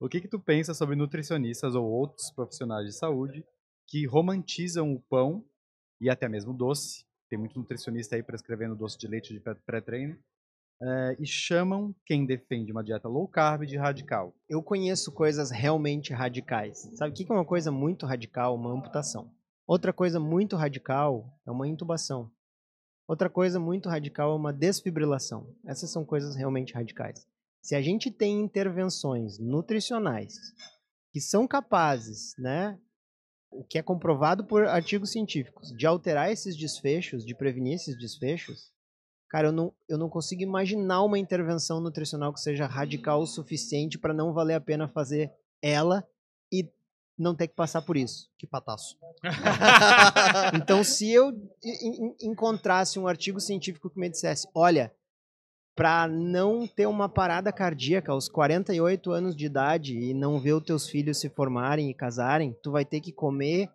o 0.00 0.08
que 0.08 0.20
que 0.20 0.28
tu 0.28 0.40
pensa 0.40 0.74
sobre 0.74 0.96
nutricionistas 0.96 1.74
ou 1.74 1.84
outros 1.84 2.30
profissionais 2.30 2.86
de 2.86 2.92
saúde 2.92 3.44
que 3.86 4.06
romantizam 4.06 4.92
o 4.92 5.00
pão 5.00 5.44
e 6.00 6.10
até 6.10 6.28
mesmo 6.28 6.52
doce? 6.52 7.06
Tem 7.28 7.38
muito 7.38 7.58
nutricionista 7.58 8.16
aí 8.16 8.22
prescrevendo 8.22 8.74
doce 8.74 8.98
de 8.98 9.06
leite 9.06 9.32
de 9.32 9.40
pré-treino. 9.40 10.18
É, 10.80 11.16
e 11.18 11.26
chamam 11.26 11.92
quem 12.06 12.24
defende 12.24 12.70
uma 12.70 12.84
dieta 12.84 13.08
low 13.08 13.26
carb 13.26 13.64
de 13.64 13.76
radical. 13.76 14.32
Eu 14.48 14.62
conheço 14.62 15.10
coisas 15.12 15.50
realmente 15.50 16.12
radicais. 16.12 16.88
Sabe 16.94 17.10
o 17.10 17.14
que 17.14 17.30
é 17.30 17.34
uma 17.34 17.44
coisa 17.44 17.72
muito 17.72 18.06
radical? 18.06 18.54
Uma 18.54 18.72
amputação. 18.72 19.28
Outra 19.66 19.92
coisa 19.92 20.20
muito 20.20 20.54
radical 20.54 21.36
é 21.44 21.50
uma 21.50 21.66
intubação. 21.66 22.30
Outra 23.08 23.30
coisa 23.30 23.58
muito 23.58 23.88
radical 23.88 24.32
é 24.32 24.36
uma 24.36 24.52
desfibrilação. 24.52 25.56
Essas 25.64 25.90
são 25.90 26.04
coisas 26.04 26.36
realmente 26.36 26.74
radicais. 26.74 27.26
Se 27.62 27.74
a 27.74 27.80
gente 27.80 28.10
tem 28.10 28.38
intervenções 28.38 29.38
nutricionais 29.38 30.34
que 31.10 31.18
são 31.18 31.48
capazes, 31.48 32.34
né, 32.38 32.78
o 33.50 33.64
que 33.64 33.78
é 33.78 33.82
comprovado 33.82 34.44
por 34.44 34.66
artigos 34.66 35.10
científicos, 35.10 35.72
de 35.72 35.86
alterar 35.86 36.30
esses 36.30 36.54
desfechos, 36.54 37.24
de 37.24 37.34
prevenir 37.34 37.76
esses 37.76 37.98
desfechos, 37.98 38.70
cara, 39.30 39.48
eu 39.48 39.52
não, 39.52 39.72
eu 39.88 39.96
não 39.96 40.10
consigo 40.10 40.42
imaginar 40.42 41.02
uma 41.02 41.18
intervenção 41.18 41.80
nutricional 41.80 42.30
que 42.30 42.40
seja 42.40 42.66
radical 42.66 43.22
o 43.22 43.26
suficiente 43.26 43.98
para 43.98 44.12
não 44.12 44.34
valer 44.34 44.54
a 44.54 44.60
pena 44.60 44.86
fazer 44.86 45.32
ela 45.62 46.06
não 47.18 47.34
ter 47.34 47.48
que 47.48 47.54
passar 47.54 47.82
por 47.82 47.96
isso. 47.96 48.30
Que 48.38 48.46
pataço. 48.46 48.96
então, 50.54 50.84
se 50.84 51.10
eu 51.10 51.32
encontrasse 52.22 52.98
um 52.98 53.08
artigo 53.08 53.40
científico 53.40 53.90
que 53.90 53.98
me 53.98 54.08
dissesse, 54.08 54.48
olha, 54.54 54.94
para 55.74 56.08
não 56.08 56.66
ter 56.66 56.86
uma 56.86 57.08
parada 57.08 57.52
cardíaca 57.52 58.12
aos 58.12 58.28
48 58.28 59.10
anos 59.10 59.36
de 59.36 59.46
idade 59.46 59.98
e 59.98 60.14
não 60.14 60.40
ver 60.40 60.54
os 60.54 60.64
teus 60.64 60.88
filhos 60.88 61.20
se 61.20 61.28
formarem 61.28 61.90
e 61.90 61.94
casarem, 61.94 62.56
tu 62.62 62.70
vai 62.70 62.84
ter 62.84 63.00
que 63.00 63.12
comer 63.12 63.70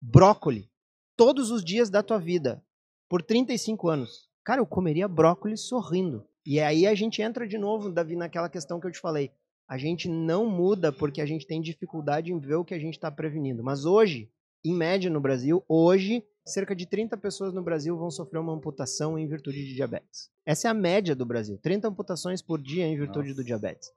brócoli 0.00 0.70
todos 1.16 1.50
os 1.50 1.64
dias 1.64 1.90
da 1.90 2.02
tua 2.02 2.18
vida 2.18 2.62
por 3.08 3.22
35 3.22 3.88
anos. 3.88 4.28
Cara, 4.44 4.60
eu 4.60 4.66
comeria 4.66 5.08
brócolis 5.08 5.62
sorrindo. 5.62 6.24
E 6.46 6.60
aí 6.60 6.86
a 6.86 6.94
gente 6.94 7.20
entra 7.20 7.46
de 7.46 7.58
novo, 7.58 7.90
Davi, 7.90 8.16
naquela 8.16 8.48
questão 8.48 8.78
que 8.80 8.86
eu 8.86 8.92
te 8.92 9.00
falei 9.00 9.30
a 9.68 9.76
gente 9.76 10.08
não 10.08 10.48
muda 10.48 10.90
porque 10.90 11.20
a 11.20 11.26
gente 11.26 11.46
tem 11.46 11.60
dificuldade 11.60 12.32
em 12.32 12.38
ver 12.38 12.54
o 12.54 12.64
que 12.64 12.74
a 12.74 12.78
gente 12.78 12.94
está 12.94 13.10
prevenindo. 13.10 13.62
Mas 13.62 13.84
hoje, 13.84 14.30
em 14.64 14.74
média 14.74 15.10
no 15.10 15.20
Brasil, 15.20 15.62
hoje, 15.68 16.24
cerca 16.46 16.74
de 16.74 16.86
30 16.86 17.16
pessoas 17.18 17.52
no 17.52 17.62
Brasil 17.62 17.96
vão 17.96 18.10
sofrer 18.10 18.38
uma 18.38 18.54
amputação 18.54 19.18
em 19.18 19.28
virtude 19.28 19.66
de 19.66 19.74
diabetes. 19.74 20.30
Essa 20.46 20.68
é 20.68 20.70
a 20.70 20.74
média 20.74 21.14
do 21.14 21.26
Brasil, 21.26 21.58
30 21.58 21.88
amputações 21.88 22.40
por 22.40 22.60
dia 22.60 22.86
em 22.86 22.96
virtude 22.96 23.28
Nossa, 23.28 23.42
do 23.42 23.44
diabetes. 23.44 23.92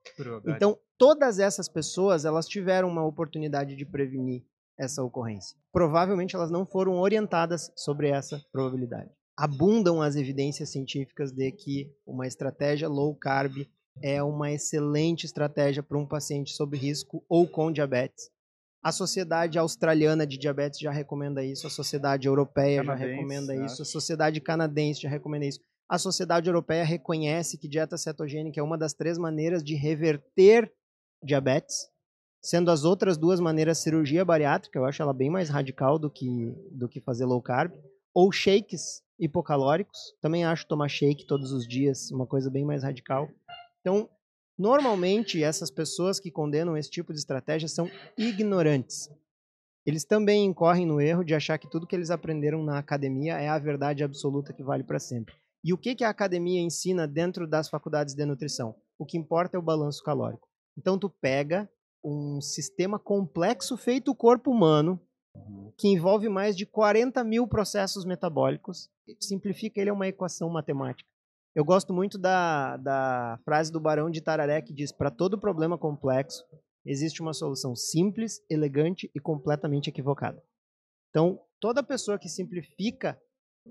Então, 0.45 0.77
todas 0.97 1.39
essas 1.39 1.69
pessoas, 1.69 2.25
elas 2.25 2.47
tiveram 2.47 2.89
uma 2.89 3.05
oportunidade 3.05 3.75
de 3.75 3.85
prevenir 3.85 4.43
essa 4.77 5.01
ocorrência. 5.01 5.57
Provavelmente 5.71 6.35
elas 6.35 6.51
não 6.51 6.65
foram 6.65 6.99
orientadas 6.99 7.71
sobre 7.75 8.09
essa 8.09 8.43
probabilidade. 8.51 9.09
Abundam 9.37 10.01
as 10.01 10.15
evidências 10.15 10.69
científicas 10.69 11.31
de 11.31 11.51
que 11.51 11.89
uma 12.05 12.27
estratégia 12.27 12.89
low 12.89 13.15
carb 13.15 13.65
é 14.01 14.21
uma 14.21 14.51
excelente 14.51 15.25
estratégia 15.25 15.81
para 15.81 15.97
um 15.97 16.05
paciente 16.05 16.53
sob 16.53 16.77
risco 16.77 17.23
ou 17.27 17.47
com 17.47 17.71
diabetes. 17.71 18.29
A 18.83 18.91
Sociedade 18.91 19.59
Australiana 19.59 20.25
de 20.25 20.37
Diabetes 20.37 20.79
já 20.79 20.91
recomenda 20.91 21.43
isso, 21.43 21.67
a 21.67 21.69
Sociedade 21.69 22.27
Europeia 22.27 22.83
canadense, 22.83 23.03
já 23.03 23.15
recomenda 23.15 23.53
acho. 23.53 23.65
isso, 23.65 23.81
a 23.81 23.85
Sociedade 23.85 24.41
Canadense 24.41 25.01
já 25.01 25.09
recomenda 25.09 25.45
isso. 25.45 25.59
A 25.87 25.99
Sociedade 25.99 26.49
Europeia 26.49 26.83
reconhece 26.83 27.57
que 27.57 27.67
dieta 27.67 27.97
cetogênica 27.97 28.59
é 28.59 28.63
uma 28.63 28.77
das 28.77 28.93
três 28.93 29.17
maneiras 29.17 29.63
de 29.63 29.75
reverter 29.75 30.71
diabetes, 31.23 31.91
sendo 32.41 32.71
as 32.71 32.83
outras 32.83 33.17
duas 33.17 33.39
maneiras 33.39 33.77
cirurgia 33.77 34.25
bariátrica, 34.25 34.79
eu 34.79 34.85
acho 34.85 35.01
ela 35.01 35.13
bem 35.13 35.29
mais 35.29 35.49
radical 35.49 35.99
do 35.99 36.09
que, 36.09 36.55
do 36.71 36.89
que 36.89 36.99
fazer 36.99 37.25
low 37.25 37.41
carb, 37.41 37.71
ou 38.13 38.31
shakes 38.31 39.03
hipocalóricos. 39.19 40.15
Também 40.19 40.43
acho 40.43 40.67
tomar 40.67 40.89
shake 40.89 41.27
todos 41.27 41.51
os 41.51 41.67
dias 41.67 42.09
uma 42.09 42.25
coisa 42.25 42.49
bem 42.49 42.65
mais 42.65 42.83
radical. 42.83 43.29
Então, 43.81 44.09
normalmente, 44.57 45.43
essas 45.43 45.69
pessoas 45.69 46.19
que 46.19 46.31
condenam 46.31 46.77
esse 46.77 46.89
tipo 46.89 47.11
de 47.11 47.19
estratégia 47.19 47.67
são 47.67 47.89
ignorantes. 48.17 49.09
Eles 49.85 50.05
também 50.05 50.45
incorrem 50.45 50.85
no 50.85 51.01
erro 51.01 51.23
de 51.23 51.33
achar 51.33 51.57
que 51.57 51.69
tudo 51.69 51.87
que 51.87 51.95
eles 51.95 52.11
aprenderam 52.11 52.63
na 52.63 52.77
academia 52.77 53.39
é 53.39 53.49
a 53.49 53.57
verdade 53.57 54.03
absoluta 54.03 54.53
que 54.53 54.63
vale 54.63 54.83
para 54.83 54.99
sempre. 54.99 55.35
E 55.63 55.73
o 55.73 55.77
que, 55.77 55.95
que 55.95 56.03
a 56.03 56.09
academia 56.09 56.61
ensina 56.61 57.07
dentro 57.07 57.47
das 57.47 57.69
faculdades 57.69 58.13
de 58.13 58.25
nutrição? 58.25 58.75
O 58.97 59.05
que 59.05 59.17
importa 59.17 59.57
é 59.57 59.59
o 59.59 59.63
balanço 59.63 60.03
calórico. 60.03 60.47
Então, 60.77 60.97
tu 60.97 61.09
pega 61.09 61.69
um 62.03 62.41
sistema 62.41 62.97
complexo 62.97 63.77
feito 63.77 64.11
o 64.11 64.15
corpo 64.15 64.51
humano, 64.51 64.99
uhum. 65.35 65.71
que 65.77 65.87
envolve 65.87 66.29
mais 66.29 66.55
de 66.55 66.65
40 66.65 67.23
mil 67.23 67.47
processos 67.47 68.05
metabólicos, 68.05 68.89
simplifica 69.19 69.79
ele 69.79 69.89
a 69.89 69.93
uma 69.93 70.07
equação 70.07 70.49
matemática. 70.49 71.09
Eu 71.53 71.65
gosto 71.65 71.93
muito 71.93 72.17
da, 72.17 72.77
da 72.77 73.39
frase 73.43 73.71
do 73.71 73.79
Barão 73.79 74.09
de 74.09 74.21
Tararé 74.21 74.61
que 74.61 74.73
diz: 74.73 74.91
para 74.91 75.11
todo 75.11 75.39
problema 75.39 75.77
complexo, 75.77 76.43
existe 76.85 77.21
uma 77.21 77.33
solução 77.33 77.75
simples, 77.75 78.41
elegante 78.49 79.11
e 79.13 79.19
completamente 79.19 79.89
equivocada. 79.89 80.41
Então, 81.09 81.39
toda 81.59 81.83
pessoa 81.83 82.17
que 82.17 82.29
simplifica 82.29 83.19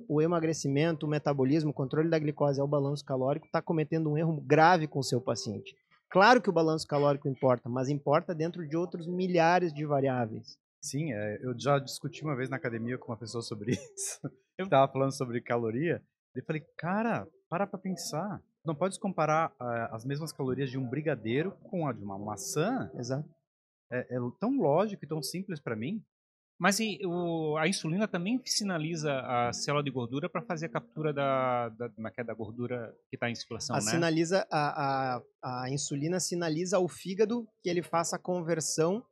o 0.09 0.21
emagrecimento, 0.21 1.07
o 1.07 1.09
metabolismo, 1.09 1.71
o 1.71 1.75
controle 1.75 2.11
da 2.11 2.19
glicose 2.19 2.61
ao 2.61 2.69
balanço 2.69 3.05
calórico 3.05 3.47
está 3.47 3.63
cometendo 3.63 4.11
um 4.11 4.19
erro 4.19 4.41
grave 4.41 4.87
com 4.87 4.99
o 4.99 5.05
seu 5.05 5.21
paciente. 5.21 5.75
Claro 6.11 6.43
que 6.43 6.51
o 6.51 6.53
balanço 6.53 6.87
calórico 6.87 7.29
importa, 7.29 7.69
mas 7.69 7.89
importa 7.89 8.35
dentro 8.35 8.69
de 8.69 8.77
outros 8.77 9.07
milhares 9.07 9.73
de 9.73 9.87
variáveis. 9.87 10.59
Sim, 10.83 11.13
é, 11.13 11.39
eu 11.43 11.55
já 11.59 11.79
discuti 11.79 12.23
uma 12.23 12.37
vez 12.37 12.49
na 12.49 12.57
academia 12.57 12.99
com 12.99 13.13
uma 13.13 13.19
pessoa 13.19 13.43
sobre 13.43 13.73
isso. 13.97 14.21
Eu 14.59 14.65
estava 14.65 14.91
falando 14.93 15.17
sobre 15.17 15.41
caloria. 15.41 16.03
E 16.35 16.43
falei, 16.43 16.63
cara, 16.77 17.27
para 17.49 17.67
para 17.67 17.79
pensar. 17.79 18.43
Não 18.65 18.75
pode 18.75 18.99
comparar 19.01 19.51
uh, 19.53 19.95
as 19.95 20.05
mesmas 20.05 20.33
calorias 20.33 20.71
de 20.71 20.79
um 20.79 20.87
brigadeiro 20.87 21.53
com 21.71 21.89
a 21.89 21.93
de 21.93 22.03
uma 22.05 22.19
maçã. 22.19 22.91
Exato. 22.95 23.29
É, 23.91 24.17
é 24.17 24.19
tão 24.39 24.57
lógico 24.59 25.05
e 25.05 25.09
tão 25.09 25.23
simples 25.23 25.61
para 25.61 25.75
mim. 25.75 26.05
Mas 26.61 26.79
e, 26.79 27.01
o, 27.07 27.57
a 27.57 27.67
insulina 27.67 28.07
também 28.07 28.39
sinaliza 28.45 29.19
a 29.21 29.51
célula 29.51 29.83
de 29.83 29.91
gordura 29.91 30.29
para 30.29 30.43
fazer 30.43 30.67
a 30.67 30.69
captura 30.69 31.11
da, 31.11 31.71
da, 31.71 31.89
é 31.89 32.21
é, 32.21 32.25
da 32.25 32.35
gordura 32.35 32.95
que 33.09 33.17
está 33.17 33.31
em 33.31 33.35
circulação, 33.35 33.75
a 33.75 33.79
né? 33.79 33.91
Sinaliza, 33.91 34.47
a, 34.51 35.17
a, 35.17 35.63
a 35.63 35.71
insulina 35.71 36.21
sinaliza 36.21 36.77
ao 36.77 36.87
fígado 36.87 37.49
que 37.63 37.71
ele 37.71 37.83
faça 37.83 38.17
a 38.17 38.19
conversão 38.19 39.03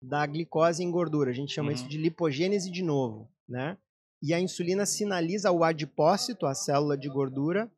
da 0.00 0.26
glicose 0.26 0.82
em 0.82 0.90
gordura. 0.90 1.30
A 1.30 1.34
gente 1.34 1.52
chama 1.52 1.68
uhum. 1.68 1.74
isso 1.74 1.86
de 1.86 1.98
lipogênese 1.98 2.70
de 2.70 2.82
novo, 2.82 3.30
né? 3.46 3.76
E 4.22 4.32
a 4.32 4.40
insulina 4.40 4.86
sinaliza 4.86 5.48
ao 5.48 5.62
adipócito, 5.62 6.46
a 6.46 6.54
célula 6.54 6.96
de 6.96 7.08
gordura, 7.08 7.70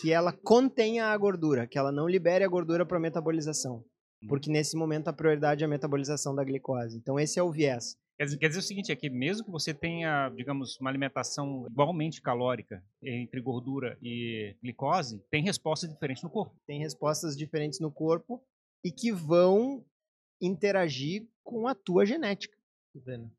que 0.00 0.12
ela 0.12 0.32
contenha 0.32 1.06
a 1.06 1.16
gordura, 1.16 1.66
que 1.66 1.78
ela 1.78 1.92
não 1.92 2.08
libere 2.08 2.44
a 2.44 2.48
gordura 2.48 2.86
para 2.86 2.98
metabolização. 2.98 3.84
Uhum. 4.22 4.28
Porque 4.28 4.50
nesse 4.50 4.76
momento 4.76 5.08
a 5.08 5.12
prioridade 5.12 5.62
é 5.62 5.66
a 5.66 5.68
metabolização 5.68 6.34
da 6.34 6.44
glicose. 6.44 6.96
Então 6.96 7.18
esse 7.18 7.38
é 7.38 7.42
o 7.42 7.50
viés. 7.50 7.96
Quer 8.16 8.24
dizer, 8.24 8.38
quer 8.38 8.48
dizer 8.48 8.60
o 8.60 8.62
seguinte, 8.62 8.92
é 8.92 8.96
que 8.96 9.08
mesmo 9.08 9.46
que 9.46 9.50
você 9.50 9.72
tenha, 9.72 10.28
digamos, 10.36 10.78
uma 10.78 10.90
alimentação 10.90 11.66
igualmente 11.70 12.20
calórica 12.20 12.84
entre 13.02 13.40
gordura 13.40 13.96
e 14.02 14.54
glicose, 14.62 15.24
tem 15.30 15.42
respostas 15.42 15.88
diferentes 15.88 16.22
no 16.22 16.28
corpo. 16.28 16.54
Tem 16.66 16.78
respostas 16.78 17.34
diferentes 17.34 17.80
no 17.80 17.90
corpo 17.90 18.42
e 18.84 18.92
que 18.92 19.10
vão 19.10 19.82
interagir 20.38 21.26
com 21.42 21.66
a 21.66 21.74
tua 21.74 22.04
genética. 22.04 22.59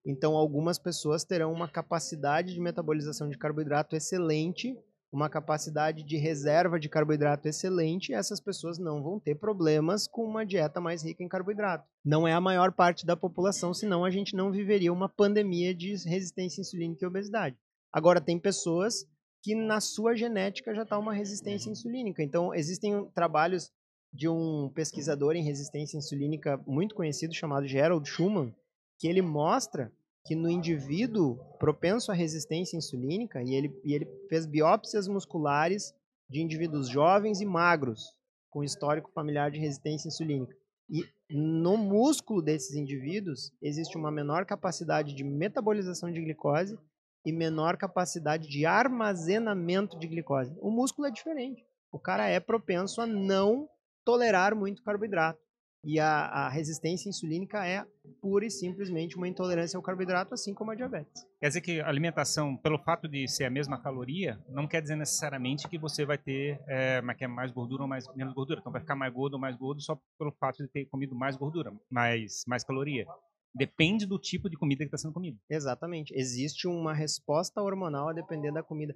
Então, 0.05 0.35
algumas 0.35 0.79
pessoas 0.79 1.23
terão 1.23 1.51
uma 1.51 1.67
capacidade 1.67 2.53
de 2.53 2.59
metabolização 2.59 3.29
de 3.29 3.37
carboidrato 3.37 3.95
excelente 3.95 4.77
uma 5.11 5.29
capacidade 5.29 6.03
de 6.03 6.15
reserva 6.15 6.79
de 6.79 6.87
carboidrato 6.87 7.47
excelente, 7.47 8.13
essas 8.13 8.39
pessoas 8.39 8.79
não 8.79 9.03
vão 9.03 9.19
ter 9.19 9.35
problemas 9.35 10.07
com 10.07 10.23
uma 10.23 10.45
dieta 10.45 10.79
mais 10.79 11.03
rica 11.03 11.21
em 11.21 11.27
carboidrato. 11.27 11.85
Não 12.03 12.25
é 12.25 12.31
a 12.31 12.39
maior 12.39 12.71
parte 12.71 13.05
da 13.05 13.17
população, 13.17 13.73
senão 13.73 14.05
a 14.05 14.09
gente 14.09 14.35
não 14.35 14.51
viveria 14.51 14.93
uma 14.93 15.09
pandemia 15.09 15.75
de 15.75 15.89
resistência 16.07 16.61
insulínica 16.61 17.03
e 17.03 17.07
obesidade. 17.07 17.57
Agora, 17.91 18.21
tem 18.21 18.39
pessoas 18.39 19.05
que 19.43 19.53
na 19.53 19.81
sua 19.81 20.15
genética 20.15 20.73
já 20.73 20.83
está 20.83 20.97
uma 20.97 21.13
resistência 21.13 21.69
insulínica. 21.69 22.23
Então, 22.23 22.55
existem 22.55 23.05
trabalhos 23.13 23.69
de 24.13 24.29
um 24.29 24.69
pesquisador 24.73 25.35
em 25.35 25.43
resistência 25.43 25.97
insulínica 25.97 26.57
muito 26.65 26.95
conhecido 26.95 27.33
chamado 27.33 27.67
Gerald 27.67 28.07
Schumann, 28.07 28.53
que 29.01 29.07
ele 29.07 29.23
mostra 29.23 29.91
que 30.23 30.35
no 30.35 30.47
indivíduo 30.47 31.37
propenso 31.57 32.11
à 32.11 32.13
resistência 32.13 32.77
insulínica, 32.77 33.41
e 33.41 33.55
ele, 33.55 33.81
e 33.83 33.95
ele 33.95 34.05
fez 34.29 34.45
biópsias 34.45 35.07
musculares 35.07 35.91
de 36.29 36.39
indivíduos 36.39 36.87
jovens 36.87 37.41
e 37.41 37.45
magros, 37.45 38.15
com 38.51 38.63
histórico 38.63 39.11
familiar 39.11 39.49
de 39.49 39.59
resistência 39.59 40.07
insulínica. 40.07 40.55
E 40.87 41.03
no 41.31 41.77
músculo 41.77 42.43
desses 42.43 42.75
indivíduos 42.75 43.51
existe 43.59 43.97
uma 43.97 44.11
menor 44.11 44.45
capacidade 44.45 45.15
de 45.15 45.23
metabolização 45.23 46.11
de 46.11 46.21
glicose 46.21 46.77
e 47.25 47.31
menor 47.31 47.77
capacidade 47.77 48.47
de 48.47 48.67
armazenamento 48.67 49.97
de 49.97 50.07
glicose. 50.07 50.55
O 50.61 50.69
músculo 50.69 51.07
é 51.07 51.11
diferente. 51.11 51.65
O 51.91 51.97
cara 51.97 52.27
é 52.27 52.39
propenso 52.39 53.01
a 53.01 53.07
não 53.07 53.67
tolerar 54.05 54.55
muito 54.55 54.83
carboidrato. 54.83 55.39
E 55.84 55.99
a, 55.99 56.25
a, 56.27 56.49
resistência 56.49 57.09
insulínica 57.09 57.65
é 57.65 57.84
pura 58.21 58.45
e 58.45 58.51
simplesmente 58.51 59.17
uma 59.17 59.27
intolerância 59.27 59.77
ao 59.77 59.82
carboidrato, 59.82 60.34
assim 60.34 60.53
como 60.53 60.69
a 60.69 60.75
diabetes. 60.75 61.25
Quer 61.39 61.47
dizer 61.47 61.61
que 61.61 61.79
a 61.79 61.88
alimentação, 61.88 62.55
pelo 62.55 62.77
fato 62.77 63.07
de 63.07 63.27
ser 63.27 63.45
a 63.45 63.49
mesma 63.49 63.82
caloria, 63.82 64.39
não 64.47 64.67
quer 64.67 64.82
dizer 64.82 64.95
necessariamente 64.95 65.67
que 65.67 65.79
você 65.79 66.05
vai 66.05 66.19
ter 66.19 66.61
é, 66.67 67.01
mais 67.01 67.51
gordura 67.51 67.82
ou 67.82 67.88
mais, 67.88 68.05
menos 68.15 68.34
gordura. 68.34 68.59
Então 68.59 68.71
vai 68.71 68.82
ficar 68.82 68.95
mais 68.95 69.11
gordo 69.11 69.34
ou 69.34 69.39
mais 69.39 69.55
gordo 69.55 69.82
só 69.82 69.99
pelo 70.19 70.32
fato 70.34 70.57
de 70.57 70.67
ter 70.67 70.86
comido 70.86 71.15
mais 71.15 71.36
gordura, 71.36 71.73
mais, 71.89 72.43
mais 72.47 72.63
caloria. 72.63 73.07
Depende 73.53 74.05
do 74.05 74.19
tipo 74.19 74.49
de 74.49 74.57
comida 74.57 74.84
que 74.84 74.88
está 74.88 74.97
sendo 74.97 75.13
comida. 75.13 75.38
Exatamente. 75.49 76.13
Existe 76.15 76.67
uma 76.67 76.93
resposta 76.93 77.61
hormonal 77.61 78.09
a 78.09 78.13
depender 78.13 78.51
da 78.51 78.61
comida 78.61 78.95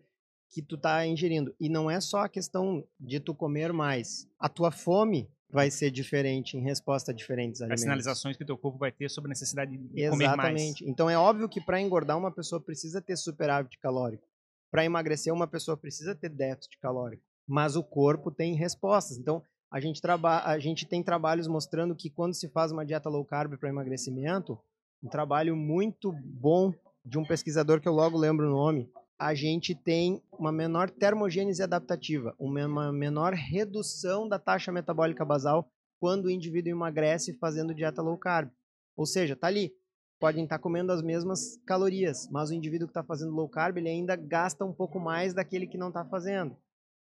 que 0.49 0.61
tu 0.61 0.75
está 0.75 1.05
ingerindo. 1.05 1.53
E 1.59 1.67
não 1.67 1.89
é 1.89 1.99
só 1.99 2.19
a 2.19 2.29
questão 2.29 2.88
de 2.99 3.19
tu 3.19 3.33
comer 3.33 3.73
mais. 3.73 4.29
A 4.39 4.47
tua 4.47 4.71
fome 4.71 5.27
vai 5.55 5.71
ser 5.71 5.89
diferente 5.89 6.57
em 6.57 6.61
resposta 6.61 7.11
a 7.11 7.15
diferentes 7.15 7.61
alimentos. 7.61 7.81
As 7.81 7.85
sinalizações 7.85 8.35
que 8.35 8.43
o 8.43 8.45
teu 8.45 8.57
corpo 8.57 8.77
vai 8.77 8.91
ter 8.91 9.09
sobre 9.09 9.29
a 9.29 9.31
necessidade 9.31 9.71
de 9.71 10.01
Exatamente. 10.01 10.09
comer 10.11 10.35
mais. 10.35 10.61
Exatamente. 10.61 10.89
Então 10.89 11.09
é 11.09 11.17
óbvio 11.17 11.47
que 11.47 11.61
para 11.61 11.79
engordar 11.79 12.17
uma 12.17 12.29
pessoa 12.29 12.59
precisa 12.59 13.01
ter 13.01 13.15
superávit 13.15 13.79
calórico. 13.79 14.27
Para 14.69 14.83
emagrecer 14.83 15.33
uma 15.33 15.47
pessoa 15.47 15.77
precisa 15.77 16.13
ter 16.13 16.27
déficit 16.27 16.77
calórico. 16.79 17.23
Mas 17.47 17.77
o 17.77 17.83
corpo 17.83 18.29
tem 18.29 18.53
respostas. 18.53 19.17
Então 19.17 19.41
a 19.71 19.79
gente, 19.79 20.01
traba 20.01 20.43
a 20.43 20.59
gente 20.59 20.85
tem 20.85 21.01
trabalhos 21.01 21.47
mostrando 21.47 21.95
que 21.95 22.09
quando 22.09 22.33
se 22.33 22.49
faz 22.49 22.73
uma 22.73 22.85
dieta 22.85 23.07
low 23.07 23.23
carb 23.23 23.57
para 23.57 23.69
emagrecimento, 23.69 24.59
um 25.01 25.07
trabalho 25.07 25.55
muito 25.55 26.11
bom 26.11 26.73
de 27.05 27.17
um 27.17 27.23
pesquisador 27.23 27.79
que 27.79 27.87
eu 27.87 27.93
logo 27.93 28.17
lembro 28.17 28.47
o 28.47 28.51
nome, 28.51 28.91
a 29.20 29.34
gente 29.34 29.74
tem 29.74 30.22
uma 30.32 30.51
menor 30.51 30.89
termogênese 30.89 31.63
adaptativa, 31.63 32.36
uma 32.38 32.91
menor 32.91 33.34
redução 33.34 34.28
da 34.28 34.38
taxa 34.38 34.72
metabólica 34.72 35.24
basal 35.24 35.70
quando 35.99 36.26
o 36.26 36.32
indivíduo 36.32 36.72
emagrece 36.72 37.38
fazendo 37.38 37.74
dieta 37.74 38.01
low 38.01 38.18
carb. 38.18 38.49
Ou 38.97 39.05
seja, 39.05 39.36
tá 39.36 39.47
ali, 39.47 39.72
podem 40.20 40.43
estar 40.43 40.59
comendo 40.59 40.91
as 40.91 41.01
mesmas 41.01 41.57
calorias, 41.66 42.28
mas 42.30 42.49
o 42.49 42.53
indivíduo 42.53 42.88
que 42.88 42.91
está 42.91 43.03
fazendo 43.03 43.32
low 43.32 43.49
carb 43.49 43.78
ele 43.78 43.89
ainda 43.89 44.16
gasta 44.16 44.66
um 44.66 44.74
pouco 44.74 44.99
mais 44.99 45.34
daquele 45.34 45.68
que 45.68 45.78
não 45.78 45.88
está 45.88 46.03
fazendo. 46.05 46.57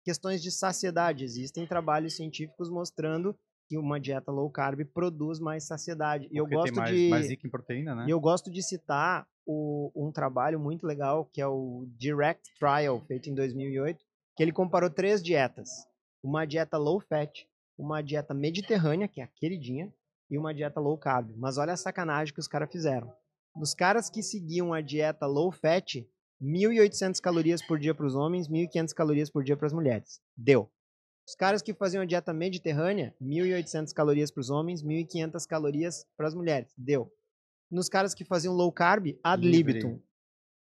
Questões 0.03 0.41
de 0.41 0.51
saciedade, 0.51 1.23
existem 1.23 1.67
trabalhos 1.67 2.15
científicos 2.15 2.69
mostrando 2.69 3.35
que 3.67 3.77
uma 3.77 3.99
dieta 3.99 4.31
low 4.31 4.49
carb 4.49 4.83
produz 4.85 5.39
mais 5.39 5.67
saciedade. 5.67 6.27
E 6.31 6.37
eu 6.37 6.47
gosto 6.47 6.75
mais, 6.75 6.95
de 6.95 7.09
mais 7.09 7.29
rica 7.29 7.45
em 7.45 7.51
proteína, 7.51 7.93
né? 7.93 8.05
E 8.07 8.09
eu 8.09 8.19
gosto 8.19 8.49
de 8.49 8.63
citar 8.63 9.27
o, 9.51 9.91
um 9.95 10.11
trabalho 10.11 10.59
muito 10.59 10.85
legal 10.85 11.25
que 11.25 11.41
é 11.41 11.47
o 11.47 11.87
Direct 11.97 12.53
Trial, 12.59 13.01
feito 13.07 13.31
em 13.31 13.33
2008, 13.33 14.05
que 14.35 14.43
ele 14.43 14.51
comparou 14.51 14.91
três 14.91 15.23
dietas. 15.23 15.69
Uma 16.23 16.45
dieta 16.45 16.77
low 16.77 16.99
fat, 16.99 17.47
uma 17.75 18.03
dieta 18.03 18.31
mediterrânea, 18.31 19.07
que 19.07 19.21
é 19.21 19.23
a 19.23 19.27
queridinha, 19.27 19.91
e 20.29 20.37
uma 20.37 20.53
dieta 20.53 20.79
low 20.79 20.95
carb. 20.99 21.31
Mas 21.35 21.57
olha 21.57 21.73
a 21.73 21.77
sacanagem 21.77 22.31
que 22.31 22.39
os 22.39 22.47
caras 22.47 22.71
fizeram. 22.71 23.11
Os 23.59 23.73
caras 23.73 24.07
que 24.07 24.21
seguiam 24.21 24.71
a 24.71 24.81
dieta 24.81 25.25
low 25.25 25.51
fat, 25.51 26.07
1.800 26.39 27.19
calorias 27.19 27.65
por 27.65 27.79
dia 27.79 27.95
para 27.95 28.05
os 28.05 28.13
homens, 28.13 28.47
1.500 28.47 28.93
calorias 28.93 29.31
por 29.31 29.43
dia 29.43 29.57
para 29.57 29.65
as 29.65 29.73
mulheres. 29.73 30.21
Deu. 30.37 30.69
Os 31.27 31.33
caras 31.33 31.63
que 31.63 31.73
faziam 31.73 32.03
a 32.03 32.05
dieta 32.05 32.31
mediterrânea, 32.33 33.15
1.800 33.19 33.93
calorias 33.93 34.29
para 34.29 34.41
os 34.41 34.51
homens, 34.51 34.83
1.500 34.83 35.47
calorias 35.47 36.05
para 36.15 36.27
as 36.27 36.35
mulheres. 36.35 36.71
Deu 36.77 37.11
nos 37.71 37.89
caras 37.89 38.13
que 38.13 38.25
faziam 38.25 38.53
low 38.53 38.71
carb 38.71 39.17
ad 39.23 39.45
libitum. 39.45 39.99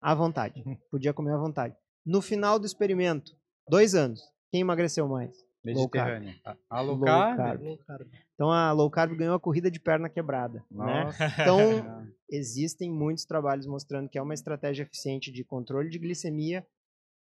À 0.00 0.14
vontade. 0.14 0.62
Uhum. 0.64 0.76
Podia 0.90 1.12
comer 1.12 1.32
à 1.32 1.38
vontade. 1.38 1.74
No 2.04 2.22
final 2.22 2.58
do 2.58 2.66
experimento, 2.66 3.32
dois 3.68 3.94
anos, 3.94 4.20
quem 4.50 4.60
emagreceu 4.60 5.08
mais? 5.08 5.36
Low 5.64 5.88
carb. 5.88 6.24
A 6.70 6.80
low, 6.80 7.00
carb. 7.00 7.36
carb. 7.36 7.62
low 7.62 7.78
carb. 7.78 8.08
Então 8.34 8.50
a 8.50 8.70
low 8.72 8.90
carb 8.90 9.16
ganhou 9.16 9.34
a 9.34 9.40
corrida 9.40 9.70
de 9.70 9.80
perna 9.80 10.08
quebrada. 10.08 10.64
Né? 10.70 11.10
Então 11.42 11.58
existem 12.30 12.90
muitos 12.90 13.24
trabalhos 13.24 13.66
mostrando 13.66 14.08
que 14.08 14.18
é 14.18 14.22
uma 14.22 14.34
estratégia 14.34 14.84
eficiente 14.84 15.32
de 15.32 15.42
controle 15.42 15.88
de 15.88 15.98
glicemia 15.98 16.64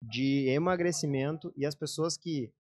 de 0.03 0.49
emagrecimento 0.49 1.53
e 1.57 1.67
as 1.67 1.75
pessoas 1.75 2.17
que 2.17 2.51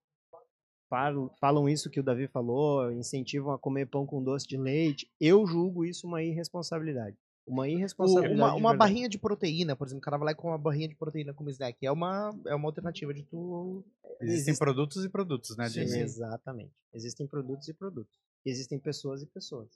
falam 1.40 1.68
isso 1.68 1.88
que 1.88 2.00
o 2.00 2.02
Davi 2.02 2.26
falou, 2.26 2.90
incentivam 2.92 3.52
a 3.52 3.58
comer 3.58 3.86
pão 3.86 4.04
com 4.04 4.22
doce 4.22 4.46
de 4.46 4.56
leite, 4.56 5.10
eu 5.20 5.46
julgo 5.46 5.84
isso 5.84 6.06
uma 6.06 6.22
irresponsabilidade. 6.22 7.16
Uma 7.46 7.68
irresponsabilidade. 7.68 8.38
uma, 8.38 8.54
uma 8.54 8.76
barrinha 8.76 9.08
de 9.08 9.18
proteína, 9.18 9.74
por 9.74 9.86
exemplo, 9.86 10.00
o 10.00 10.02
cara 10.02 10.18
vai 10.18 10.26
lá 10.26 10.34
com 10.34 10.48
uma 10.48 10.58
barrinha 10.58 10.88
de 10.88 10.94
proteína 10.94 11.32
como 11.32 11.50
snack. 11.50 11.84
É 11.84 11.90
uma, 11.90 12.30
é 12.46 12.54
uma 12.54 12.68
alternativa 12.68 13.12
de 13.14 13.24
tu. 13.24 13.84
Existem 14.20 14.52
Existe... 14.52 14.58
produtos 14.58 15.04
e 15.04 15.08
produtos, 15.08 15.56
né? 15.56 15.68
Sim, 15.68 15.80
exatamente. 15.80 16.72
Existem 16.92 17.26
produtos 17.26 17.66
e 17.68 17.74
produtos. 17.74 18.18
Existem 18.44 18.78
pessoas 18.78 19.22
e 19.22 19.26
pessoas. 19.26 19.68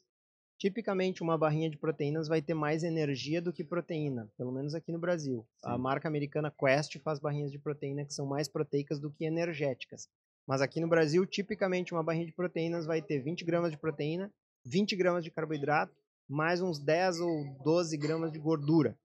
Tipicamente, 0.57 1.23
uma 1.23 1.37
barrinha 1.37 1.69
de 1.69 1.77
proteínas 1.77 2.29
vai 2.29 2.41
ter 2.41 2.55
mais 2.55 2.85
energia 2.85 3.43
do 3.43 3.53
que 3.53 3.65
proteína, 3.65 4.31
pelo 4.37 4.53
menos 4.53 4.75
aqui 4.75 4.93
no 4.93 4.99
Brasil. 4.99 5.45
Sim. 5.57 5.71
A 5.71 5.77
marca 5.77 6.07
americana 6.07 6.51
Quest 6.51 6.99
faz 7.01 7.19
barrinhas 7.19 7.51
de 7.51 7.59
proteína 7.59 8.05
que 8.05 8.15
são 8.15 8.25
mais 8.25 8.49
proteicas 8.49 9.01
do 9.01 9.11
que 9.11 9.25
energéticas. 9.25 10.09
Mas 10.47 10.61
aqui 10.61 10.81
no 10.81 10.89
Brasil, 10.89 11.25
tipicamente, 11.25 11.93
uma 11.93 12.03
barrinha 12.03 12.27
de 12.27 12.33
proteínas 12.33 12.87
vai 12.87 13.01
ter 13.01 13.21
20 13.21 13.45
gramas 13.45 13.71
de 13.71 13.79
proteína, 13.79 14.33
20 14.65 14.95
gramas 14.97 15.25
de 15.25 15.31
carboidrato, 15.31 15.95
mais 16.29 16.61
uns 16.61 16.79
10 16.79 17.21
ou 17.21 17.45
12 17.63 17.97
gramas 17.97 18.33
de 18.33 18.39
gordura. 18.39 18.97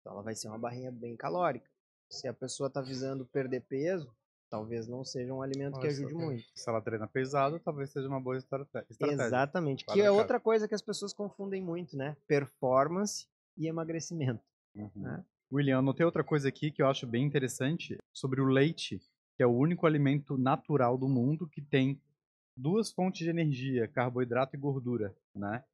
Então 0.00 0.12
ela 0.12 0.22
vai 0.22 0.34
ser 0.34 0.48
uma 0.48 0.58
barrinha 0.58 0.90
bem 0.90 1.16
calórica. 1.16 1.68
Se 2.08 2.26
a 2.26 2.32
pessoa 2.32 2.68
está 2.68 2.80
visando 2.80 3.24
perder 3.26 3.62
peso, 3.62 4.12
talvez 4.50 4.88
não 4.88 5.04
seja 5.04 5.32
um 5.32 5.42
alimento 5.42 5.74
Nossa, 5.74 5.82
que 5.82 5.86
ajude 5.88 6.14
muito. 6.14 6.44
Se 6.54 6.68
ela 6.68 6.80
treina 6.80 7.06
pesado, 7.06 7.60
talvez 7.60 7.90
seja 7.90 8.08
uma 8.08 8.20
boa 8.20 8.36
estratégia. 8.36 8.86
Exatamente. 9.00 9.84
Que 9.86 10.00
é 10.00 10.10
outra 10.10 10.40
coisa 10.40 10.66
que 10.66 10.74
as 10.74 10.82
pessoas 10.82 11.12
confundem 11.12 11.62
muito, 11.62 11.96
né? 11.96 12.16
Performance 12.26 13.26
e 13.56 13.68
emagrecimento. 13.68 14.42
Uhum. 14.74 14.90
Né? 14.96 15.24
William, 15.52 15.78
anotei 15.78 16.04
outra 16.04 16.24
coisa 16.24 16.48
aqui 16.48 16.70
que 16.70 16.82
eu 16.82 16.88
acho 16.88 17.06
bem 17.06 17.24
interessante 17.24 17.98
sobre 18.12 18.40
o 18.40 18.46
leite, 18.46 19.00
que 19.40 19.44
é 19.44 19.46
o 19.46 19.56
único 19.56 19.86
alimento 19.86 20.36
natural 20.36 20.98
do 20.98 21.08
mundo 21.08 21.48
que 21.48 21.62
tem 21.62 21.98
duas 22.54 22.92
fontes 22.92 23.24
de 23.24 23.30
energia, 23.30 23.88
carboidrato 23.88 24.54
e 24.54 24.58
gordura, 24.58 25.16
né? 25.34 25.64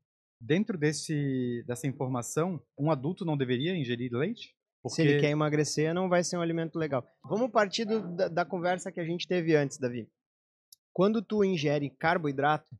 Dentro 0.40 0.78
desse, 0.78 1.64
dessa 1.66 1.88
informação, 1.88 2.62
um 2.78 2.92
adulto 2.92 3.24
não 3.24 3.36
deveria 3.36 3.76
ingerir 3.76 4.12
leite? 4.12 4.54
Porque... 4.80 4.94
Se 4.94 5.02
ele 5.02 5.20
quer 5.20 5.30
emagrecer, 5.30 5.92
não 5.92 6.08
vai 6.08 6.22
ser 6.22 6.36
um 6.36 6.42
alimento 6.42 6.78
legal. 6.78 7.04
Vamos 7.24 7.50
partir 7.50 7.84
do, 7.84 8.06
da, 8.14 8.28
da, 8.28 8.44
conversa 8.44 8.92
que 8.92 9.00
a 9.00 9.04
gente 9.04 9.26
teve 9.26 9.56
antes, 9.56 9.78
Davi. 9.78 10.08
Quando 10.92 11.20
tu 11.20 11.42
ingere 11.42 11.90
carboidrato, 11.90 12.72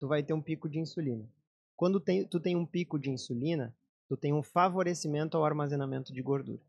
tu 0.00 0.08
vai 0.08 0.24
ter 0.24 0.32
um 0.32 0.42
pico 0.42 0.68
de 0.68 0.80
insulina. 0.80 1.24
Quando 1.76 2.00
tem, 2.00 2.26
tu 2.26 2.40
tem 2.40 2.56
um 2.56 2.66
pico 2.66 2.98
de 2.98 3.10
insulina, 3.10 3.72
tu 4.08 4.16
tem 4.16 4.32
um 4.32 4.42
favorecimento 4.42 5.36
ao 5.36 5.44
armazenamento 5.44 6.12
de 6.12 6.20
gordura. 6.20 6.60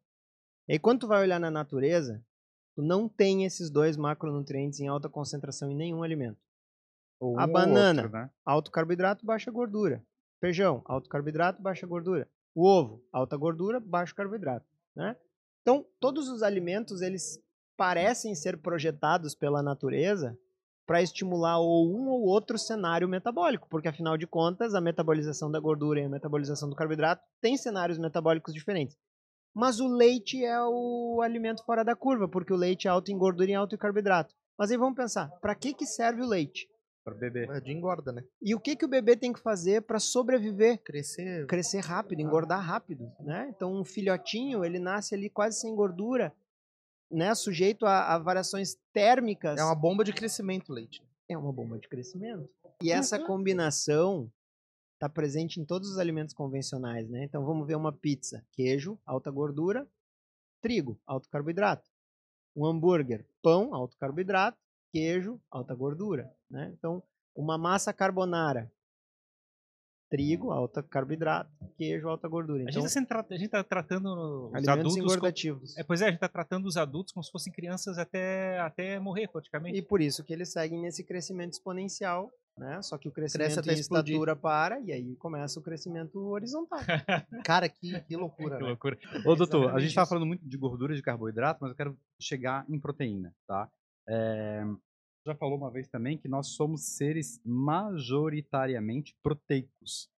E 0.67 0.73
aí, 0.73 0.79
quando 0.79 0.99
tu 0.99 1.07
vai 1.07 1.23
olhar 1.23 1.39
na 1.39 1.49
natureza, 1.49 2.23
tu 2.75 2.81
não 2.81 3.07
tem 3.07 3.45
esses 3.45 3.69
dois 3.69 3.97
macronutrientes 3.97 4.79
em 4.79 4.87
alta 4.87 5.09
concentração 5.09 5.69
em 5.69 5.75
nenhum 5.75 6.03
alimento. 6.03 6.39
Ou 7.19 7.39
a 7.39 7.47
banana, 7.47 8.03
outro, 8.03 8.17
né? 8.17 8.29
alto 8.45 8.71
carboidrato, 8.71 9.25
baixa 9.25 9.49
gordura. 9.49 10.03
Feijão, 10.39 10.81
alto 10.85 11.09
carboidrato, 11.09 11.61
baixa 11.61 11.87
gordura. 11.87 12.27
O 12.53 12.67
ovo, 12.67 13.03
alta 13.11 13.37
gordura, 13.37 13.79
baixo 13.79 14.13
carboidrato. 14.13 14.65
Né? 14.95 15.15
Então, 15.61 15.85
todos 15.99 16.27
os 16.27 16.43
alimentos 16.43 17.01
eles 17.01 17.41
parecem 17.77 18.35
ser 18.35 18.57
projetados 18.57 19.33
pela 19.33 19.63
natureza 19.63 20.37
para 20.85 21.01
estimular 21.01 21.59
ou 21.59 21.89
um 21.89 22.09
ou 22.09 22.23
outro 22.23 22.57
cenário 22.57 23.07
metabólico, 23.07 23.67
porque 23.69 23.87
afinal 23.87 24.17
de 24.17 24.27
contas, 24.27 24.75
a 24.75 24.81
metabolização 24.81 25.49
da 25.49 25.59
gordura 25.59 26.01
e 26.01 26.03
a 26.03 26.09
metabolização 26.09 26.69
do 26.69 26.75
carboidrato 26.75 27.23
têm 27.41 27.55
cenários 27.55 27.97
metabólicos 27.97 28.53
diferentes. 28.53 28.97
Mas 29.53 29.79
o 29.79 29.87
leite 29.87 30.43
é 30.43 30.59
o 30.61 31.21
alimento 31.21 31.63
fora 31.63 31.83
da 31.83 31.95
curva, 31.95 32.27
porque 32.27 32.51
o 32.51 32.57
leite 32.57 32.87
é 32.87 32.91
alto 32.91 33.11
em 33.11 33.17
gordura 33.17 33.51
e 33.51 33.53
alto 33.53 33.75
em 33.75 33.77
carboidrato. 33.77 34.33
Mas 34.57 34.71
aí 34.71 34.77
vamos 34.77 34.95
pensar, 34.95 35.29
para 35.41 35.53
que, 35.55 35.73
que 35.73 35.85
serve 35.85 36.21
o 36.21 36.27
leite? 36.27 36.67
Para 37.03 37.15
bebê. 37.15 37.45
É 37.49 37.59
de 37.59 37.71
engorda, 37.71 38.11
né? 38.11 38.23
E 38.41 38.55
o 38.55 38.59
que, 38.59 38.75
que 38.75 38.85
o 38.85 38.87
bebê 38.87 39.15
tem 39.15 39.33
que 39.33 39.39
fazer 39.39 39.81
para 39.81 39.99
sobreviver? 39.99 40.81
Crescer. 40.83 41.45
Crescer 41.47 41.79
rápido, 41.79 42.21
engordar 42.21 42.61
rápido, 42.61 43.11
né? 43.19 43.51
Então 43.53 43.73
um 43.73 43.83
filhotinho, 43.83 44.63
ele 44.63 44.79
nasce 44.79 45.13
ali 45.13 45.29
quase 45.29 45.59
sem 45.59 45.75
gordura, 45.75 46.33
né? 47.11 47.35
Sujeito 47.35 47.85
a, 47.85 48.13
a 48.13 48.17
variações 48.17 48.77
térmicas. 48.93 49.59
É 49.59 49.63
uma 49.63 49.75
bomba 49.75 50.03
de 50.03 50.13
crescimento 50.13 50.71
leite. 50.71 51.03
É 51.27 51.37
uma 51.37 51.51
bomba 51.51 51.77
de 51.77 51.89
crescimento. 51.89 52.49
E 52.81 52.91
essa 52.91 53.19
uhum. 53.19 53.25
combinação 53.25 54.31
está 55.03 55.09
presente 55.09 55.59
em 55.59 55.65
todos 55.65 55.89
os 55.89 55.97
alimentos 55.97 56.33
convencionais, 56.33 57.09
né? 57.09 57.25
Então 57.25 57.45
vamos 57.45 57.67
ver 57.67 57.75
uma 57.75 57.91
pizza, 57.91 58.45
queijo, 58.53 58.97
alta 59.05 59.29
gordura, 59.29 59.85
trigo, 60.61 60.97
alto 61.05 61.29
carboidrato. 61.29 61.91
Um 62.55 62.65
hambúrguer, 62.65 63.25
pão, 63.41 63.73
alto 63.73 63.97
carboidrato, 63.97 64.57
queijo, 64.91 65.41
alta 65.51 65.73
gordura. 65.73 66.31
Né? 66.49 66.71
Então, 66.77 67.03
uma 67.35 67.57
massa 67.57 67.91
carbonara, 67.91 68.71
trigo, 70.07 70.51
alta 70.51 70.83
carboidrato, 70.83 71.51
queijo, 71.75 72.07
alta 72.07 72.27
gordura. 72.27 72.61
Então, 72.61 72.85
a 72.85 72.87
gente 72.87 73.45
está 73.45 73.63
tá 73.63 73.63
tratando 73.63 74.51
os 74.53 74.67
adultos 74.67 74.97
engordativos. 74.97 75.71
Como, 75.71 75.81
é, 75.81 75.83
pois 75.83 76.01
é, 76.01 76.05
a 76.05 76.07
gente 76.09 76.17
está 76.17 76.29
tratando 76.29 76.67
os 76.67 76.77
adultos 76.77 77.11
como 77.11 77.23
se 77.23 77.31
fossem 77.31 77.51
crianças 77.51 77.97
até, 77.97 78.59
até 78.59 78.99
morrer, 78.99 79.27
praticamente. 79.27 79.77
E 79.77 79.81
por 79.81 79.99
isso 79.99 80.23
que 80.23 80.31
eles 80.31 80.51
seguem 80.51 80.79
nesse 80.79 81.03
crescimento 81.03 81.53
exponencial, 81.53 82.31
né? 82.57 82.81
Só 82.81 82.97
que 82.97 83.07
o 83.07 83.11
crescimento 83.11 83.63
Cresce 83.63 83.69
em 83.69 83.81
estatura 83.81 84.35
para 84.35 84.79
e 84.79 84.91
aí 84.91 85.15
começa 85.15 85.59
o 85.59 85.63
crescimento 85.63 86.19
horizontal. 86.19 86.79
Cara, 87.45 87.67
que, 87.67 87.99
que 88.01 88.15
loucura, 88.15 88.57
que 88.57 88.63
né? 88.63 88.69
loucura. 88.69 88.97
Ô, 89.25 89.35
doutor, 89.35 89.71
a 89.71 89.79
gente 89.79 89.89
estava 89.89 90.07
falando 90.07 90.25
muito 90.25 90.47
de 90.47 90.57
gordura, 90.57 90.95
de 90.95 91.01
carboidrato, 91.01 91.59
mas 91.61 91.71
eu 91.71 91.75
quero 91.75 91.97
chegar 92.19 92.65
em 92.69 92.79
proteína, 92.79 93.33
tá? 93.47 93.69
É, 94.07 94.63
já 95.25 95.35
falou 95.35 95.57
uma 95.57 95.71
vez 95.71 95.87
também 95.87 96.17
que 96.17 96.27
nós 96.27 96.47
somos 96.47 96.95
seres 96.95 97.41
majoritariamente 97.45 99.15
proteicos. 99.23 100.09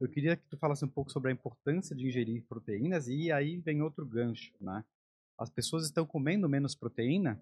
Eu 0.00 0.08
queria 0.08 0.36
que 0.36 0.48
tu 0.48 0.56
falasse 0.58 0.84
um 0.84 0.88
pouco 0.88 1.12
sobre 1.12 1.30
a 1.30 1.32
importância 1.32 1.94
de 1.94 2.06
ingerir 2.06 2.44
proteínas 2.48 3.06
e 3.06 3.30
aí 3.30 3.58
vem 3.58 3.80
outro 3.80 4.04
gancho, 4.04 4.52
né? 4.60 4.84
As 5.38 5.48
pessoas 5.48 5.84
estão 5.84 6.04
comendo 6.04 6.48
menos 6.48 6.74
proteína 6.74 7.40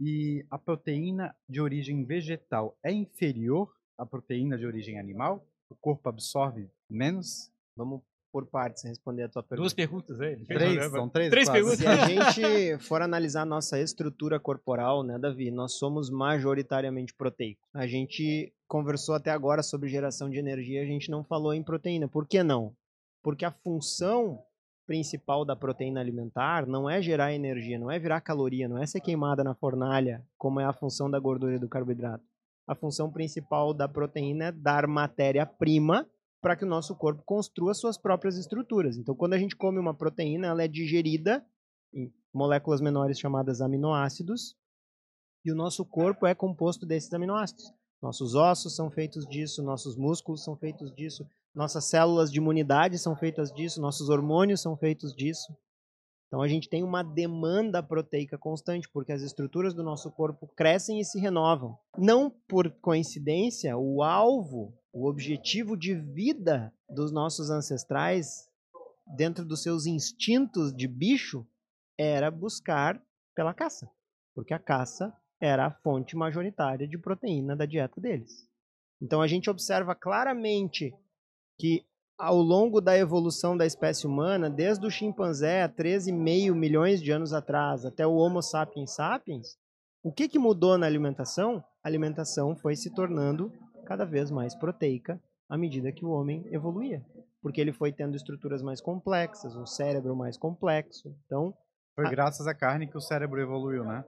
e 0.00 0.44
a 0.50 0.58
proteína 0.58 1.34
de 1.48 1.60
origem 1.60 2.04
vegetal 2.04 2.76
é 2.82 2.92
inferior 2.92 3.72
à 3.96 4.04
proteína 4.04 4.58
de 4.58 4.66
origem 4.66 4.98
animal? 4.98 5.46
O 5.70 5.74
corpo 5.74 6.08
absorve 6.08 6.68
menos? 6.88 7.50
Vamos 7.76 8.02
por 8.34 8.46
partes 8.46 8.82
responder 8.82 9.22
a 9.22 9.28
tua 9.28 9.44
pergunta. 9.44 9.62
Duas 9.62 9.72
perguntas 9.72 10.20
aí. 10.20 10.36
Três, 10.44 10.90
são 10.90 11.08
três. 11.08 11.30
Três 11.30 11.48
perguntas. 11.48 11.78
Se 11.78 11.86
a 11.86 12.04
gente 12.08 12.78
for 12.78 13.00
analisar 13.00 13.42
a 13.42 13.46
nossa 13.46 13.78
estrutura 13.78 14.40
corporal, 14.40 15.04
né, 15.04 15.16
Davi, 15.20 15.52
nós 15.52 15.74
somos 15.74 16.10
majoritariamente 16.10 17.14
proteicos. 17.14 17.62
A 17.72 17.86
gente 17.86 18.52
conversou 18.66 19.14
até 19.14 19.30
agora 19.30 19.62
sobre 19.62 19.88
geração 19.88 20.28
de 20.28 20.36
energia, 20.36 20.82
a 20.82 20.84
gente 20.84 21.12
não 21.12 21.22
falou 21.22 21.54
em 21.54 21.62
proteína. 21.62 22.08
Por 22.08 22.26
que 22.26 22.42
não? 22.42 22.74
Porque 23.22 23.44
a 23.44 23.52
função 23.52 24.42
principal 24.86 25.44
da 25.44 25.56
proteína 25.56 26.00
alimentar 26.00 26.66
não 26.66 26.88
é 26.88 27.00
gerar 27.00 27.32
energia, 27.32 27.78
não 27.78 27.90
é 27.90 27.98
virar 27.98 28.20
caloria, 28.20 28.68
não 28.68 28.78
é 28.78 28.86
ser 28.86 29.00
queimada 29.00 29.42
na 29.42 29.54
fornalha, 29.54 30.24
como 30.38 30.60
é 30.60 30.64
a 30.64 30.72
função 30.72 31.10
da 31.10 31.18
gordura 31.18 31.56
e 31.56 31.58
do 31.58 31.68
carboidrato. 31.68 32.24
A 32.66 32.74
função 32.74 33.10
principal 33.10 33.74
da 33.74 33.88
proteína 33.88 34.46
é 34.46 34.52
dar 34.52 34.86
matéria-prima 34.86 36.08
para 36.40 36.56
que 36.56 36.64
o 36.64 36.68
nosso 36.68 36.94
corpo 36.94 37.22
construa 37.24 37.74
suas 37.74 37.96
próprias 37.96 38.36
estruturas. 38.36 38.96
Então, 38.96 39.14
quando 39.14 39.34
a 39.34 39.38
gente 39.38 39.56
come 39.56 39.78
uma 39.78 39.94
proteína, 39.94 40.48
ela 40.48 40.62
é 40.62 40.68
digerida 40.68 41.44
em 41.92 42.12
moléculas 42.32 42.80
menores 42.80 43.18
chamadas 43.18 43.60
aminoácidos, 43.60 44.56
e 45.44 45.52
o 45.52 45.54
nosso 45.54 45.84
corpo 45.84 46.26
é 46.26 46.34
composto 46.34 46.86
desses 46.86 47.12
aminoácidos. 47.12 47.72
Nossos 48.02 48.34
ossos 48.34 48.74
são 48.74 48.90
feitos 48.90 49.26
disso, 49.26 49.62
nossos 49.62 49.96
músculos 49.96 50.42
são 50.42 50.56
feitos 50.56 50.92
disso, 50.94 51.26
nossas 51.54 51.84
células 51.84 52.30
de 52.30 52.38
imunidade 52.38 52.98
são 52.98 53.16
feitas 53.16 53.52
disso, 53.52 53.80
nossos 53.80 54.08
hormônios 54.08 54.60
são 54.60 54.76
feitos 54.76 55.14
disso. 55.14 55.56
Então 56.26 56.42
a 56.42 56.48
gente 56.48 56.68
tem 56.68 56.82
uma 56.82 57.02
demanda 57.02 57.82
proteica 57.82 58.36
constante, 58.36 58.88
porque 58.92 59.12
as 59.12 59.22
estruturas 59.22 59.72
do 59.72 59.84
nosso 59.84 60.10
corpo 60.10 60.48
crescem 60.56 60.98
e 60.98 61.04
se 61.04 61.20
renovam. 61.20 61.78
Não 61.96 62.28
por 62.28 62.70
coincidência, 62.80 63.76
o 63.76 64.02
alvo 64.02 64.74
o 64.94 65.08
objetivo 65.08 65.76
de 65.76 65.92
vida 65.92 66.72
dos 66.88 67.10
nossos 67.10 67.50
ancestrais, 67.50 68.48
dentro 69.16 69.44
dos 69.44 69.60
seus 69.60 69.86
instintos 69.86 70.72
de 70.72 70.86
bicho, 70.86 71.44
era 71.98 72.30
buscar 72.30 73.02
pela 73.34 73.52
caça, 73.52 73.90
porque 74.34 74.54
a 74.54 74.58
caça 74.58 75.12
era 75.40 75.66
a 75.66 75.70
fonte 75.70 76.16
majoritária 76.16 76.86
de 76.86 76.96
proteína 76.96 77.56
da 77.56 77.66
dieta 77.66 78.00
deles. 78.00 78.48
Então 79.02 79.20
a 79.20 79.26
gente 79.26 79.50
observa 79.50 79.96
claramente 79.96 80.94
que 81.58 81.84
ao 82.18 82.36
longo 82.36 82.80
da 82.80 82.96
evolução 82.96 83.56
da 83.56 83.66
espécie 83.66 84.06
humana, 84.06 84.48
desde 84.48 84.86
o 84.86 84.90
chimpanzé 84.90 85.62
há 85.62 85.68
13,5 85.68 86.54
milhões 86.54 87.02
de 87.02 87.10
anos 87.10 87.32
atrás 87.32 87.84
até 87.84 88.06
o 88.06 88.14
Homo 88.14 88.42
sapiens 88.42 88.92
sapiens, 88.92 89.58
o 90.02 90.12
que, 90.12 90.28
que 90.28 90.38
mudou 90.38 90.78
na 90.78 90.86
alimentação? 90.86 91.64
A 91.82 91.88
alimentação 91.88 92.54
foi 92.54 92.76
se 92.76 92.90
tornando 92.90 93.52
cada 93.84 94.04
vez 94.04 94.30
mais 94.30 94.54
proteica 94.54 95.20
à 95.48 95.56
medida 95.56 95.92
que 95.92 96.04
o 96.04 96.10
homem 96.10 96.46
evoluía, 96.50 97.04
porque 97.42 97.60
ele 97.60 97.72
foi 97.72 97.92
tendo 97.92 98.16
estruturas 98.16 98.62
mais 98.62 98.80
complexas, 98.80 99.56
um 99.56 99.66
cérebro 99.66 100.14
mais 100.14 100.36
complexo. 100.36 101.14
Então, 101.26 101.54
Foi 101.94 102.08
graças 102.10 102.46
à 102.46 102.54
carne 102.54 102.86
que 102.86 102.96
o 102.96 103.00
cérebro 103.00 103.40
evoluiu, 103.40 103.84
né? 103.84 104.04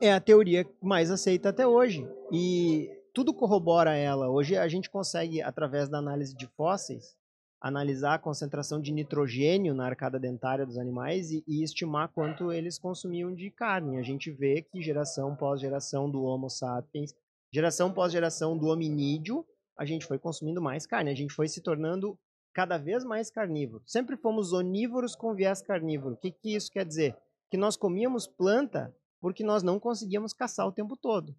É 0.00 0.12
a 0.12 0.20
teoria 0.20 0.66
mais 0.80 1.10
aceita 1.10 1.50
até 1.50 1.66
hoje. 1.66 2.06
E 2.32 2.90
tudo 3.12 3.34
corrobora 3.34 3.94
ela. 3.94 4.28
Hoje 4.28 4.56
a 4.56 4.68
gente 4.68 4.90
consegue, 4.90 5.42
através 5.42 5.88
da 5.88 5.98
análise 5.98 6.34
de 6.34 6.46
fósseis, 6.48 7.16
analisar 7.60 8.14
a 8.14 8.18
concentração 8.18 8.80
de 8.80 8.92
nitrogênio 8.92 9.74
na 9.74 9.84
arcada 9.86 10.18
dentária 10.18 10.64
dos 10.64 10.78
animais 10.78 11.30
e, 11.30 11.44
e, 11.46 11.62
estimar 11.62 12.08
quanto 12.08 12.50
eles 12.50 12.78
consumiam 12.78 13.34
de 13.34 13.50
carne. 13.50 13.98
A 13.98 14.02
gente 14.02 14.30
vê 14.30 14.62
que 14.62 14.80
geração 14.80 15.36
pós 15.36 15.60
geração 15.60 16.10
do 16.10 16.22
Homo 16.22 16.48
sapiens, 16.48 17.14
geração 17.52 17.92
pós 17.92 18.12
geração 18.12 18.56
do 18.56 18.68
hominídeo, 18.68 19.44
a 19.78 19.84
gente 19.84 20.06
foi 20.06 20.18
consumindo 20.18 20.62
mais 20.62 20.86
carne, 20.86 21.10
a 21.10 21.14
gente 21.14 21.34
foi 21.34 21.48
se 21.48 21.60
tornando 21.60 22.18
cada 22.54 22.78
vez 22.78 23.04
mais 23.04 23.30
carnívoro. 23.30 23.82
Sempre 23.86 24.16
fomos 24.16 24.52
onívoros 24.52 25.14
com 25.14 25.34
viés 25.34 25.62
carnívoro. 25.62 26.14
O 26.14 26.18
que, 26.18 26.30
que 26.30 26.54
isso 26.54 26.70
quer 26.70 26.86
dizer? 26.86 27.16
Que 27.50 27.56
nós 27.56 27.76
comíamos 27.76 28.26
planta 28.26 28.94
porque 29.20 29.44
nós 29.44 29.62
não 29.62 29.78
conseguíamos 29.78 30.32
caçar 30.32 30.66
o 30.66 30.72
tempo 30.72 30.96
todo. 30.96 31.36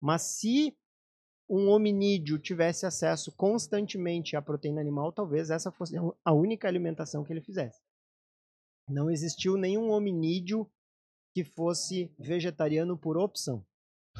Mas 0.00 0.22
se 0.22 0.74
um 1.50 1.68
hominídeo 1.68 2.38
tivesse 2.38 2.86
acesso 2.86 3.32
constantemente 3.32 4.36
à 4.36 4.42
proteína 4.42 4.80
animal, 4.80 5.12
talvez 5.12 5.50
essa 5.50 5.72
fosse 5.72 5.96
a 6.24 6.32
única 6.32 6.68
alimentação 6.68 7.24
que 7.24 7.32
ele 7.32 7.40
fizesse. 7.40 7.82
Não 8.88 9.10
existiu 9.10 9.56
nenhum 9.56 9.90
hominídeo 9.90 10.70
que 11.34 11.42
fosse 11.42 12.14
vegetariano 12.16 12.96
por 12.96 13.18
opção. 13.18 13.66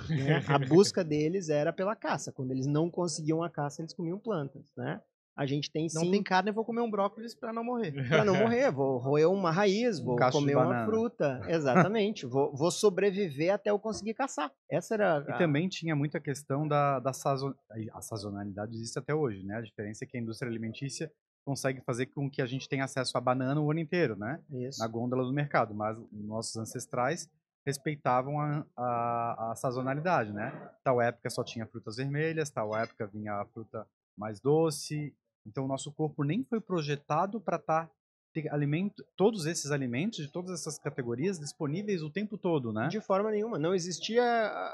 Né? 0.08 0.42
A 0.48 0.58
busca 0.58 1.02
deles 1.04 1.48
era 1.48 1.72
pela 1.72 1.94
caça. 1.94 2.32
Quando 2.32 2.50
eles 2.50 2.66
não 2.66 2.90
conseguiam 2.90 3.42
a 3.42 3.50
caça, 3.50 3.80
eles 3.80 3.94
comiam 3.94 4.18
plantas. 4.18 4.72
Né? 4.76 5.00
A 5.36 5.46
gente 5.46 5.70
tem 5.70 5.88
sim. 5.88 5.98
Não 5.98 6.10
tem 6.10 6.22
carne, 6.22 6.50
eu 6.50 6.54
vou 6.54 6.64
comer 6.64 6.80
um 6.80 6.90
brócolis 6.90 7.34
para 7.34 7.52
não 7.52 7.64
morrer. 7.64 7.92
Para 8.08 8.24
não 8.24 8.34
morrer, 8.34 8.70
vou 8.70 8.98
roer 8.98 9.30
uma 9.30 9.50
raiz, 9.50 9.98
vou 9.98 10.14
um 10.14 10.30
comer 10.30 10.56
uma 10.56 10.84
fruta. 10.84 11.40
Exatamente. 11.48 12.26
vou, 12.26 12.54
vou 12.54 12.70
sobreviver 12.70 13.52
até 13.54 13.70
eu 13.70 13.78
conseguir 13.78 14.14
caçar. 14.14 14.52
Essa 14.70 14.94
era. 14.94 15.18
A... 15.18 15.34
E 15.34 15.38
também 15.38 15.68
tinha 15.68 15.96
muita 15.96 16.20
questão 16.20 16.66
da, 16.68 16.98
da 17.00 17.12
sazon... 17.12 17.54
a 17.92 18.02
sazonalidade 18.02 18.74
existe 18.74 18.98
até 18.98 19.14
hoje, 19.14 19.44
né? 19.44 19.56
A 19.56 19.60
diferença 19.62 20.04
é 20.04 20.06
que 20.06 20.16
a 20.16 20.20
indústria 20.20 20.50
alimentícia 20.50 21.10
consegue 21.44 21.80
fazer 21.80 22.06
com 22.06 22.30
que 22.30 22.42
a 22.42 22.46
gente 22.46 22.68
tenha 22.68 22.84
acesso 22.84 23.16
a 23.16 23.20
banana 23.20 23.60
o 23.60 23.70
ano 23.70 23.80
inteiro, 23.80 24.16
né? 24.16 24.40
Isso. 24.50 24.78
Na 24.78 24.86
gôndola 24.86 25.24
do 25.24 25.32
mercado. 25.32 25.74
Mas 25.74 25.98
nossos 26.12 26.56
ancestrais 26.56 27.30
respeitavam 27.64 28.40
a, 28.40 28.64
a, 28.76 29.52
a, 29.52 29.54
sazonalidade, 29.54 30.32
né? 30.32 30.50
Tal 30.82 31.00
época 31.00 31.28
só 31.30 31.44
tinha 31.44 31.66
frutas 31.66 31.96
vermelhas, 31.96 32.50
tal 32.50 32.76
época 32.76 33.06
vinha 33.06 33.34
a 33.34 33.44
fruta 33.46 33.86
mais 34.16 34.40
doce, 34.40 35.14
então, 35.46 35.64
o 35.64 35.68
nosso 35.68 35.90
corpo 35.92 36.22
nem 36.22 36.44
foi 36.44 36.60
projetado 36.60 37.40
para 37.40 37.56
estar 37.56 37.86
tá, 37.86 37.92
ter 38.32 38.48
alimento, 38.52 39.04
todos 39.16 39.46
esses 39.46 39.70
alimentos 39.70 40.18
de 40.18 40.28
todas 40.28 40.52
essas 40.52 40.78
categorias 40.78 41.38
disponíveis 41.38 42.02
o 42.02 42.10
tempo 42.10 42.38
todo, 42.38 42.72
né? 42.72 42.88
De 42.88 43.00
forma 43.00 43.30
nenhuma. 43.30 43.58
Não 43.58 43.74
existia 43.74 44.22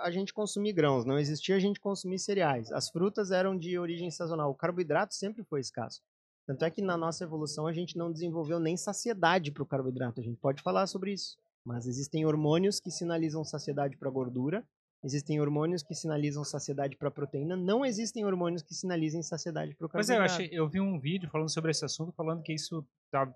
a 0.02 0.10
gente 0.10 0.34
consumir 0.34 0.72
grãos, 0.72 1.04
não 1.04 1.18
existia 1.18 1.56
a 1.56 1.58
gente 1.58 1.80
consumir 1.80 2.18
cereais. 2.18 2.70
As 2.72 2.90
frutas 2.90 3.30
eram 3.30 3.56
de 3.56 3.78
origem 3.78 4.10
sazonal. 4.10 4.50
O 4.50 4.54
carboidrato 4.54 5.14
sempre 5.14 5.42
foi 5.44 5.60
escasso. 5.60 6.02
Tanto 6.46 6.64
é 6.64 6.70
que 6.70 6.82
na 6.82 6.96
nossa 6.96 7.24
evolução 7.24 7.66
a 7.66 7.72
gente 7.72 7.96
não 7.96 8.12
desenvolveu 8.12 8.60
nem 8.60 8.76
saciedade 8.76 9.50
para 9.50 9.62
o 9.62 9.66
carboidrato. 9.66 10.20
A 10.20 10.22
gente 10.22 10.38
pode 10.38 10.62
falar 10.62 10.86
sobre 10.86 11.12
isso. 11.12 11.36
Mas 11.64 11.86
existem 11.86 12.24
hormônios 12.24 12.78
que 12.78 12.90
sinalizam 12.90 13.42
saciedade 13.42 13.96
para 13.96 14.08
a 14.08 14.12
gordura 14.12 14.64
Existem 15.04 15.40
hormônios 15.40 15.82
que 15.82 15.94
sinalizam 15.94 16.42
saciedade 16.42 16.96
para 16.96 17.08
a 17.08 17.10
proteína, 17.10 17.56
não 17.56 17.84
existem 17.84 18.24
hormônios 18.24 18.62
que 18.62 18.74
sinalizem 18.74 19.22
saciedade 19.22 19.74
para 19.74 19.86
o 19.86 19.88
carboidrato. 19.88 20.20
Pois 20.20 20.32
é, 20.32 20.42
eu, 20.42 20.46
achei, 20.46 20.58
eu 20.58 20.68
vi 20.68 20.80
um 20.80 20.98
vídeo 20.98 21.28
falando 21.30 21.52
sobre 21.52 21.70
esse 21.70 21.84
assunto, 21.84 22.12
falando 22.12 22.42
que 22.42 22.52
isso 22.52 22.84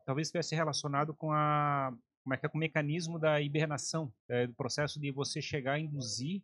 talvez 0.05 0.29
estivesse 0.29 0.55
relacionado 0.55 1.15
com 1.15 1.33
a 1.33 1.93
como 2.23 2.35
é 2.35 2.37
que 2.37 2.47
é 2.47 2.49
com 2.49 2.59
o 2.59 2.61
mecanismo 2.61 3.19
da 3.19 3.41
hibernação, 3.41 4.13
é, 4.29 4.47
do 4.47 4.55
processo 4.55 5.01
de 5.01 5.11
você 5.11 5.41
chegar 5.41 5.75
a 5.75 5.79
induzir 5.79 6.43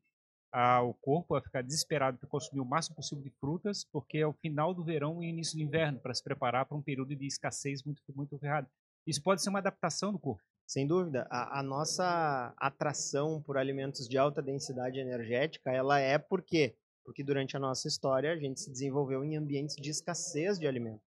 ao 0.53 0.95
corpo 0.95 1.35
a 1.35 1.43
ficar 1.43 1.63
desesperado 1.63 2.17
para 2.17 2.29
consumir 2.29 2.61
o 2.61 2.65
máximo 2.65 2.97
possível 2.97 3.23
de 3.23 3.31
frutas, 3.31 3.85
porque 3.93 4.19
é 4.19 4.27
o 4.27 4.33
final 4.33 4.73
do 4.73 4.83
verão 4.83 5.23
e 5.23 5.29
início 5.29 5.57
do 5.57 5.63
inverno, 5.63 6.01
para 6.01 6.15
se 6.15 6.23
preparar 6.23 6.65
para 6.65 6.77
um 6.77 6.83
período 6.83 7.15
de 7.15 7.27
escassez 7.27 7.83
muito 7.83 8.03
muito 8.15 8.39
ferrado. 8.39 8.67
Isso 9.07 9.23
pode 9.23 9.43
ser 9.43 9.51
uma 9.51 9.59
adaptação 9.59 10.13
do 10.13 10.19
corpo. 10.19 10.43
Sem 10.67 10.85
dúvida, 10.85 11.29
a, 11.31 11.61
a, 11.61 11.63
nossa 11.63 12.53
atração 12.57 13.41
por 13.41 13.57
alimentos 13.57 14.09
de 14.09 14.19
alta 14.19 14.43
densidade 14.43 14.99
energética, 14.99 15.71
ela 15.71 16.01
é 16.01 16.19
por 16.19 16.43
quê? 16.43 16.75
Porque 17.05 17.23
durante 17.23 17.57
a 17.57 17.61
nossa 17.61 17.87
história 17.87 18.33
a 18.33 18.37
gente 18.37 18.61
se 18.61 18.71
desenvolveu 18.71 19.25
em 19.25 19.37
ambientes 19.37 19.77
de 19.77 19.91
escassez 19.91 20.59
de 20.59 20.67
alimento. 20.67 21.03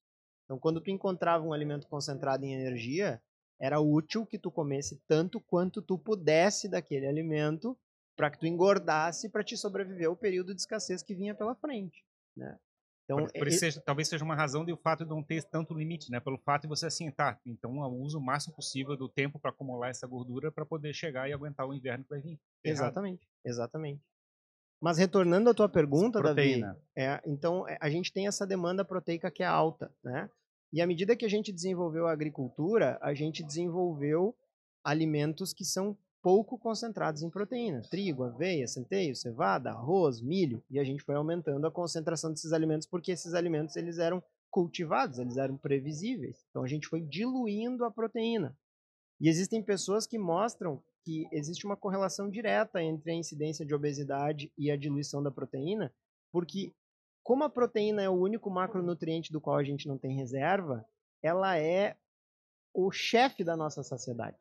Então, 0.45 0.57
quando 0.57 0.79
tu 0.79 0.89
encontrava 0.89 1.43
um 1.43 1.51
alimento 1.51 1.87
concentrado 1.87 2.45
em 2.45 2.53
energia, 2.53 3.21
era 3.59 3.81
útil 3.81 4.25
que 4.25 4.39
tu 4.39 4.49
comesse 4.49 5.01
tanto 5.05 5.41
quanto 5.41 5.81
tu 5.81 5.97
pudesse 5.99 6.69
daquele 6.69 7.05
alimento 7.05 7.77
para 8.15 8.31
que 8.31 8.39
tu 8.39 8.47
engordasse 8.47 9.29
para 9.29 9.43
te 9.43 9.57
sobreviver 9.57 10.09
o 10.09 10.15
período 10.15 10.55
de 10.55 10.61
escassez 10.61 11.03
que 11.03 11.13
vinha 11.13 11.35
pela 11.35 11.53
frente, 11.53 12.05
né? 12.35 12.57
Então, 13.09 13.25
por, 13.25 13.33
por 13.33 13.51
seja, 13.51 13.81
talvez 13.81 14.07
seja 14.07 14.23
uma 14.23 14.35
razão 14.35 14.63
de 14.63 14.71
o 14.71 14.77
fato 14.77 15.03
de 15.03 15.09
não 15.09 15.23
ter 15.23 15.43
tanto 15.43 15.73
limite, 15.73 16.11
né? 16.11 16.19
Pelo 16.19 16.37
fato 16.37 16.63
de 16.63 16.67
você 16.67 16.85
assim, 16.85 17.09
tá, 17.09 17.39
então 17.43 17.79
uso 17.99 18.19
o 18.19 18.21
máximo 18.21 18.55
possível 18.55 18.95
do 18.95 19.09
tempo 19.09 19.39
para 19.39 19.49
acumular 19.49 19.89
essa 19.89 20.05
gordura 20.05 20.51
para 20.51 20.63
poder 20.63 20.93
chegar 20.93 21.27
e 21.27 21.33
aguentar 21.33 21.67
o 21.67 21.73
inverno 21.73 22.03
que 22.03 22.11
vai 22.11 22.21
vir. 22.21 22.39
Exatamente, 22.63 23.27
exatamente. 23.43 23.99
Mas 24.79 24.99
retornando 24.99 25.49
à 25.49 25.53
tua 25.55 25.67
pergunta, 25.67 26.21
Davi, 26.21 26.61
é, 26.95 27.19
então 27.25 27.67
é, 27.67 27.79
a 27.81 27.89
gente 27.89 28.13
tem 28.13 28.27
essa 28.27 28.45
demanda 28.45 28.85
proteica 28.85 29.31
que 29.31 29.41
é 29.41 29.47
alta, 29.47 29.91
né? 30.03 30.29
E 30.71 30.79
à 30.79 30.85
medida 30.85 31.15
que 31.15 31.25
a 31.25 31.29
gente 31.29 31.51
desenvolveu 31.51 32.05
a 32.05 32.11
agricultura, 32.11 32.99
a 33.01 33.15
gente 33.15 33.43
desenvolveu 33.43 34.37
alimentos 34.83 35.51
que 35.51 35.65
são 35.65 35.97
pouco 36.21 36.57
concentrados 36.57 37.21
em 37.21 37.29
proteína. 37.29 37.81
Trigo, 37.89 38.23
aveia, 38.23 38.67
centeio, 38.67 39.15
cevada, 39.15 39.71
arroz, 39.71 40.21
milho. 40.21 40.63
E 40.69 40.79
a 40.79 40.83
gente 40.83 41.03
foi 41.03 41.15
aumentando 41.15 41.65
a 41.65 41.71
concentração 41.71 42.31
desses 42.31 42.51
alimentos 42.51 42.87
porque 42.87 43.11
esses 43.11 43.33
alimentos 43.33 43.75
eles 43.75 43.97
eram 43.97 44.23
cultivados, 44.49 45.19
eles 45.19 45.37
eram 45.37 45.57
previsíveis. 45.57 46.45
Então 46.49 46.63
a 46.63 46.67
gente 46.67 46.87
foi 46.87 47.01
diluindo 47.01 47.85
a 47.85 47.91
proteína. 47.91 48.57
E 49.19 49.27
existem 49.27 49.61
pessoas 49.61 50.07
que 50.07 50.17
mostram 50.17 50.81
que 51.03 51.27
existe 51.31 51.65
uma 51.65 51.77
correlação 51.77 52.29
direta 52.29 52.81
entre 52.81 53.11
a 53.11 53.15
incidência 53.15 53.65
de 53.65 53.73
obesidade 53.73 54.51
e 54.57 54.69
a 54.69 54.77
diluição 54.77 55.23
da 55.23 55.31
proteína, 55.31 55.93
porque 56.31 56.73
como 57.23 57.43
a 57.43 57.49
proteína 57.49 58.01
é 58.01 58.09
o 58.09 58.13
único 58.13 58.49
macronutriente 58.49 59.31
do 59.31 59.41
qual 59.41 59.57
a 59.57 59.63
gente 59.63 59.87
não 59.87 59.97
tem 59.97 60.15
reserva, 60.15 60.85
ela 61.21 61.57
é 61.57 61.95
o 62.73 62.91
chefe 62.91 63.43
da 63.43 63.55
nossa 63.55 63.83
saciedade. 63.83 64.37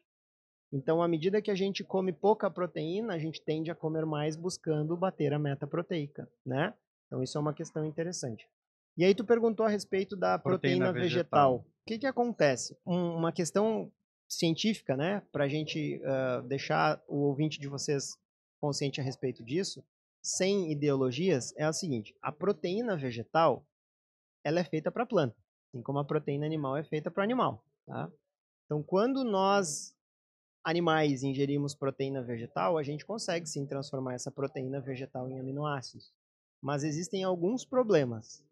Então, 0.73 1.03
à 1.03 1.09
medida 1.09 1.41
que 1.41 1.51
a 1.51 1.55
gente 1.55 1.83
come 1.83 2.13
pouca 2.13 2.51
proteína, 2.51 3.15
a 3.15 3.19
gente 3.19 3.41
tende 3.41 3.71
a 3.71 3.75
comer 3.75 4.05
mais 4.05 4.37
buscando 4.37 4.97
bater 4.97 5.33
a 5.33 5.39
meta 5.39 5.67
proteica, 5.67 6.31
né? 6.45 6.75
Então, 7.07 7.23
isso 7.23 7.39
é 7.39 7.41
uma 7.41 7.55
questão 7.55 7.87
interessante. 7.87 8.47
E 8.97 9.05
aí 9.05 9.15
tu 9.15 9.25
perguntou 9.25 9.65
a 9.65 9.69
respeito 9.69 10.15
da 10.15 10.39
proteína, 10.39 10.87
proteína 10.87 10.93
vegetal. 10.93 11.59
vegetal. 11.59 11.73
O 11.83 11.87
que 11.87 11.99
que 11.99 12.07
acontece? 12.07 12.77
Um, 12.87 13.15
uma 13.15 13.33
questão 13.33 13.91
científica, 14.29 14.97
né? 14.97 15.23
Para 15.33 15.45
a 15.45 15.49
gente 15.49 16.03
uh, 16.03 16.43
deixar 16.47 17.03
o 17.09 17.17
ouvinte 17.21 17.59
de 17.59 17.69
vocês 17.69 18.19
consciente 18.61 19.01
a 19.01 19.05
respeito 19.05 19.43
disso, 19.43 19.83
sem 20.23 20.71
ideologias, 20.71 21.55
é 21.57 21.65
a 21.65 21.73
seguinte: 21.73 22.15
a 22.21 22.31
proteína 22.31 22.97
vegetal 22.97 23.65
ela 24.45 24.61
é 24.61 24.65
feita 24.65 24.91
para 24.91 25.07
planta, 25.07 25.37
assim 25.69 25.83
como 25.83 25.99
a 25.99 26.05
proteína 26.05 26.45
animal 26.45 26.77
é 26.77 26.85
feita 26.85 27.11
para 27.11 27.25
animal, 27.25 27.65
tá? 27.87 28.11
Então, 28.67 28.83
quando 28.83 29.25
nós 29.25 29.97
animais 30.69 31.23
ingerimos 31.23 31.75
proteína 31.75 32.23
vegetal, 32.23 32.77
a 32.77 32.83
gente 32.83 33.05
consegue 33.05 33.49
sim 33.49 33.67
transformar 33.67 34.15
essa 34.15 34.31
proteína 34.31 34.81
vegetal 34.81 35.29
em 35.29 35.39
aminoácidos. 35.39 36.13
Mas 36.61 36.85
existem 36.85 37.25
alguns 37.25 37.65
problemas. 37.65 38.45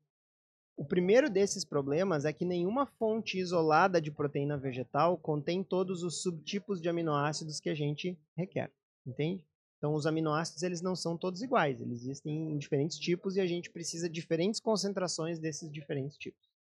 O 0.77 0.85
primeiro 0.85 1.29
desses 1.29 1.65
problemas 1.65 2.25
é 2.25 2.33
que 2.33 2.45
nenhuma 2.45 2.87
fonte 2.87 3.39
isolada 3.39 4.01
de 4.01 4.11
proteína 4.11 4.57
vegetal 4.57 5.19
contém 5.19 5.63
todos 5.63 6.03
os 6.03 6.23
subtipos 6.23 6.81
de 6.81 6.89
aminoácidos 6.89 7.61
que 7.61 7.69
a 7.69 7.75
gente 7.75 8.19
requer, 8.37 8.71
entende? 9.07 9.43
Então, 9.79 9.93
os 9.93 10.07
aminoácidos 10.07 10.63
eles 10.63 10.81
não 10.81 10.97
são 10.97 11.17
todos 11.17 11.43
iguais, 11.43 11.81
eles 11.81 12.03
existem 12.03 12.53
em 12.53 12.59
diferentes 12.59 12.99
tipos 12.99 13.37
e 13.37 13.41
a 13.41 13.47
gente 13.47 13.71
precisa 13.71 14.09
de 14.09 14.15
diferentes 14.15 14.59
concentrações 14.59 15.39
desses 15.39 15.71
diferentes 15.71 16.17
tipos 16.17 16.56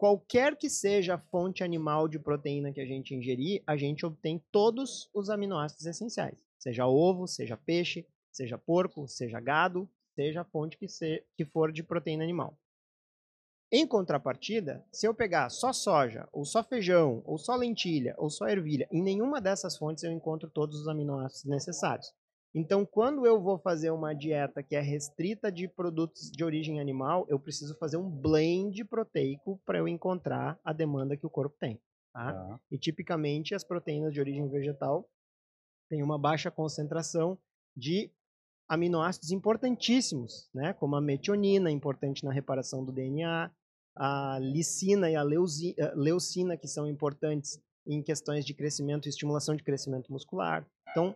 qualquer 0.00 0.56
que 0.56 0.70
seja 0.70 1.16
a 1.16 1.18
fonte 1.18 1.62
animal 1.62 2.08
de 2.08 2.18
proteína 2.18 2.72
que 2.72 2.80
a 2.80 2.86
gente 2.86 3.14
ingerir, 3.14 3.62
a 3.66 3.76
gente 3.76 4.06
obtém 4.06 4.42
todos 4.50 5.10
os 5.12 5.28
aminoácidos 5.28 5.84
essenciais. 5.84 6.42
Seja 6.58 6.86
ovo, 6.86 7.26
seja 7.26 7.54
peixe, 7.54 8.06
seja 8.32 8.56
porco, 8.56 9.06
seja 9.06 9.38
gado, 9.38 9.86
seja 10.14 10.40
a 10.40 10.44
fonte 10.44 10.78
que, 10.78 10.88
se, 10.88 11.22
que 11.36 11.44
for 11.44 11.70
de 11.70 11.82
proteína 11.82 12.24
animal. 12.24 12.56
Em 13.70 13.86
contrapartida, 13.86 14.82
se 14.90 15.06
eu 15.06 15.12
pegar 15.12 15.50
só 15.50 15.70
soja, 15.70 16.26
ou 16.32 16.46
só 16.46 16.64
feijão, 16.64 17.22
ou 17.26 17.36
só 17.36 17.54
lentilha, 17.54 18.14
ou 18.16 18.30
só 18.30 18.48
ervilha, 18.48 18.88
em 18.90 19.02
nenhuma 19.02 19.38
dessas 19.38 19.76
fontes 19.76 20.02
eu 20.02 20.10
encontro 20.10 20.48
todos 20.48 20.80
os 20.80 20.88
aminoácidos 20.88 21.44
necessários. 21.44 22.10
Então, 22.52 22.84
quando 22.84 23.24
eu 23.24 23.40
vou 23.40 23.58
fazer 23.58 23.90
uma 23.90 24.12
dieta 24.12 24.62
que 24.62 24.74
é 24.74 24.80
restrita 24.80 25.52
de 25.52 25.68
produtos 25.68 26.30
de 26.32 26.42
origem 26.42 26.80
animal, 26.80 27.24
eu 27.28 27.38
preciso 27.38 27.76
fazer 27.76 27.96
um 27.96 28.10
blend 28.10 28.84
proteico 28.84 29.60
para 29.64 29.78
eu 29.78 29.86
encontrar 29.86 30.58
a 30.64 30.72
demanda 30.72 31.16
que 31.16 31.26
o 31.26 31.30
corpo 31.30 31.56
tem. 31.60 31.80
Tá? 32.12 32.32
Tá. 32.32 32.60
E 32.70 32.76
tipicamente 32.76 33.54
as 33.54 33.62
proteínas 33.62 34.12
de 34.12 34.18
origem 34.18 34.48
vegetal 34.48 35.08
têm 35.88 36.02
uma 36.02 36.18
baixa 36.18 36.50
concentração 36.50 37.38
de 37.76 38.10
aminoácidos 38.68 39.30
importantíssimos, 39.30 40.48
né? 40.52 40.72
como 40.72 40.96
a 40.96 41.00
metionina, 41.00 41.70
importante 41.70 42.24
na 42.24 42.32
reparação 42.32 42.84
do 42.84 42.90
DNA, 42.90 43.50
a 43.96 44.38
lisina 44.40 45.08
e 45.10 45.14
a 45.14 45.22
leucina, 45.22 46.56
que 46.56 46.66
são 46.66 46.86
importantes 46.86 47.60
em 47.86 48.02
questões 48.02 48.44
de 48.44 48.54
crescimento 48.54 49.06
e 49.06 49.08
estimulação 49.08 49.54
de 49.54 49.62
crescimento 49.62 50.12
muscular. 50.12 50.66
Então, 50.90 51.14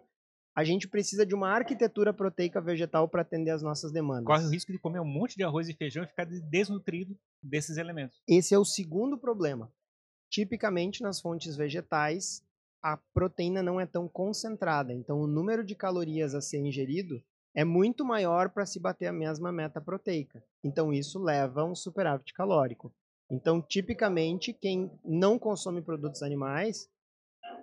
a 0.55 0.63
gente 0.63 0.87
precisa 0.87 1.27
de 1.27 1.35
uma 1.35 1.49
arquitetura 1.49 2.13
proteica 2.13 2.61
vegetal 2.61 3.09
para 3.09 3.23
atender 3.23 3.51
as 3.51 3.63
nossas 3.63 3.91
demandas. 3.91 4.25
Corre 4.25 4.45
o 4.45 4.51
risco 4.51 4.71
de 4.71 4.79
comer 4.79 5.01
um 5.01 5.05
monte 5.05 5.37
de 5.37 5.43
arroz 5.43 5.69
e 5.69 5.75
feijão 5.75 6.05
e 6.05 6.07
ficar 6.07 6.25
desnutrido 6.25 7.19
desses 7.43 7.77
elementos. 7.77 8.23
Esse 8.29 8.55
é 8.55 8.59
o 8.59 8.65
segundo 8.65 9.19
problema. 9.19 9.73
Tipicamente, 10.31 11.03
nas 11.03 11.21
fontes 11.21 11.57
vegetais, 11.57 12.43
a 12.83 12.97
proteína 13.13 13.63
não 13.63 13.81
é 13.81 13.87
tão 13.87 14.07
concentrada, 14.07 14.93
então 14.93 15.19
o 15.21 15.27
número 15.27 15.65
de 15.65 15.75
calorias 15.75 16.35
a 16.35 16.41
ser 16.41 16.59
ingerido 16.59 17.23
é 17.55 17.65
muito 17.65 18.05
maior 18.05 18.51
para 18.51 18.67
se 18.67 18.81
bater 18.81 19.07
a 19.07 19.13
mesma 19.13 19.51
meta 19.51 19.81
proteica. 19.81 20.43
Então 20.63 20.93
isso 20.93 21.19
leva 21.19 21.63
a 21.63 21.65
um 21.65 21.75
superávit 21.75 22.33
calórico. 22.35 22.93
Então, 23.31 23.63
tipicamente, 23.63 24.53
quem 24.53 24.91
não 25.05 25.39
consome 25.39 25.81
produtos 25.81 26.23
animais 26.23 26.89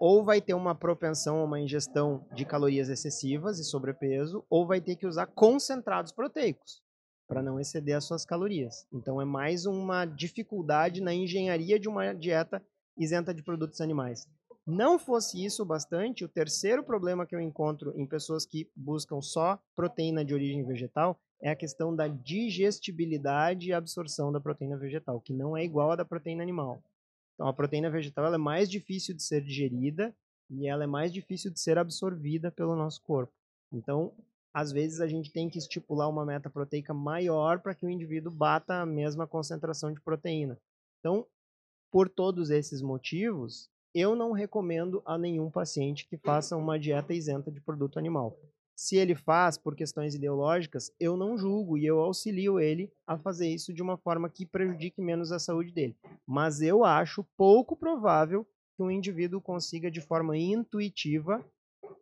ou 0.02 0.26
vai 0.26 0.42
ter 0.42 0.56
uma 0.56 0.74
propensão 0.74 1.38
a 1.38 1.44
uma 1.44 1.60
ingestão 1.60 2.26
de 2.34 2.44
calorias 2.44 2.90
excessivas 2.90 3.60
e 3.60 3.64
sobrepeso, 3.64 4.44
ou 4.50 4.66
vai 4.66 4.82
ter 4.82 4.96
que 4.96 5.06
usar 5.06 5.28
concentrados 5.28 6.12
proteicos 6.12 6.82
para 7.28 7.44
não 7.44 7.60
exceder 7.60 7.96
as 7.96 8.06
suas 8.06 8.26
calorias. 8.26 8.88
Então 8.92 9.22
é 9.22 9.26
mais 9.26 9.68
uma 9.68 10.06
dificuldade 10.06 11.02
na 11.02 11.14
engenharia 11.14 11.80
de 11.80 11.88
uma 11.88 12.14
dieta 12.14 12.66
isenta 12.98 13.32
de 13.32 13.44
produtos 13.44 13.80
animais. 13.80 14.28
Não 14.66 14.98
fosse 14.98 15.46
isso 15.46 15.64
bastante, 15.64 16.26
o 16.26 16.30
terceiro 16.30 16.84
problema 16.84 17.28
que 17.28 17.36
eu 17.36 17.40
encontro 17.40 17.94
em 17.96 18.08
pessoas 18.08 18.44
que 18.44 18.68
buscam 18.76 19.22
só 19.22 19.60
proteína 19.76 20.26
de 20.26 20.34
origem 20.34 20.66
vegetal 20.66 21.16
é 21.44 21.52
a 21.52 21.56
questão 21.56 21.96
da 21.96 22.08
digestibilidade 22.08 23.70
e 23.70 23.74
absorção 23.74 24.32
da 24.32 24.42
proteína 24.42 24.78
vegetal, 24.78 25.22
que 25.22 25.32
não 25.32 25.56
é 25.56 25.64
igual 25.64 25.92
à 25.92 25.96
da 25.96 26.06
proteína 26.06 26.42
animal. 26.42 26.82
Então, 27.42 27.50
a 27.50 27.54
proteína 27.54 27.90
vegetal 27.90 28.32
é 28.32 28.38
mais 28.38 28.70
difícil 28.70 29.16
de 29.16 29.24
ser 29.24 29.42
digerida 29.42 30.16
e 30.48 30.68
ela 30.68 30.84
é 30.84 30.88
mais 30.88 31.12
difícil 31.12 31.50
de 31.50 31.60
ser 31.60 31.76
absorvida 31.76 32.52
pelo 32.52 32.76
nosso 32.76 33.02
corpo. 33.02 33.34
Então, 33.74 34.14
às 34.54 34.72
vezes 34.72 35.02
a 35.02 35.08
gente 35.08 35.32
tem 35.32 35.50
que 35.50 35.58
estipular 35.58 36.08
uma 36.08 36.24
meta 36.24 36.52
proteica 36.52 36.94
maior 36.94 37.60
para 37.60 37.74
que 37.74 37.84
o 37.84 37.90
indivíduo 37.90 38.32
bata 38.32 38.76
a 38.76 38.86
mesma 38.86 39.26
concentração 39.26 39.92
de 39.92 40.00
proteína. 40.00 40.56
Então, 41.00 41.26
por 41.92 42.08
todos 42.08 42.52
esses 42.52 42.80
motivos, 42.80 43.72
eu 43.92 44.16
não 44.16 44.34
recomendo 44.34 45.02
a 45.04 45.18
nenhum 45.18 45.50
paciente 45.50 46.08
que 46.08 46.18
faça 46.18 46.56
uma 46.56 46.78
dieta 46.78 47.12
isenta 47.12 47.52
de 47.52 47.60
produto 47.60 47.98
animal. 47.98 48.38
Se 48.82 48.96
ele 48.96 49.14
faz 49.14 49.60
por 49.60 49.76
questões 49.76 50.16
ideológicas, 50.16 50.92
eu 51.00 51.16
não 51.16 51.38
julgo 51.38 51.78
e 51.78 51.86
eu 51.86 52.00
auxilio 52.00 52.60
ele 52.60 52.92
a 53.06 53.16
fazer 53.16 53.48
isso 53.48 53.72
de 53.72 53.80
uma 53.80 53.96
forma 53.96 54.28
que 54.28 54.44
prejudique 54.44 55.00
menos 55.00 55.32
a 55.32 55.38
saúde 55.38 55.72
dele. 55.72 55.96
Mas 56.26 56.64
eu 56.64 56.84
acho 56.84 57.24
pouco 57.38 57.76
provável 57.76 58.44
que 58.76 58.82
um 58.82 58.90
indivíduo 58.90 59.40
consiga 59.40 59.92
de 59.92 60.02
forma 60.02 60.36
intuitiva 60.36 61.46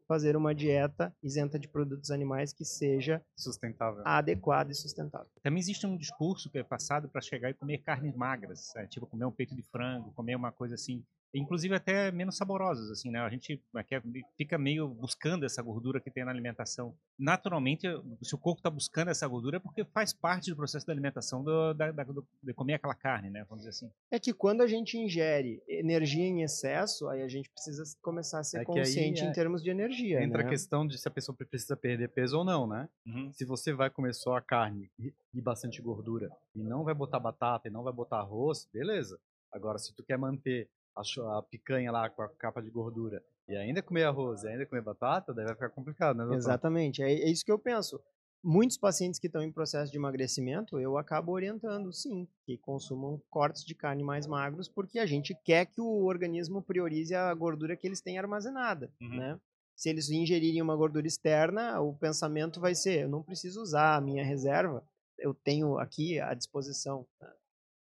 fazer 0.07 0.37
uma 0.37 0.55
dieta 0.55 1.13
isenta 1.21 1.59
de 1.59 1.67
produtos 1.67 2.11
animais 2.11 2.53
que 2.53 2.63
seja 2.63 3.21
sustentável, 3.37 4.01
adequada 4.05 4.71
e 4.71 4.75
sustentável. 4.75 5.29
Também 5.43 5.59
existe 5.59 5.85
um 5.85 5.97
discurso 5.97 6.49
que 6.49 6.59
é 6.59 6.63
passado 6.63 7.09
para 7.09 7.19
chegar 7.19 7.49
e 7.49 7.53
comer 7.55 7.79
carnes 7.79 8.15
magras, 8.15 8.73
é, 8.77 8.87
tipo 8.87 9.05
comer 9.05 9.25
um 9.25 9.31
peito 9.31 9.53
de 9.53 9.63
frango, 9.63 10.13
comer 10.13 10.35
uma 10.35 10.53
coisa 10.53 10.75
assim 10.75 11.03
inclusive 11.33 11.75
até 11.75 12.11
menos 12.11 12.37
saborosas, 12.37 12.89
assim, 12.89 13.11
né? 13.11 13.19
A 13.19 13.29
gente 13.29 13.61
é, 13.75 14.01
fica 14.37 14.57
meio 14.57 14.87
buscando 14.87 15.45
essa 15.45 15.61
gordura 15.61 16.01
que 16.01 16.11
tem 16.11 16.25
na 16.25 16.31
alimentação. 16.31 16.95
Naturalmente, 17.17 17.87
se 18.21 18.35
o 18.35 18.37
corpo 18.37 18.59
está 18.59 18.69
buscando 18.69 19.09
essa 19.09 19.27
gordura 19.27 19.57
é 19.57 19.59
porque 19.59 19.85
faz 19.85 20.13
parte 20.13 20.49
do 20.49 20.55
processo 20.55 20.85
da 20.85 20.93
alimentação 20.93 21.43
do, 21.43 21.73
da, 21.73 21.91
da, 21.91 22.03
do, 22.03 22.25
de 22.41 22.53
comer 22.53 22.75
aquela 22.75 22.95
carne, 22.95 23.29
né? 23.29 23.45
Vamos 23.47 23.63
dizer 23.63 23.69
assim. 23.69 23.91
É 24.11 24.19
que 24.19 24.33
quando 24.33 24.61
a 24.61 24.67
gente 24.67 24.97
ingere 24.97 25.61
energia 25.67 26.25
em 26.25 26.41
excesso, 26.41 27.07
aí 27.09 27.21
a 27.21 27.27
gente 27.27 27.49
precisa 27.49 27.83
começar 28.01 28.39
a 28.39 28.43
ser 28.43 28.61
é 28.61 28.63
consciente 28.63 29.23
em 29.23 29.31
termos 29.31 29.61
de 29.61 29.69
energia. 29.69 30.23
Entra 30.23 30.39
né? 30.39 30.45
a 30.45 30.49
questão 30.49 30.85
de 30.85 30.97
se 30.97 31.07
a 31.07 31.11
pessoa 31.11 31.35
precisa 31.35 31.77
perder 31.77 32.09
peso 32.09 32.39
ou 32.39 32.43
não, 32.43 32.67
né? 32.67 32.89
Uhum. 33.05 33.31
Se 33.33 33.45
você 33.45 33.73
vai 33.73 33.89
comer 33.89 34.13
só 34.13 34.35
a 34.35 34.41
carne 34.41 34.89
e 35.33 35.41
bastante 35.41 35.81
gordura 35.81 36.29
e 36.55 36.63
não 36.63 36.83
vai 36.83 36.93
botar 36.93 37.19
batata 37.19 37.67
e 37.67 37.71
não 37.71 37.83
vai 37.83 37.93
botar 37.93 38.19
arroz, 38.19 38.67
beleza. 38.73 39.19
Agora, 39.51 39.77
se 39.77 39.95
tu 39.95 40.03
quer 40.03 40.17
manter 40.17 40.69
a, 40.99 41.43
picanha 41.43 41.91
lá 41.91 42.09
com 42.09 42.21
a 42.21 42.29
capa 42.29 42.61
de 42.61 42.69
gordura 42.69 43.23
e 43.47 43.55
ainda 43.55 43.81
comer 43.81 44.03
arroz 44.03 44.43
e 44.43 44.47
ainda 44.47 44.65
comer 44.65 44.81
batata, 44.81 45.33
daí 45.33 45.45
vai 45.45 45.55
ficar 45.55 45.69
complicado, 45.69 46.17
né? 46.17 46.23
Doutor? 46.23 46.37
Exatamente, 46.37 47.01
é, 47.01 47.11
é 47.11 47.29
isso 47.29 47.43
que 47.43 47.51
eu 47.51 47.59
penso. 47.59 47.99
Muitos 48.41 48.77
pacientes 48.77 49.19
que 49.19 49.27
estão 49.27 49.41
em 49.41 49.51
processo 49.51 49.91
de 49.91 49.97
emagrecimento, 49.97 50.79
eu 50.79 50.97
acabo 50.97 51.33
orientando, 51.33 51.91
sim, 51.91 52.25
que 52.45 52.57
consumam 52.57 53.21
cortes 53.29 53.65
de 53.65 53.75
carne 53.75 54.01
mais 54.01 54.25
magros, 54.25 54.69
porque 54.69 54.97
a 54.97 55.05
gente 55.05 55.35
quer 55.43 55.65
que 55.65 55.81
o 55.81 56.05
organismo 56.05 56.61
priorize 56.61 57.13
a 57.13 57.33
gordura 57.33 57.75
que 57.75 57.85
eles 57.85 57.99
têm 57.99 58.17
armazenada, 58.17 58.89
uhum. 59.01 59.17
né? 59.17 59.39
Se 59.75 59.89
eles 59.89 60.09
ingerirem 60.09 60.61
uma 60.61 60.75
gordura 60.75 61.07
externa, 61.07 61.79
o 61.81 61.93
pensamento 61.93 62.59
vai 62.59 62.75
ser: 62.75 63.03
eu 63.03 63.09
não 63.09 63.23
preciso 63.23 63.61
usar 63.61 63.95
a 63.95 64.01
minha 64.01 64.23
reserva, 64.23 64.83
eu 65.17 65.33
tenho 65.33 65.77
aqui 65.77 66.19
à 66.19 66.33
disposição. 66.33 67.05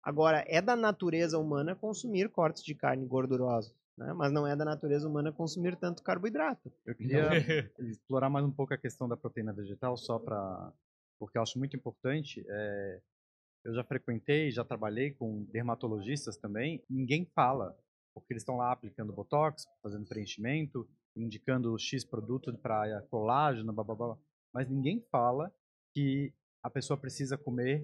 Agora, 0.06 0.46
é 0.48 0.62
da 0.62 0.76
natureza 0.76 1.40
humana 1.40 1.76
consumir 1.76 2.30
cortes 2.30 2.64
de 2.64 2.76
carne 2.76 3.08
gordurosos, 3.08 3.74
né? 3.98 4.14
mas 4.14 4.32
não 4.32 4.46
é 4.46 4.56
da 4.56 4.64
natureza 4.64 5.10
humana 5.10 5.32
consumir 5.32 5.76
tanto 5.78 6.04
carboidrato. 6.04 6.72
Eu 6.86 6.94
queria 6.94 7.28
explorar 7.90 8.30
mais 8.30 8.46
um 8.46 8.52
pouco 8.52 8.72
a 8.72 8.78
questão 8.78 9.10
da 9.10 9.18
proteína 9.18 9.52
vegetal, 9.52 9.98
só 9.98 10.20
para. 10.20 10.72
porque 11.18 11.40
eu 11.40 11.42
acho 11.42 11.58
muito 11.58 11.76
importante. 11.76 12.46
É... 12.48 13.02
Eu 13.64 13.74
já 13.74 13.84
frequentei, 13.84 14.52
já 14.52 14.64
trabalhei 14.64 15.10
com 15.10 15.44
dermatologistas 15.46 16.38
também, 16.38 16.84
ninguém 16.88 17.26
fala, 17.34 17.76
porque 18.14 18.32
eles 18.32 18.44
estão 18.44 18.58
lá 18.58 18.72
aplicando 18.72 19.12
botox, 19.12 19.66
fazendo 19.82 20.06
preenchimento, 20.06 20.88
indicando 21.16 21.76
X 21.80 22.06
produto 22.06 22.56
para 22.60 23.02
colágeno, 23.10 23.74
blá, 23.74 23.84
blá, 23.84 23.96
blá, 23.96 24.18
mas 24.54 24.70
ninguém 24.70 25.04
fala 25.12 25.52
que 25.96 26.32
a 26.62 26.70
pessoa 26.70 26.96
precisa 26.96 27.40
comer 27.40 27.84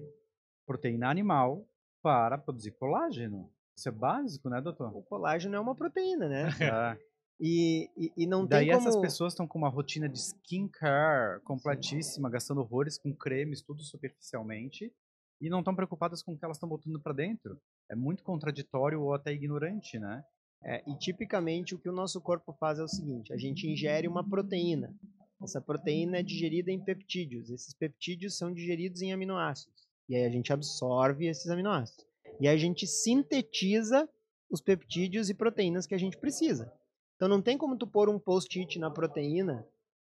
proteína 0.64 1.10
animal 1.10 1.66
para 2.02 2.36
produzir 2.36 2.72
colágeno. 2.72 3.50
Isso 3.76 3.88
é 3.88 3.92
básico, 3.92 4.48
né, 4.48 4.60
doutor? 4.60 4.94
O 4.94 5.02
colágeno 5.02 5.56
é 5.56 5.60
uma 5.60 5.74
proteína, 5.74 6.28
né? 6.28 6.48
É. 6.60 7.12
E, 7.40 7.90
e, 7.96 8.12
e, 8.18 8.26
não 8.26 8.46
Daí 8.46 8.66
tem 8.66 8.76
como... 8.76 8.88
essas 8.88 9.00
pessoas 9.00 9.32
estão 9.32 9.48
com 9.48 9.58
uma 9.58 9.68
rotina 9.68 10.08
de 10.08 10.16
skincare 10.16 11.40
completíssima, 11.40 12.28
Sim. 12.28 12.32
gastando 12.32 12.60
horrores 12.60 12.98
com 12.98 13.12
cremes, 13.12 13.62
tudo 13.62 13.82
superficialmente, 13.82 14.92
e 15.40 15.50
não 15.50 15.58
estão 15.58 15.74
preocupadas 15.74 16.22
com 16.22 16.34
o 16.34 16.38
que 16.38 16.44
elas 16.44 16.56
estão 16.56 16.68
botando 16.68 17.00
para 17.00 17.12
dentro. 17.12 17.60
É 17.90 17.96
muito 17.96 18.22
contraditório 18.22 19.02
ou 19.02 19.12
até 19.12 19.32
ignorante, 19.32 19.98
né? 19.98 20.24
É, 20.64 20.88
e 20.88 20.96
tipicamente 20.96 21.74
o 21.74 21.78
que 21.78 21.88
o 21.88 21.92
nosso 21.92 22.20
corpo 22.20 22.52
faz 22.52 22.78
é 22.78 22.84
o 22.84 22.88
seguinte: 22.88 23.32
a 23.32 23.36
gente 23.36 23.66
ingere 23.66 24.06
uma 24.06 24.22
proteína. 24.22 24.94
Essa 25.42 25.60
proteína 25.60 26.18
é 26.18 26.22
digerida 26.22 26.70
em 26.70 26.78
peptídeos. 26.78 27.50
Esses 27.50 27.74
peptídeos 27.74 28.38
são 28.38 28.52
digeridos 28.52 29.02
em 29.02 29.12
aminoácidos. 29.12 29.81
E 30.08 30.16
aí 30.16 30.24
a 30.24 30.30
gente 30.30 30.52
absorve 30.52 31.26
esses 31.26 31.48
aminoácidos. 31.48 32.04
E 32.40 32.48
aí 32.48 32.54
a 32.54 32.58
gente 32.58 32.86
sintetiza 32.86 34.08
os 34.50 34.60
peptídeos 34.60 35.30
e 35.30 35.34
proteínas 35.34 35.86
que 35.86 35.94
a 35.94 35.98
gente 35.98 36.18
precisa. 36.18 36.72
Então 37.16 37.28
não 37.28 37.40
tem 37.40 37.56
como 37.56 37.76
tu 37.76 37.86
pôr 37.86 38.08
um 38.08 38.18
post-it 38.18 38.78
na 38.78 38.90
proteína 38.90 39.66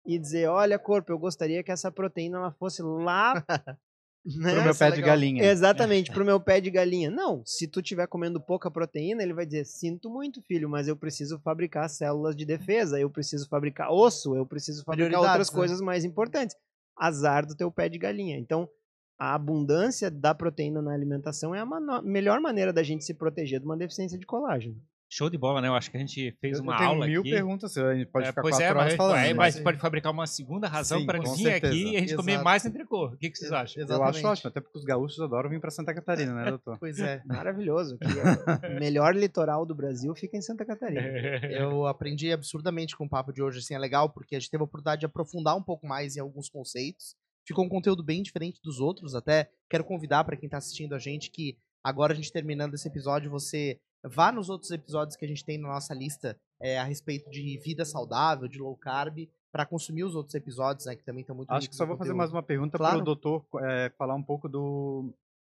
e 0.07 0.19
dizer, 0.19 0.49
olha 0.49 0.79
corpo, 0.79 1.13
eu 1.13 1.19
gostaria 1.19 1.63
que 1.63 1.71
essa 1.71 1.93
proteína 1.93 2.39
ela 2.39 2.53
fosse 2.53 2.83
lá 2.83 3.45
né? 4.25 4.55
Pro 4.55 4.65
meu 4.65 4.75
pé 4.75 4.89
é 4.89 4.91
de 4.93 5.03
galinha. 5.03 5.45
Exatamente, 5.45 6.11
pro 6.13 6.25
meu 6.25 6.41
pé 6.41 6.61
de 6.61 6.71
galinha. 6.71 7.11
Não, 7.11 7.43
se 7.45 7.67
tu 7.67 7.81
estiver 7.81 8.07
comendo 8.07 8.41
pouca 8.41 8.71
proteína, 8.71 9.23
ele 9.23 9.35
vai 9.35 9.45
dizer: 9.45 9.65
sinto 9.65 10.09
muito, 10.09 10.41
filho, 10.43 10.69
mas 10.69 10.89
eu 10.89 10.97
preciso 10.97 11.39
fabricar 11.41 11.89
células 11.89 12.37
de 12.37 12.45
defesa, 12.45 13.01
eu 13.01 13.11
preciso 13.11 13.49
fabricar 13.49 13.91
osso, 13.93 14.37
eu 14.37 14.47
preciso 14.47 14.85
fabricar 14.85 15.21
outras 15.21 15.51
né? 15.51 15.57
coisas 15.57 15.81
mais 15.81 16.05
importantes. 16.05 16.57
Azar 16.97 17.47
do 17.47 17.57
teu 17.57 17.71
pé 17.71 17.89
de 17.89 17.99
galinha. 17.99 18.39
Então, 18.39 18.69
a 19.19 19.35
abundância 19.35 20.11
da 20.11 20.35
proteína 20.35 20.83
na 20.83 20.93
alimentação 20.93 21.55
é 21.55 21.61
a 21.61 22.03
melhor 22.03 22.41
maneira 22.41 22.73
da 22.73 22.83
gente 22.83 23.05
se 23.05 23.15
proteger 23.15 23.61
de 23.61 23.67
uma 23.67 23.77
deficiência 23.77 24.19
de 24.19 24.27
colágeno. 24.27 24.81
Show 25.15 25.29
de 25.29 25.37
bola, 25.37 25.61
né? 25.61 25.69
Eu 25.69 25.75
acho 25.75 25.91
que 25.91 25.97
a 25.99 26.01
gente 26.01 26.35
fez 26.41 26.57
eu, 26.57 26.65
uma 26.65 26.75
eu 26.75 26.87
aula 26.87 27.07
mil 27.07 27.21
aqui. 27.21 27.29
perguntas, 27.29 27.77
a 27.77 27.95
gente 27.95 28.07
pode 28.11 28.25
é, 28.25 28.29
ficar 28.31 28.41
pois 28.41 28.57
quatro 28.57 28.65
é, 28.65 28.71
horas 28.71 28.85
mas, 28.85 28.95
falando. 28.95 29.19
É, 29.19 29.35
mas 29.35 29.61
pode 29.61 29.79
fabricar 29.79 30.11
uma 30.11 30.27
segunda 30.27 30.67
razão 30.67 31.05
para 31.05 31.19
vir 31.19 31.37
certeza. 31.37 31.67
aqui 31.67 31.83
e 31.83 31.97
a 31.97 32.01
gente 32.01 32.09
Exato. 32.15 32.23
comer 32.23 32.43
mais 32.43 32.65
entrecô. 32.65 33.09
O 33.09 33.17
que, 33.19 33.29
que 33.29 33.37
vocês 33.37 33.53
acham? 33.53 33.83
Exatamente. 33.83 34.01
Eu 34.01 34.09
acho 34.09 34.27
ótimo, 34.27 34.49
até 34.49 34.61
porque 34.63 34.79
os 34.79 34.85
gaúchos 34.87 35.21
adoram 35.21 35.51
vir 35.51 35.61
para 35.61 35.71
Santa 35.71 35.93
Catarina, 35.93 36.33
né, 36.33 36.49
doutor? 36.49 36.79
pois 36.81 36.99
é, 36.99 37.21
maravilhoso. 37.27 37.99
o 38.75 38.81
melhor 38.81 39.15
litoral 39.15 39.67
do 39.67 39.75
Brasil 39.75 40.15
fica 40.15 40.39
em 40.39 40.41
Santa 40.41 40.65
Catarina. 40.65 41.03
eu 41.53 41.87
aprendi 41.87 42.33
absurdamente 42.33 42.97
com 42.97 43.05
o 43.05 43.09
papo 43.09 43.35
de 43.35 43.43
hoje, 43.43 43.59
assim, 43.59 43.75
é 43.75 43.79
legal, 43.79 44.09
porque 44.09 44.35
a 44.35 44.41
gente 44.41 44.51
teve 44.51 44.63
a 44.63 44.65
oportunidade 44.65 45.01
de 45.01 45.07
aprofundar 45.07 45.55
um 45.55 45.63
pouco 45.63 45.87
mais 45.87 46.17
em 46.17 46.21
alguns 46.21 46.49
conceitos 46.49 47.15
Ficou 47.47 47.65
um 47.65 47.69
conteúdo 47.69 48.03
bem 48.03 48.23
diferente 48.23 48.61
dos 48.63 48.81
outros. 48.81 49.15
Até 49.15 49.51
quero 49.69 49.85
convidar 49.85 50.25
para 50.25 50.37
quem 50.37 50.47
está 50.47 50.59
assistindo 50.59 50.95
a 50.95 50.99
gente 50.99 51.31
que 51.31 51.57
agora 51.83 52.13
a 52.13 52.17
gente 52.17 52.33
terminando 52.33 52.75
esse 52.75 52.87
episódio, 52.87 53.31
você 53.31 53.81
vá 54.05 54.33
nos 54.33 54.49
outros 54.49 54.71
episódios 54.71 55.17
que 55.17 55.25
a 55.25 55.29
gente 55.29 55.45
tem 55.45 55.59
na 55.59 55.69
nossa 55.69 55.95
lista 55.95 56.39
é, 56.61 56.79
a 56.79 56.85
respeito 56.85 57.31
de 57.31 57.59
vida 57.59 57.85
saudável, 57.85 58.49
de 58.49 58.59
low 58.59 58.77
carb, 58.77 59.29
para 59.51 59.67
consumir 59.67 60.05
os 60.05 60.15
outros 60.15 60.35
episódios, 60.35 60.87
né, 60.87 60.97
que 60.97 61.05
também 61.05 61.21
estão 61.21 61.37
muito 61.37 61.51
Acho 61.51 61.69
que 61.69 61.77
só 61.77 61.85
vou 61.85 61.97
fazer 61.97 62.15
mais 62.15 62.33
uma 62.33 62.43
pergunta 62.43 62.79
claro. 62.79 62.97
para 62.97 63.03
o 63.03 63.05
doutor 63.05 63.45
é, 63.63 63.91
falar 63.99 64.15
um 64.15 64.23
pouco 64.23 64.49
do, 64.49 65.13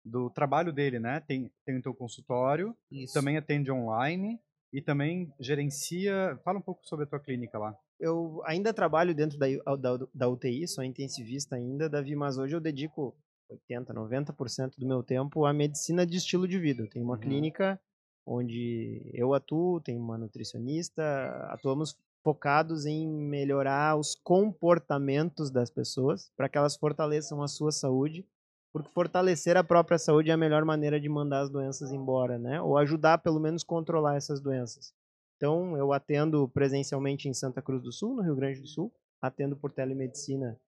do 0.05 0.29
trabalho 0.31 0.73
dele, 0.73 0.99
né? 0.99 1.21
Tem, 1.21 1.51
tem 1.65 1.79
o 1.79 1.83
teu 1.83 1.95
consultório, 1.95 2.77
Isso. 2.91 3.15
também 3.15 3.37
atende 3.37 3.71
online 3.71 4.41
e 4.73 4.83
também 4.83 5.33
gerencia. 5.39 6.39
Fala 6.45 6.59
um 6.59 6.63
pouco 6.63 6.85
sobre 6.85 7.05
a 7.05 7.09
tua 7.09 7.21
clínica 7.21 7.57
lá. 7.57 7.77
Eu 8.05 8.43
ainda 8.45 8.75
trabalho 8.75 9.15
dentro 9.15 9.39
da, 9.39 9.47
da, 9.77 10.07
da 10.13 10.29
UTI, 10.29 10.69
sou 10.69 10.85
intensivista 10.85 11.57
ainda, 11.57 11.89
Davi, 11.89 12.15
mas 12.15 12.37
hoje 12.37 12.55
eu 12.55 12.61
dedico 12.61 13.17
80, 13.49 13.95
90% 13.95 14.75
do 14.77 14.87
meu 14.87 15.03
tempo 15.03 15.47
à 15.47 15.55
medicina 15.55 16.05
de 16.05 16.19
estilo 16.19 16.47
de 16.47 16.59
vida. 16.59 16.83
Eu 16.83 16.91
tenho 16.91 17.03
uma 17.03 17.15
uhum. 17.15 17.21
clínica 17.21 17.81
onde 18.27 19.11
eu 19.15 19.33
atuo, 19.33 19.81
tenho 19.81 19.99
uma 20.03 20.19
nutricionista, 20.19 21.03
atuamos 21.49 21.97
focados 22.23 22.85
em 22.85 23.09
melhorar 23.09 23.97
os 23.97 24.15
comportamentos 24.15 25.51
das 25.51 25.71
pessoas 25.71 26.31
para 26.37 26.47
que 26.47 26.59
elas 26.59 26.77
fortaleçam 26.77 27.43
a 27.43 27.49
sua 27.49 27.73
saúde, 27.73 28.27
porque 28.71 28.91
fortalecer 28.91 29.57
a 29.57 29.65
própria 29.65 29.97
saúde 29.97 30.29
é 30.29 30.35
a 30.35 30.37
melhor 30.37 30.63
maneira 30.67 31.01
de 31.01 31.09
mandar 31.09 31.41
as 31.41 31.49
doenças 31.49 31.91
embora, 31.91 32.39
né? 32.39 32.61
Ou 32.61 32.77
ajudar 32.77 33.17
pelo 33.17 33.41
menos 33.41 33.65
controlar 33.65 34.17
essas 34.17 34.43
doenças. 34.43 34.93
Então, 35.37 35.77
eu 35.77 35.93
atendo 35.93 36.49
presencialmente 36.49 37.29
em 37.29 37.35
Santa 37.35 37.61
Cruz 37.61 37.83
do 37.83 37.93
Sul, 37.93 38.17
no 38.17 38.23
Rio 38.23 38.37
Grande 38.37 38.61
do 38.61 38.67
Sul, 38.67 38.93
atendo 39.21 39.57
por 39.57 39.73
telemedicina 39.73 40.59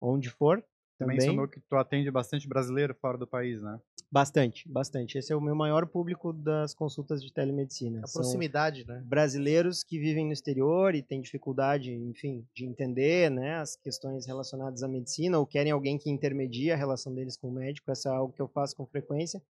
onde 0.00 0.30
for, 0.30 0.64
também 0.98 1.18
mencionou 1.18 1.46
que 1.46 1.60
tu 1.60 1.76
atende 1.76 2.10
bastante 2.10 2.48
brasileiro 2.48 2.94
fora 2.94 3.18
do 3.18 3.26
país, 3.26 3.60
né? 3.60 3.78
Bastante, 4.10 4.66
bastante. 4.68 5.18
Esse 5.18 5.32
é 5.32 5.36
o 5.36 5.40
meu 5.40 5.54
maior 5.54 5.86
público 5.86 6.32
das 6.32 6.72
consultas 6.74 7.22
de 7.22 7.32
telemedicina. 7.32 8.00
A 8.02 8.10
proximidade, 8.10 8.84
São 8.84 8.94
né? 8.94 9.02
Brasileiros 9.04 9.82
que 9.82 9.98
vivem 9.98 10.24
no 10.24 10.32
exterior 10.32 10.94
e 10.94 11.02
têm 11.02 11.20
dificuldade, 11.20 11.92
enfim, 11.92 12.46
de 12.54 12.64
entender, 12.64 13.30
né, 13.30 13.56
as 13.56 13.76
questões 13.76 14.26
relacionadas 14.26 14.82
à 14.82 14.88
medicina 14.88 15.38
ou 15.38 15.46
querem 15.46 15.72
alguém 15.72 15.98
que 15.98 16.08
intermedia 16.08 16.74
a 16.74 16.76
relação 16.76 17.12
deles 17.14 17.36
com 17.36 17.48
o 17.48 17.52
médico. 17.52 17.90
Essa 17.90 18.08
é 18.08 18.12
algo 18.12 18.32
que 18.32 18.40
eu 18.40 18.48
faço 18.48 18.74
com 18.74 18.86
frequência. 18.86 19.42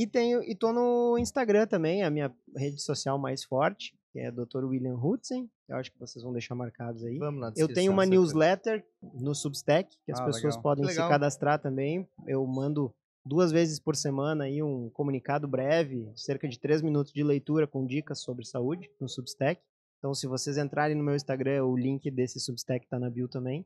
E 0.00 0.06
tenho 0.06 0.42
e 0.42 0.54
tô 0.54 0.72
no 0.72 1.18
Instagram 1.18 1.66
também, 1.66 2.02
a 2.02 2.08
minha 2.08 2.34
rede 2.56 2.80
social 2.80 3.18
mais 3.18 3.44
forte 3.44 3.94
que 4.12 4.18
é 4.18 4.30
Dr. 4.30 4.64
William 4.64 4.96
Hutzen. 4.96 5.48
Eu 5.68 5.76
acho 5.76 5.92
que 5.92 5.98
vocês 5.98 6.22
vão 6.22 6.32
deixar 6.32 6.54
marcados 6.54 7.04
aí. 7.04 7.18
Vamos 7.18 7.40
lá. 7.40 7.52
Eu 7.56 7.72
tenho 7.72 7.92
uma 7.92 8.04
newsletter 8.04 8.84
no 9.14 9.34
Substack, 9.34 9.96
que 10.04 10.12
as 10.12 10.20
ah, 10.20 10.24
pessoas 10.24 10.54
legal. 10.56 10.62
podem 10.62 10.84
legal. 10.84 11.06
se 11.06 11.12
cadastrar 11.12 11.60
também. 11.60 12.08
Eu 12.26 12.44
mando 12.46 12.92
duas 13.24 13.52
vezes 13.52 13.78
por 13.78 13.94
semana 13.94 14.44
aí 14.44 14.62
um 14.62 14.90
comunicado 14.90 15.46
breve, 15.46 16.10
cerca 16.16 16.48
de 16.48 16.58
três 16.58 16.82
minutos 16.82 17.12
de 17.12 17.22
leitura 17.22 17.66
com 17.66 17.86
dicas 17.86 18.20
sobre 18.20 18.44
saúde 18.44 18.90
no 19.00 19.08
Substack. 19.08 19.60
Então, 19.98 20.14
se 20.14 20.26
vocês 20.26 20.56
entrarem 20.56 20.96
no 20.96 21.04
meu 21.04 21.14
Instagram, 21.14 21.64
o 21.64 21.76
link 21.76 22.10
desse 22.10 22.40
Substack 22.40 22.86
está 22.86 22.98
na 22.98 23.10
bio 23.10 23.28
também. 23.28 23.64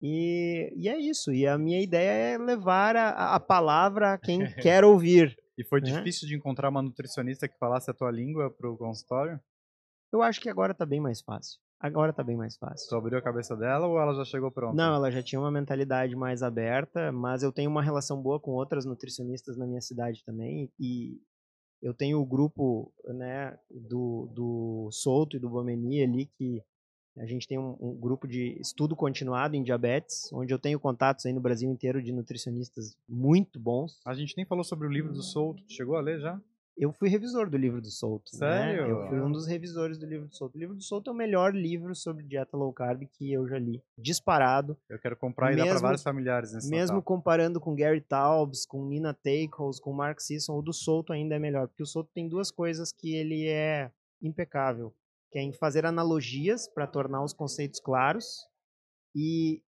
E, 0.00 0.72
e, 0.76 0.88
é 0.88 0.98
isso. 0.98 1.32
E 1.32 1.46
a 1.46 1.58
minha 1.58 1.80
ideia 1.80 2.34
é 2.34 2.38
levar 2.38 2.96
a, 2.96 3.34
a 3.34 3.40
palavra 3.40 4.14
a 4.14 4.18
quem 4.18 4.40
quer 4.62 4.84
ouvir. 4.84 5.36
E 5.62 5.64
foi 5.64 5.80
né? 5.80 5.92
difícil 5.92 6.26
de 6.26 6.34
encontrar 6.34 6.68
uma 6.68 6.82
nutricionista 6.82 7.48
que 7.48 7.56
falasse 7.56 7.88
a 7.90 7.94
tua 7.94 8.10
língua 8.10 8.50
para 8.50 8.68
o 8.68 8.76
consultório? 8.76 9.40
Eu 10.12 10.20
acho 10.20 10.40
que 10.40 10.50
agora 10.50 10.74
tá 10.74 10.84
bem 10.84 11.00
mais 11.00 11.22
fácil. 11.22 11.60
Agora 11.80 12.12
tá 12.12 12.22
bem 12.22 12.36
mais 12.36 12.56
fácil. 12.56 12.88
Tu 12.88 12.96
abriu 12.96 13.18
a 13.18 13.22
cabeça 13.22 13.56
dela 13.56 13.86
ou 13.86 13.98
ela 13.98 14.14
já 14.14 14.24
chegou 14.24 14.50
pronta? 14.50 14.76
Não, 14.76 14.94
ela 14.94 15.10
já 15.10 15.22
tinha 15.22 15.40
uma 15.40 15.50
mentalidade 15.50 16.14
mais 16.14 16.42
aberta, 16.42 17.10
mas 17.10 17.42
eu 17.42 17.52
tenho 17.52 17.70
uma 17.70 17.82
relação 17.82 18.20
boa 18.20 18.38
com 18.38 18.52
outras 18.52 18.84
nutricionistas 18.84 19.56
na 19.56 19.66
minha 19.66 19.80
cidade 19.80 20.24
também. 20.24 20.70
E 20.78 21.20
eu 21.80 21.94
tenho 21.94 22.20
o 22.20 22.26
grupo 22.26 22.92
né, 23.06 23.56
do, 23.70 24.28
do 24.32 24.88
Solto 24.92 25.36
e 25.36 25.40
do 25.40 25.48
Bomeni 25.48 26.02
ali, 26.02 26.26
que 26.26 26.62
a 27.18 27.26
gente 27.26 27.46
tem 27.46 27.58
um, 27.58 27.76
um, 27.80 27.94
grupo 27.94 28.26
de 28.26 28.58
estudo 28.60 28.96
continuado 28.96 29.54
em 29.54 29.62
diabetes, 29.62 30.32
onde 30.32 30.52
eu 30.52 30.58
tenho 30.58 30.80
contatos 30.80 31.26
aí 31.26 31.32
no 31.32 31.40
Brasil 31.40 31.70
inteiro 31.70 32.02
de 32.02 32.12
nutricionistas 32.12 32.96
muito 33.08 33.60
bons. 33.60 34.00
A 34.04 34.14
gente 34.14 34.36
nem 34.36 34.46
falou 34.46 34.64
sobre 34.64 34.86
o 34.86 34.90
livro 34.90 35.12
do 35.12 35.22
Solto. 35.22 35.62
Chegou 35.68 35.96
a 35.96 36.00
ler 36.00 36.20
já? 36.20 36.40
eu 36.76 36.92
fui 36.92 37.08
revisor 37.08 37.48
do 37.50 37.56
livro 37.56 37.80
do 37.80 37.90
Souto. 37.90 38.30
Né? 38.34 38.38
Sério? 38.38 38.86
Né? 38.86 38.90
Eu 38.90 39.08
fui 39.08 39.20
um 39.20 39.30
dos 39.30 39.46
revisores 39.46 39.98
do 39.98 40.06
livro 40.06 40.26
do 40.26 40.34
Souto. 40.34 40.56
O 40.56 40.60
livro 40.60 40.74
do 40.74 40.82
Souto 40.82 41.10
é 41.10 41.12
o 41.12 41.16
melhor 41.16 41.54
livro 41.54 41.94
sobre 41.94 42.24
dieta 42.24 42.56
low 42.56 42.72
carb 42.72 43.02
que 43.12 43.32
eu 43.32 43.46
já 43.46 43.58
li. 43.58 43.82
Disparado. 43.98 44.76
Eu 44.88 44.98
quero 44.98 45.16
comprar 45.16 45.52
e 45.52 45.56
mesmo, 45.56 45.66
dar 45.66 45.74
para 45.74 45.82
vários 45.82 46.02
familiares 46.02 46.52
nesse 46.52 46.70
Mesmo 46.70 46.96
Natal. 46.96 47.02
comparando 47.02 47.60
com 47.60 47.74
Gary 47.74 48.00
Taubes, 48.00 48.64
com 48.66 48.86
Nina 48.86 49.12
Teicholz, 49.12 49.78
com 49.78 49.92
Mark 49.92 50.20
Sisson, 50.20 50.58
o 50.58 50.62
do 50.62 50.72
Souto 50.72 51.12
ainda 51.12 51.34
é 51.34 51.38
melhor. 51.38 51.68
Porque 51.68 51.82
o 51.82 51.86
Souto 51.86 52.10
tem 52.14 52.28
duas 52.28 52.50
coisas 52.50 52.92
que 52.92 53.14
ele 53.14 53.46
é 53.48 53.90
impecável. 54.20 54.94
Que 55.32 55.38
é 55.38 55.42
em 55.42 55.52
fazer 55.52 55.86
analogias 55.86 56.68
para 56.68 56.86
tornar 56.86 57.24
os 57.24 57.32
conceitos 57.32 57.80
claros 57.80 58.46
e 59.14 59.62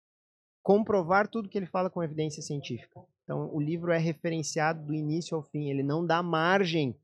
comprovar 0.63 1.29
tudo 1.29 1.49
que 1.49 1.57
ele 1.57 1.67
fala 1.67 1.89
com 1.89 2.03
evidência 2.03 2.43
científica. 2.43 3.01
Então, 3.25 3.49
o 3.55 3.61
livro 3.61 3.93
é 3.93 3.99
referenciado 3.99 4.85
do 4.85 4.93
início 4.93 5.37
ao 5.37 5.43
fim, 5.43 5.71
ele 5.71 5.83
não 5.83 6.05
dá 6.05 6.23
margem 6.23 6.97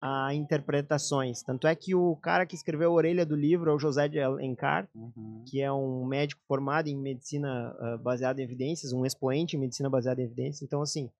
a 0.00 0.32
interpretações. 0.34 1.42
Tanto 1.42 1.66
é 1.66 1.74
que 1.74 1.94
o 1.94 2.16
cara 2.16 2.46
que 2.46 2.54
escreveu 2.54 2.90
a 2.90 2.94
orelha 2.94 3.26
do 3.26 3.36
livro 3.36 3.70
é 3.70 3.74
o 3.74 3.78
José 3.78 4.08
de 4.08 4.18
Alencar, 4.18 4.88
uhum. 4.94 5.44
que 5.46 5.60
é 5.60 5.70
um 5.70 6.06
médico 6.06 6.40
formado 6.48 6.88
em 6.88 6.96
medicina 6.96 7.76
uh, 7.78 7.98
baseada 7.98 8.40
em 8.40 8.44
evidências, 8.44 8.92
um 8.92 9.04
expoente 9.04 9.56
em 9.56 9.60
medicina 9.60 9.90
baseada 9.90 10.20
em 10.22 10.24
evidências. 10.24 10.62
Então, 10.62 10.80
assim, 10.80 11.10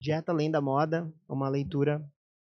Dieta 0.00 0.30
Além 0.30 0.50
da 0.50 0.60
Moda 0.60 1.12
é 1.28 1.32
uma 1.32 1.48
leitura 1.48 2.02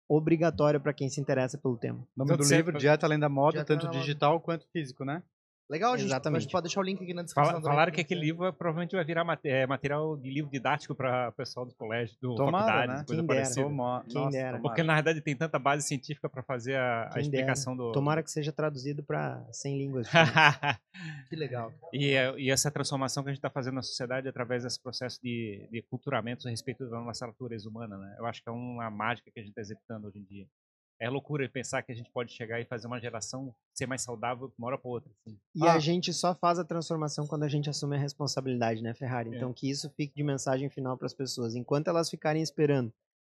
obrigatória 0.07 0.79
para 0.79 0.93
quem 0.93 1.09
se 1.09 1.19
interessa 1.19 1.57
pelo 1.57 1.77
tema. 1.77 1.99
O 2.15 2.19
nome 2.19 2.37
do 2.37 2.43
livro, 2.43 2.77
Dieta 2.77 3.05
Além 3.05 3.19
da 3.19 3.29
Moda, 3.29 3.63
Dieta 3.63 3.77
tanto 3.77 3.89
digital 3.91 4.39
quanto 4.39 4.65
físico, 4.67 5.03
né? 5.03 5.21
Legal, 5.69 5.93
a 5.93 5.97
gente, 5.97 6.07
Exatamente. 6.07 6.37
a 6.37 6.41
gente 6.41 6.51
pode 6.51 6.63
deixar 6.63 6.79
o 6.79 6.83
link 6.83 7.03
aqui 7.03 7.13
na 7.13 7.23
descrição. 7.23 7.61
falaram 7.61 7.91
que 7.91 7.99
aquele 7.99 8.21
livro 8.21 8.53
provavelmente 8.53 8.95
vai 8.95 9.03
virar 9.03 9.25
é, 9.43 9.67
material 9.67 10.15
de 10.15 10.29
livro 10.29 10.49
didático 10.49 10.95
para 10.95 11.27
o 11.27 11.31
pessoal 11.33 11.65
do 11.65 11.75
colégio, 11.75 12.15
do 12.21 12.35
Tomara, 12.35 12.87
né? 12.87 13.03
coisa 13.05 13.21
Quem 13.21 13.27
parecida. 13.27 13.63
Toma, 13.63 14.05
Quem 14.07 14.21
nossa, 14.21 14.37
dera. 14.37 14.59
Porque 14.61 14.81
na 14.81 14.95
verdade 14.95 15.19
tem 15.19 15.35
tanta 15.35 15.59
base 15.59 15.85
científica 15.85 16.29
para 16.29 16.41
fazer 16.41 16.75
a, 16.75 17.09
a 17.13 17.19
explicação 17.19 17.75
dera. 17.75 17.89
do. 17.89 17.91
Tomara 17.91 18.23
que 18.23 18.31
seja 18.31 18.53
traduzido 18.53 19.03
para 19.03 19.45
100 19.51 19.77
línguas. 19.77 20.07
que 21.27 21.35
legal. 21.35 21.73
E, 21.91 22.13
e, 22.37 22.49
essa 22.49 22.71
transformação 22.71 23.21
que 23.21 23.29
a 23.29 23.33
gente 23.33 23.39
está 23.39 23.49
fazendo 23.49 23.75
na 23.75 23.81
sociedade 23.81 24.29
através 24.29 24.63
desse 24.63 24.81
processo 24.81 25.19
de, 25.21 25.67
de 25.69 25.81
culturamento 25.81 26.47
a 26.47 26.51
respeito 26.51 26.89
da 26.89 27.01
nossa 27.01 27.27
natureza 27.27 27.67
humana, 27.67 27.97
né? 27.97 28.15
Eu 28.17 28.25
acho 28.25 28.41
que 28.41 28.47
é 28.47 28.53
uma 28.53 28.89
mágica 28.89 29.29
que 29.29 29.39
a 29.39 29.43
gente 29.43 29.49
está 29.49 29.61
executando 29.61 30.07
hoje 30.07 30.19
em 30.19 30.23
dia 30.23 30.47
é 30.99 31.09
loucura 31.09 31.47
pensar 31.47 31.81
que 31.83 31.91
a 31.91 31.95
gente 31.95 32.09
pode 32.11 32.31
chegar 32.31 32.59
e 32.59 32.65
fazer 32.65 32.87
uma 32.87 32.99
geração 32.99 33.53
ser 33.73 33.85
mais 33.85 34.01
saudável 34.01 34.47
de 34.47 34.53
uma 34.57 34.67
hora 34.67 34.77
para 34.77 34.89
outra. 34.89 35.11
Assim. 35.11 35.37
E 35.55 35.67
ah. 35.67 35.73
a 35.73 35.79
gente 35.79 36.11
só 36.13 36.33
faz 36.33 36.57
a 36.57 36.63
transformação 36.63 37.27
quando 37.27 37.43
a 37.43 37.47
gente 37.47 37.69
assume 37.69 37.95
a 37.95 37.99
responsabilidade, 37.99 38.81
né, 38.81 38.93
Ferrari? 38.93 39.33
É. 39.33 39.37
Então 39.37 39.53
que 39.53 39.69
isso 39.69 39.89
fique 39.91 40.15
de 40.15 40.23
mensagem 40.23 40.69
final 40.69 40.97
para 40.97 41.05
as 41.05 41.13
pessoas. 41.13 41.55
Enquanto 41.55 41.87
elas 41.87 42.09
ficarem 42.09 42.41
esperando 42.41 42.91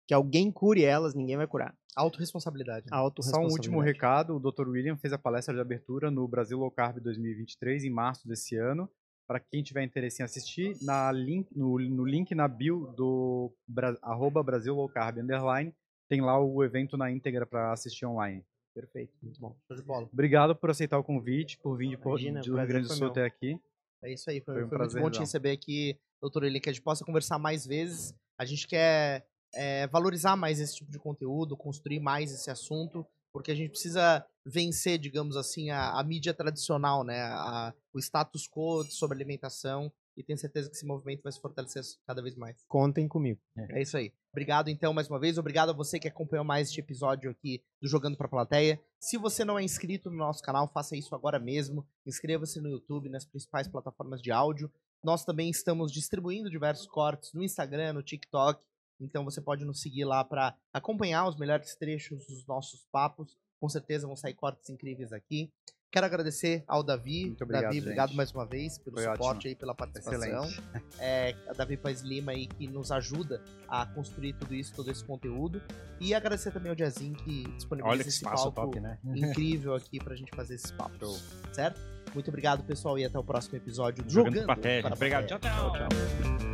que 0.07 0.13
alguém 0.13 0.51
cure 0.51 0.83
elas, 0.83 1.13
ninguém 1.13 1.37
vai 1.37 1.47
curar. 1.47 1.75
Autoresponsabilidade. 1.95 2.87
Né? 2.89 2.97
Autoresponsabilidade. 2.97 3.51
Só 3.51 3.55
um 3.55 3.57
último 3.57 3.79
recado, 3.79 4.35
o 4.35 4.39
Dr. 4.39 4.67
William 4.67 4.97
fez 4.97 5.13
a 5.13 5.17
palestra 5.17 5.53
de 5.53 5.61
abertura 5.61 6.09
no 6.09 6.27
Brasil 6.27 6.57
Low 6.57 6.71
Carb 6.71 6.99
2023 6.99 7.83
em 7.83 7.89
março 7.89 8.27
desse 8.27 8.55
ano. 8.57 8.89
Para 9.27 9.39
quem 9.39 9.63
tiver 9.63 9.83
interesse 9.83 10.21
em 10.21 10.25
assistir, 10.25 10.75
na 10.81 11.09
link, 11.11 11.47
no, 11.55 11.79
no 11.79 12.03
link 12.03 12.35
na 12.35 12.47
bio 12.47 12.93
do 12.97 13.53
arroba 14.01 14.43
Brasil 14.43 14.75
Low 14.75 14.89
Carb 14.89 15.19
underline, 15.19 15.73
tem 16.11 16.19
lá 16.19 16.37
o 16.37 16.61
evento 16.61 16.97
na 16.97 17.09
íntegra 17.09 17.45
para 17.45 17.71
assistir 17.71 18.05
online. 18.05 18.43
Perfeito, 18.75 19.13
muito 19.23 19.39
bom. 19.39 19.55
Show 19.65 19.77
de 19.77 19.83
bola. 19.83 20.09
Obrigado 20.11 20.53
por 20.53 20.69
aceitar 20.69 20.99
o 20.99 21.03
convite, 21.05 21.57
por 21.57 21.77
vir 21.77 21.87
de, 21.87 21.95
Imagina, 21.95 22.41
do 22.41 22.57
Rio 22.57 22.67
Grande 22.67 22.87
do 22.89 22.93
Sul 22.93 23.07
até 23.07 23.23
aqui. 23.23 23.57
É 24.03 24.11
isso 24.11 24.29
aí, 24.29 24.41
foi, 24.41 24.55
foi 24.55 24.65
um 24.65 24.67
foi 24.67 24.77
prazer. 24.77 25.01
Muito 25.01 25.13
bom 25.13 25.17
te 25.17 25.21
receber 25.21 25.51
aqui, 25.51 25.97
doutor 26.21 26.43
Eli, 26.43 26.59
que 26.59 26.69
a 26.69 26.73
gente 26.73 26.81
possa 26.81 27.05
conversar 27.05 27.39
mais 27.39 27.65
vezes. 27.65 28.13
A 28.37 28.43
gente 28.43 28.67
quer 28.67 29.25
é, 29.55 29.87
valorizar 29.87 30.35
mais 30.35 30.59
esse 30.59 30.75
tipo 30.75 30.91
de 30.91 30.99
conteúdo, 30.99 31.55
construir 31.55 32.01
mais 32.01 32.33
esse 32.33 32.51
assunto, 32.51 33.07
porque 33.31 33.51
a 33.51 33.55
gente 33.55 33.69
precisa 33.69 34.25
vencer, 34.45 34.97
digamos 34.97 35.37
assim, 35.37 35.69
a, 35.69 35.97
a 35.97 36.03
mídia 36.03 36.33
tradicional, 36.33 37.05
né? 37.05 37.21
A, 37.21 37.73
o 37.93 37.99
status 37.99 38.49
quo 38.49 38.83
sobre 38.83 39.15
alimentação 39.15 39.89
e 40.15 40.23
tenho 40.23 40.37
certeza 40.37 40.69
que 40.69 40.75
esse 40.75 40.85
movimento 40.85 41.23
vai 41.23 41.31
se 41.31 41.39
fortalecer 41.39 41.83
cada 42.05 42.21
vez 42.21 42.35
mais. 42.35 42.63
Contem 42.67 43.07
comigo. 43.07 43.39
É, 43.57 43.79
é 43.79 43.81
isso 43.81 43.97
aí. 43.97 44.11
Obrigado 44.31 44.69
então 44.69 44.93
mais 44.93 45.09
uma 45.09 45.19
vez, 45.19 45.37
obrigado 45.37 45.69
a 45.69 45.73
você 45.73 45.99
que 45.99 46.07
acompanhou 46.07 46.45
mais 46.45 46.69
este 46.69 46.79
episódio 46.79 47.29
aqui 47.29 47.61
do 47.81 47.87
Jogando 47.87 48.17
para 48.17 48.27
a 48.27 48.29
Plateia. 48.29 48.81
Se 48.99 49.17
você 49.17 49.43
não 49.43 49.59
é 49.59 49.63
inscrito 49.63 50.09
no 50.09 50.17
nosso 50.17 50.41
canal, 50.41 50.71
faça 50.71 50.95
isso 50.95 51.13
agora 51.15 51.39
mesmo. 51.39 51.85
Inscreva-se 52.05 52.61
no 52.61 52.69
YouTube, 52.69 53.09
nas 53.09 53.25
principais 53.25 53.67
plataformas 53.67 54.21
de 54.21 54.31
áudio. 54.31 54.71
Nós 55.03 55.25
também 55.25 55.49
estamos 55.49 55.91
distribuindo 55.91 56.49
diversos 56.49 56.87
cortes 56.87 57.33
no 57.33 57.43
Instagram, 57.43 57.93
no 57.93 58.03
TikTok. 58.03 58.63
Então 58.99 59.25
você 59.25 59.41
pode 59.41 59.65
nos 59.65 59.81
seguir 59.81 60.05
lá 60.05 60.23
para 60.23 60.55
acompanhar 60.71 61.27
os 61.27 61.35
melhores 61.35 61.75
trechos 61.75 62.27
dos 62.27 62.45
nossos 62.45 62.85
papos. 62.91 63.35
Com 63.59 63.67
certeza 63.67 64.05
vão 64.05 64.15
sair 64.15 64.35
cortes 64.35 64.69
incríveis 64.69 65.11
aqui. 65.11 65.51
Quero 65.91 66.05
agradecer 66.05 66.63
ao 66.67 66.81
Davi. 66.81 67.25
Muito 67.25 67.43
obrigado, 67.43 67.63
Davi, 67.63 67.75
gente. 67.75 67.83
obrigado 67.83 68.13
mais 68.13 68.31
uma 68.31 68.45
vez 68.45 68.77
pelo 68.77 68.95
Foi 68.95 69.03
suporte 69.03 69.37
ótimo. 69.37 69.49
aí, 69.49 69.55
pela 69.55 69.75
participação. 69.75 70.45
Excelente. 70.45 70.63
É, 70.97 71.35
a 71.49 71.53
Davi 71.53 71.75
Paz 71.75 72.01
Lima 72.01 72.31
aí 72.31 72.47
que 72.47 72.65
nos 72.65 72.91
ajuda 72.93 73.41
a 73.67 73.85
construir 73.85 74.33
tudo 74.33 74.55
isso, 74.55 74.73
todo 74.73 74.89
esse 74.89 75.03
conteúdo. 75.03 75.61
E 75.99 76.13
agradecer 76.13 76.51
também 76.51 76.71
ao 76.71 76.77
Jazinho 76.77 77.15
que 77.15 77.43
disponibiliza 77.55 77.93
Olha 77.93 78.03
que 78.03 78.09
esse 78.09 78.17
espaço 78.19 78.51
palco 78.53 78.71
top, 78.71 78.79
né? 78.79 78.97
incrível 79.13 79.75
aqui 79.75 79.99
pra 79.99 80.15
gente 80.15 80.31
fazer 80.33 80.55
esses 80.55 80.71
papos. 80.71 80.97
Show. 80.99 81.19
Certo? 81.51 81.81
Muito 82.13 82.29
obrigado, 82.29 82.63
pessoal, 82.63 82.97
e 82.97 83.05
até 83.05 83.19
o 83.19 83.23
próximo 83.23 83.57
episódio 83.57 84.03
do 84.03 84.09
Jogando 84.09 84.33
Jogando 84.35 84.45
Platéia. 84.45 84.81
para 84.81 84.93
a 84.93 84.95
Obrigado. 84.95 85.27
Tchau. 85.27 85.39
tchau. 85.39 85.71
Tchau, 85.71 85.89
tchau. 85.89 86.50